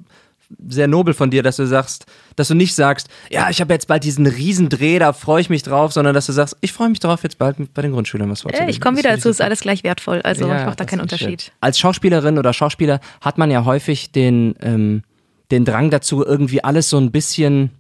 sehr 0.68 0.88
nobel 0.88 1.14
von 1.14 1.30
dir, 1.30 1.42
dass 1.42 1.56
du 1.56 1.66
sagst, 1.66 2.06
dass 2.36 2.48
du 2.48 2.54
nicht 2.54 2.74
sagst, 2.74 3.08
ja, 3.30 3.50
ich 3.50 3.60
habe 3.60 3.72
jetzt 3.72 3.86
bald 3.86 4.04
diesen 4.04 4.26
Riesendreh, 4.26 4.98
da 4.98 5.12
freue 5.12 5.40
ich 5.40 5.50
mich 5.50 5.62
drauf, 5.62 5.92
sondern 5.92 6.14
dass 6.14 6.26
du 6.26 6.32
sagst, 6.32 6.56
ich 6.60 6.72
freue 6.72 6.88
mich 6.88 7.00
drauf, 7.00 7.22
jetzt 7.22 7.38
bald 7.38 7.72
bei 7.74 7.82
den 7.82 7.92
Grundschülern 7.92 8.30
was 8.30 8.42
vorzulesen. 8.42 8.68
ich 8.68 8.80
komme 8.80 8.98
wieder 8.98 9.10
dazu, 9.10 9.28
ist 9.28 9.40
alles 9.40 9.60
gleich 9.60 9.84
wertvoll. 9.84 10.20
Also 10.22 10.48
Ja, 10.48 10.60
ich 10.60 10.66
mache 10.66 10.76
da 10.76 10.84
keinen 10.84 11.00
ist 11.00 11.10
schön. 11.18 11.28
Unterschied. 11.28 11.52
Als 11.60 11.78
Schauspielerin 11.78 12.38
oder 12.38 12.52
Schauspieler 12.52 13.00
hat 13.20 13.38
man 13.38 13.50
ja 13.50 13.64
häufig 13.64 14.12
den, 14.12 14.54
ähm, 14.60 15.02
den 15.50 15.64
Drang 15.64 15.90
dazu, 15.90 16.24
irgendwie 16.24 16.62
alles 16.64 16.90
so 16.90 16.98
ein 16.98 17.10
bisschen 17.10 17.70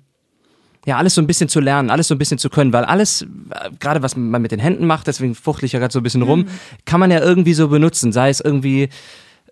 ja, 0.86 0.96
alles 0.96 1.14
so 1.14 1.20
ein 1.20 1.26
bisschen 1.26 1.48
zu 1.50 1.60
lernen, 1.60 1.90
alles 1.90 2.08
so 2.08 2.14
ein 2.14 2.18
bisschen 2.18 2.38
zu 2.38 2.48
können, 2.48 2.72
weil 2.72 2.84
alles, 2.84 3.22
äh, 3.22 3.70
gerade 3.78 4.02
was 4.02 4.16
man 4.16 4.40
mit 4.40 4.50
den 4.50 4.60
Händen 4.60 4.86
macht, 4.86 5.06
deswegen 5.08 5.34
fuchtel 5.34 5.66
ich 5.66 5.72
ja 5.72 5.78
gerade 5.78 5.92
so 5.92 6.00
ein 6.00 6.02
bisschen 6.02 6.22
rum, 6.22 6.46
kann 6.86 7.00
man 7.00 7.10
ja 7.10 7.20
irgendwie 7.20 7.52
so 7.52 7.68
benutzen, 7.68 8.12
sei 8.12 8.30
es 8.30 8.40
irgendwie 8.40 8.88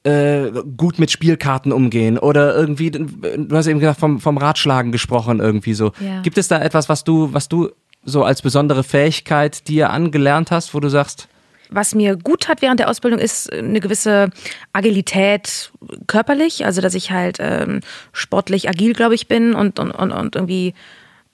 äh, 0.08 0.50
gut 0.76 0.98
mit 0.98 1.10
Spielkarten 1.10 1.72
umgehen 1.72 2.18
oder 2.18 2.54
irgendwie, 2.54 2.90
du 2.90 3.48
hast 3.52 3.66
eben 3.66 3.78
gesagt, 3.78 4.00
vom, 4.00 4.20
vom 4.20 4.38
Ratschlagen 4.38 4.90
gesprochen 4.90 5.40
irgendwie 5.40 5.74
so. 5.74 5.92
Ja. 6.00 6.22
Gibt 6.22 6.38
es 6.38 6.48
da 6.48 6.60
etwas, 6.60 6.88
was 6.88 7.04
du, 7.04 7.32
was 7.34 7.48
du 7.48 7.70
so 8.04 8.24
als 8.24 8.40
besondere 8.40 8.84
Fähigkeit 8.84 9.68
dir 9.68 9.90
angelernt 9.90 10.50
hast, 10.50 10.72
wo 10.72 10.80
du 10.80 10.88
sagst, 10.88 11.28
Was 11.68 11.94
mir 11.94 12.16
gut 12.16 12.48
hat 12.48 12.62
während 12.62 12.80
der 12.80 12.88
Ausbildung 12.88 13.20
ist 13.20 13.52
eine 13.52 13.80
gewisse 13.80 14.30
Agilität 14.72 15.72
körperlich, 16.06 16.64
also 16.64 16.80
dass 16.80 16.94
ich 16.94 17.10
halt 17.10 17.36
ähm, 17.40 17.80
sportlich 18.12 18.68
agil, 18.68 18.94
glaube 18.94 19.14
ich, 19.14 19.28
bin 19.28 19.54
und, 19.54 19.78
und, 19.78 19.90
und, 19.90 20.12
und 20.12 20.36
irgendwie 20.36 20.72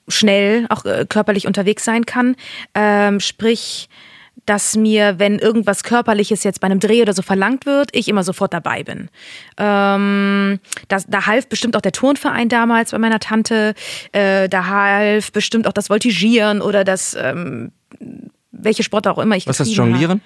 schnell 0.08 0.66
auch 0.68 0.84
äh, 0.84 1.06
körperlich 1.08 1.46
unterwegs 1.46 1.84
sein 1.84 2.06
kann. 2.06 2.34
Ähm, 2.74 3.20
sprich, 3.20 3.88
dass 4.46 4.76
mir, 4.76 5.18
wenn 5.18 5.38
irgendwas 5.38 5.84
Körperliches 5.84 6.44
jetzt 6.44 6.60
bei 6.60 6.66
einem 6.66 6.80
Dreh 6.80 7.02
oder 7.02 7.12
so 7.12 7.22
verlangt 7.22 7.66
wird, 7.66 7.90
ich 7.92 8.08
immer 8.08 8.24
sofort 8.24 8.52
dabei 8.52 8.82
bin. 8.82 9.08
Ähm, 9.56 10.60
das, 10.88 11.06
da 11.06 11.26
half 11.26 11.48
bestimmt 11.48 11.76
auch 11.76 11.80
der 11.80 11.92
Turnverein 11.92 12.48
damals 12.48 12.90
bei 12.90 12.98
meiner 12.98 13.20
Tante. 13.20 13.74
Äh, 14.12 14.48
da 14.48 14.66
half 14.66 15.32
bestimmt 15.32 15.66
auch 15.66 15.72
das 15.72 15.88
Voltigieren 15.88 16.60
oder 16.60 16.84
das, 16.84 17.16
ähm, 17.18 17.72
welche 18.52 18.82
Sport 18.82 19.06
auch 19.06 19.18
immer 19.18 19.36
ich 19.36 19.46
was 19.46 19.58
das, 19.58 19.68
getrieben 19.68 20.00
habe. 20.00 20.20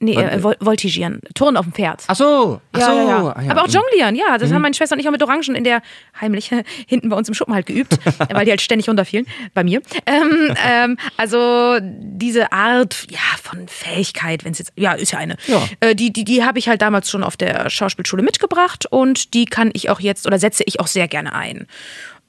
Nee, 0.00 0.14
äh, 0.14 0.42
Vol 0.42 0.54
Voltigieren. 0.60 1.20
Turnen 1.34 1.56
auf 1.56 1.66
dem 1.66 1.72
Pferd. 1.72 2.04
Ach 2.06 2.14
so, 2.14 2.60
ach 2.72 2.78
Ja, 2.78 2.86
so. 2.86 2.92
ja, 2.92 3.06
ja. 3.06 3.18
Ah. 3.36 3.50
Aber 3.50 3.62
auch 3.62 3.68
Jonglieren, 3.68 4.14
ja. 4.14 4.38
Das 4.38 4.52
haben 4.52 4.62
meine 4.62 4.74
Schwester 4.74 4.94
und 4.94 5.00
ich 5.00 5.08
auch 5.08 5.12
mit 5.12 5.22
Orangen 5.22 5.56
in 5.56 5.64
der 5.64 5.82
heimlich 6.20 6.50
hinten 6.86 7.08
bei 7.08 7.16
uns 7.16 7.26
im 7.28 7.34
Schuppen 7.34 7.52
halt 7.54 7.66
geübt, 7.66 7.98
weil 8.32 8.44
die 8.44 8.50
halt 8.52 8.60
ständig 8.60 8.88
runterfielen 8.88 9.26
bei 9.54 9.64
mir. 9.64 9.82
Ähm, 10.06 10.54
ähm, 10.64 10.98
also 11.16 11.78
diese 11.82 12.52
Art 12.52 13.06
ja 13.10 13.18
von 13.42 13.66
Fähigkeit, 13.66 14.44
wenn 14.44 14.52
es 14.52 14.58
jetzt 14.60 14.72
ja 14.76 14.92
ist 14.92 15.10
ja 15.12 15.18
eine, 15.18 15.36
Ja. 15.46 15.62
Äh, 15.80 15.96
die 15.96 16.12
die 16.12 16.24
die 16.24 16.44
habe 16.44 16.60
ich 16.60 16.68
halt 16.68 16.80
damals 16.80 17.10
schon 17.10 17.24
auf 17.24 17.36
der 17.36 17.68
Schauspielschule 17.68 18.22
mitgebracht 18.22 18.86
und 18.88 19.34
die 19.34 19.46
kann 19.46 19.70
ich 19.74 19.90
auch 19.90 19.98
jetzt 19.98 20.26
oder 20.28 20.38
setze 20.38 20.62
ich 20.64 20.78
auch 20.78 20.86
sehr 20.86 21.08
gerne 21.08 21.34
ein. 21.34 21.66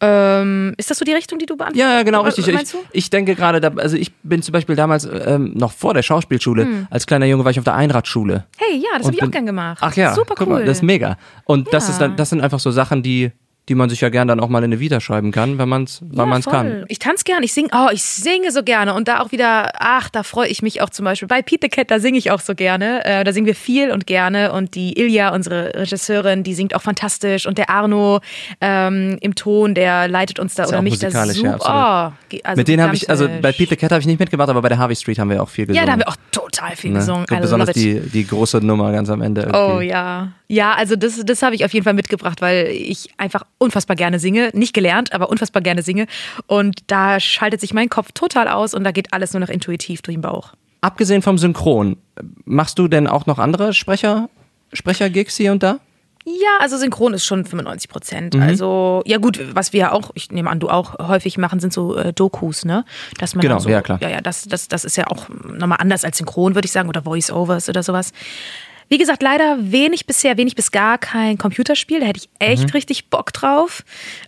Ähm, 0.02 0.74
ist 0.78 0.90
das 0.90 0.98
so 0.98 1.06
die 1.06 1.12
Richtung, 1.12 1.40
die 1.40 1.46
du 1.46 1.58
beantwortest? 1.58 1.80
Ja, 1.90 1.98
ja, 1.98 2.04
genau, 2.04 2.22
richtig. 2.22 2.48
Ich, 2.48 2.76
ich 2.92 3.10
denke 3.10 3.36
gerade, 3.36 3.60
da, 3.60 3.70
also 3.78 3.98
ich 3.98 4.14
bin 4.24 4.42
zum 4.42 4.54
Beispiel 4.54 4.76
damals 4.76 5.06
ähm, 5.26 5.52
noch 5.56 5.72
vor 5.74 5.94
der 5.94 6.04
Schauspielschule, 6.04 6.64
Hm. 6.64 6.88
als 6.90 7.06
kleiner 7.06 7.26
Junge 7.26 7.44
war 7.44 7.52
ich 7.52 7.58
auf 7.60 7.66
der 7.66 7.76
Einradschule. 7.76 8.46
Hey, 8.58 8.78
ja, 8.78 8.98
das 8.98 9.08
habe 9.08 9.16
ich 9.16 9.24
auch 9.24 9.32
gern 9.32 9.46
gemacht. 9.46 9.80
Ach 9.82 9.96
ja, 9.96 10.14
super 10.14 10.36
cool. 10.40 10.48
mal, 10.48 10.66
das 10.66 10.78
ist 10.78 10.84
mega. 10.84 11.18
Und 11.46 11.74
das 11.74 11.88
Ja. 11.88 11.92
ist 11.94 12.02
dann, 12.02 12.16
das 12.16 12.30
sind 12.30 12.42
einfach 12.42 12.60
so 12.60 12.72
Sachen, 12.72 13.04
die, 13.04 13.32
die 13.70 13.76
man 13.76 13.90
sich 13.90 14.02
ja 14.02 14.10
gern 14.10 14.28
dann 14.28 14.40
auch 14.40 14.50
mal 14.50 14.60
in 14.60 14.66
eine 14.66 14.80
Vita 14.80 15.00
schreiben 15.00 15.32
kann, 15.32 15.60
wenn 15.60 15.70
man 15.70 15.84
es, 15.84 16.02
Ja, 16.12 16.26
man 16.26 16.40
es 16.40 16.46
voll. 16.46 16.54
kann. 16.54 16.86
Ich 16.88 17.00
tanze 17.00 17.24
gern, 17.24 17.44
ich 17.44 17.54
singe, 17.54 17.70
oh, 17.72 17.90
ich 17.94 18.04
singe 18.04 18.52
so 18.52 18.64
gerne 18.64 18.96
und 18.96 19.08
da 19.08 19.22
auch 19.22 19.32
wieder, 19.32 19.72
ach, 19.80 20.10
da 20.10 20.24
freue 20.24 20.48
ich 20.48 20.62
mich 20.62 20.82
auch 20.82 20.90
zum 20.90 21.06
Beispiel. 21.06 21.28
Bei 21.28 21.42
Pete 21.42 21.60
the 21.64 21.70
Cat, 21.70 21.92
da 21.92 22.00
singe 22.00 22.18
ich 22.18 22.32
auch 22.32 22.40
so 22.40 22.56
gerne. 22.56 23.06
Äh, 23.06 23.24
da 23.24 23.32
singen 23.32 23.46
wir 23.46 23.56
viel 23.56 23.92
und 23.92 24.08
gerne 24.08 24.52
und 24.52 24.76
die 24.76 25.00
Ilja, 25.00 25.34
unsere 25.34 25.74
Regisseurin, 25.76 26.44
die 26.44 26.54
singt 26.56 26.76
auch 26.76 26.82
fantastisch 26.82 27.46
und 27.46 27.58
der 27.58 27.70
Arno 27.70 28.20
ähm, 28.60 29.18
im 29.22 29.36
Ton, 29.36 29.76
der 29.76 30.08
leitet 30.08 30.40
uns 30.40 30.56
da 30.56 30.64
Ist 30.64 30.70
oder 30.70 30.82
mich 30.82 30.98
da 31.00 31.12
super. 31.12 31.48
ja, 31.62 32.14
oh, 32.34 32.38
also 32.44 32.60
Mit 32.60 32.68
denen 32.68 32.82
habe 32.82 32.96
ich, 32.96 33.10
also 33.10 33.26
bei 33.26 33.36
gigantisch. 33.36 33.58
Peter 33.58 33.76
Cat 33.76 33.92
habe 33.92 34.02
ich 34.02 34.08
nicht 34.08 34.20
mitgemacht, 34.20 34.50
aber 34.50 34.62
bei 34.62 34.70
der 34.70 34.80
Harvey 34.80 34.96
Street 34.96 35.20
haben 35.20 35.30
wir 35.30 35.44
auch 35.44 35.50
viel 35.50 35.68
gesungen. 35.68 35.80
Ja, 35.80 35.86
da 35.86 35.92
haben 35.92 36.00
wir 36.00 36.10
auch 36.10 36.18
total 36.32 36.76
viel 36.76 36.92
ne? 36.92 37.00
gesungen. 37.00 37.26
So 37.30 37.36
Besonders 37.38 37.72
die, 37.72 38.00
die 38.00 38.26
große 38.26 38.58
Nummer 38.58 38.92
ganz 38.92 39.10
am 39.10 39.22
Ende. 39.22 39.42
Irgendwie. 39.42 39.60
Oh 39.60 39.80
ja. 39.80 40.30
Ja, 40.52 40.74
also 40.74 40.96
das, 40.96 41.22
das 41.24 41.44
habe 41.44 41.54
ich 41.54 41.64
auf 41.64 41.74
jeden 41.74 41.84
Fall 41.84 41.94
mitgebracht, 41.94 42.42
weil 42.42 42.68
ich 42.68 43.10
einfach 43.18 43.44
unfassbar 43.60 43.96
gerne 43.96 44.18
singe. 44.18 44.50
Nicht 44.54 44.74
gelernt, 44.74 45.14
aber 45.14 45.30
unfassbar 45.30 45.62
gerne 45.62 45.84
singe. 45.84 46.08
Und 46.48 46.80
da 46.88 47.20
schaltet 47.20 47.62
sich 47.62 47.72
mein 47.72 47.88
Kopf 47.88 48.12
total 48.14 48.48
aus 48.48 48.74
und 48.74 48.84
da 48.84 48.92
geht 48.92 49.14
alles 49.14 49.34
nur 49.34 49.42
noch 49.42 49.50
intuitiv 49.50 50.02
durch 50.02 50.16
den 50.16 50.22
Bauch. 50.22 50.54
Abgesehen 50.82 51.22
vom 51.22 51.38
Synchron, 51.38 51.98
machst 52.46 52.80
du 52.80 52.88
denn 52.88 53.06
auch 53.06 53.28
noch 53.28 53.38
andere 53.38 53.74
Sprecher, 53.74 54.30
Sprechergigs 54.74 55.38
hier 55.38 55.52
und 55.52 55.62
da? 55.62 55.80
Ja, 56.26 56.58
also 56.60 56.78
Synchron 56.78 57.14
ist 57.14 57.26
schon 57.26 57.46
95 57.46 57.90
Prozent. 57.90 58.34
Mhm. 58.36 58.42
Also, 58.42 59.04
ja 59.06 59.18
gut, 59.18 59.40
was 59.54 59.72
wir 59.72 59.94
auch, 59.94 60.12
ich 60.16 60.32
nehme 60.32 60.50
an, 60.50 60.60
du 60.60 60.70
auch 60.70 60.98
häufig 61.00 61.38
machen, 61.38 61.60
sind 61.60 61.74
so 61.74 61.96
äh, 61.96 62.12
Dokus, 62.12 62.66
ne? 62.66 62.86
Dass 63.20 63.36
man 63.36 63.42
Genau, 63.42 63.60
so, 63.60 63.70
ja, 63.70 63.82
klar. 63.82 64.00
Ja, 64.02 64.10
ja, 64.10 64.22
das, 64.22 64.44
das, 64.44 64.68
das 64.68 64.84
ist 64.84 64.98
ja 64.98 65.08
auch 65.08 65.30
nochmal 65.30 65.78
anders 65.80 66.04
als 66.04 66.18
Synchron, 66.18 66.56
würde 66.56 66.66
ich 66.66 66.72
sagen, 66.72 66.90
oder 66.90 67.04
Voice-Overs 67.04 67.70
oder 67.70 67.84
sowas. 67.84 68.12
Wie 68.90 68.98
gesagt, 68.98 69.22
leider 69.24 69.58
wenig 69.60 70.06
bisher, 70.08 70.36
wenig 70.38 70.56
bis 70.56 70.72
gar 70.72 70.98
kein 70.98 71.38
Computerspiel. 71.38 72.00
Da 72.00 72.08
hätte 72.08 72.20
ich 72.20 72.30
echt 72.40 72.64
Mhm. 72.64 72.70
richtig 72.72 73.10
Bock 73.10 73.32
drauf. 73.34 73.84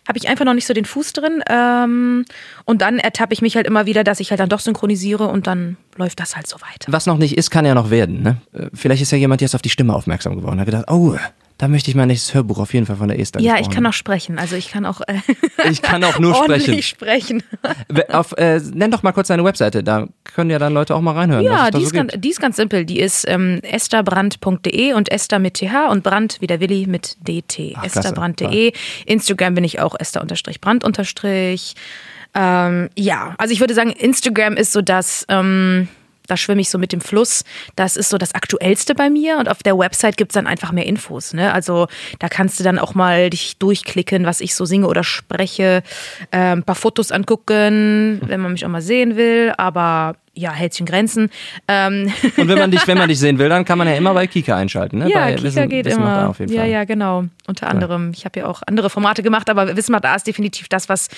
Habe 0.07 0.17
ich 0.19 0.29
einfach 0.29 0.45
noch 0.45 0.53
nicht 0.53 0.67
so 0.67 0.73
den 0.73 0.85
Fuß 0.85 1.13
drin. 1.13 1.43
Ähm, 1.49 2.25
und 2.65 2.81
dann 2.81 2.99
ertappe 2.99 3.33
ich 3.33 3.41
mich 3.41 3.55
halt 3.55 3.65
immer 3.67 3.85
wieder, 3.87 4.03
dass 4.03 4.19
ich 4.19 4.29
halt 4.29 4.39
dann 4.39 4.49
doch 4.49 4.59
synchronisiere 4.59 5.27
und 5.27 5.47
dann 5.47 5.77
läuft 5.97 6.19
das 6.19 6.35
halt 6.35 6.47
so 6.47 6.57
weiter. 6.57 6.91
Was 6.91 7.05
noch 7.07 7.17
nicht 7.17 7.37
ist, 7.37 7.49
kann 7.49 7.65
ja 7.65 7.73
noch 7.73 7.89
werden. 7.89 8.21
Ne? 8.21 8.37
Äh, 8.53 8.67
Vielleicht 8.73 9.01
ist 9.01 9.11
ja 9.11 9.17
jemand 9.17 9.41
jetzt 9.41 9.55
auf 9.55 9.61
die 9.61 9.69
Stimme 9.69 9.93
aufmerksam 9.95 10.35
geworden. 10.35 10.59
Hat 10.59 10.65
gedacht, 10.67 10.85
oh, 10.89 11.17
da 11.61 11.67
möchte 11.67 11.91
ich 11.91 11.95
mein 11.95 12.07
nächstes 12.07 12.33
Hörbuch 12.33 12.57
auf 12.57 12.73
jeden 12.73 12.87
Fall 12.87 12.95
von 12.95 13.07
der 13.07 13.19
Esther 13.19 13.39
Ja, 13.39 13.59
ich 13.59 13.69
kann 13.69 13.85
auch 13.85 13.93
sprechen. 13.93 14.39
Also 14.39 14.55
ich 14.55 14.71
kann 14.71 14.83
auch, 14.83 15.01
äh, 15.01 15.13
Ich 15.69 15.83
kann 15.83 16.03
auch 16.03 16.17
nur 16.17 16.33
sprechen. 16.81 17.43
We- 17.87 18.11
Auf, 18.11 18.31
äh, 18.37 18.59
nenn 18.73 18.89
doch 18.89 19.03
mal 19.03 19.11
kurz 19.11 19.27
deine 19.27 19.43
Webseite, 19.43 19.83
da 19.83 20.07
können 20.23 20.49
ja 20.49 20.57
dann 20.57 20.73
Leute 20.73 20.95
auch 20.95 21.01
mal 21.01 21.11
reinhören. 21.13 21.43
Ja, 21.43 21.69
die, 21.69 21.77
so 21.81 21.83
ist 21.85 21.93
ganz, 21.93 22.13
die 22.17 22.29
ist 22.31 22.41
ganz 22.41 22.55
simpel. 22.55 22.83
Die 22.83 22.99
ist 22.99 23.25
ähm, 23.27 23.59
estherbrand.de 23.61 24.93
und 24.93 25.11
Esther 25.11 25.37
mit 25.37 25.53
TH 25.53 25.89
und 25.91 26.01
Brand 26.03 26.37
wie 26.41 26.47
der 26.47 26.59
Willi 26.59 26.87
mit 26.87 27.15
DT. 27.27 27.75
Estherbrand.de. 27.83 28.73
Instagram 29.05 29.53
bin 29.53 29.63
ich 29.63 29.79
auch 29.79 29.93
Esther-Brand- 29.99 30.83
unterstrich. 30.83 31.75
Ähm, 32.33 32.89
ja, 32.97 33.35
also 33.37 33.53
ich 33.53 33.59
würde 33.59 33.75
sagen, 33.75 33.91
Instagram 33.91 34.55
ist 34.55 34.71
so 34.71 34.81
das, 34.81 35.25
ähm, 35.29 35.89
da 36.31 36.37
schwimme 36.37 36.61
ich 36.61 36.69
so 36.69 36.77
mit 36.77 36.93
dem 36.93 37.01
Fluss. 37.01 37.43
Das 37.75 37.97
ist 37.97 38.09
so 38.09 38.17
das 38.17 38.33
Aktuellste 38.33 38.95
bei 38.95 39.09
mir 39.09 39.37
und 39.37 39.49
auf 39.49 39.63
der 39.63 39.77
Website 39.77 40.15
gibt's 40.15 40.33
dann 40.33 40.47
einfach 40.47 40.71
mehr 40.71 40.85
Infos. 40.85 41.33
Ne? 41.33 41.53
Also 41.53 41.87
da 42.19 42.29
kannst 42.29 42.57
du 42.57 42.63
dann 42.63 42.79
auch 42.79 42.95
mal 42.95 43.29
dich 43.29 43.57
durchklicken, 43.57 44.25
was 44.25 44.39
ich 44.39 44.55
so 44.55 44.63
singe 44.63 44.87
oder 44.87 45.03
spreche, 45.03 45.83
äh, 46.31 46.37
ein 46.37 46.63
paar 46.63 46.75
Fotos 46.75 47.11
angucken, 47.11 48.21
wenn 48.23 48.39
man 48.39 48.53
mich 48.53 48.65
auch 48.65 48.69
mal 48.69 48.81
sehen 48.81 49.17
will, 49.17 49.53
aber 49.57 50.15
ja, 50.33 50.51
hält 50.53 50.73
sich 50.73 50.79
in 50.81 50.85
Grenzen. 50.85 51.29
Ähm, 51.67 52.11
Und 52.37 52.47
wenn 52.47 52.57
man, 52.57 52.71
dich, 52.71 52.87
wenn 52.87 52.97
man 52.97 53.09
dich 53.09 53.19
sehen 53.19 53.37
will, 53.37 53.49
dann 53.49 53.65
kann 53.65 53.77
man 53.77 53.87
ja 53.87 53.95
immer 53.95 54.13
bei 54.13 54.27
Kika 54.27 54.55
einschalten. 54.55 54.99
Ne? 54.99 55.09
ja, 55.09 55.19
bei 55.25 55.31
Kika 55.33 55.43
Wissen- 55.43 55.69
geht 55.69 55.85
Wissen 55.85 55.99
immer. 56.01 56.29
auf 56.29 56.39
jeden 56.39 56.53
ja, 56.53 56.61
Fall. 56.61 56.69
ja, 56.69 56.83
genau. 56.85 57.25
Unter 57.47 57.67
anderem. 57.67 58.11
Ich 58.15 58.23
habe 58.25 58.39
ja 58.39 58.45
auch 58.47 58.61
andere 58.65 58.89
Formate 58.89 59.23
gemacht, 59.23 59.49
aber 59.49 59.75
Wissen 59.75 59.91
macht 59.91 60.05
A 60.05 60.15
ist 60.15 60.25
definitiv 60.27 60.69
das, 60.69 60.87
was 60.87 61.09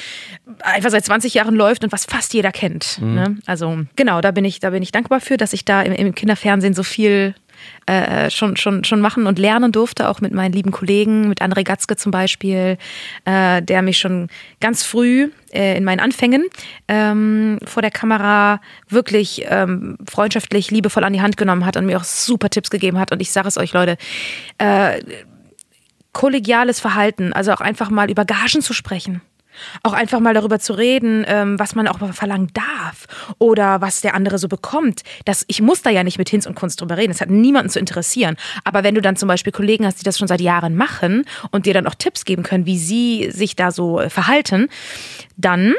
einfach 0.63 0.89
seit 0.89 1.05
20 1.05 1.33
Jahren 1.35 1.55
läuft 1.55 1.83
und 1.83 1.91
was 1.91 2.05
fast 2.05 2.33
jeder 2.33 2.51
kennt. 2.51 2.99
Mhm. 3.01 3.13
Ne? 3.15 3.37
Also 3.45 3.77
genau, 3.95 4.21
da 4.21 4.31
bin 4.31 4.45
ich, 4.45 4.59
da 4.59 4.71
bin 4.71 4.81
ich 4.81 4.91
dankbar 4.91 5.19
für, 5.21 5.37
dass 5.37 5.53
ich 5.53 5.63
da 5.63 5.81
im, 5.83 5.93
im 5.93 6.15
Kinderfernsehen 6.15 6.73
so 6.73 6.81
viel 6.83 7.35
äh, 7.85 8.29
schon, 8.29 8.55
schon, 8.55 8.83
schon 8.83 9.01
machen 9.01 9.27
und 9.27 9.39
lernen 9.39 9.71
durfte, 9.71 10.09
auch 10.09 10.21
mit 10.21 10.33
meinen 10.33 10.53
lieben 10.53 10.71
Kollegen, 10.71 11.29
mit 11.29 11.41
André 11.41 11.63
Gatzke 11.63 11.95
zum 11.95 12.11
Beispiel, 12.11 12.77
äh, 13.25 13.61
der 13.61 13.81
mich 13.81 13.97
schon 13.97 14.27
ganz 14.59 14.83
früh 14.83 15.29
äh, 15.51 15.77
in 15.77 15.83
meinen 15.83 15.99
Anfängen 15.99 16.45
ähm, 16.87 17.59
vor 17.65 17.81
der 17.81 17.91
Kamera 17.91 18.61
wirklich 18.89 19.45
ähm, 19.47 19.97
freundschaftlich, 20.09 20.71
liebevoll 20.71 21.03
an 21.03 21.13
die 21.13 21.21
Hand 21.21 21.37
genommen 21.37 21.65
hat 21.65 21.77
und 21.77 21.85
mir 21.85 21.97
auch 21.97 22.03
super 22.03 22.49
Tipps 22.49 22.69
gegeben 22.69 22.99
hat. 22.99 23.11
Und 23.11 23.21
ich 23.21 23.31
sage 23.31 23.47
es 23.47 23.57
euch, 23.57 23.73
Leute, 23.73 23.97
äh, 24.57 25.01
kollegiales 26.13 26.79
Verhalten, 26.79 27.33
also 27.33 27.51
auch 27.51 27.61
einfach 27.61 27.89
mal 27.89 28.09
über 28.09 28.23
Gagen 28.25 28.61
zu 28.61 28.73
sprechen. 28.73 29.21
Auch 29.83 29.93
einfach 29.93 30.19
mal 30.19 30.33
darüber 30.33 30.59
zu 30.59 30.73
reden, 30.73 31.23
ähm, 31.27 31.59
was 31.59 31.75
man 31.75 31.87
auch 31.87 31.99
mal 31.99 32.13
verlangen 32.13 32.49
darf 32.53 33.05
oder 33.39 33.81
was 33.81 34.01
der 34.01 34.15
andere 34.15 34.37
so 34.37 34.47
bekommt. 34.47 35.01
Das, 35.25 35.45
ich 35.47 35.61
muss 35.61 35.81
da 35.81 35.89
ja 35.89 36.03
nicht 36.03 36.17
mit 36.17 36.29
Hinz 36.29 36.45
und 36.45 36.55
Kunst 36.55 36.81
drüber 36.81 36.97
reden. 36.97 37.11
Es 37.11 37.21
hat 37.21 37.29
niemanden 37.29 37.69
zu 37.69 37.79
interessieren. 37.79 38.35
Aber 38.63 38.83
wenn 38.83 38.95
du 38.95 39.01
dann 39.01 39.15
zum 39.15 39.27
Beispiel 39.27 39.53
Kollegen 39.53 39.85
hast, 39.85 39.99
die 39.99 40.03
das 40.03 40.17
schon 40.17 40.27
seit 40.27 40.41
Jahren 40.41 40.75
machen 40.75 41.25
und 41.51 41.65
dir 41.65 41.73
dann 41.73 41.87
auch 41.87 41.95
Tipps 41.95 42.25
geben 42.25 42.43
können, 42.43 42.65
wie 42.65 42.77
sie 42.77 43.29
sich 43.31 43.55
da 43.55 43.71
so 43.71 43.99
äh, 43.99 44.09
verhalten, 44.09 44.69
dann 45.37 45.73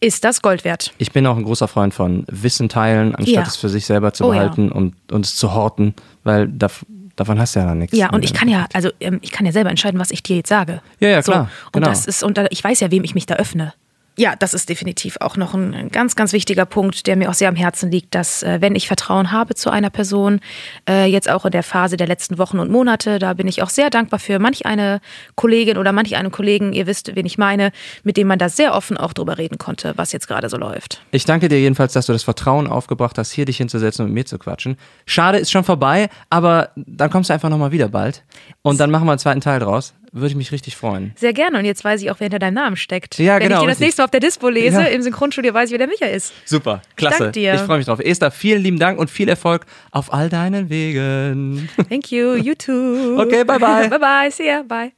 ist 0.00 0.24
das 0.24 0.42
Gold 0.42 0.64
wert. 0.64 0.92
Ich 0.98 1.12
bin 1.12 1.26
auch 1.26 1.36
ein 1.38 1.44
großer 1.44 1.68
Freund 1.68 1.94
von 1.94 2.24
Wissen 2.28 2.68
teilen, 2.68 3.14
anstatt 3.14 3.34
Ja. 3.34 3.42
es 3.42 3.56
für 3.56 3.68
sich 3.70 3.86
selber 3.86 4.12
zu 4.12 4.24
Oh 4.24 4.32
ja. 4.32 4.40
behalten 4.40 4.70
und, 4.70 4.94
und 5.10 5.24
es 5.24 5.36
zu 5.36 5.54
horten, 5.54 5.94
weil 6.22 6.48
dav 6.48 6.84
davon 7.16 7.38
hast 7.38 7.56
du 7.56 7.60
ja 7.60 7.66
dann 7.66 7.78
nichts. 7.78 7.96
Ja, 7.96 8.10
und 8.10 8.24
ich 8.24 8.32
kann 8.32 8.48
ja, 8.48 8.66
also 8.72 8.90
ähm, 9.00 9.18
ich 9.22 9.32
kann 9.32 9.46
ja 9.46 9.52
selber 9.52 9.70
entscheiden, 9.70 9.98
was 9.98 10.10
ich 10.10 10.22
dir 10.22 10.36
jetzt 10.36 10.48
sage. 10.48 10.80
Ja, 11.00 11.08
ja, 11.08 11.22
klar, 11.22 11.50
So. 11.50 11.66
Und 11.66 11.72
genau. 11.72 11.88
das 11.88 12.06
ist, 12.06 12.22
und 12.22 12.38
ich 12.50 12.62
weiß 12.62 12.80
ja, 12.80 12.90
wem 12.90 13.04
ich 13.04 13.14
mich 13.14 13.26
da 13.26 13.34
öffne. 13.34 13.72
Ja, 14.18 14.34
das 14.34 14.54
ist 14.54 14.70
definitiv 14.70 15.18
auch 15.20 15.36
noch 15.36 15.52
ein 15.52 15.90
ganz, 15.90 16.16
ganz 16.16 16.32
wichtiger 16.32 16.64
Punkt, 16.64 17.06
der 17.06 17.16
mir 17.16 17.28
auch 17.28 17.34
sehr 17.34 17.50
am 17.50 17.56
Herzen 17.56 17.90
liegt, 17.90 18.14
dass 18.14 18.42
äh, 18.42 18.62
wenn 18.62 18.74
ich 18.74 18.86
Vertrauen 18.86 19.30
habe 19.30 19.54
zu 19.54 19.68
einer 19.68 19.90
Person, 19.90 20.40
äh, 20.88 21.04
jetzt 21.04 21.28
auch 21.28 21.44
in 21.44 21.50
der 21.50 21.62
Phase 21.62 21.98
der 21.98 22.06
letzten 22.06 22.38
Wochen 22.38 22.58
und 22.58 22.70
Monate, 22.70 23.18
da 23.18 23.34
bin 23.34 23.46
ich 23.46 23.62
auch 23.62 23.68
sehr 23.68 23.90
dankbar 23.90 24.18
für 24.18 24.38
manch 24.38 24.64
eine 24.64 25.02
Kollegin 25.34 25.76
oder 25.76 25.92
manch 25.92 26.16
einen 26.16 26.30
Kollegen, 26.30 26.72
ihr 26.72 26.86
wisst, 26.86 27.14
wen 27.14 27.26
ich 27.26 27.36
meine, 27.36 27.72
mit 28.04 28.16
dem 28.16 28.26
man 28.26 28.38
da 28.38 28.48
sehr 28.48 28.74
offen 28.74 28.96
auch 28.96 29.12
drüber 29.12 29.36
reden 29.36 29.58
konnte, 29.58 29.92
was 29.96 30.12
jetzt 30.12 30.28
gerade 30.28 30.48
so 30.48 30.56
läuft. 30.56 31.02
Ich 31.10 31.26
danke 31.26 31.48
dir 31.48 31.60
jedenfalls, 31.60 31.92
dass 31.92 32.06
du 32.06 32.14
das 32.14 32.22
Vertrauen 32.22 32.68
aufgebracht 32.68 33.18
hast, 33.18 33.32
hier 33.32 33.44
dich 33.44 33.58
hinzusetzen 33.58 34.06
und 34.06 34.12
mit 34.12 34.14
mir 34.14 34.26
zu 34.26 34.38
quatschen. 34.38 34.78
Schade, 35.04 35.36
ist 35.36 35.50
schon 35.50 35.64
vorbei, 35.64 36.08
aber 36.30 36.70
dann 36.76 37.10
kommst 37.10 37.28
du 37.28 37.34
einfach 37.34 37.50
nochmal 37.50 37.70
wieder 37.70 37.88
bald. 37.88 38.22
Und 38.62 38.80
dann 38.80 38.90
machen 38.90 39.06
wir 39.06 39.12
einen 39.12 39.18
zweiten 39.18 39.42
Teil 39.42 39.60
draus, 39.60 39.92
würde 40.16 40.28
ich 40.28 40.34
mich 40.36 40.52
richtig 40.52 40.76
freuen. 40.76 41.12
Sehr 41.16 41.32
gerne. 41.32 41.58
Und 41.58 41.64
jetzt 41.64 41.84
weiß 41.84 42.02
ich 42.02 42.10
auch, 42.10 42.16
wer 42.18 42.24
hinter 42.26 42.38
deinem 42.38 42.54
Namen 42.54 42.76
steckt. 42.76 43.18
Ja, 43.18 43.34
Wenn 43.34 43.44
genau, 43.48 43.56
ich 43.56 43.60
dir 43.60 43.66
das 43.66 43.72
richtig. 43.72 43.86
nächste 43.86 44.02
Mal 44.02 44.04
auf 44.06 44.10
der 44.10 44.20
Dispo 44.20 44.48
lese, 44.48 44.80
Ja. 44.80 44.86
im 44.86 45.02
Synchronstudio, 45.02 45.52
weiß 45.54 45.68
ich, 45.68 45.72
wer 45.72 45.78
der 45.78 45.88
Micha 45.88 46.06
ist. 46.06 46.32
Super, 46.44 46.82
klasse. 46.96 47.18
dank 47.24 47.32
dir. 47.34 47.54
Ich 47.54 47.60
freue 47.60 47.78
mich 47.78 47.86
drauf. 47.86 48.00
Esther, 48.00 48.30
vielen 48.30 48.62
lieben 48.62 48.78
Dank 48.78 48.98
und 48.98 49.10
viel 49.10 49.28
Erfolg 49.28 49.66
auf 49.90 50.12
all 50.12 50.28
deinen 50.28 50.70
Wegen. 50.70 51.68
Thank 51.88 52.10
you, 52.10 52.34
you 52.34 52.54
too. 52.54 53.18
Okay, 53.20 53.44
bye, 53.44 53.58
bye. 53.58 53.88
bye 53.90 53.98
bye, 53.98 54.30
see 54.30 54.46
ya, 54.46 54.62
bye. 54.62 54.92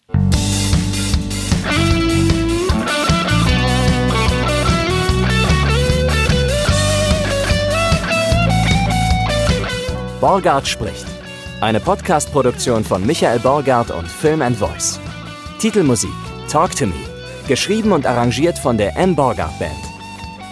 Borgard 10.20 10.66
spricht. 10.66 11.06
Eine 11.60 11.80
Podcast-Produktion 11.80 12.84
von 12.84 13.04
Michael 13.06 13.38
Borgard 13.40 13.90
und 13.90 14.08
Film 14.08 14.42
and 14.42 14.56
Voice. 14.56 15.00
Titelmusik 15.59 16.11
Talk 16.48 16.74
to 16.76 16.86
Me. 16.86 16.94
Geschrieben 17.48 17.92
und 17.92 18.06
arrangiert 18.06 18.59
von 18.59 18.78
der 18.78 18.96
M. 18.96 19.14
Borgard 19.14 19.59
Band. 19.59 19.72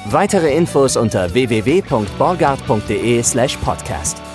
Weitere 0.07 0.55
Infos 0.55 0.97
unter 0.97 1.33
www.borgard.de 1.33 3.23
slash 3.23 3.57
podcast. 3.59 4.26